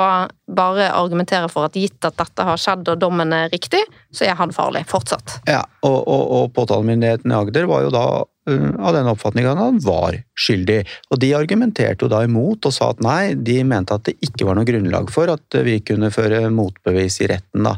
bare 0.49 0.91
argumentere 0.95 1.49
for 1.53 1.68
at 1.68 1.76
gitt 1.76 2.05
at 2.07 2.18
dette 2.20 2.47
har 2.47 2.61
skjedd 2.61 2.89
og 2.93 3.01
dommen 3.01 3.32
er 3.34 3.53
riktig, 3.53 3.82
så 4.14 4.28
er 4.28 4.39
han 4.39 4.55
farlig 4.55 4.84
fortsatt. 4.91 5.41
Ja, 5.49 5.64
og, 5.82 5.99
og, 6.05 6.24
og 6.39 6.53
påtalemyndigheten 6.57 7.32
i 7.32 7.39
Agder 7.39 7.68
var 7.70 7.86
jo 7.86 7.95
da 7.95 8.07
av 8.49 8.96
den 8.96 9.09
oppfatning 9.11 9.46
at 9.49 9.61
han 9.61 9.78
var 9.84 10.16
skyldig. 10.38 10.80
Og 11.12 11.20
de 11.22 11.32
argumenterte 11.36 12.07
jo 12.07 12.12
da 12.12 12.22
imot 12.26 12.68
og 12.68 12.74
sa 12.74 12.92
at 12.94 13.03
nei, 13.05 13.34
de 13.34 13.61
mente 13.68 13.96
at 13.96 14.07
det 14.09 14.16
ikke 14.24 14.49
var 14.49 14.59
noe 14.59 14.68
grunnlag 14.68 15.11
for 15.14 15.30
at 15.32 15.59
vi 15.66 15.78
kunne 15.84 16.12
føre 16.14 16.46
motbevis 16.53 17.20
i 17.24 17.30
retten. 17.32 17.66
da. 17.68 17.76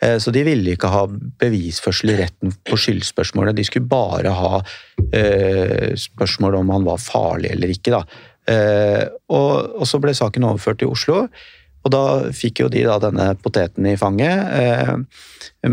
Eh, 0.00 0.16
så 0.22 0.32
de 0.34 0.44
ville 0.46 0.74
ikke 0.74 0.90
ha 0.92 1.04
bevisførsel 1.08 2.14
i 2.14 2.18
retten 2.20 2.54
på 2.66 2.78
skyldspørsmålet, 2.78 3.56
de 3.58 3.66
skulle 3.66 3.90
bare 3.90 4.32
ha 4.34 4.60
eh, 5.12 5.94
spørsmål 5.98 6.60
om 6.60 6.74
han 6.76 6.86
var 6.86 7.02
farlig 7.02 7.52
eller 7.54 7.74
ikke. 7.74 7.94
da. 7.96 8.02
Eh, 8.48 9.04
og, 9.34 9.86
så 9.88 10.00
ble 10.02 10.14
saken 10.16 10.46
overført 10.48 10.80
til 10.82 10.92
Oslo, 10.92 11.24
og 11.84 11.92
da 11.94 12.04
fikk 12.34 12.64
jo 12.64 12.72
de 12.72 12.84
da 12.86 12.98
denne 13.02 13.32
poteten 13.42 13.86
i 13.90 13.96
fanget. 14.00 14.52
Eh, 14.62 15.72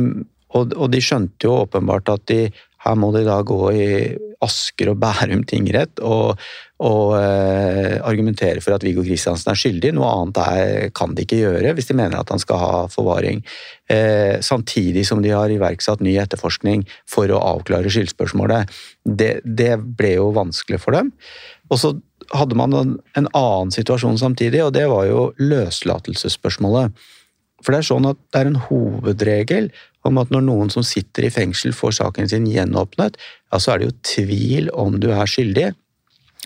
og, 0.55 0.73
og, 0.73 0.87
de 0.91 1.01
skjønte 1.03 1.47
jo 1.47 1.61
åpenbart 1.65 2.11
at 2.13 2.25
de, 2.31 2.41
her 2.85 2.97
må 2.99 3.11
de 3.15 3.25
da 3.27 3.39
gå 3.45 3.59
i 3.73 3.87
Asker 4.45 4.91
og 4.93 4.99
Bærum 5.01 5.43
tingrett 5.47 5.99
og, 6.05 6.39
og 6.85 7.15
eh, 7.17 7.97
argumentere 8.05 8.63
for 8.63 8.75
at 8.75 8.85
Viggo 8.85 9.03
Kristiansen 9.05 9.51
er 9.51 9.59
skyldig. 9.59 9.93
Noe 9.97 10.11
annet 10.11 10.41
er, 10.43 10.89
kan 10.95 11.15
de 11.15 11.25
ikke 11.25 11.41
gjøre 11.41 11.73
hvis 11.75 11.89
de 11.91 11.97
mener 11.97 12.19
at 12.19 12.31
han 12.33 12.41
skal 12.41 12.61
ha 12.61 12.81
forvaring. 12.93 13.43
Eh, 13.91 14.37
samtidig 14.45 15.05
som 15.09 15.23
de 15.25 15.33
har 15.35 15.51
iverksatt 15.53 16.03
ny 16.05 16.15
etterforskning 16.21 16.85
for 17.09 17.31
å 17.31 17.41
avklare 17.55 17.91
skyldspørsmålet. 17.91 18.71
Det, 19.05 19.39
det 19.45 19.75
ble 19.97 20.15
jo 20.17 20.31
vanskelig 20.35 20.81
for 20.83 20.97
dem. 20.97 21.13
Og 21.71 21.81
så 21.81 21.95
hadde 22.33 22.57
man 22.57 22.73
en, 22.73 22.95
en 23.17 23.27
annen 23.37 23.73
situasjon 23.73 24.17
samtidig, 24.21 24.63
og 24.65 24.73
det 24.77 24.87
var 24.89 25.05
jo 25.09 25.27
løslatelsesspørsmålet. 25.41 26.95
For 27.65 27.73
det 27.73 27.81
er 27.81 27.87
sånn 27.89 28.05
at 28.11 28.19
det 28.31 28.41
er 28.41 28.51
en 28.51 28.61
hovedregel 28.67 29.71
om 30.05 30.19
at 30.21 30.29
når 30.33 30.45
noen 30.45 30.69
som 30.73 30.85
sitter 30.85 31.25
i 31.25 31.33
fengsel 31.33 31.73
får 31.73 31.97
saken 31.97 32.29
sin 32.29 32.45
gjenåpnet, 32.45 33.17
ja, 33.17 33.57
så 33.57 33.73
er 33.73 33.81
det 33.81 33.89
jo 33.89 33.97
tvil 34.05 34.69
om 34.77 34.99
du 35.01 35.09
er 35.09 35.29
skyldig. 35.29 35.71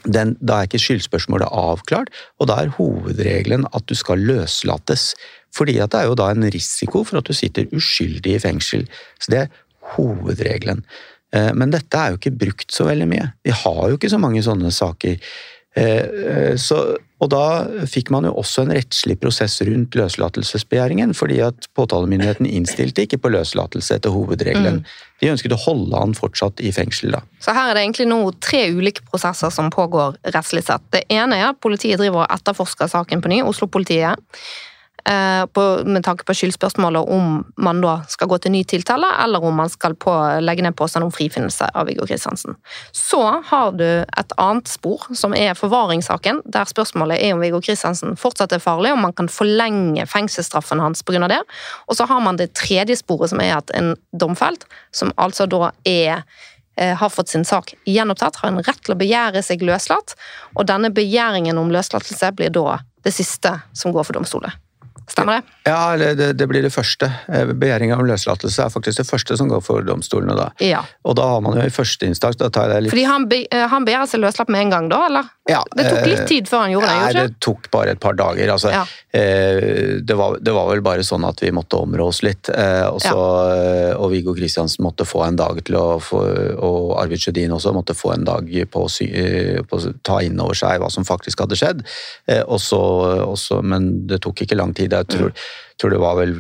Den, 0.08 0.38
da 0.40 0.62
er 0.62 0.70
ikke 0.70 0.80
skyldspørsmålet 0.80 1.52
avklart, 1.52 2.14
og 2.40 2.48
da 2.48 2.62
er 2.62 2.72
hovedregelen 2.78 3.68
at 3.76 3.84
du 3.92 3.98
skal 4.00 4.24
løslates. 4.24 5.12
Fordi 5.56 5.76
at 5.84 5.92
det 5.92 6.06
er 6.06 6.08
jo 6.08 6.18
da 6.22 6.30
en 6.32 6.48
risiko 6.54 7.04
for 7.04 7.20
at 7.20 7.28
du 7.28 7.36
sitter 7.36 7.68
uskyldig 7.76 8.38
i 8.38 8.42
fengsel. 8.42 8.88
Så 9.20 9.34
det 9.34 9.44
er 9.44 9.52
hovedregelen. 9.98 10.86
Eh, 11.36 11.52
men 11.58 11.74
dette 11.74 12.00
er 12.00 12.14
jo 12.14 12.22
ikke 12.22 12.38
brukt 12.46 12.72
så 12.74 12.88
veldig 12.88 13.10
mye. 13.12 13.28
Vi 13.44 13.54
har 13.66 13.82
jo 13.90 14.00
ikke 14.00 14.14
så 14.14 14.22
mange 14.22 14.46
sånne 14.46 14.72
saker. 14.72 15.20
Eh, 15.76 16.06
eh, 16.32 16.56
så, 16.62 16.80
og 17.20 17.28
da 17.34 17.44
fikk 17.90 18.14
man 18.16 18.24
jo 18.28 18.32
også 18.40 18.64
en 18.64 18.74
rettslig 18.78 19.18
prosess 19.20 19.58
rundt 19.68 19.96
løslatelsesbegjæringen, 20.00 21.12
fordi 21.18 21.42
at 21.44 21.68
påtalemyndigheten 21.76 22.48
innstilte 22.48 23.04
ikke 23.04 23.20
på 23.26 23.32
løslatelse 23.34 23.98
etter 23.98 24.14
hovedregelen. 24.16 24.80
Mm. 24.80 24.94
De 25.20 25.32
ønsket 25.34 25.56
å 25.56 25.60
holde 25.60 26.00
han 26.00 26.16
fortsatt 26.16 26.64
i 26.64 26.72
fengsel. 26.76 27.18
da. 27.18 27.22
Så 27.44 27.56
her 27.56 27.68
er 27.68 27.76
det 27.76 27.84
egentlig 27.84 28.08
nå 28.08 28.22
tre 28.40 28.64
ulike 28.72 29.04
prosesser 29.12 29.52
som 29.52 29.68
pågår 29.74 30.16
rettslig 30.32 30.64
sett. 30.70 30.86
Det 30.96 31.04
ene 31.12 31.42
er 31.42 31.50
at 31.52 31.60
politiet 31.60 32.00
driver 32.00 32.24
og 32.24 32.34
etterforsker 32.40 32.88
saken 32.92 33.24
på 33.24 33.34
ny, 33.34 33.42
Oslo-politiet. 33.44 34.24
Eh, 35.10 35.46
på, 35.46 35.62
med 35.86 36.04
tanke 36.04 36.24
på 36.24 36.34
skyldspørsmålet 36.38 37.10
om 37.10 37.40
man 37.58 37.80
da 37.82 37.96
skal 38.08 38.28
gå 38.30 38.38
til 38.38 38.52
ny 38.54 38.60
tiltale, 38.68 39.08
eller 39.24 39.42
om 39.42 39.56
man 39.58 39.72
skal 39.72 39.96
på, 39.98 40.12
legge 40.44 40.62
ned 40.62 40.76
påstand 40.78 41.08
om 41.08 41.14
frifinnelse 41.14 41.66
av 41.74 41.88
Viggo 41.90 42.06
Kristiansen. 42.06 42.60
Så 42.94 43.22
har 43.48 43.72
du 43.80 43.88
et 43.88 44.36
annet 44.38 44.70
spor, 44.70 45.08
som 45.18 45.34
er 45.34 45.58
forvaringssaken, 45.58 46.44
der 46.46 46.70
spørsmålet 46.70 47.24
er 47.26 47.34
om 47.34 47.42
Viggo 47.42 47.58
Kristiansen 47.66 48.14
fortsatt 48.22 48.54
er 48.54 48.62
farlig, 48.62 48.94
om 48.94 49.02
man 49.08 49.18
kan 49.18 49.32
forlenge 49.34 50.06
fengselsstraffen 50.06 50.84
hans 50.84 51.02
pga. 51.02 51.26
det. 51.28 51.42
Og 51.88 51.98
så 51.98 52.06
har 52.06 52.22
man 52.22 52.38
det 52.38 52.54
tredje 52.54 53.02
sporet, 53.02 53.34
som 53.34 53.42
er 53.42 53.56
at 53.58 53.74
en 53.74 53.96
domfelt, 54.14 54.70
som 54.94 55.16
altså 55.18 55.50
da 55.50 55.72
er 55.90 56.22
eh, 56.78 56.94
har 56.94 57.10
fått 57.10 57.34
sin 57.34 57.46
sak 57.46 57.74
gjenopptatt, 57.86 58.44
har 58.44 58.54
en 58.54 58.62
rett 58.62 58.86
til 58.86 58.94
å 58.94 59.02
begjære 59.02 59.42
seg 59.42 59.66
løslatt, 59.66 60.14
og 60.54 60.70
denne 60.70 60.94
begjæringen 60.94 61.58
om 61.58 61.74
løslatelse 61.74 62.36
blir 62.38 62.54
da 62.54 62.84
det 63.02 63.16
siste 63.16 63.58
som 63.74 63.96
går 63.96 64.06
for 64.06 64.14
domstolen. 64.14 64.54
Stemmer 65.10 65.40
det? 65.40 65.56
Ja, 65.70 65.98
det, 65.98 66.34
det, 66.38 66.48
blir 66.48 66.64
det 66.66 66.72
første. 66.74 67.10
Eh, 67.34 67.50
begjæring 67.58 67.94
om 67.96 68.06
løslatelse 68.06 68.66
er 68.66 68.74
faktisk 68.74 69.02
det 69.02 69.08
første 69.10 69.38
som 69.40 69.50
går 69.50 69.62
for 69.66 69.86
domstolene. 69.86 70.36
da. 70.38 70.50
Ja. 70.64 70.84
Og 71.08 71.18
da 71.18 71.26
har 71.34 71.42
man 71.46 71.58
jo 71.58 71.66
i 71.66 71.74
første 71.74 72.06
instans 72.10 72.38
da 72.40 72.50
tar 72.54 72.74
jeg 72.74 72.86
litt... 72.86 72.94
Fordi 72.94 73.08
han, 73.10 73.28
be, 73.32 73.42
eh, 73.50 73.66
han 73.72 73.88
begjærer 73.88 74.10
seg 74.12 74.24
løslatt 74.24 74.52
med 74.54 74.68
en 74.68 74.74
gang, 74.76 74.90
da? 74.92 75.02
eller? 75.10 75.32
Ja, 75.50 75.64
det 75.74 75.88
tok 75.90 76.06
litt 76.06 76.28
tid 76.30 76.50
før 76.50 76.66
han 76.66 76.74
gjorde 76.76 76.90
det? 76.92 76.98
Nei, 77.02 77.14
det 77.18 77.40
tok 77.42 77.70
bare 77.74 77.96
et 77.96 78.02
par 78.02 78.18
dager. 78.18 78.54
altså. 78.54 78.74
Ja. 78.74 78.84
Eh, 79.10 79.98
det, 80.06 80.18
var, 80.20 80.38
det, 80.42 80.54
var, 80.54 80.70
vel 80.70 80.84
bare 80.86 81.06
sånn 81.06 81.26
at 81.26 81.42
vi 81.42 81.50
måtte 81.56 81.80
områ 81.82 82.10
oss 82.12 82.22
litt. 82.26 82.52
Og, 82.54 83.00
så, 83.02 83.16
ja. 83.16 83.96
og 83.98 84.14
Viggo 84.14 84.36
Kristiansen 84.38 84.86
måtte 84.86 85.08
få 85.10 85.24
en 85.26 85.40
dag 85.40 85.58
til 85.66 85.80
å 85.80 85.88
få, 86.04 86.22
og 86.66 86.94
Arvid 87.02 87.24
Sjødin 87.24 87.56
også 87.56 87.74
måtte 87.74 87.98
få 87.98 88.14
en 88.14 88.28
dag 88.28 88.50
på 88.70 88.86
å 88.86 89.82
ta 90.06 90.20
inn 90.26 90.38
over 90.42 90.58
seg 90.58 90.82
hva 90.84 90.92
som 90.94 91.08
faktisk 91.08 91.42
hadde 91.44 91.58
skjedd. 91.58 91.82
Også, 92.46 92.80
også, 93.26 93.62
men 93.66 93.90
det 94.10 94.22
tok 94.26 94.46
ikke 94.46 94.58
lang 94.60 94.76
tid. 94.78 94.94
Jeg 95.02 95.12
tror, 95.16 95.36
tror 95.82 95.96
det 95.96 96.02
var 96.04 96.18
vel 96.22 96.40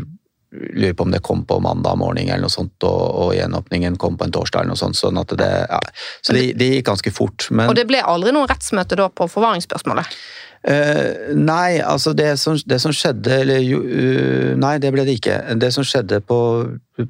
lurer 0.51 0.93
på 0.93 1.03
om 1.03 1.11
det 1.11 1.19
kom 1.19 1.45
på 1.45 1.59
mandag 1.59 1.97
morgen, 2.01 2.29
eller 2.29 2.47
noe 2.47 2.53
sånt, 2.53 2.73
og, 2.87 3.01
og 3.21 3.33
gjenåpningen 3.37 3.97
kom 4.01 4.17
på 4.17 4.25
en 4.25 4.33
torsdag. 4.33 4.63
eller 4.63 4.73
noe 4.73 4.81
sånt, 4.81 4.97
sånn 4.97 5.21
at 5.21 5.33
det, 5.37 5.49
ja. 5.69 5.79
Så 6.25 6.33
det, 6.33 6.53
det 6.59 6.71
gikk 6.73 6.89
ganske 6.89 7.13
fort. 7.13 7.49
Men, 7.51 7.69
og 7.69 7.77
det 7.77 7.85
ble 7.89 8.01
aldri 8.01 8.33
noe 8.35 8.49
rettsmøte 8.49 8.97
da 8.99 9.09
på 9.13 9.29
forvaringsspørsmålet? 9.29 10.17
Uh, 10.59 11.31
nei, 11.39 11.79
altså 11.79 12.11
det 12.11 12.33
som, 12.41 12.57
det 12.67 12.81
som 12.83 12.91
skjedde 12.91 13.31
eller, 13.45 13.63
uh, 13.63 14.57
Nei, 14.59 14.73
det 14.83 14.89
ble 14.91 15.05
det 15.07 15.15
ikke. 15.21 15.37
Det 15.61 15.69
som 15.71 15.85
skjedde 15.87 16.19
på, 16.27 16.39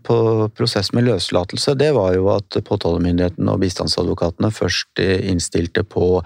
på 0.05 0.19
prosess 0.53 0.91
med 0.93 1.07
løslatelse, 1.07 1.73
det 1.79 1.89
var 1.97 2.13
jo 2.13 2.29
at 2.35 2.59
påtalemyndigheten 2.67 3.49
og 3.49 3.63
bistandsadvokatene 3.63 4.51
først 4.53 5.01
innstilte 5.01 5.87
på 5.87 6.19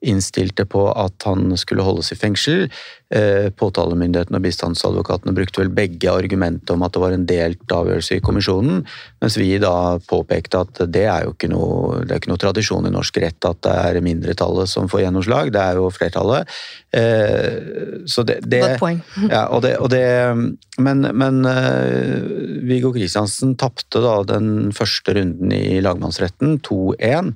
innstilte 0.00 0.66
på 0.68 0.84
at 0.92 1.26
han 1.26 1.56
skulle 1.58 1.82
holdes 1.82 2.12
i 2.14 2.18
fengsel. 2.18 2.68
Eh, 3.08 3.48
påtalemyndigheten 3.56 4.36
og 4.36 4.42
bistandsadvokatene 4.44 5.32
brukte 5.32 5.62
vel 5.62 5.70
begge 5.72 6.12
argumentet 6.12 6.70
om 6.74 6.82
at 6.84 6.92
det 6.92 7.00
var 7.02 7.14
en 7.16 7.24
delt 7.26 7.72
avgjørelse 7.72 8.18
i 8.18 8.22
kommisjonen, 8.24 8.82
mens 9.22 9.38
vi 9.40 9.48
da 9.62 9.96
påpekte 10.10 10.60
at 10.60 10.82
det 10.92 11.06
er 11.08 11.24
jo 11.24 11.32
ikke 11.32 11.48
noe, 11.50 12.02
det 12.04 12.20
ikke 12.20 12.32
noe 12.34 12.42
tradisjon 12.42 12.86
i 12.86 12.92
norsk 12.92 13.18
rett 13.24 13.48
at 13.48 13.62
det 13.64 13.76
er 13.88 14.00
mindretallet 14.04 14.70
som 14.70 14.90
får 14.92 15.06
gjennomslag, 15.06 15.52
det 15.56 15.62
er 15.64 15.80
jo 15.80 15.88
flertallet. 15.94 16.58
Eh, 16.92 18.04
så 18.06 18.26
det, 18.28 18.42
det 18.44 18.60
Godt 18.66 18.82
poeng. 18.82 19.00
ja, 19.34 19.46
og 19.48 19.64
det, 19.64 19.78
og 19.80 19.88
det, 19.94 20.04
men, 20.78 21.08
men 21.16 21.40
uh, 21.48 22.28
Viggo 22.68 22.92
Kristiansen 22.94 23.56
tapte 23.58 24.04
da 24.04 24.18
den 24.28 24.68
første 24.76 25.16
runden 25.16 25.56
i 25.56 25.80
lagmannsretten, 25.82 26.60
2-1. 26.68 27.32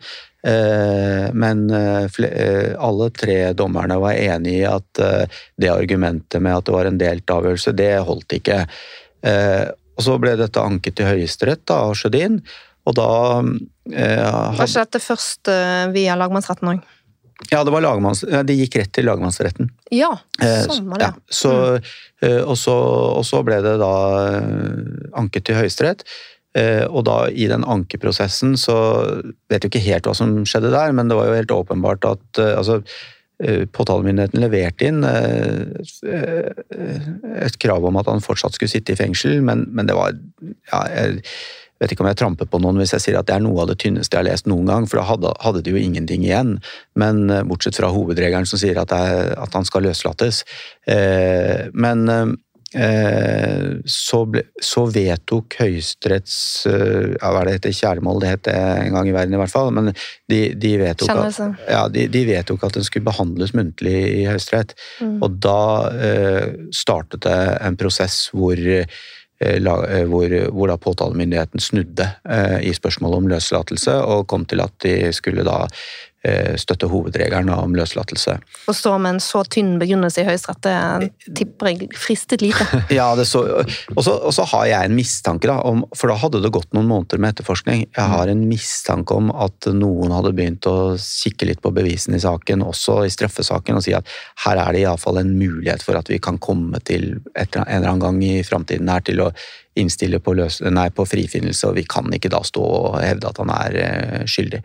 Eh, 0.47 1.33
men 1.33 1.71
eh, 1.71 2.25
eh, 2.25 2.75
alle 2.79 3.11
tre 3.11 3.53
dommerne 3.53 3.99
var 4.03 4.13
enig 4.13 4.57
i 4.59 4.65
at 4.67 5.03
det 5.57 5.71
argumentet 5.71 6.43
med 6.43 6.57
at 6.57 6.67
det 6.67 6.75
var 6.75 6.89
en 6.89 6.99
delt 6.99 7.31
avgjørelse, 7.31 7.75
det 7.79 7.93
holdt 8.03 8.39
ikke. 8.41 8.65
Og 9.93 10.03
så 10.03 10.17
ble 10.19 10.35
dette 10.41 10.63
anket 10.63 10.97
til 10.99 11.07
Høyesterett 11.13 11.71
av 11.71 11.93
Sjødin, 11.99 12.41
og 12.83 12.97
da 12.99 13.13
Var 13.43 14.65
ikke 14.65 14.83
dette 14.83 15.01
først 15.03 15.51
via 15.95 16.17
lagmannsretten 16.19 16.73
òg? 16.73 16.83
Ja, 17.51 17.63
det 17.67 17.73
var 17.75 17.83
lagmanns, 17.83 18.23
de 18.23 18.55
gikk 18.55 18.77
rett 18.79 18.93
til 18.95 19.07
lagmannsretten. 19.07 19.71
Ja, 19.95 20.11
sånn 20.39 20.91
var 20.91 21.03
det. 21.03 21.09
Ja, 21.09 21.39
så, 21.39 21.53
mm. 22.23 22.43
og, 22.47 22.55
så, 22.59 22.75
og, 23.19 23.23
så, 23.27 23.43
ble 23.47 23.59
det 23.63 23.77
da 23.83 23.95
anket 25.19 25.47
til 25.47 25.59
Høyesterett. 25.59 26.05
Eh, 26.53 26.85
og 26.85 27.07
da 27.09 27.31
i 27.33 27.47
den 27.49 27.65
ankeprosessen 27.65 28.59
så 28.61 28.77
vet 29.49 29.65
jo 29.65 29.71
ikke 29.71 29.87
helt 29.87 30.09
hva 30.09 30.13
som 30.17 30.35
skjedde 30.49 30.73
der, 30.75 30.93
men 30.93 31.09
det 31.09 31.17
var 31.17 31.31
jo 31.31 31.39
helt 31.39 31.55
åpenbart 31.55 32.05
at 32.11 32.41
eh, 32.43 32.53
altså, 32.59 32.83
eh, 33.41 33.65
Påtalemyndigheten 33.73 34.43
leverte 34.43 34.91
inn 34.91 35.01
et 37.47 37.57
krav 37.63 37.89
om 37.89 37.97
at 38.01 38.11
han 38.13 38.25
fortsatt 38.25 38.59
skulle 38.59 38.73
sitte 38.75 38.93
i 38.93 39.01
fengsel, 39.01 39.41
men, 39.45 39.65
men 39.73 39.89
det 39.89 39.97
var 39.97 40.13
ja, 40.13 40.85
Jeg 40.93 41.23
vet 41.81 41.97
ikke 41.97 42.05
om 42.05 42.11
jeg 42.13 42.21
tramper 42.21 42.47
på 42.47 42.61
noen 42.63 42.79
hvis 42.79 42.93
jeg 42.99 43.07
sier 43.07 43.19
at 43.19 43.27
det 43.31 43.39
er 43.39 43.43
noe 43.43 43.65
av 43.65 43.73
det 43.73 43.81
tynneste 43.83 44.15
jeg 44.15 44.21
har 44.21 44.29
lest 44.29 44.47
noen 44.47 44.69
gang, 44.69 44.85
for 44.87 45.01
da 45.01 45.09
hadde, 45.09 45.33
hadde 45.43 45.65
det 45.65 45.73
jo 45.73 45.81
ingenting 45.81 46.23
igjen. 46.23 46.53
Men 46.95 47.27
bortsett 47.49 47.81
fra 47.81 47.91
hovedregelen 47.91 48.47
som 48.47 48.61
sier 48.61 48.79
at, 48.79 48.93
er, 48.95 49.33
at 49.35 49.57
han 49.57 49.67
skal 49.67 49.89
løslates. 49.89 50.45
Men 51.75 52.07
eh, 52.13 52.31
så, 52.73 54.19
ble, 54.29 54.43
så 54.63 54.85
vedtok 54.89 55.57
Høyesteretts 55.61 56.37
eh, 56.71 57.13
ja, 57.15 57.31
Hva 57.35 57.45
det 57.47 57.57
heter? 57.59 57.75
Kjæremål? 57.77 58.21
Det 58.23 58.31
het 58.31 58.45
det 58.49 58.57
en 58.57 58.97
gang 58.97 59.09
i 59.11 59.15
verden, 59.15 59.37
i 59.37 59.41
hvert 59.41 59.53
fall. 59.53 59.73
Men 59.77 59.91
de, 59.93 60.41
de, 60.59 60.75
vedtok, 60.81 61.11
at, 61.13 61.41
ja, 61.69 61.83
de, 61.93 62.07
de 62.13 62.23
vedtok 62.29 62.69
at 62.69 62.79
den 62.79 62.87
skulle 62.87 63.09
behandles 63.09 63.55
muntlig 63.57 63.97
i 64.23 64.23
Høyesterett. 64.29 64.77
Mm. 65.03 65.19
Og 65.25 65.41
da 65.45 65.65
eh, 66.09 66.47
startet 66.75 67.27
det 67.27 67.41
en 67.61 67.79
prosess 67.81 68.25
hvor 68.33 68.57
eh, 68.57 68.87
eh, 69.43 70.05
hvor, 70.09 70.37
hvor 70.55 70.73
da 70.73 70.79
påtalemyndigheten 70.81 71.63
snudde 71.63 72.09
eh, 72.29 72.61
i 72.69 72.75
spørsmålet 72.77 73.23
om 73.23 73.33
løslatelse, 73.35 73.99
og 74.15 74.29
kom 74.31 74.47
til 74.49 74.65
at 74.65 74.77
de 74.87 74.97
skulle 75.17 75.45
da 75.47 75.67
eh, 76.29 76.55
støtte 76.61 76.89
hovedregelen 76.91 77.51
om 77.55 77.75
løslatelse. 77.77 78.37
Å 78.69 78.75
stå 78.77 78.95
med 79.03 79.17
en 79.17 79.23
så 79.23 79.43
tynn 79.49 79.75
begrunnelse 79.81 80.23
i 80.23 80.27
Høyesterett, 80.29 80.63
det 80.67 81.35
tipper 81.39 81.73
jeg 81.73 81.91
fristet 81.99 82.45
lite. 82.45 82.67
Ja, 82.93 83.13
det 83.17 83.25
så, 83.31 83.43
og, 83.95 84.03
så, 84.05 84.15
og 84.19 84.35
så 84.37 84.45
har 84.53 84.67
jeg 84.69 84.89
en 84.89 84.97
mistanke, 84.97 85.49
da, 85.49 85.59
om, 85.67 85.85
for 85.97 86.13
da 86.13 86.19
hadde 86.21 86.43
det 86.45 86.53
gått 86.55 86.71
noen 86.77 86.91
måneder 86.91 87.23
med 87.23 87.35
etterforskning. 87.35 87.87
Jeg 87.89 88.13
har 88.13 88.31
en 88.31 88.45
mistanke 88.49 89.17
om 89.17 89.33
at 89.33 89.69
noen 89.73 90.13
hadde 90.15 90.35
begynt 90.37 90.69
å 90.69 90.95
kikke 91.01 91.49
litt 91.49 91.63
på 91.65 91.73
bevisene 91.75 92.21
i 92.21 92.25
saken, 92.25 92.65
også 92.67 93.01
i 93.07 93.13
straffesaken, 93.13 93.79
og 93.79 93.87
si 93.87 93.97
at 93.97 94.09
her 94.45 94.61
er 94.61 94.77
det 94.77 94.85
iallfall 94.85 95.23
en 95.23 95.35
mulighet 95.39 95.85
for 95.85 95.99
at 95.99 96.11
vi 96.13 96.21
kan 96.23 96.41
komme 96.43 96.81
til 96.87 97.17
et, 97.35 97.57
en 97.57 97.67
eller 97.67 97.95
annen 97.95 98.07
gang 98.07 98.23
i 98.27 98.43
framtiden 98.47 98.91
her 98.93 99.05
til 99.07 99.25
å 99.25 99.33
innstille 99.75 100.21
på, 100.21 100.35
løs, 100.37 100.61
nei, 100.69 100.89
på 100.93 101.05
frifinnelse, 101.09 101.71
og 101.71 101.79
vi 101.79 101.87
kan 101.89 102.13
ikke 102.13 102.31
da 102.33 102.43
stå 102.45 102.63
og 102.63 102.99
hevde 103.01 103.31
at 103.31 103.41
han 103.41 103.53
er 103.55 103.79
eh, 103.81 104.25
skyldig. 104.29 104.61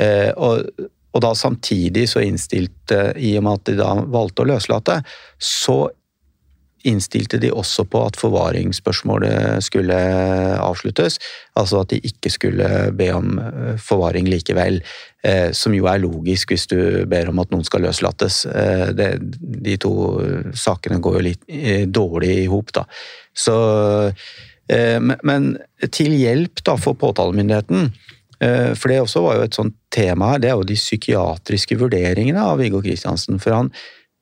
Eh, 0.00 0.30
og, 0.32 0.86
og 1.14 1.22
da 1.24 1.34
samtidig 1.38 2.08
så 2.10 2.24
innstilte, 2.24 3.12
i 3.16 3.36
og 3.38 3.46
med 3.46 3.60
at 3.60 3.70
de 3.70 3.76
da 3.78 3.92
valgte 4.12 4.44
å 4.44 4.50
løslate, 4.50 5.00
så 5.38 5.86
innstilte 6.86 7.38
de 7.42 7.48
også 7.50 7.82
på 7.90 7.98
at 8.06 8.18
forvaringsspørsmålet 8.20 9.64
skulle 9.64 9.96
avsluttes. 10.62 11.16
Altså 11.58 11.80
at 11.82 11.90
de 11.90 11.98
ikke 12.06 12.30
skulle 12.30 12.68
be 12.94 13.08
om 13.16 13.40
eh, 13.42 13.72
forvaring 13.82 14.28
likevel. 14.30 14.78
Eh, 15.26 15.50
som 15.56 15.74
jo 15.74 15.88
er 15.90 15.98
logisk 16.04 16.52
hvis 16.54 16.68
du 16.70 16.78
ber 17.10 17.32
om 17.32 17.42
at 17.42 17.50
noen 17.50 17.66
skal 17.66 17.82
løslates. 17.88 18.44
Eh, 18.46 18.92
det, 18.94 19.08
de 19.66 19.74
to 19.82 19.94
sakene 20.54 21.00
går 21.02 21.18
jo 21.18 21.24
litt 21.26 21.48
eh, 21.50 21.86
dårlig 21.90 22.34
i 22.44 22.50
hop, 22.52 22.70
da. 22.76 22.86
Så 23.34 23.56
eh, 24.70 25.00
men- 25.02 25.56
til 25.90 26.14
hjelp 26.16 26.62
da 26.66 26.76
for 26.80 26.94
påtalemyndigheten 26.98 27.88
eh, 27.90 28.15
for 28.76 28.92
det 28.92 29.00
også 29.00 29.22
var 29.24 29.38
jo 29.38 29.46
et 29.46 29.56
sånt 29.56 29.76
tema 29.94 30.34
her, 30.34 30.42
det 30.42 30.50
er 30.50 30.58
jo 30.58 30.66
de 30.68 30.76
psykiatriske 30.76 31.78
vurderingene 31.80 32.42
av 32.42 32.60
Viggo 32.60 32.82
Kristiansen. 32.84 33.40
For 33.42 33.56
han, 33.56 33.70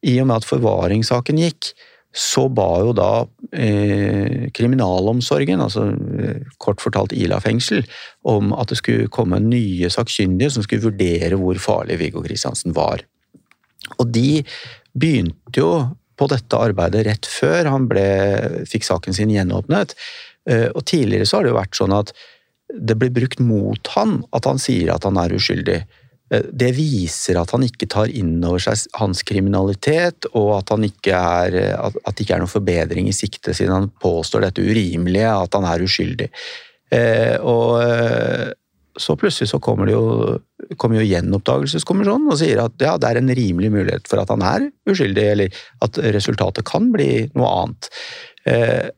i 0.07 0.19
og 0.23 0.29
med 0.31 0.43
at 0.43 0.49
forvaringssaken 0.49 1.41
gikk, 1.41 1.73
så 2.15 2.45
ba 2.47 2.69
jo 2.79 2.93
da 2.95 3.09
eh, 3.59 4.47
kriminalomsorgen, 4.55 5.59
altså 5.65 5.89
eh, 5.91 6.45
kort 6.63 6.83
fortalt 6.85 7.15
Ila 7.17 7.41
fengsel, 7.43 7.83
om 8.23 8.53
at 8.55 8.71
det 8.71 8.79
skulle 8.79 9.11
komme 9.11 9.41
nye 9.43 9.91
sakkyndige 9.91 10.53
som 10.55 10.63
skulle 10.63 10.87
vurdere 10.87 11.41
hvor 11.41 11.59
farlig 11.59 11.99
Viggo 11.99 12.23
Kristiansen 12.23 12.77
var. 12.77 13.03
Og 13.99 14.07
de 14.15 14.45
begynte 14.95 15.59
jo 15.59 15.73
på 16.15 16.29
dette 16.31 16.61
arbeidet 16.63 17.03
rett 17.09 17.27
før 17.27 17.67
han 17.73 17.89
ble, 17.91 18.07
fikk 18.71 18.87
saken 18.87 19.17
sin 19.17 19.35
gjenåpnet. 19.35 19.97
Eh, 20.47 20.69
Og 20.71 20.85
tidligere 20.87 21.27
så 21.27 21.41
har 21.41 21.49
det 21.49 21.51
jo 21.55 21.59
vært 21.59 21.83
sånn 21.83 21.99
at 21.99 22.15
det 22.75 22.97
blir 22.99 23.13
brukt 23.15 23.43
mot 23.43 23.93
han 23.95 24.19
at 24.35 24.49
han 24.49 24.59
sier 24.63 24.95
at 24.95 25.07
han 25.07 25.19
er 25.21 25.35
uskyldig. 25.37 25.79
Eh, 26.33 26.49
Det 26.51 26.73
viser 26.77 27.39
at 27.41 27.53
han 27.55 27.67
ikke 27.67 27.89
tar 27.91 28.11
inn 28.11 28.37
over 28.45 28.63
seg 28.63 28.87
hans 28.99 29.23
kriminalitet, 29.27 30.27
og 30.33 30.57
at, 30.59 30.75
ikke 30.89 31.15
er, 31.15 31.59
at, 31.79 31.97
at 32.05 32.17
det 32.17 32.27
ikke 32.27 32.39
er 32.39 32.45
noen 32.45 32.57
forbedring 32.57 33.09
i 33.09 33.17
sikte, 33.17 33.55
siden 33.55 33.75
han 33.75 33.91
påstår 34.03 34.47
dette 34.49 34.65
urimelige, 34.65 35.31
at 35.31 35.55
han 35.55 35.69
er 35.69 35.85
uskyldig. 35.85 36.31
Eh, 36.95 37.37
og 37.41 37.83
eh, 37.83 38.53
så 38.97 39.17
plutselig 39.19 39.51
så 39.51 39.59
kommer 39.59 39.89
det 39.89 39.97
jo, 39.97 40.39
kommer 40.79 41.01
jo 41.01 41.07
gjenoppdagelseskommisjonen 41.09 42.31
og 42.31 42.39
sier 42.39 42.61
at 42.63 42.83
ja, 42.83 42.95
det 43.01 43.09
er 43.11 43.19
en 43.19 43.33
rimelig 43.35 43.73
mulighet 43.75 44.07
for 44.11 44.23
at 44.23 44.31
han 44.31 44.45
er 44.47 44.69
uskyldig, 44.91 45.25
eller 45.33 45.65
at 45.85 45.99
resultatet 46.15 46.67
kan 46.69 46.93
bli 46.95 47.25
noe 47.35 47.51
annet. 47.63 47.91
Eh, 48.47 48.93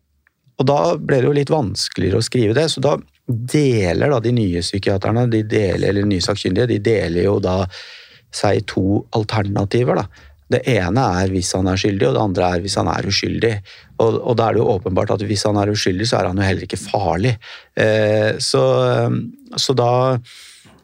og 0.57 0.69
da 0.69 0.81
ble 0.97 1.21
det 1.21 1.29
jo 1.29 1.37
litt 1.37 1.53
vanskeligere 1.53 2.21
å 2.21 2.25
skrive 2.25 2.57
det, 2.57 2.69
så 2.73 2.83
da 2.85 2.97
deler 3.27 4.13
da 4.13 4.21
de 4.23 4.33
nye 4.35 4.63
psykiaterne, 4.63 5.27
de 5.31 5.43
deler, 5.49 5.89
eller 5.91 6.07
nye 6.07 6.23
sakkyndige, 6.23 6.71
de 6.71 6.79
deler 6.85 7.27
jo 7.27 7.39
da 7.43 7.63
seg 8.35 8.61
i 8.61 8.65
to 8.69 9.03
alternativer. 9.17 10.03
da. 10.03 10.07
Det 10.47 10.61
ene 10.71 11.03
er 11.23 11.33
hvis 11.35 11.51
han 11.57 11.67
er 11.67 11.81
skyldig, 11.81 12.07
og 12.07 12.15
det 12.15 12.23
andre 12.23 12.51
er 12.55 12.63
hvis 12.63 12.77
han 12.79 12.91
er 12.91 13.09
uskyldig. 13.11 13.55
Og, 13.99 14.19
og 14.21 14.37
da 14.39 14.49
er 14.49 14.55
det 14.55 14.63
jo 14.63 14.75
åpenbart 14.77 15.17
at 15.17 15.25
hvis 15.27 15.47
han 15.49 15.59
er 15.59 15.73
uskyldig, 15.73 16.07
så 16.07 16.21
er 16.21 16.29
han 16.31 16.39
jo 16.39 16.47
heller 16.47 16.67
ikke 16.69 16.79
farlig. 16.79 17.35
Eh, 17.75 18.37
så, 18.43 18.63
så 19.59 19.75
da 19.75 19.95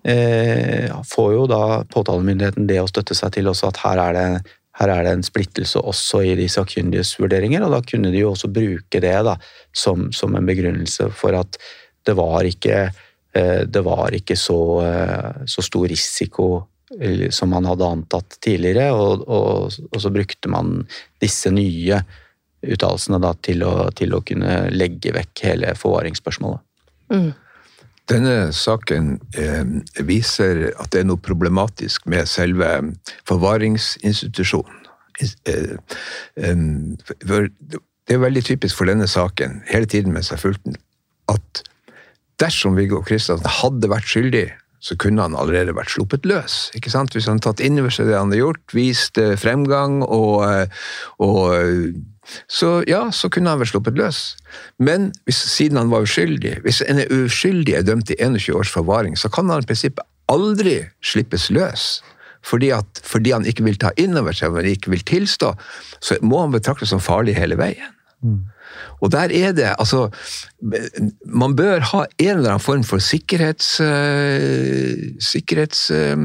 eh, 0.03 0.91
får 1.13 1.31
jo 1.37 1.47
da 1.51 1.63
påtalemyndigheten 1.93 2.67
det 2.67 2.81
å 2.83 2.91
støtte 2.91 3.15
seg 3.19 3.37
til 3.37 3.53
også, 3.53 3.71
at 3.71 3.85
her 3.85 4.03
er 4.09 4.19
det 4.19 4.27
her 4.81 4.89
er 4.89 5.05
det 5.05 5.11
en 5.13 5.25
splittelse 5.27 5.83
også 5.85 6.23
i 6.25 6.31
de 6.39 6.47
sakkyndiges 6.49 7.11
vurderinger, 7.21 7.61
og 7.61 7.75
da 7.75 7.81
kunne 7.85 8.09
de 8.13 8.23
jo 8.23 8.31
også 8.33 8.49
bruke 8.49 9.03
det 9.05 9.15
da, 9.27 9.35
som, 9.77 10.07
som 10.17 10.33
en 10.33 10.49
begrunnelse 10.49 11.11
for 11.13 11.37
at 11.37 11.59
det 12.07 12.15
var 12.19 12.47
ikke, 12.49 12.83
eh, 13.35 13.63
det 13.67 13.83
var 13.87 14.15
ikke 14.17 14.37
så, 14.39 14.61
eh, 14.87 15.47
så 15.47 15.65
stor 15.65 15.89
risiko 15.89 16.53
som 17.33 17.49
man 17.49 17.65
hadde 17.65 17.87
antatt 17.89 18.35
tidligere, 18.45 18.91
og, 18.93 19.23
og, 19.25 19.77
og 19.89 20.01
så 20.03 20.11
brukte 20.13 20.51
man 20.53 20.83
disse 21.25 21.49
nye 21.49 22.03
uttalelsene 22.63 23.31
til, 23.41 23.65
til 23.97 24.13
å 24.13 24.21
kunne 24.21 24.59
legge 24.75 25.15
vekk 25.17 25.45
hele 25.47 25.73
forvaringsspørsmålet. 25.79 26.61
Mm. 27.13 27.31
Denne 28.11 28.37
saken 28.55 29.15
eh, 29.39 29.65
viser 30.03 30.69
at 30.75 30.91
det 30.93 31.03
er 31.03 31.09
noe 31.09 31.23
problematisk 31.23 32.07
med 32.11 32.29
selve 32.31 32.69
forvaringsinstitusjonen. 33.31 34.79
Eh, 35.23 35.77
for 37.23 37.47
det 37.63 38.17
er 38.17 38.25
veldig 38.25 38.43
typisk 38.47 38.81
for 38.81 38.91
denne 38.91 39.07
saken, 39.09 39.61
hele 39.71 39.87
tiden 39.87 40.15
mens 40.15 40.33
jeg 40.33 40.41
har 40.41 40.43
fulgt 40.49 40.65
den, 40.67 40.77
at 41.31 41.63
dersom 42.43 42.77
Viggo 42.79 43.01
Kristiansen 43.07 43.49
hadde 43.61 43.91
vært 43.93 44.11
skyldig, 44.11 44.47
så 44.83 44.97
kunne 44.99 45.23
han 45.23 45.37
allerede 45.39 45.75
vært 45.77 45.93
sluppet 45.95 46.25
løs. 46.27 46.71
ikke 46.75 46.91
sant? 46.91 47.15
Hvis 47.15 47.29
han 47.31 47.39
hadde 47.39 47.47
tatt 47.47 47.63
inn 47.63 47.79
over 47.79 47.93
seg 47.95 48.09
det 48.11 48.17
han 48.19 48.33
hadde 48.33 48.41
gjort, 48.41 48.65
vist 48.75 49.19
eh, 49.21 49.37
fremgang 49.39 50.01
og, 50.03 50.43
eh, 50.49 50.89
og 51.23 51.43
eh, 51.55 51.93
så 52.51 52.81
ja, 52.91 53.05
så 53.15 53.31
kunne 53.31 53.53
han 53.53 53.61
vært 53.63 53.73
sluppet 53.73 53.99
løs. 53.99 54.23
Men 54.83 55.11
hvis, 55.27 55.39
siden 55.55 55.79
han 55.79 55.93
var 55.93 56.07
uskyldig, 56.07 56.57
hvis 56.67 56.83
en 56.87 57.03
er 57.03 57.15
uskyldig 57.15 57.77
er 57.79 57.87
dømt 57.87 58.09
til 58.11 58.19
21 58.19 58.59
års 58.59 58.73
forvaring, 58.75 59.15
så 59.19 59.31
kan 59.31 59.51
han 59.51 59.63
i 59.63 59.69
prinsippet 59.69 60.07
aldri 60.33 60.81
slippes 61.05 61.49
løs. 61.55 61.87
Fordi, 62.43 62.73
at, 62.75 63.03
fordi 63.07 63.35
han 63.37 63.47
ikke 63.47 63.67
vil 63.69 63.79
ta 63.79 63.93
inn 64.03 64.19
over 64.19 64.35
seg, 64.35 64.55
men 64.55 64.67
ikke 64.67 64.91
vil 64.95 65.05
tilstå, 65.07 65.53
så 66.03 66.19
må 66.27 66.41
han 66.43 66.55
betraktes 66.55 66.91
som 66.91 67.03
farlig 67.03 67.37
hele 67.39 67.59
veien. 67.61 67.95
Og 69.03 69.11
der 69.13 69.33
er 69.35 69.53
det 69.53 69.67
altså 69.79 70.07
Man 71.27 71.57
bør 71.59 71.83
ha 71.91 72.05
en 72.19 72.37
eller 72.37 72.55
annen 72.55 72.63
form 72.63 72.85
for 72.87 73.03
sikkerhets... 73.03 73.81
Uh, 73.81 75.19
sikkerhets 75.21 75.91
øh, 75.91 76.19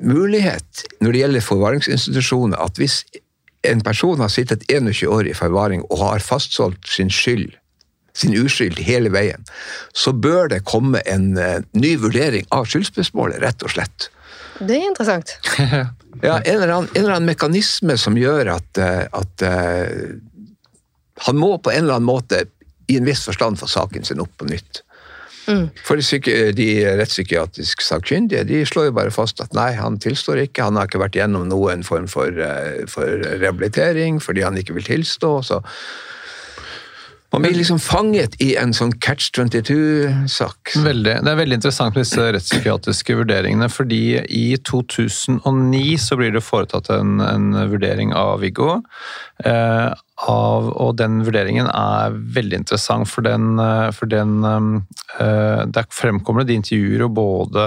mulighet 0.00 0.84
når 1.00 1.12
det 1.12 1.20
gjelder 1.20 1.40
forvaringsinstitusjoner, 1.40 2.56
at 2.56 2.78
hvis 2.78 3.04
en 3.64 3.80
person 3.80 4.20
har 4.20 4.28
sittet 4.28 4.64
21 4.68 5.10
år 5.10 5.28
i 5.30 5.36
forvaring 5.36 5.84
og 5.90 5.98
har 5.98 6.24
fastsolgt 6.24 6.88
sin 6.88 7.10
skyld, 7.10 7.52
sin 8.14 8.34
uskyld 8.44 8.78
hele 8.84 9.12
veien, 9.12 9.46
så 9.94 10.12
bør 10.12 10.50
det 10.52 10.64
komme 10.68 11.00
en 11.08 11.32
eh, 11.38 11.62
ny 11.74 11.96
vurdering 12.02 12.46
av 12.54 12.68
skyldspørsmålet, 12.70 13.40
rett 13.42 13.64
og 13.64 13.74
slett. 13.74 14.10
Det 14.60 14.78
er 14.78 14.88
interessant. 14.92 15.38
Ja, 16.22 16.38
en 16.38 16.54
eller 16.54 16.70
annen, 16.70 16.88
en 16.94 17.02
eller 17.02 17.16
annen 17.16 17.26
mekanisme 17.26 17.96
som 17.98 18.14
gjør 18.16 18.52
at, 18.54 18.78
eh, 18.78 19.02
at 19.12 19.42
eh, 19.44 20.14
han 21.26 21.36
må 21.36 21.56
på 21.58 21.72
en 21.72 21.82
eller 21.82 21.98
annen 21.98 22.06
måte 22.06 22.44
i 22.86 22.96
en 23.00 23.04
viss 23.04 23.24
forstand 23.26 23.58
få 23.60 23.66
saken 23.68 24.06
sin 24.06 24.22
opp 24.22 24.32
på 24.38 24.46
nytt. 24.48 24.84
Mm. 25.50 25.66
For 25.84 26.00
de, 26.00 26.30
de 26.56 26.68
rettspsykiatrisk 27.00 27.82
sakkyndige 27.84 28.46
de 28.48 28.62
slår 28.64 28.88
jo 28.88 28.96
bare 28.96 29.12
fast 29.12 29.42
at 29.44 29.52
nei, 29.56 29.72
han 29.76 29.98
tilstår 30.00 30.40
ikke, 30.46 30.64
han 30.70 30.78
har 30.80 30.88
ikke 30.88 31.02
vært 31.02 31.18
gjennom 31.18 31.50
noen 31.50 31.84
form 31.84 32.06
for, 32.08 32.32
eh, 32.32 32.86
for 32.88 33.26
rehabilitering 33.26 34.22
fordi 34.24 34.46
han 34.46 34.56
ikke 34.60 34.78
vil 34.78 34.88
tilstå. 34.88 35.36
så 35.50 35.60
man 37.34 37.42
blir 37.42 37.56
liksom 37.58 37.80
fanget 37.82 38.36
i 38.42 38.52
en 38.60 38.70
sånn 38.76 38.92
catch 39.02 39.32
22-sak. 39.34 40.76
Veldig, 40.84 41.16
det 41.26 41.32
er 41.32 41.38
veldig 41.40 41.56
interessant 41.58 41.96
med 41.96 42.04
disse 42.04 42.28
rettspsykiatriske 42.36 43.16
vurderingene, 43.18 43.66
fordi 43.72 44.20
i 44.30 44.44
2009 44.62 45.96
så 45.98 46.18
blir 46.20 46.30
det 46.36 46.44
foretatt 46.46 46.92
en, 46.94 47.18
en 47.24 47.48
vurdering 47.72 48.14
av 48.14 48.38
Viggo. 48.44 48.76
Eh, 49.42 49.90
av, 50.30 50.68
og 50.78 50.92
den 51.00 51.24
vurderingen 51.26 51.66
er 51.74 52.14
veldig 52.36 52.60
interessant, 52.62 53.10
for 53.10 53.26
den, 53.26 53.58
eh, 53.58 53.90
for 53.90 54.06
den 54.06 54.36
eh, 54.46 55.64
Der 55.74 55.90
fremkommer 55.90 56.44
det 56.44 56.52
de 56.52 56.60
intervjuer 56.60 57.08
og 57.08 57.16
både 57.18 57.66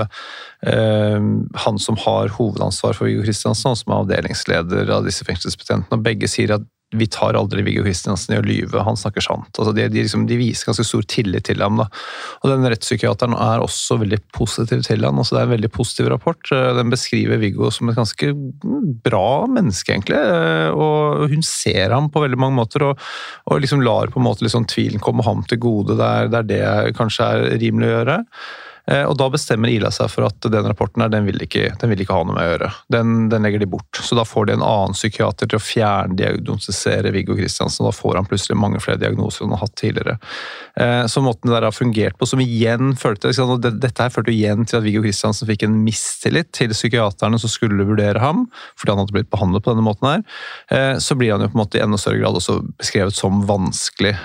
eh, 0.64 1.27
han 1.65 1.84
som 1.84 1.99
har 2.07 2.31
hovedansvar 2.39 2.95
for 2.95 3.10
Viggo 3.10 3.27
Kristiansen, 3.27 3.76
og 3.76 3.81
som 3.81 3.91
er 3.91 3.99
avdelingsleder 4.06 4.95
av 4.95 5.03
disse 5.11 5.27
fengselsbetjentene, 5.27 5.91
og 5.99 6.07
begge 6.07 6.31
sier 6.31 6.56
at 6.56 6.72
vi 6.95 7.07
tar 7.11 7.35
aldri 7.35 7.64
Viggo 7.65 7.84
Kristiansen 7.84 8.35
i 8.35 8.39
å 8.39 8.45
lyve, 8.45 8.80
han 8.85 8.95
snakker 8.95 9.23
sant. 9.23 9.49
Altså 9.57 9.73
de, 9.76 9.89
de, 9.91 10.05
liksom, 10.05 10.23
de, 10.30 10.38
viser 10.39 10.69
ganske 10.69 10.85
stor 10.88 11.03
tillit 11.11 11.43
til 11.49 11.59
ham. 11.64 11.81
Da. 11.81 11.88
Og 12.39 12.51
den 12.53 12.64
Rettspsykiateren 12.72 13.35
er 13.35 13.64
også 13.64 13.97
veldig 13.99 14.22
positiv 14.35 14.85
til 14.88 15.03
ham. 15.03 15.19
Altså 15.19 15.35
det 15.35 15.41
er 15.41 15.49
en 15.49 15.55
veldig 15.57 15.72
positiv 15.76 16.07
rapport. 16.14 16.39
Eh, 16.55 16.69
den 16.77 16.93
beskriver 16.93 17.41
Viggo 17.41 17.72
som 17.76 17.91
et 17.91 17.99
ganske 17.99 18.31
bra 19.03 19.27
menneske, 19.51 19.97
egentlig. 19.97 20.22
Eh, 20.22 20.69
og 20.72 21.27
hun 21.34 21.43
ser 21.43 21.91
ham 21.91 22.07
på 22.14 22.23
veldig 22.23 22.39
mange 22.39 22.59
måter, 22.61 22.88
og, 22.88 23.03
og 23.51 23.59
liksom 23.64 23.84
lar 23.84 24.14
på 24.14 24.22
en 24.22 24.27
måte 24.30 24.47
liksom 24.47 24.69
tvilen 24.72 25.03
komme 25.03 25.27
ham 25.27 25.43
til 25.47 25.59
gode 25.68 25.99
Det 25.99 26.07
er, 26.07 26.47
det 26.47 26.64
kanskje 26.95 27.27
er 27.27 27.59
rimelig 27.59 27.91
å 27.91 27.95
gjøre. 27.97 28.18
Eh, 28.91 29.03
og 29.03 29.18
Da 29.19 29.27
bestemmer 29.31 29.72
Ila 29.72 29.91
seg 29.91 30.09
for 30.11 30.27
at 30.27 30.47
den 30.47 30.68
rapporten 30.68 31.03
her, 31.03 31.11
den 31.11 31.27
vil 31.27 31.41
ikke, 31.43 31.72
den 31.81 31.91
vil 31.91 32.03
ikke 32.03 32.15
ha 32.15 32.23
noe 32.23 32.35
med 32.38 32.45
å 32.45 32.51
gjøre. 32.53 32.69
Den, 32.93 33.15
den, 33.31 33.43
legger 33.43 33.64
de 33.64 33.69
bort. 33.69 33.99
Så 33.99 34.15
da 34.18 34.23
får 34.27 34.47
de 34.47 34.55
en 34.55 34.65
annen 34.65 34.95
psykiater 34.95 35.49
til 35.49 35.59
å 35.59 35.64
fjerndiagnostisere 35.64 37.11
Viggo 37.15 37.35
Kristiansen. 37.38 37.88
Da 37.88 37.93
får 37.95 38.19
han 38.19 38.30
plutselig 38.30 38.59
mange 38.59 38.81
flere 38.84 39.01
diagnoser 39.01 39.43
enn 39.43 39.51
han 39.51 39.59
har 39.59 39.65
hatt 39.65 39.76
tidligere. 39.80 40.18
Eh, 40.80 41.03
så 41.11 41.23
måten 41.26 41.49
det 41.49 41.57
der 41.57 41.68
har 41.68 41.76
fungert 41.76 42.18
på, 42.19 42.30
som 42.30 42.43
igjen 42.43 42.95
førte 42.99 43.34
og 43.47 43.59
Dette 43.68 44.03
her 44.03 44.14
førte 44.14 44.31
igjen 44.31 44.65
til 44.68 44.80
at 44.80 44.85
Viggo 44.85 45.01
Kristiansen 45.03 45.49
fikk 45.49 45.65
en 45.68 45.76
mistillit 45.84 46.49
til 46.55 46.72
psykiaterne 46.73 47.39
som 47.41 47.51
skulle 47.51 47.85
vurdere 47.88 48.22
ham, 48.23 48.45
fordi 48.80 48.93
han 48.93 49.01
hadde 49.01 49.15
blitt 49.15 49.31
behandlet 49.34 49.65
på 49.65 49.73
denne 49.73 49.85
måten 49.85 50.09
her. 50.09 50.23
Eh, 50.72 50.93
så 51.03 51.18
blir 51.19 51.34
han 51.34 51.43
jo 51.43 51.51
på 51.51 51.57
en 51.57 51.64
måte 51.64 51.80
i 51.80 51.84
enda 51.84 51.99
større 51.99 52.22
grad 52.22 52.39
også 52.39 52.59
beskrevet 52.80 53.15
som 53.15 53.43
vanskelig. 53.49 54.15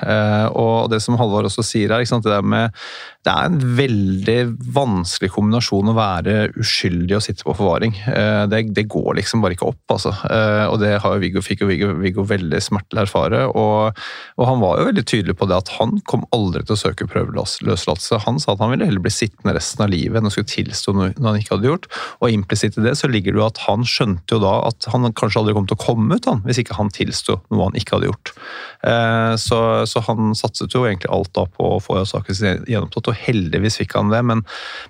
Og 0.58 0.90
det 0.92 1.00
som 1.02 1.16
Halvor 1.18 1.46
også 1.48 1.64
sier 1.66 1.92
her, 1.92 2.02
det 2.02 2.30
der 2.30 2.44
med 2.44 2.74
det 3.22 3.30
er 3.30 3.46
en 3.46 3.60
veldig 3.78 4.36
vanskelig 4.74 5.28
kombinasjon 5.30 5.92
å 5.92 5.94
være 5.94 6.32
uskyldig 6.58 7.14
og 7.14 7.22
sitte 7.22 7.46
på 7.46 7.54
forvaring. 7.54 7.94
Eh, 8.10 8.44
det, 8.50 8.64
det 8.74 8.88
går 8.90 9.20
liksom 9.20 9.44
bare 9.44 9.54
ikke 9.54 9.68
opp, 9.70 9.82
altså. 9.94 10.10
Eh, 10.26 10.64
og 10.66 10.80
det 10.82 10.96
har 11.04 11.20
Viggo, 11.22 11.42
fikk 11.44 11.62
jo 11.62 11.68
Viggo, 11.70 11.92
Viggo 12.00 12.24
veldig 12.26 12.58
smertelig 12.64 13.04
erfare. 13.04 13.44
Og, 13.46 14.00
og, 14.34 14.44
han 14.48 14.58
var 14.64 14.80
jo 14.80 14.88
veldig 14.88 15.04
tydelig 15.06 15.36
på 15.38 15.46
det 15.46 15.60
at 15.60 15.70
han 15.76 16.00
kom 16.10 16.26
aldri 16.34 16.64
til 16.66 16.74
å 16.74 16.80
søke 16.80 17.06
prøveløslatelse. 17.12 18.24
Han 18.26 18.42
sa 18.42 18.56
at 18.56 18.64
han 18.64 18.74
ville 18.74 18.88
heller 18.90 19.04
bli 19.04 19.14
sittende 19.14 19.54
resten 19.54 19.86
av 19.86 19.94
livet 19.94 20.18
enn 20.18 20.26
å 20.26 20.34
skulle 20.34 20.50
tilstå 20.50 20.96
noe 20.98 21.12
han 21.14 21.38
ikke 21.38 21.54
hadde 21.54 21.70
gjort. 21.70 21.86
Og 22.18 22.34
implisitt 22.34 22.80
i 22.80 22.86
det 22.88 22.96
så 22.98 23.10
ligger 23.12 23.36
det 23.36 23.42
jo 23.44 23.46
at 23.46 23.62
han 23.68 23.86
skjønte 23.86 24.34
jo 24.34 24.42
da 24.42 24.56
at 24.66 24.90
han 24.90 25.06
kanskje 25.14 25.44
aldri 25.44 25.54
kom 25.60 25.70
til 25.70 25.78
å 25.78 25.84
komme 25.84 26.18
ut, 26.18 26.26
han, 26.26 26.42
hvis 26.48 26.64
ikke 26.64 26.80
han 26.80 26.90
tilsto 26.90 27.38
noe 27.54 27.70
han 27.70 27.78
ikke 27.78 28.00
hadde 28.00 28.10
gjort. 28.10 28.34
Eh, 28.82 29.32
så, 29.38 29.62
så 29.86 30.02
han 30.10 30.34
satset 30.34 30.74
jo 30.74 30.82
egentlig 30.88 31.14
alt 31.14 31.30
da 31.38 31.46
på 31.46 31.76
å 31.76 31.80
få 31.82 32.02
saken 32.08 32.34
sin 32.34 32.66
gjennomtatt 32.66 33.11
og 33.12 33.20
heldigvis 33.26 33.78
fikk 33.82 33.96
han 33.98 34.12
det. 34.12 34.22
Men 34.28 34.42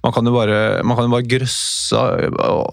man 0.05 0.15
kan 0.15 0.28
jo 0.28 0.35
bare, 0.36 0.61
kan 0.82 1.09
jo 1.09 1.15
bare 1.16 1.28
grøsse 1.35 2.05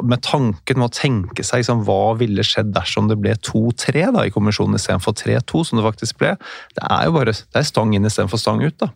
med 0.05 0.23
tanken 0.25 0.79
med 0.79 0.89
å 0.89 0.95
tenke 0.95 1.45
seg 1.45 1.63
liksom, 1.63 1.83
hva 1.87 2.15
ville 2.19 2.45
skjedd 2.45 2.71
dersom 2.75 3.09
det 3.11 3.19
ble 3.21 3.35
2-3 3.45 4.07
i 4.25 4.33
kommisjonen 4.35 4.79
istedenfor 4.79 5.17
3-2, 5.17 5.65
som 5.67 5.79
det 5.79 5.87
faktisk 5.89 6.21
ble. 6.21 6.35
Det 6.77 6.85
er 6.85 7.09
jo 7.09 7.17
bare 7.17 7.35
det 7.35 7.61
er 7.61 7.67
stang 7.67 7.93
inn 7.95 8.07
istedenfor 8.07 8.41
stang 8.41 8.63
ut. 8.63 8.77
da. 8.79 8.93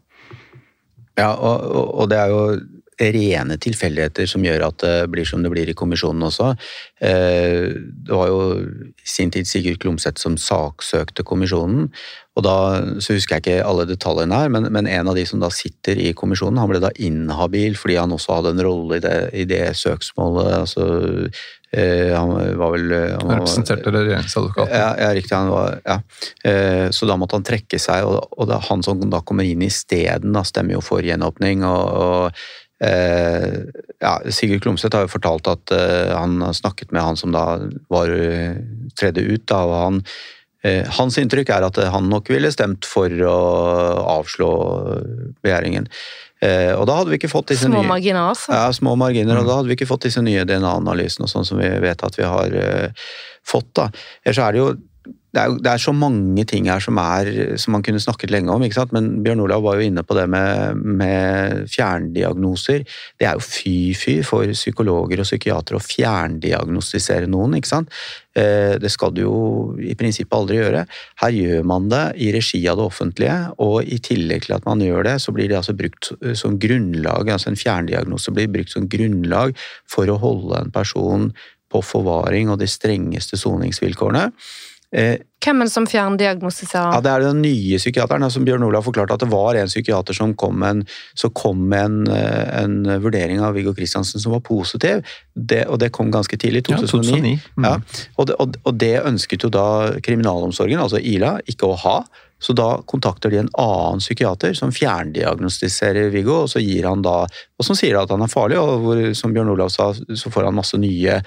Ja, 1.20 1.34
og, 1.36 1.68
og, 1.94 2.08
det 2.10 2.18
er 2.18 2.32
jo 2.32 2.46
rene 3.04 3.58
tilfeldigheter 3.62 4.28
som 4.30 4.44
gjør 4.46 4.68
at 4.68 4.82
det 4.84 4.94
blir 5.12 5.28
som 5.28 5.44
det 5.44 5.52
blir 5.54 5.70
i 5.70 5.76
kommisjonen 5.78 6.26
også. 6.28 6.54
Eh, 7.02 7.74
det 7.74 8.14
var 8.14 8.30
jo 8.30 8.42
i 8.62 9.08
sin 9.10 9.34
tid 9.34 9.50
Sigurd 9.50 9.82
Klomsæt 9.82 10.22
som 10.22 10.38
saksøkte 10.40 11.26
kommisjonen. 11.28 11.90
Og 12.34 12.42
da, 12.42 12.54
så 13.04 13.14
husker 13.14 13.38
jeg 13.38 13.44
ikke 13.44 13.66
alle 13.66 13.86
detaljene 13.86 14.38
her, 14.42 14.50
men, 14.50 14.66
men, 14.74 14.88
en 14.90 15.10
av 15.12 15.18
de 15.18 15.26
som 15.30 15.42
da 15.42 15.52
sitter 15.54 16.00
i 16.02 16.14
kommisjonen, 16.18 16.58
han 16.58 16.72
ble 16.72 16.82
da 16.82 16.90
inhabil 16.98 17.78
fordi 17.78 18.00
han 18.00 18.16
også 18.16 18.40
hadde 18.40 18.56
en 18.56 18.64
rolle 18.66 18.98
i 18.98 19.04
det, 19.04 19.18
i 19.38 19.44
det 19.50 19.62
søksmålet. 19.78 20.50
altså 20.64 20.88
eh, 21.70 22.10
han 22.10 22.34
var 22.58 22.74
vel 22.74 22.88
Han, 22.96 23.30
han 23.30 23.36
representerte 23.38 23.94
regjeringsadvokaten? 23.94 24.74
Ja, 24.74 24.90
ja, 24.98 25.12
riktig. 25.14 25.36
Han 25.38 25.54
var, 25.54 25.78
ja. 25.86 26.00
Eh, 26.50 26.88
så 26.90 27.10
da 27.10 27.20
måtte 27.22 27.38
han 27.38 27.46
trekke 27.46 27.82
seg, 27.82 28.10
og, 28.10 28.34
og 28.34 28.50
det, 28.50 28.60
han 28.66 28.82
som 28.86 29.06
da 29.14 29.22
kommer 29.22 29.46
inn 29.46 29.62
i 29.62 29.70
isteden, 29.70 30.34
stemmer 30.50 30.80
jo 30.80 30.84
for 30.86 31.06
gjenåpning. 31.06 31.66
og, 31.70 31.86
og 32.02 32.44
Eh, 32.84 33.62
ja, 34.02 34.10
Sigurd 34.34 34.66
Klomsæt 34.66 34.98
har 34.98 35.06
jo 35.06 35.12
fortalt 35.14 35.48
at 35.48 35.72
han 35.72 36.34
har 36.44 36.56
snakket 36.58 36.90
med 36.92 37.06
han 37.06 37.16
som 37.16 37.32
da 37.32 37.46
var 37.94 38.12
tredje 39.00 39.24
ut. 39.24 39.46
Da, 39.48 39.62
og 39.64 39.76
han, 39.78 40.02
hans 40.98 41.18
inntrykk 41.20 41.50
er 41.52 41.66
at 41.68 41.80
han 41.92 42.06
nok 42.12 42.30
ville 42.32 42.52
stemt 42.54 42.88
for 42.88 43.12
å 43.28 43.40
avslå 44.20 44.52
begjæringen. 45.44 45.90
og 46.78 46.86
da 46.88 46.96
hadde 47.00 47.12
vi 47.12 47.20
ikke 47.20 47.32
fått 47.32 47.52
disse 47.52 47.68
små 47.68 47.82
nye, 47.82 47.90
marginer, 47.90 48.30
altså. 48.32 48.54
Ja, 48.56 48.72
små 48.76 48.96
marginer, 49.00 49.36
og 49.42 49.44
mm. 49.44 49.50
da 49.50 49.58
hadde 49.60 49.72
vi 49.72 49.78
ikke 49.78 49.90
fått 49.90 50.08
disse 50.08 50.24
nye 50.24 50.46
DNA-analysene 50.48 51.28
sånn 51.28 51.48
som 51.48 51.60
vi 51.60 51.68
vet 51.84 52.04
at 52.08 52.16
vi 52.20 52.24
har 52.24 52.56
fått. 53.44 53.74
da. 53.76 53.90
Ellers 54.24 54.42
er 54.44 54.56
det 54.56 54.64
jo 54.64 54.72
det 55.34 55.42
er, 55.42 55.54
det 55.66 55.70
er, 55.72 55.82
så 55.82 55.92
mange 55.98 56.44
ting 56.46 56.68
her 56.70 56.82
som, 56.84 57.00
er, 57.02 57.56
som 57.58 57.74
man 57.74 57.84
kunne 57.86 58.02
snakket 58.02 58.30
lenge 58.30 58.54
om. 58.54 58.62
Men 58.94 59.08
Bjørn 59.26 59.42
Olav 59.42 59.64
var 59.66 59.80
jo 59.80 59.88
inne 59.88 60.04
på 60.06 60.14
det 60.14 60.28
med, 60.30 60.82
med 61.02 61.64
fjerndiagnoser. 61.74 62.84
Det 63.18 63.26
er 63.26 63.40
jo 63.40 63.42
fy-fy 63.42 64.20
for 64.28 64.52
psykologer 64.54 65.24
og 65.24 65.26
psykiatere 65.26 65.80
å 65.80 65.82
fjerndiagnostisere 65.82 67.30
noen. 67.32 67.58
ikke 67.58 67.72
sant? 67.72 67.90
Eh, 68.38 68.76
det 68.78 68.92
skal 68.94 69.16
du 69.16 69.24
jo 69.24 69.40
i 69.82 69.96
prinsippet 69.98 70.38
aldri 70.38 70.60
gjøre. 70.60 70.84
Her 71.24 71.38
gjør 71.40 71.66
man 71.72 71.90
det 71.90 72.04
i 72.22 72.30
regi 72.36 72.62
av 72.70 72.78
det 72.78 72.86
offentlige, 72.86 73.38
og 73.66 73.90
i 73.90 73.98
tillegg 74.06 74.46
til 74.46 74.58
at 74.60 74.68
man 74.70 74.84
gjør 74.86 75.08
det, 75.08 75.16
så 75.24 75.34
blir 75.34 75.50
det 75.50 75.58
altså 75.64 75.74
brukt 75.78 76.12
som 76.38 76.60
grunnlag, 76.62 77.32
altså 77.34 77.50
en 77.50 77.58
fjerndiagnose 77.58 78.36
blir 78.38 78.54
brukt 78.54 78.74
som 78.74 78.86
grunnlag 78.90 79.58
for 79.90 80.14
å 80.14 80.20
holde 80.22 80.62
en 80.62 80.74
person 80.74 81.32
på 81.74 81.82
forvaring 81.82 82.54
og 82.54 82.62
de 82.62 82.70
strengeste 82.70 83.40
soningsvilkårene. 83.42 84.28
Eh, 84.94 85.16
Hvem 85.44 85.60
er 85.60 85.68
det 85.68 85.74
som 85.74 85.86
fjerndiagnostiserer? 85.90 86.94
Ja, 86.94 87.02
det 87.04 87.12
er 87.12 87.24
den 87.26 87.42
nye 87.44 87.78
psykiateren. 87.82 88.30
som 88.32 88.46
Bjørn 88.46 88.64
Olav 88.64 88.86
forklarte 88.86 89.14
at 89.18 89.24
det 89.26 89.32
var 89.32 89.58
en 89.60 89.68
psykiater 89.68 90.14
som 90.14 90.36
kom 90.36 90.60
med 90.60 90.70
en, 90.70 91.32
kom 91.34 91.68
med 91.68 91.86
en, 91.86 92.08
eh, 92.08 92.64
en 92.64 93.02
vurdering 93.02 93.42
av 93.42 93.54
Viggo 93.54 93.74
Kristiansen 93.74 94.22
som 94.22 94.32
var 94.32 94.40
positiv. 94.40 95.04
Det, 95.36 95.66
og 95.68 95.80
det 95.80 95.92
kom 95.92 96.12
ganske 96.12 96.38
tidlig, 96.38 96.60
i 96.60 96.72
2009. 96.72 96.78
Ja, 96.78 96.88
2009. 96.88 97.40
Mm. 97.58 97.66
Ja, 97.66 97.74
og, 98.18 98.28
det, 98.28 98.36
og, 98.40 98.56
og, 98.64 98.78
det, 98.80 99.02
ønsket 99.04 99.44
jo 99.44 99.50
da 99.50 100.00
kriminalomsorgen, 100.00 100.80
altså 100.80 101.02
Ila, 101.02 101.40
ikke 101.46 101.68
å 101.68 101.76
ha. 101.76 102.04
Så 102.40 102.54
da 102.54 102.82
kontakter 102.86 103.32
de 103.32 103.40
en 103.40 103.52
annen 103.60 104.00
psykiater 104.00 104.54
som 104.54 104.72
fjerndiagnostiserer 104.72 106.12
Viggo, 106.12 106.44
og 106.44 106.52
så 106.52 106.60
gir 106.60 106.88
han 106.88 107.02
da, 107.02 107.24
og 107.26 107.66
som 107.66 107.76
sier 107.76 107.98
at 108.00 108.12
han 108.12 108.22
er 108.22 108.32
farlig, 108.32 108.60
og 108.60 108.84
hvor, 108.84 109.02
som 109.16 109.34
Bjørn 109.34 109.52
Olav 109.56 109.72
sa, 109.72 109.94
så 109.94 110.32
får 110.32 110.50
han 110.50 110.56
masse 110.56 110.80
nye 110.80 111.20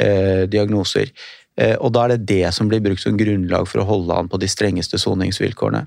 eh, 0.00 0.44
diagnoser. 0.48 1.12
Eh, 1.62 1.76
og 1.78 1.94
da 1.94 2.06
er 2.06 2.16
det 2.16 2.26
det 2.30 2.50
som 2.56 2.70
blir 2.70 2.82
brukt 2.84 3.02
som 3.04 3.16
grunnlag 3.18 3.68
for 3.70 3.82
å 3.82 3.88
holde 3.88 4.18
han 4.18 4.30
på 4.32 4.40
de 4.42 4.50
strengeste 4.50 5.00
soningsvilkårene. 5.00 5.86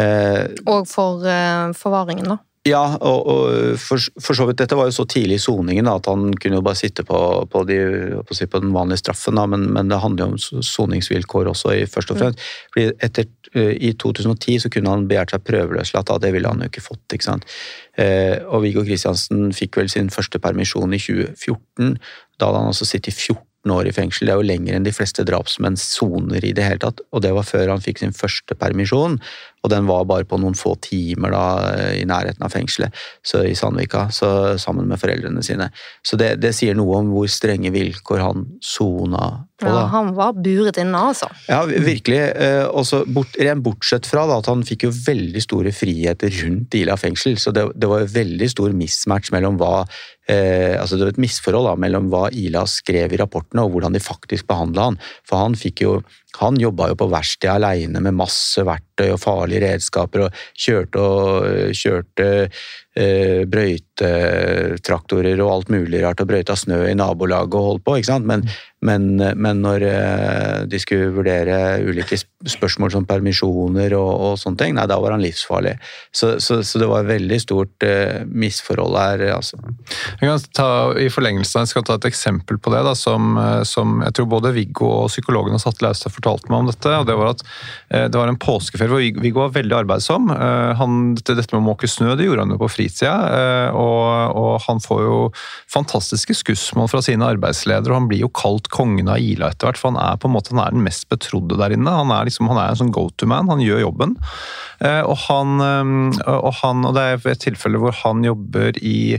Eh, 0.00 0.42
og 0.66 0.88
for 0.90 1.22
uh, 1.22 1.70
forvaringen, 1.78 2.32
da? 2.34 2.40
Ja, 2.64 2.80
og, 2.96 3.26
og 3.28 3.74
for, 3.76 4.00
for, 4.16 4.32
så 4.32 4.46
vidt 4.48 4.62
dette 4.62 4.76
var 4.78 4.88
jo 4.88 4.94
så 4.96 5.04
tidlig 5.04 5.36
i 5.36 5.42
soningen 5.44 5.88
at 5.90 6.06
han 6.08 6.30
kunne 6.40 6.56
jo 6.56 6.64
bare 6.64 6.78
sitte 6.80 7.04
på, 7.04 7.18
på, 7.52 7.62
de, 7.68 7.76
på, 8.24 8.36
på 8.40 8.60
den 8.62 8.72
vanlige 8.72 9.02
straffen, 9.02 9.36
da, 9.36 9.44
men, 9.52 9.66
men, 9.76 9.90
det 9.92 10.00
handler 10.00 10.24
jo 10.24 10.38
om 10.38 10.64
soningsvilkår 10.64 11.52
også, 11.52 11.74
i, 11.76 11.84
først 11.84 12.14
og 12.14 12.22
fremst. 12.22 12.40
Mm. 12.40 12.72
Fordi 12.72 12.86
etter, 13.04 13.28
I 13.60 13.92
2010 14.00 14.64
så 14.64 14.72
kunne 14.72 14.96
han 14.96 15.04
begjært 15.10 15.36
seg 15.36 15.44
prøveløslatt, 15.44 16.14
det 16.24 16.32
ville 16.32 16.48
han 16.48 16.64
jo 16.64 16.72
ikke 16.72 16.86
fått. 16.88 17.04
ikke 17.12 17.28
sant? 17.28 17.44
Eh, 18.00 18.40
og 18.48 18.64
Viggo 18.64 18.82
Kristiansen 18.88 19.52
fikk 19.54 19.82
vel 19.82 19.92
sin 19.92 20.08
første 20.10 20.40
permisjon 20.40 20.96
i 20.96 21.02
2014. 21.04 21.98
Da 22.40 22.48
hadde 22.48 22.64
han 22.64 22.72
altså 22.72 22.88
sittet 22.88 23.12
i 23.12 23.18
14 23.34 23.44
år 23.72 23.88
i 23.88 23.94
fengsel. 23.96 24.28
Det 24.28 24.34
er 24.34 24.40
jo 24.40 24.48
lenger 24.50 24.76
enn 24.76 24.86
de 24.86 24.92
fleste 24.92 25.24
drapsmenn 25.24 25.78
soner 25.80 26.44
i 26.44 26.52
det 26.56 26.66
hele 26.66 26.82
tatt. 26.82 27.00
Og 27.14 27.22
det 27.24 27.32
var 27.36 27.46
før 27.48 27.72
han 27.72 27.84
fikk 27.84 28.02
sin 28.02 28.12
første 28.16 28.56
permisjon, 28.58 29.16
og 29.64 29.72
den 29.72 29.86
var 29.88 30.04
bare 30.08 30.26
på 30.28 30.36
noen 30.40 30.56
få 30.58 30.74
timer 30.84 31.32
da, 31.32 31.44
i 31.96 32.04
nærheten 32.08 32.44
av 32.44 32.52
fengselet 32.52 32.92
så 33.24 33.40
i 33.48 33.54
Sandvika, 33.56 34.10
så, 34.12 34.28
sammen 34.60 34.90
med 34.90 35.00
foreldrene 35.00 35.42
sine. 35.46 35.70
Så 36.04 36.20
det, 36.20 36.34
det, 36.42 36.52
sier 36.56 36.76
noe 36.76 37.00
om 37.00 37.14
hvor 37.14 37.30
strenge 37.32 37.72
vilkår 37.72 38.20
han 38.20 38.44
sona. 38.60 39.46
Ja, 39.68 39.84
Han 39.92 40.12
var 40.16 40.34
buret 40.36 40.78
inne, 40.80 41.00
altså. 41.10 41.28
Ja, 41.48 41.62
virkelig. 41.66 42.20
Eh, 42.34 42.64
også 42.68 43.04
bort, 43.06 43.36
rent 43.40 43.64
bortsett 43.64 44.08
fra 44.08 44.26
da, 44.30 44.40
at 44.42 44.50
han 44.50 44.64
fikk 44.66 44.86
jo 44.88 44.92
veldig 44.94 45.42
store 45.44 45.74
friheter 45.74 46.32
rundt 46.42 46.76
Ila 46.78 46.96
fengsel, 47.00 47.38
så 47.40 47.54
det, 47.54 47.66
det 47.78 47.90
var 47.90 48.04
jo 48.04 48.12
veldig 48.14 48.50
stor 48.52 48.74
mismatch 48.76 49.32
mellom 49.34 49.58
hva 49.60 49.84
eh, 50.30 50.74
altså 50.80 50.96
Det 50.96 51.06
var 51.06 51.14
et 51.14 51.22
misforhold 51.26 51.70
da, 51.70 51.76
mellom 51.86 52.10
hva 52.12 52.26
Ila 52.32 52.64
skrev 52.70 53.14
i 53.14 53.20
rapportene 53.20 53.64
og 53.64 53.74
hvordan 53.74 53.96
de 53.96 54.02
faktisk 54.02 54.48
behandla 54.50 54.90
han. 54.90 55.00
For 55.28 55.42
han 55.44 55.58
fikk 55.58 55.84
jo 55.84 55.98
han 56.40 56.58
jobba 56.60 56.90
jo 56.90 56.98
på 56.98 57.10
verksted 57.12 57.50
aleine 57.52 58.02
med 58.02 58.16
masse 58.18 58.62
verktøy 58.66 59.10
og 59.12 59.20
farlige 59.22 59.64
redskaper, 59.66 60.26
og 60.26 60.40
kjørte 60.58 61.02
og 61.02 61.74
kjørte 61.76 62.28
eh, 62.98 63.42
brøytetraktorer 63.50 65.40
og 65.44 65.52
alt 65.52 65.72
mulig 65.74 66.02
rart 66.04 66.22
og 66.22 66.30
brøyta 66.30 66.56
snø 66.58 66.84
i 66.88 66.94
nabolaget 66.98 67.58
og 67.58 67.68
holdt 67.68 67.84
på. 67.86 67.96
ikke 67.98 68.10
sant? 68.10 68.26
Men, 68.28 68.46
men, 68.84 69.16
men 69.18 69.62
når 69.64 69.86
eh, 69.88 70.58
de 70.70 70.80
skulle 70.82 71.12
vurdere 71.14 71.80
ulike 71.84 72.18
spørsmål 72.50 72.92
som 72.94 73.06
permisjoner 73.08 73.94
og, 73.98 74.10
og 74.12 74.38
sånne 74.40 74.60
ting, 74.60 74.74
nei, 74.76 74.86
da 74.90 74.98
var 75.02 75.16
han 75.16 75.24
livsfarlig. 75.24 75.76
Så, 76.14 76.36
så, 76.44 76.60
så 76.66 76.82
det 76.82 76.90
var 76.90 77.04
et 77.04 77.12
veldig 77.14 77.40
stort 77.42 77.86
eh, 77.86 78.22
misforhold 78.28 78.98
her, 79.00 79.26
altså. 79.38 79.60
Jeg 80.20 80.28
kan 80.28 80.48
ta, 80.54 80.68
I 81.00 81.10
forlengelsen 81.12 81.64
jeg 81.64 81.74
skal 81.74 81.86
ta 81.86 81.98
et 81.98 82.10
eksempel 82.10 82.60
på 82.62 82.72
det, 82.74 82.84
da, 82.86 82.94
som, 82.98 83.34
eh, 83.40 83.62
som, 83.68 84.00
jeg 84.04 84.18
tror 84.18 84.30
både 84.36 84.54
Viggo 84.56 84.90
og 85.04 85.12
psykologen 85.12 85.56
har 85.56 85.64
satt 85.64 85.82
løs 85.82 85.94
Laustad 85.94 86.14
fortalte 86.24 86.50
meg 86.50 86.62
om 86.62 86.70
dette. 86.70 86.92
og 86.98 87.06
Det 87.08 87.16
var 87.18 87.32
at 87.34 87.44
eh, 87.90 88.06
det 88.08 88.18
var 88.18 88.30
en 88.30 88.40
påskeferie 88.40 88.90
hvor 88.90 89.22
Viggo 89.22 89.42
var 89.42 89.54
veldig 89.54 89.76
arbeidsom. 89.82 90.30
Eh, 90.32 90.72
han, 90.78 91.14
dette 91.20 91.46
med 91.52 91.60
å 91.60 91.66
måke 91.66 91.90
snø 91.90 92.14
det 92.16 92.28
gjorde 92.28 92.46
han 92.46 92.54
jo 92.54 92.60
på 92.62 92.70
fritida, 92.72 93.14
og, 93.74 94.36
og, 94.38 94.52
han 94.64 94.80
får 94.82 95.00
jo 95.02 95.16
fantastiske 95.72 96.36
skussmål 96.38 96.88
fra 96.92 97.02
sine 97.04 97.26
arbeidsledere. 97.34 97.92
og 97.92 98.02
Han 98.02 98.08
blir 98.10 98.24
jo 98.24 98.30
kalt 98.34 98.70
kongen 98.72 99.10
av 99.10 99.20
Ila 99.22 99.50
etter 99.52 99.68
hvert, 99.68 99.80
for 99.80 99.92
han 99.92 100.00
er 100.00 100.20
på 100.20 100.30
en 100.30 100.36
måte 100.36 100.54
han 100.54 100.62
er 100.62 100.76
den 100.76 100.84
mest 100.86 101.08
betrodde 101.12 101.58
der 101.60 101.74
inne. 101.74 101.98
Han 101.98 102.12
er, 102.14 102.28
liksom, 102.28 102.48
han 102.52 102.60
er 102.60 102.72
en 102.72 102.80
sånn 102.84 102.94
go 102.94 103.08
to 103.10 103.28
man, 103.30 103.50
han 103.52 103.62
gjør 103.64 103.84
jobben. 103.84 104.16
Og, 104.84 105.16
han, 105.26 105.60
og, 106.28 106.50
han, 106.60 106.86
og 106.86 106.96
det 106.96 107.04
er 107.04 107.28
et 107.32 107.44
tilfelle 107.44 107.80
hvor 107.80 107.94
han 108.04 108.24
jobber 108.26 108.78
i 108.84 109.14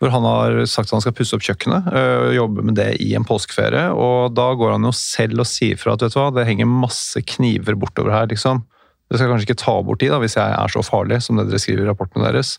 hvor 0.00 0.12
han 0.12 0.26
har 0.28 0.58
sagt 0.68 0.90
at 0.90 0.98
han 0.98 1.04
skal 1.04 1.14
pusse 1.16 1.36
opp 1.36 1.44
kjøkkenet. 1.46 1.88
og 1.88 2.34
Jobbe 2.36 2.64
med 2.68 2.76
det 2.76 2.90
i 3.04 3.14
en 3.16 3.24
påskeferie. 3.24 3.88
Og 3.96 4.34
da 4.36 4.50
går 4.58 4.74
han 4.74 4.84
jo 4.84 4.92
selv 4.96 5.40
og 5.44 5.48
sier 5.48 5.78
fra 5.80 5.94
at 5.96 6.04
vet 6.04 6.12
du 6.12 6.20
hva, 6.20 6.28
det 6.36 6.46
henger 6.48 6.68
masse 6.68 7.22
kniver 7.36 7.78
bortover 7.80 8.12
her. 8.12 8.28
liksom. 8.28 8.64
Det 9.08 9.20
skal 9.20 9.30
kanskje 9.30 9.48
ikke 9.48 9.62
ta 9.62 9.76
bort 9.86 10.02
de 10.02 10.10
da, 10.10 10.20
hvis 10.20 10.36
jeg 10.36 10.52
er 10.52 10.72
så 10.72 10.82
farlig 10.84 11.22
som 11.24 11.38
det 11.38 11.46
dere 11.48 11.62
skriver 11.62 11.86
i 11.86 11.88
rapportene 11.88 12.26
deres. 12.28 12.56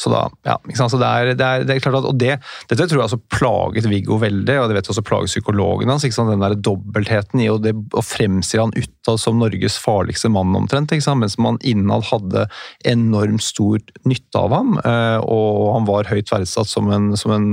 Så 0.00 0.10
da, 0.10 0.24
ja, 0.46 0.56
så 0.74 0.98
det 0.98 1.06
er, 1.08 1.30
det 1.38 1.46
er, 1.46 1.64
det 1.66 1.76
er 1.76 1.82
klart 1.84 2.00
at, 2.00 2.08
og 2.10 2.18
det, 2.18 2.34
Dette 2.70 2.86
tror 2.90 2.98
jeg 2.98 3.06
altså 3.06 3.20
plaget 3.30 3.86
Viggo 3.90 4.18
veldig, 4.22 4.56
og 4.60 4.68
det 4.70 4.78
vet 4.78 4.88
jeg 4.88 4.94
også 4.94 5.04
plaget 5.06 5.30
psykologen 5.30 5.92
hans. 5.92 6.06
Den 6.14 6.42
der 6.42 6.56
dobbeltheten 6.58 7.42
i 7.44 7.48
det, 7.62 7.74
å 7.94 8.02
fremstille 8.04 8.66
han 8.66 8.74
utad 8.74 9.20
som 9.22 9.38
Norges 9.38 9.78
farligste 9.80 10.30
mann, 10.32 10.54
omtrent. 10.58 10.94
Mens 11.14 11.38
man 11.42 11.60
innad 11.66 12.06
hadde 12.10 12.46
enormt 12.86 13.44
stor 13.44 13.82
nytte 14.08 14.40
av 14.40 14.54
ham, 14.54 14.78
eh, 14.82 15.18
og 15.22 15.74
han 15.76 15.88
var 15.88 16.10
høyt 16.10 16.32
verdsatt 16.32 16.70
som 16.70 16.90
en, 16.94 17.12
som 17.18 17.34
en 17.34 17.48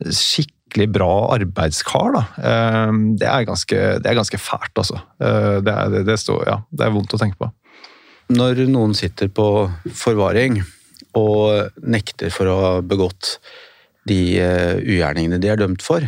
skikkelig 0.00 0.88
bra 0.96 1.10
arbeidskar. 1.36 2.16
Da. 2.16 2.24
Eh, 2.40 2.96
det, 3.20 3.28
er 3.28 3.48
ganske, 3.48 3.82
det 4.00 4.10
er 4.10 4.18
ganske 4.18 4.40
fælt, 4.40 4.72
altså. 4.74 5.02
Eh, 5.20 5.58
det 5.66 5.76
er, 5.76 6.00
det, 6.08 6.18
står, 6.22 6.46
ja, 6.48 6.60
det 6.72 6.88
er 6.88 6.96
vondt 6.96 7.16
å 7.16 7.20
tenke 7.20 7.40
på. 7.42 7.52
Når 8.36 8.64
noen 8.72 8.96
sitter 8.98 9.28
på 9.30 9.46
forvaring 9.94 10.58
og 11.16 11.78
nekter 11.82 12.32
for 12.34 12.50
å 12.50 12.56
ha 12.60 12.72
begått 12.84 13.36
de 14.06 14.38
eh, 14.38 14.76
ugjerningene 14.78 15.40
de 15.42 15.50
er 15.50 15.60
dømt 15.60 15.84
for, 15.84 16.04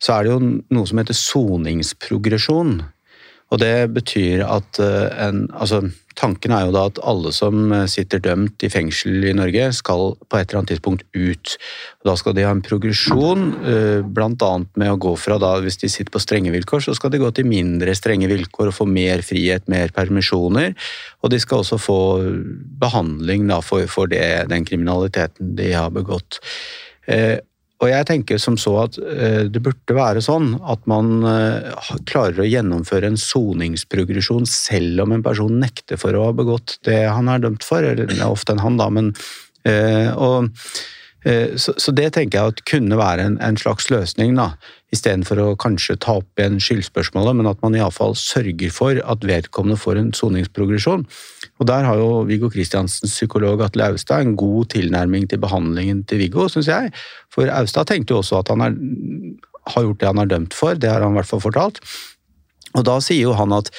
så 0.00 0.16
er 0.16 0.26
det 0.26 0.32
jo 0.34 0.40
noe 0.72 0.88
som 0.88 1.00
heter 1.00 1.16
soningsprogresjon. 1.16 2.80
Og 3.50 3.58
det 3.58 3.90
betyr 3.94 4.44
at 4.46 4.78
eh, 4.82 5.10
en 5.26 5.48
Altså, 5.50 5.82
tanken 6.18 6.52
er 6.54 6.66
jo 6.66 6.74
da 6.74 6.84
at 6.90 7.00
alle 7.06 7.32
som 7.34 7.72
eh, 7.74 7.86
sitter 7.90 8.22
dømt 8.22 8.62
i 8.62 8.70
fengsel 8.70 9.24
i 9.26 9.34
Norge, 9.34 9.70
skal 9.74 10.14
på 10.20 10.38
et 10.38 10.48
eller 10.48 10.60
annet 10.60 10.72
tidspunkt 10.74 11.04
ut. 11.16 11.56
Og 12.00 12.10
da 12.10 12.14
skal 12.20 12.36
de 12.36 12.46
ha 12.46 12.52
en 12.54 12.62
progresjon, 12.64 13.44
eh, 13.66 14.06
bl.a. 14.06 14.52
med 14.78 14.92
å 14.92 15.00
gå 15.02 15.14
fra 15.18 15.40
da, 15.42 15.56
hvis 15.64 15.80
de 15.82 15.90
sitter 15.90 16.14
på 16.14 16.22
strenge 16.22 16.54
vilkår, 16.54 16.86
så 16.86 16.94
skal 16.98 17.12
de 17.12 17.22
gå 17.22 17.32
til 17.34 17.50
mindre 17.50 17.94
strenge 17.98 18.30
vilkår 18.30 18.70
og 18.70 18.78
få 18.78 18.88
mer 18.88 19.24
frihet, 19.26 19.66
mer 19.72 19.94
permisjoner. 19.96 20.76
Og 21.24 21.34
de 21.34 21.42
skal 21.42 21.64
også 21.64 21.80
få 21.80 22.00
behandling 22.80 23.48
da, 23.50 23.60
for, 23.64 23.86
for 23.90 24.10
det, 24.10 24.50
den 24.52 24.66
kriminaliteten 24.68 25.56
de 25.58 25.72
har 25.74 25.90
begått. 25.94 26.38
Og 27.80 27.88
jeg 27.88 28.06
tenker 28.10 28.40
som 28.40 28.58
så 28.60 28.74
at 28.82 28.98
eh, 29.00 29.46
det 29.48 29.62
burde 29.64 29.96
være 29.96 30.20
sånn 30.24 30.52
at 30.68 30.82
man 30.90 31.24
eh, 31.24 31.90
klarer 32.08 32.42
å 32.42 32.48
gjennomføre 32.48 33.08
en 33.08 33.20
soningsprogresjon 33.20 34.44
selv 34.48 35.06
om 35.06 35.16
en 35.16 35.24
person 35.24 35.56
nekter 35.62 36.00
for 36.00 36.16
å 36.16 36.26
ha 36.28 36.36
begått 36.36 36.76
det 36.88 37.02
han 37.08 37.30
er 37.32 37.40
dømt 37.46 37.64
for, 37.64 37.80
eller 37.80 38.10
det 38.10 38.20
er 38.20 38.28
ofte 38.28 38.52
en 38.52 38.60
han, 38.60 38.76
da, 38.80 38.90
men 38.92 39.14
eh, 39.64 40.12
og, 40.12 40.52
så, 41.20 41.74
så, 41.76 41.92
det 41.92 42.14
tenker 42.16 42.38
jeg 42.38 42.52
at 42.54 42.60
kunne 42.68 42.96
være 42.96 43.26
en, 43.28 43.34
en 43.44 43.58
slags 43.60 43.90
løsning, 43.92 44.38
da, 44.38 44.54
istedenfor 44.94 45.40
å 45.42 45.48
kanskje 45.60 45.98
ta 46.00 46.16
opp 46.20 46.40
igjen 46.40 46.56
skyldspørsmålet, 46.62 47.36
men 47.38 47.50
at 47.50 47.60
man 47.64 47.76
iallfall 47.76 48.16
sørger 48.18 48.72
for 48.74 49.00
at 49.04 49.26
vedkommende 49.28 49.78
får 49.80 50.00
en 50.00 50.12
soningsprogresjon. 50.16 51.04
Og 51.60 51.68
Der 51.68 51.84
har 51.84 52.00
jo 52.00 52.22
Viggo 52.28 52.48
Kristiansens 52.50 53.12
psykolog 53.12 53.62
Atle 53.62 53.90
Austad 53.92 54.24
en 54.24 54.36
god 54.40 54.72
tilnærming 54.74 55.28
til 55.28 55.42
behandlingen 55.42 56.02
til 56.08 56.22
Viggo, 56.24 56.48
syns 56.48 56.70
jeg. 56.72 56.92
For 57.32 57.52
Austad 57.52 57.90
tenkte 57.90 58.16
jo 58.16 58.22
også 58.22 58.40
at 58.40 58.54
han 58.54 58.64
er, 58.64 58.78
har 59.74 59.86
gjort 59.86 60.00
det 60.00 60.10
han 60.10 60.24
er 60.24 60.32
dømt 60.32 60.56
for, 60.56 60.74
det 60.74 60.90
har 60.90 61.04
han 61.04 61.12
i 61.12 61.20
hvert 61.20 61.30
fall 61.30 61.44
fortalt. 61.44 61.82
Og 62.78 62.86
da 62.86 62.96
sier 63.04 63.28
jo 63.28 63.36
han 63.36 63.52
at 63.54 63.70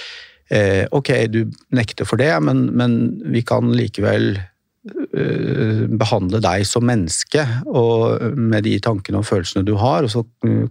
eh, 0.51 0.85
ok, 0.91 1.11
du 1.31 1.43
nekter 1.75 2.07
for 2.07 2.21
det, 2.21 2.31
men, 2.43 2.67
men 2.77 2.97
vi 3.33 3.43
kan 3.47 3.71
likevel 3.75 4.35
eh, 4.37 4.50
behandle 4.81 6.39
deg 6.41 6.63
som 6.65 6.87
menneske 6.89 7.43
og 7.69 8.33
med 8.33 8.65
de 8.65 8.79
tankene 8.81 9.19
og 9.19 9.27
følelsene 9.27 9.65
du 9.67 9.75
har, 9.77 10.07
og 10.07 10.09
så 10.09 10.23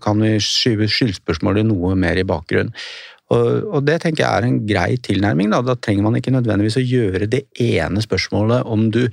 kan 0.02 0.18
vi 0.24 0.32
skyve 0.42 0.88
skyldspørsmålet 0.90 1.68
noe 1.68 1.94
mer 1.94 2.18
i 2.18 2.26
bakgrunnen. 2.26 2.74
Og, 3.30 3.68
og, 3.70 3.84
det 3.86 4.00
tenker 4.02 4.24
jeg 4.24 4.40
er 4.40 4.46
en 4.48 4.58
grei 4.66 4.96
tilnærming. 4.98 5.52
Da. 5.52 5.62
da 5.62 5.76
trenger 5.78 6.08
man 6.08 6.18
ikke 6.18 6.34
nødvendigvis 6.34 6.80
å 6.80 6.82
gjøre 6.82 7.30
det 7.30 7.44
ene 7.62 8.02
spørsmålet 8.02 8.66
om 8.66 8.88
du 8.90 9.04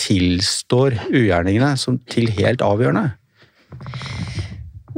tilstår 0.00 0.96
ugjerningene 1.12 1.76
som 1.78 2.00
til 2.10 2.30
helt 2.40 2.64
avgjørende. 2.66 3.12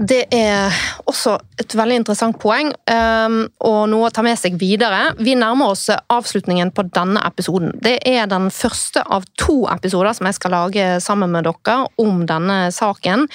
Det 0.03 0.25
er 0.35 0.73
også 1.07 1.37
et 1.63 1.75
veldig 1.79 2.01
interessant 2.01 2.39
poeng, 2.43 2.73
um, 2.91 3.37
og 3.63 3.79
noe 3.93 4.09
å 4.09 4.11
ta 4.15 4.25
med 4.27 4.39
seg 4.41 4.57
videre. 4.59 5.13
Vi 5.23 5.37
nærmer 5.39 5.77
oss 5.77 5.85
avslutningen 5.93 6.73
på 6.75 6.85
denne 6.91 7.23
episoden. 7.29 7.71
Det 7.85 8.01
er 8.09 8.27
den 8.31 8.49
første 8.51 9.05
av 9.05 9.29
to 9.39 9.61
episoder 9.71 10.17
som 10.17 10.27
jeg 10.27 10.39
skal 10.41 10.55
lage 10.57 10.89
sammen 11.05 11.31
med 11.31 11.47
dere 11.47 11.77
om 12.03 12.25
denne 12.27 12.59
saken. 12.75 13.29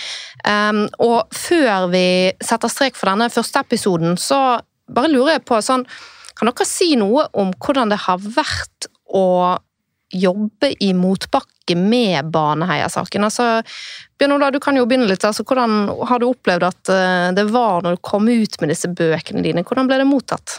Um, 0.43 0.83
og 0.99 1.31
før 1.31 1.87
vi 1.93 2.05
setter 2.43 2.73
strek 2.73 2.99
for 2.99 3.13
denne 3.13 3.29
første 3.31 3.63
episoden, 3.63 4.19
så 4.19 4.59
bare 4.91 5.13
lurer 5.13 5.37
jeg 5.37 5.47
på 5.47 5.61
sånn 5.63 5.87
Kan 6.37 6.51
dere 6.51 6.67
si 6.69 6.91
noe 6.99 7.23
om 7.33 7.49
hvordan 7.57 7.89
det 7.89 7.97
har 8.03 8.19
vært 8.21 8.91
å 9.09 9.55
jobbe 10.13 10.75
i 10.83 10.91
motbakke 10.93 11.56
med 11.75 12.31
Baneheia-saken? 12.31 13.27
Altså, 13.27 13.63
Bjørn 14.17 14.31
Ola, 14.33 14.47
du 14.49 14.57
kan 14.59 14.77
jo 14.77 14.85
begynne 14.89 15.05
litt. 15.05 15.21
Altså, 15.27 15.43
hvordan 15.45 15.91
har 16.09 16.21
du 16.21 16.25
opplevd 16.31 16.63
at 16.65 16.89
eh, 16.89 17.27
det 17.37 17.43
var 17.53 17.83
når 17.85 17.97
du 17.97 18.05
kom 18.05 18.25
ut 18.25 18.55
med 18.61 18.71
disse 18.73 18.89
bøkene 18.89 19.43
dine? 19.45 19.61
Hvordan 19.61 19.89
ble 19.89 19.99
det 20.01 20.07
mottatt? 20.09 20.57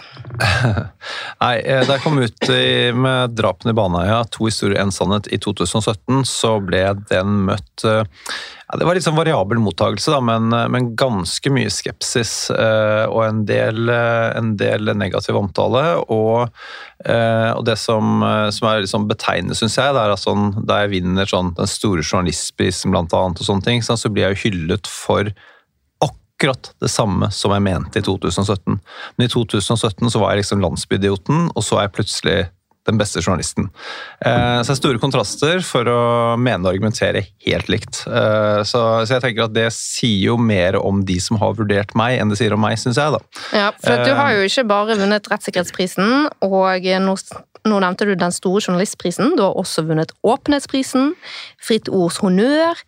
Nei, 1.43 1.57
eh, 1.65 1.83
Da 1.83 1.97
jeg 1.97 2.05
kom 2.05 2.21
ut 2.23 2.53
med 2.95 3.35
'Drapene 3.35 3.75
i 3.75 3.79
Baneheia', 3.79 4.29
to 4.31 4.47
historier, 4.47 4.79
en 4.79 4.95
sannhet, 4.95 5.27
i 5.35 5.41
2017, 5.43 6.23
så 6.29 6.55
ble 6.63 6.85
den 7.11 7.43
møtt 7.49 7.83
eh, 7.83 8.07
ja, 8.69 8.79
Det 8.79 8.87
var 8.87 8.95
litt 8.95 9.07
sånn 9.09 9.19
variabel 9.19 9.59
mottakelse, 9.65 10.13
da, 10.15 10.21
men, 10.23 10.55
men, 10.71 10.91
ganske 10.95 11.51
mye 11.51 11.73
skepsis 11.73 12.51
og 12.53 13.23
en 13.25 13.39
del, 13.49 13.89
en 13.89 14.51
del, 14.61 14.93
negativ 14.93 15.39
omtale. 15.41 15.85
Og, 16.13 16.53
og 17.09 17.63
det 17.65 17.79
som, 17.81 18.21
som 18.53 18.69
er 18.69 18.85
liksom 18.85 19.09
betegnende, 19.09 19.57
syns 19.57 19.79
jeg, 19.81 19.97
det 19.97 20.03
er 20.03 20.13
at 20.13 20.21
sånn, 20.21 20.51
da 20.69 20.83
jeg 20.83 20.93
vinner 20.99 21.31
sånn, 21.31 21.55
den 21.57 21.71
store 21.71 22.05
journalistprisen 22.05 22.93
blant 22.95 23.15
annet, 23.17 23.41
og 23.41 23.49
sånne 23.49 23.67
ting, 23.67 23.85
så 23.87 23.97
blir 24.11 24.29
jeg 24.29 24.37
jo 24.37 24.43
hyllet 24.49 24.91
for 24.91 25.33
akkurat 26.39 26.71
det 26.83 26.91
samme 26.93 27.31
som 27.35 27.55
jeg 27.55 27.67
mente 27.67 27.99
i 27.99 28.07
2017. 28.07 28.79
Men 29.17 29.27
i 29.27 29.33
2017 29.33 30.13
så 30.13 30.23
var 30.23 30.35
jeg 30.35 30.45
liksom 30.45 30.63
landsbyidioten, 30.63 31.51
og 31.55 31.67
så 31.67 31.81
er 31.81 31.89
jeg 31.89 31.97
plutselig 31.97 32.39
den 32.89 32.99
beste 32.99 33.21
journalisten. 33.21 33.69
Eh, 34.25 34.61
så 34.63 34.71
det 34.71 34.75
er 34.75 34.79
store 34.79 35.01
kontraster 35.03 35.61
for 35.67 35.89
å 35.93 36.01
mene 36.41 36.65
og 36.65 36.71
argumentere 36.73 37.25
helt 37.45 37.69
likt. 37.73 38.01
Eh, 38.09 38.63
så, 38.69 38.85
jeg 39.05 39.25
tenker 39.25 39.45
at 39.45 39.57
det 39.57 39.67
sier 39.77 40.31
jo 40.31 40.39
mer 40.41 40.79
om 40.81 41.03
de 41.09 41.19
som 41.23 41.41
har 41.43 41.57
vurdert 41.59 41.95
meg, 41.99 42.17
enn 42.19 42.33
det 42.33 42.41
sier 42.41 42.57
om 42.57 42.65
meg, 42.65 42.79
syns 42.81 43.01
jeg, 43.01 43.13
da. 43.15 43.45
Ja, 43.53 43.69
for 43.83 44.07
du 44.07 44.15
har 44.17 44.33
jo 44.37 44.49
ikke 44.49 44.67
bare 44.71 44.99
vunnet 45.03 45.29
Rettssikkerhetsprisen, 45.29 46.31
og 46.49 46.89
nå, 47.05 47.19
nå 47.71 47.79
nevnte 47.85 48.09
du 48.09 48.15
Den 48.19 48.35
store 48.35 48.63
journalistprisen. 48.65 49.37
Du 49.37 49.45
har 49.45 49.57
også 49.59 49.87
vunnet 49.89 50.13
Åpenhetsprisen, 50.27 51.15
Fritt 51.63 51.89
Ords 51.89 52.21
honnør, 52.25 52.81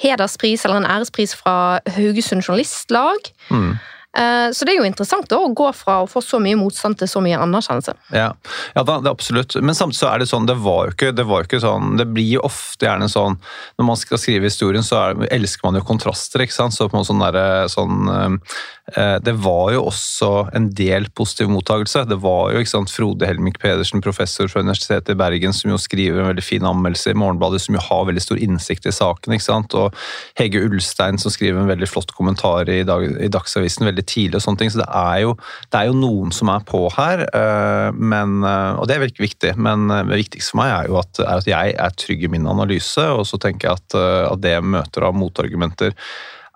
hederspris 0.00 0.64
eller 0.64 0.82
en 0.82 0.90
ærespris 0.90 1.34
fra 1.38 1.80
Haugesund 1.96 2.42
Journalistlag. 2.42 3.30
Mm. 3.50 3.76
Eh, 4.14 4.52
så 4.52 4.64
det 4.64 4.74
er 4.74 4.78
jo 4.78 4.86
interessant 4.86 5.26
da, 5.30 5.40
å 5.42 5.50
gå 5.56 5.66
fra 5.74 6.00
å 6.04 6.08
få 6.10 6.22
så 6.22 6.38
mye 6.42 6.58
motstand 6.58 7.00
til 7.00 7.10
så 7.10 7.22
mye 7.24 7.38
anerkjennelse. 7.42 7.96
Ja, 8.14 8.28
ja 8.76 8.84
det 8.86 8.94
er 8.94 9.10
absolutt. 9.10 9.56
Men 9.58 9.74
samtidig 9.74 9.98
så 9.98 10.10
er 10.12 10.22
det 10.22 10.28
sånn, 10.30 10.46
det 10.46 10.56
var 10.62 10.86
jo 10.86 10.94
ikke, 10.94 11.10
det 11.16 11.26
var 11.26 11.48
ikke 11.48 11.62
sånn 11.62 11.96
Det 11.98 12.06
blir 12.10 12.36
jo 12.36 12.44
ofte 12.46 12.86
gjerne 12.86 13.08
sånn 13.10 13.36
Når 13.78 13.86
man 13.88 13.98
skal 13.98 14.20
skrive 14.20 14.50
historien, 14.50 14.86
så 14.86 15.00
er, 15.00 15.26
elsker 15.34 15.66
man 15.66 15.80
jo 15.80 15.86
kontraster, 15.86 16.44
ikke 16.44 16.56
sant. 16.56 16.76
Så 16.76 16.86
på 16.90 17.00
en 17.00 17.08
sånn 17.08 17.22
der, 17.24 17.66
sånn 17.72 18.10
eh, 18.14 18.58
Det 18.94 19.32
var 19.40 19.70
jo 19.72 19.86
også 19.88 20.28
en 20.52 20.66
del 20.76 21.06
positiv 21.16 21.48
mottakelse. 21.48 22.02
Det 22.10 22.18
var 22.20 22.52
jo 22.52 22.60
ikke 22.60 22.68
sant, 22.68 22.92
Frode 22.92 23.24
Helmik 23.24 23.56
Pedersen, 23.62 24.02
professor 24.04 24.50
fra 24.52 24.60
Universitetet 24.60 25.14
i 25.14 25.16
Bergen, 25.16 25.54
som 25.56 25.70
jo 25.72 25.78
skriver 25.80 26.20
en 26.20 26.28
veldig 26.28 26.44
fin 26.44 26.66
anmeldelse 26.68 27.14
i 27.14 27.16
Morgenbladet, 27.16 27.62
som 27.64 27.78
jo 27.78 27.84
har 27.86 28.04
veldig 28.10 28.22
stor 28.22 28.42
innsikt 28.44 28.84
i 28.90 28.92
saken. 28.92 29.32
ikke 29.32 29.46
sant, 29.46 29.74
Og 29.74 29.96
Hege 30.36 30.60
Ulstein, 30.66 31.16
som 31.18 31.32
skriver 31.32 31.62
en 31.62 31.70
veldig 31.72 31.88
flott 31.88 32.12
kommentar 32.12 32.68
i, 32.68 32.82
dag, 32.84 33.06
i 33.24 33.30
Dagsavisen. 33.32 33.88
veldig 33.88 34.04
tidlig, 34.04 34.36
og 34.36 34.44
sånne 34.44 34.60
ting, 34.60 34.74
så 34.74 34.82
det 34.84 34.90
er 34.92 35.18
jo, 35.24 35.34
det 35.72 35.80
er 35.80 35.88
jo 35.88 35.98
noen 36.04 36.32
som 36.36 36.52
er 36.52 36.60
på 36.68 36.84
her. 36.98 37.24
eh, 37.32 37.90
Men, 37.96 38.44
eh, 38.44 38.74
og 38.76 38.86
det 38.88 38.96
er 38.96 39.06
veldig 39.06 39.24
viktig, 39.24 39.56
men 39.56 39.90
eh, 39.90 40.04
det 40.12 40.22
viktigste 40.26 40.52
for 40.52 40.60
meg 40.60 40.76
er 40.76 40.92
jo 40.92 41.00
at, 41.00 41.18
er 41.24 41.40
at 41.40 41.48
jeg 41.48 41.74
er 41.78 41.90
trygg 41.96 42.24
i 42.24 42.32
min 42.36 42.46
analyse, 42.46 43.00
og 43.00 43.24
så 43.26 43.40
tenker 43.40 43.68
jeg 43.68 43.80
at, 43.80 43.94
eh, 43.98 44.32
at 44.32 44.40
det 44.44 44.58
møter 44.62 45.08
av 45.08 45.16
motargumenter 45.16 45.94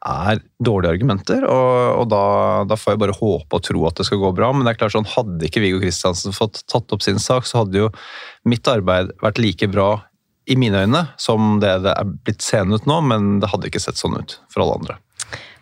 er 0.06 0.38
dårlige 0.62 0.92
argumenter, 0.94 1.42
og, 1.42 2.02
og 2.02 2.04
da, 2.12 2.22
da, 2.70 2.76
får 2.78 2.94
jeg 2.94 3.02
bare 3.02 3.16
håpe 3.18 3.58
og 3.58 3.64
tro 3.66 3.86
at 3.88 3.98
det 3.98 4.06
skal 4.06 4.20
gå 4.22 4.30
bra. 4.36 4.52
Men 4.54 4.66
det 4.66 4.74
er 4.74 4.80
klart 4.82 4.94
sånn, 4.94 5.08
hadde 5.10 5.48
ikke 5.48 5.62
Viggo 5.64 5.80
Kristiansen 5.82 6.36
fått 6.36 6.62
tatt 6.70 6.94
opp 6.94 7.02
sin 7.04 7.18
sak, 7.22 7.48
så 7.48 7.64
hadde 7.64 7.82
jo 7.82 7.88
mitt 8.48 8.68
arbeid 8.70 9.10
vært 9.24 9.42
like 9.42 9.70
bra 9.72 9.90
i 10.48 10.56
mine 10.56 10.84
øyne 10.86 11.02
som 11.20 11.58
det 11.60 11.74
det 11.84 11.92
er 11.92 12.12
blitt 12.24 12.44
seende 12.44 12.78
ut 12.78 12.86
nå, 12.88 13.00
men 13.10 13.36
det 13.42 13.50
hadde 13.52 13.68
ikke 13.68 13.82
sett 13.82 14.00
sånn 14.00 14.16
ut 14.16 14.38
for 14.52 14.64
alle 14.64 14.78
andre. 14.80 14.98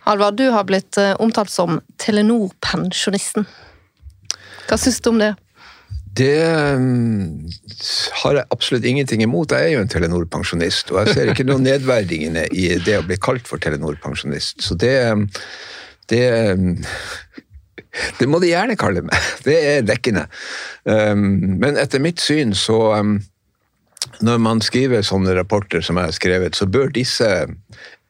Halvard, 0.06 0.36
du 0.38 0.46
har 0.54 0.66
blitt 0.68 1.00
eh, 1.02 1.16
omtalt 1.18 1.50
som 1.50 1.80
Telenor-pensjonisten. 1.98 3.48
Hva 4.68 4.78
syns 4.78 5.00
du 5.02 5.10
om 5.10 5.18
det? 5.18 5.32
Det 6.16 6.36
um, 6.76 7.46
har 8.22 8.38
jeg 8.38 8.48
absolutt 8.54 8.86
ingenting 8.88 9.22
imot. 9.24 9.52
Jeg 9.52 9.68
er 9.68 9.74
jo 9.74 9.82
en 9.84 9.90
Telenor-pensjonist, 9.92 10.92
og 10.92 11.02
jeg 11.02 11.16
ser 11.16 11.32
ikke 11.32 11.46
noe 11.48 11.60
nedverdigende 11.62 12.46
i 12.56 12.70
det 12.86 12.98
å 13.00 13.04
bli 13.06 13.18
kalt 13.20 13.48
for 13.48 13.60
Telenor-pensjonist. 13.62 14.64
Så 14.64 14.78
det, 14.80 14.94
um, 15.12 15.26
det 16.12 16.24
um, 16.56 16.70
Det 18.20 18.28
må 18.28 18.40
de 18.42 18.50
gjerne 18.50 18.76
kalle 18.76 19.00
meg. 19.04 19.28
Det 19.46 19.56
er 19.56 19.84
dekkende. 19.86 20.26
Men 20.84 21.78
etter 21.80 22.02
mitt 22.04 22.20
syn 22.20 22.50
så 22.52 22.76
Når 24.20 24.38
man 24.44 24.60
skriver 24.60 25.00
sånne 25.00 25.32
rapporter 25.38 25.80
som 25.80 25.96
jeg 25.96 26.10
har 26.10 26.12
skrevet, 26.12 26.56
så 26.56 26.68
bør 26.68 26.92
disse 26.92 27.30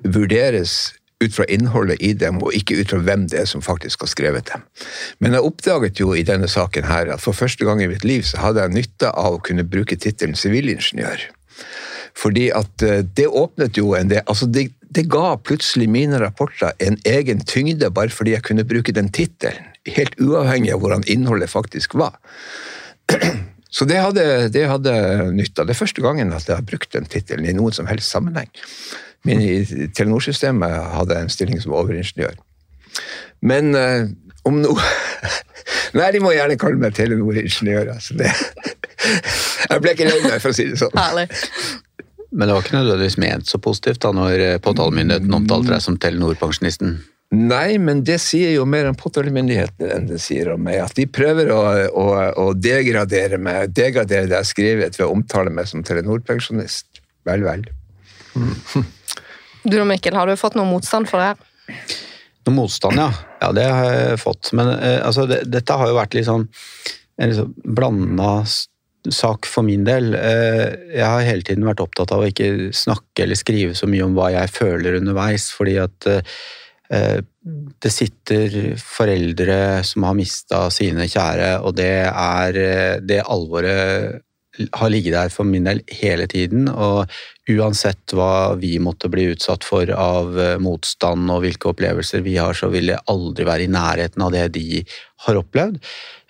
vurderes 0.03 0.93
ut 1.25 1.35
fra 1.35 1.47
innholdet 1.49 2.03
i 2.05 2.13
dem, 2.13 2.43
og 2.45 2.55
ikke 2.57 2.77
ut 2.81 2.93
fra 2.93 3.01
hvem 3.01 3.25
det 3.33 3.41
er 3.41 3.49
som 3.49 3.65
faktisk 3.65 4.05
har 4.05 4.11
skrevet 4.13 4.51
dem. 4.51 4.65
Men 5.19 5.37
jeg 5.37 5.49
oppdaget 5.49 6.01
jo 6.01 6.13
i 6.13 6.25
denne 6.27 6.49
saken 6.51 6.89
her 6.89 7.13
at 7.15 7.25
for 7.25 7.37
første 7.37 7.65
gang 7.65 7.81
i 7.83 7.89
mitt 7.89 8.05
liv 8.05 8.27
så 8.29 8.43
hadde 8.43 8.65
jeg 8.65 8.77
nytte 8.77 9.13
av 9.17 9.39
å 9.39 9.43
kunne 9.45 9.65
bruke 9.65 9.97
tittelen 9.97 10.37
sivilingeniør. 10.37 11.25
Fordi 12.17 12.51
at 12.57 12.85
eh, 12.85 13.03
det 13.17 13.29
åpnet 13.29 13.77
jo 13.77 13.95
en 13.97 14.09
del 14.13 14.23
altså 14.25 14.49
det, 14.49 14.71
det, 14.81 15.05
ga 15.13 15.37
plutselig 15.37 15.89
mine 15.93 16.21
rapporter 16.21 16.73
en 16.85 16.97
egen 17.09 17.43
tyngde, 17.45 17.91
bare 17.93 18.13
fordi 18.13 18.37
jeg 18.37 18.45
kunne 18.47 18.65
bruke 18.69 18.95
den 18.97 19.11
tittelen. 19.13 19.73
Helt 19.87 20.17
uavhengig 20.21 20.73
av 20.75 20.81
hvordan 20.83 21.05
innholdet 21.13 21.53
faktisk 21.53 21.97
var. 21.97 22.17
Så 23.77 23.85
det 23.85 23.99
hadde, 24.01 24.25
det 24.55 24.63
hadde 24.71 24.93
nytta. 25.37 25.67
Det 25.67 25.75
er 25.75 25.79
første 25.79 26.01
gangen 26.01 26.33
at 26.33 26.47
jeg 26.49 26.57
har 26.57 26.65
brukt 26.65 26.95
den 26.95 27.09
tittelen 27.13 27.45
i 27.45 27.53
noen 27.57 27.75
som 27.77 27.89
helst 27.91 28.09
sammenheng. 28.09 28.49
Min 29.27 29.43
i 29.43 29.89
Telenor-systemet 29.97 30.77
hadde 30.95 31.19
en 31.21 31.33
stilling 31.33 31.61
som 31.63 31.75
overingeniør. 31.77 32.37
Men 33.47 33.75
eh, 33.79 34.13
om 34.47 34.63
noe 34.63 34.83
Nei, 35.97 36.11
de 36.13 36.21
må 36.21 36.33
gjerne 36.35 36.59
kalle 36.61 36.79
meg 36.81 36.95
Telenor-ingeniør. 36.97 37.91
Altså 37.97 38.17
det. 38.19 38.31
Jeg 39.71 39.83
ble 39.83 39.95
ikke 39.97 40.07
lei 40.09 40.21
meg, 40.23 40.39
for 40.43 40.53
å 40.53 40.57
si 40.57 40.67
det 40.69 40.79
sånn. 40.81 40.95
Herlig. 40.99 41.27
Men 42.37 42.49
det 42.49 42.57
var 42.57 42.65
ikke 42.67 42.77
nødvendigvis 42.77 43.19
ment 43.23 43.49
så 43.49 43.61
positivt 43.63 44.03
da 44.05 44.13
når 44.15 44.43
eh, 44.45 44.57
påtalemyndigheten 44.63 45.37
omtalte 45.37 45.73
deg 45.73 45.85
som 45.85 45.97
Telenor-pensjonisten? 46.01 46.99
Nei, 47.35 47.79
men 47.83 48.05
det 48.07 48.21
sier 48.23 48.53
jo 48.55 48.67
mer 48.71 48.87
om 48.87 48.99
påtalemyndigheten 48.99 49.89
enn 49.91 50.11
det 50.11 50.21
sier 50.23 50.53
om 50.53 50.63
meg. 50.63 50.79
At 50.85 50.95
de 50.99 51.09
prøver 51.11 51.51
å, 51.55 51.63
å, 51.91 52.05
å 52.45 52.47
degradere 52.55 53.41
meg, 53.43 53.73
degradere 53.75 54.29
det 54.29 54.37
jeg 54.37 54.45
har 54.45 54.51
skrevet 54.51 55.01
ved 55.01 55.07
å 55.09 55.15
omtale 55.15 55.51
meg 55.55 55.67
som 55.71 55.83
Telenor-pensjonist. 55.87 57.03
Vel, 57.27 57.47
vel. 57.47 57.67
Mm. 58.37 58.55
Du 59.67 59.81
og 59.81 59.89
Mikkel, 59.91 60.15
har 60.15 60.31
du 60.31 60.39
fått 60.39 60.55
noe 60.59 60.69
motstand 60.69 61.09
for 61.11 61.23
det 61.23 61.33
her? 61.33 61.97
Noe 62.47 62.55
motstand, 62.55 63.01
ja. 63.01 63.11
Ja, 63.43 63.51
det 63.55 63.67
har 63.67 63.89
jeg 63.91 64.23
fått. 64.23 64.53
Men 64.55 64.71
eh, 64.77 65.01
altså, 65.03 65.27
det, 65.31 65.43
dette 65.51 65.75
har 65.75 65.91
jo 65.91 65.99
vært 65.99 66.15
litt 66.15 66.29
sånn 66.29 66.47
en 67.17 67.33
liksom 67.33 67.55
blanda 67.77 68.31
sak 69.13 69.49
for 69.51 69.67
min 69.67 69.87
del. 69.87 70.13
Eh, 70.19 70.93
jeg 70.95 71.07
har 71.07 71.27
hele 71.27 71.47
tiden 71.47 71.67
vært 71.67 71.83
opptatt 71.83 72.15
av 72.15 72.23
å 72.23 72.29
ikke 72.31 72.71
snakke 72.77 73.25
eller 73.25 73.39
skrive 73.39 73.75
så 73.79 73.89
mye 73.91 74.07
om 74.07 74.15
hva 74.17 74.31
jeg 74.35 74.53
føler 74.55 75.01
underveis, 75.01 75.49
fordi 75.55 75.77
at 75.83 76.09
eh, 76.11 77.19
det 77.83 77.93
sitter 77.93 78.77
foreldre 78.79 79.59
som 79.87 80.07
har 80.07 80.19
mista 80.19 80.67
sine 80.75 81.09
kjære, 81.11 81.57
og 81.67 81.75
det 81.79 81.93
er 82.07 82.61
det 83.07 83.23
alvoret 83.23 84.23
har 84.73 84.93
ligget 84.93 85.15
der 85.17 85.33
for 85.33 85.49
min 85.49 85.67
del 85.69 85.83
hele 86.01 86.27
tiden. 86.31 86.69
Og 86.71 87.11
uansett 87.53 88.15
hva 88.17 88.57
vi 88.61 88.77
måtte 88.83 89.11
bli 89.13 89.29
utsatt 89.33 89.67
for 89.67 89.91
av 89.93 90.39
eh, 90.41 90.57
motstand 90.63 91.31
og 91.33 91.45
hvilke 91.45 91.71
opplevelser 91.73 92.25
vi 92.27 92.37
har, 92.41 92.57
så 92.59 92.71
vil 92.73 92.93
jeg 92.93 93.05
aldri 93.13 93.47
være 93.49 93.67
i 93.67 93.73
nærheten 93.73 94.27
av 94.27 94.35
det 94.35 94.47
de 94.57 94.83
har 95.27 95.41
opplevd. 95.41 95.81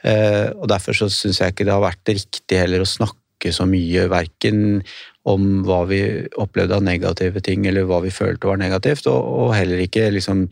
Eh, 0.06 0.48
og 0.54 0.68
derfor 0.72 0.96
så 0.96 1.10
syns 1.12 1.40
jeg 1.40 1.54
ikke 1.54 1.66
det 1.68 1.74
har 1.74 1.84
vært 1.84 2.14
riktig 2.14 2.60
heller 2.60 2.84
å 2.84 2.88
snakke 2.88 3.52
så 3.52 3.66
mye, 3.68 4.08
verken 4.10 4.82
om 5.26 5.62
hva 5.66 5.82
vi 5.90 6.00
opplevde 6.38 6.76
av 6.78 6.84
negative 6.86 7.42
ting, 7.44 7.66
eller 7.66 7.86
hva 7.88 8.00
vi 8.04 8.14
følte 8.14 8.48
var 8.48 8.60
negativt, 8.60 9.08
og, 9.10 9.54
heller 9.56 9.82
ikke 9.82 10.08
liksom 10.14 10.46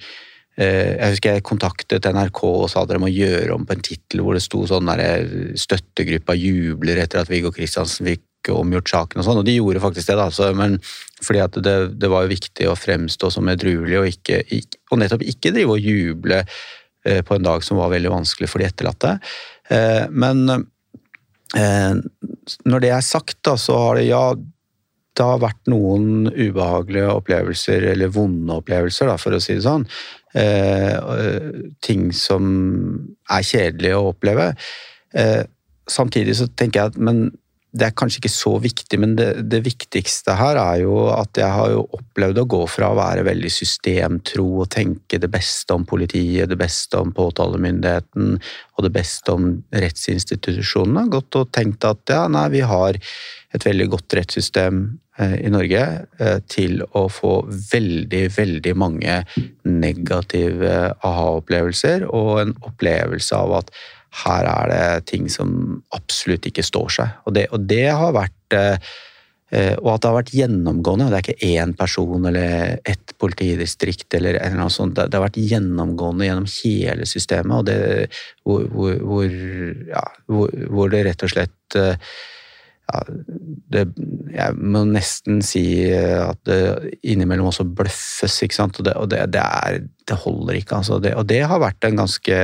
jeg 0.55 1.15
husker 1.17 1.35
jeg 1.35 1.47
kontaktet 1.47 2.07
NRK 2.07 2.41
og 2.47 2.69
sa 2.71 2.85
dere 2.87 3.03
må 3.03 3.09
gjøre 3.11 3.57
om 3.57 3.65
på 3.67 3.75
en 3.75 3.83
tittel 3.83 4.23
hvor 4.23 4.37
det 4.37 4.45
sto 4.45 4.61
sånn 4.71 4.87
der 4.87 5.03
eh, 5.03 5.25
'Støttegruppa 5.59 6.37
jubler 6.39 7.01
etter 7.03 7.25
at 7.25 7.31
Viggo 7.31 7.51
Kristiansen 7.55 8.07
fikk 8.07 8.53
omgjort 8.55 8.93
saken' 8.93 9.19
og 9.19 9.27
sånn, 9.27 9.41
og 9.41 9.49
de 9.49 9.57
gjorde 9.57 9.83
faktisk 9.83 10.13
det, 10.13 10.19
da. 10.21 10.29
Så, 10.31 10.53
men 10.55 10.77
fordi 11.25 11.43
at 11.43 11.59
det, 11.65 11.75
det, 11.99 12.11
var 12.13 12.23
jo 12.23 12.35
viktig 12.37 12.69
å 12.71 12.79
fremstå 12.79 13.33
som 13.35 13.51
edruelig 13.51 13.99
og, 13.99 14.09
ikke, 14.13 14.45
og 14.93 15.01
nettopp 15.01 15.25
ikke 15.27 15.55
drive 15.57 15.75
og 15.75 15.91
juble 15.91 16.45
eh, 16.45 17.21
på 17.25 17.35
en 17.35 17.51
dag 17.51 17.65
som 17.67 17.81
var 17.81 17.91
veldig 17.97 18.13
vanskelig 18.15 18.51
for 18.53 18.63
de 18.63 18.69
etterlatte. 18.71 19.19
Men 20.13 20.45
når 22.69 22.83
det 22.85 22.91
er 22.93 23.01
sagt, 23.01 23.39
da, 23.47 23.55
så 23.57 23.79
har 23.81 23.97
det 23.97 24.11
ja 24.11 24.27
det 25.15 25.23
har 25.23 25.43
vært 25.43 25.71
noen 25.71 26.27
ubehagelige 26.27 27.13
opplevelser, 27.15 27.87
eller 27.93 28.13
vonde 28.13 28.59
opplevelser, 28.59 29.09
da, 29.11 29.17
for 29.21 29.37
å 29.37 29.41
si 29.43 29.57
det 29.57 29.65
sånn. 29.67 29.87
Eh, 30.35 31.63
ting 31.85 32.09
som 32.11 32.45
er 33.31 33.47
kjedelige 33.47 33.99
å 34.01 34.11
oppleve. 34.11 34.51
Eh, 35.15 35.45
samtidig 35.87 36.35
så 36.41 36.49
tenker 36.51 36.81
jeg 36.81 36.95
at 36.95 36.99
men 36.99 37.29
det 37.75 37.89
er 37.89 37.95
kanskje 37.99 38.21
ikke 38.21 38.31
så 38.31 38.53
viktig, 38.63 38.99
men 39.03 39.17
det, 39.19 39.29
det, 39.51 39.59
viktigste 39.67 40.37
her 40.39 40.59
er 40.61 40.85
jo 40.85 41.09
at 41.11 41.35
jeg 41.39 41.51
har 41.51 41.73
jo 41.73 41.81
opplevd 41.97 42.39
å 42.39 42.47
gå 42.53 42.61
fra 42.71 42.93
å 42.93 42.99
være 42.99 43.25
veldig 43.27 43.51
systemtro 43.51 44.47
og 44.63 44.69
tenke 44.71 45.19
det 45.19 45.31
beste 45.33 45.75
om 45.75 45.87
politiet, 45.87 46.47
det 46.51 46.59
beste 46.61 47.01
om 47.03 47.11
påtalemyndigheten 47.15 48.37
og 48.39 48.87
det 48.87 48.93
beste 48.95 49.35
om 49.35 49.49
rettsinstitusjonene. 49.75 51.09
Gått 51.11 51.41
og 51.41 51.51
tenkt 51.55 51.87
at 51.89 52.15
ja, 52.15 52.29
nei, 52.31 52.47
vi 52.55 52.63
har 52.63 53.01
et 53.55 53.67
veldig 53.67 53.87
godt 53.93 54.17
rettssysem 54.19 54.85
eh, 55.21 55.37
i 55.47 55.53
Norge 55.53 55.83
eh, 56.19 56.39
til 56.51 56.83
å 56.93 57.07
få 57.13 57.35
veldig, 57.49 58.25
veldig 58.35 58.75
mange 58.81 59.21
negative 59.69 60.75
aha-opplevelser 61.07 62.09
og 62.11 62.33
en 62.43 62.55
opplevelse 62.67 63.39
av 63.39 63.59
at 63.63 63.75
her 64.25 64.47
er 64.47 64.71
det 64.71 65.09
ting 65.11 65.27
som 65.33 65.81
absolutt 65.95 66.47
ikke 66.47 66.63
står 66.67 66.93
seg. 66.99 67.19
Og 67.27 67.35
det, 67.35 67.49
og 67.55 67.67
det 67.71 67.89
har 67.91 68.15
vært 68.15 68.59
eh, 68.59 68.95
og 69.55 69.89
at 69.93 70.03
det 70.03 70.09
har 70.09 70.17
vært 70.17 70.33
gjennomgående. 70.35 71.05
Det 71.13 71.19
er 71.19 71.25
ikke 71.29 71.49
én 71.61 71.75
person 71.79 72.25
eller 72.27 72.81
ett 72.91 73.13
politidistrikt 73.23 74.17
eller 74.19 74.41
noe 74.59 74.73
sånt. 74.73 74.97
Det 74.99 75.15
har 75.15 75.23
vært 75.29 75.39
gjennomgående 75.39 76.27
gjennom 76.27 76.49
hele 76.51 77.07
systemet, 77.07 77.61
og 77.61 77.69
det, 77.69 78.09
hvor, 78.43 78.65
hvor, 78.73 79.37
ja, 79.93 80.03
hvor, 80.27 80.51
hvor 80.75 80.91
det 80.91 81.05
rett 81.07 81.23
og 81.23 81.31
slett 81.37 81.79
ja, 82.85 83.01
det, 83.73 83.85
jeg 84.35 84.57
må 84.61 84.85
nesten 84.89 85.41
si 85.45 85.65
at 85.91 86.41
det 86.49 86.95
innimellom 87.03 87.49
også 87.51 87.67
bløffes, 87.67 88.37
ikke 88.45 88.59
sant. 88.59 88.81
Og 88.81 88.89
det, 88.89 88.97
og 89.01 89.11
det, 89.13 89.23
det, 89.35 89.43
er, 89.43 90.19
holder 90.25 90.59
ikke, 90.61 90.81
altså. 90.81 91.01
og 91.01 91.29
det 91.31 91.41
har 91.49 91.63
vært 91.63 91.89
en 91.89 92.03
ganske 92.03 92.41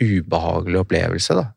ubehagelig 0.00 0.84
opplevelse, 0.84 1.38
da. 1.40 1.48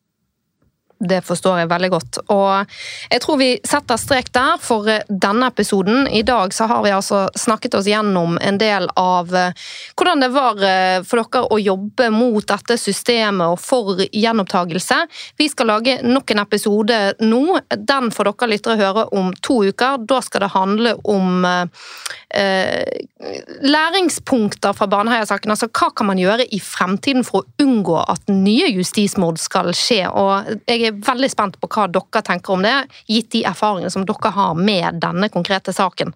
Det 1.09 1.21
forstår 1.25 1.63
jeg 1.63 1.71
veldig 1.71 1.89
godt. 1.93 2.19
Og 2.33 2.75
jeg 3.11 3.23
tror 3.23 3.39
vi 3.41 3.49
setter 3.67 3.99
strek 3.99 4.31
der 4.35 4.59
for 4.61 4.87
eh, 4.89 5.03
denne 5.09 5.49
episoden. 5.51 6.07
I 6.07 6.23
dag 6.27 6.53
så 6.55 6.67
har 6.71 6.83
vi 6.85 6.93
altså 6.95 7.25
snakket 7.39 7.77
oss 7.79 7.89
gjennom 7.89 8.37
en 8.41 8.59
del 8.61 8.87
av 8.99 9.33
eh, 9.35 9.53
hvordan 9.99 10.23
det 10.23 10.31
var 10.33 10.63
eh, 10.67 10.99
for 11.07 11.23
dere 11.23 11.43
å 11.53 11.59
jobbe 11.61 12.09
mot 12.13 12.47
dette 12.47 12.77
systemet 12.79 13.55
og 13.55 13.59
for 13.61 14.03
gjenopptagelse. 14.05 14.99
Vi 15.39 15.49
skal 15.51 15.71
lage 15.73 15.99
nok 16.05 16.31
en 16.33 16.43
episode 16.43 16.99
nå. 17.23 17.43
Den 17.75 18.11
får 18.13 18.31
dere 18.31 18.51
lyttere 18.53 18.79
høre 18.79 19.07
om 19.15 19.33
to 19.43 19.61
uker. 19.67 20.03
Da 20.07 20.21
skal 20.23 20.45
det 20.45 20.53
handle 20.53 20.95
om 21.09 21.45
eh, 21.45 22.87
læringspunkter 23.63 24.73
fra 24.77 24.87
Baneheia-saken. 24.89 25.53
Altså 25.53 25.69
hva 25.71 25.91
kan 25.95 26.09
man 26.09 26.21
gjøre 26.21 26.47
i 26.53 26.59
fremtiden 26.63 27.25
for 27.27 27.43
å 27.43 27.63
unngå 27.63 27.99
at 28.01 28.31
nye 28.31 28.69
justismord 28.73 29.39
skal 29.41 29.71
skje? 29.77 30.03
Og 30.09 30.53
jeg 30.69 30.92
er 30.93 31.07
veldig 31.07 31.31
spent 31.31 31.57
på 31.61 31.69
hva 31.71 31.87
dere 31.91 32.25
tenker 32.25 32.55
om 32.55 32.65
det, 32.65 32.75
gitt 33.09 33.31
de 33.35 33.45
erfaringene 33.49 33.93
som 33.93 34.05
dere 34.07 34.35
har 34.35 34.53
med 34.59 35.01
denne 35.03 35.31
konkrete 35.33 35.73
saken. 35.75 36.13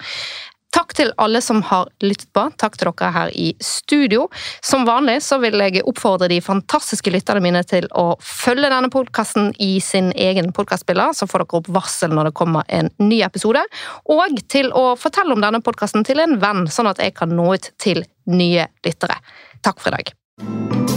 Takk 0.78 0.92
til 0.94 1.12
alle 1.18 1.40
som 1.42 1.62
har 1.66 1.88
lyttet 2.04 2.28
på. 2.36 2.44
Takk 2.60 2.76
til 2.78 2.90
dere 2.92 3.12
her 3.16 3.32
i 3.34 3.48
studio. 3.64 4.28
Som 4.62 4.86
vanlig 4.86 5.22
så 5.26 5.40
vil 5.42 5.58
jeg 5.64 5.82
oppfordre 5.88 6.28
de 6.30 6.42
fantastiske 6.44 7.12
lytterne 7.14 7.42
mine 7.44 7.64
til 7.68 7.88
å 7.98 8.18
følge 8.22 8.70
denne 8.74 8.92
podkasten 8.94 9.54
i 9.64 9.78
sin 9.84 10.12
egen 10.14 10.52
podkastspiller, 10.54 11.16
så 11.16 11.30
får 11.30 11.46
dere 11.46 11.62
opp 11.62 11.72
varsel 11.80 12.14
når 12.14 12.30
det 12.30 12.38
kommer 12.38 12.68
en 12.68 12.92
ny 13.02 13.24
episode. 13.26 13.64
Og 14.12 14.44
til 14.52 14.70
å 14.76 14.92
fortelle 15.00 15.34
om 15.34 15.42
denne 15.44 15.64
podkasten 15.66 16.06
til 16.08 16.22
en 16.24 16.38
venn, 16.44 16.68
sånn 16.70 16.92
at 16.92 17.02
jeg 17.02 17.16
kan 17.18 17.34
nå 17.34 17.50
ut 17.56 17.72
til 17.82 18.04
nye 18.28 18.70
lyttere. 18.86 19.18
Takk 19.66 19.82
for 19.82 19.96
i 19.96 19.98
dag. 20.02 20.97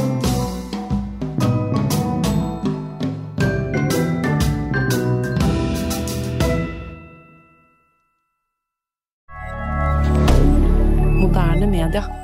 Moderne 11.30 11.66
media. 11.66 12.19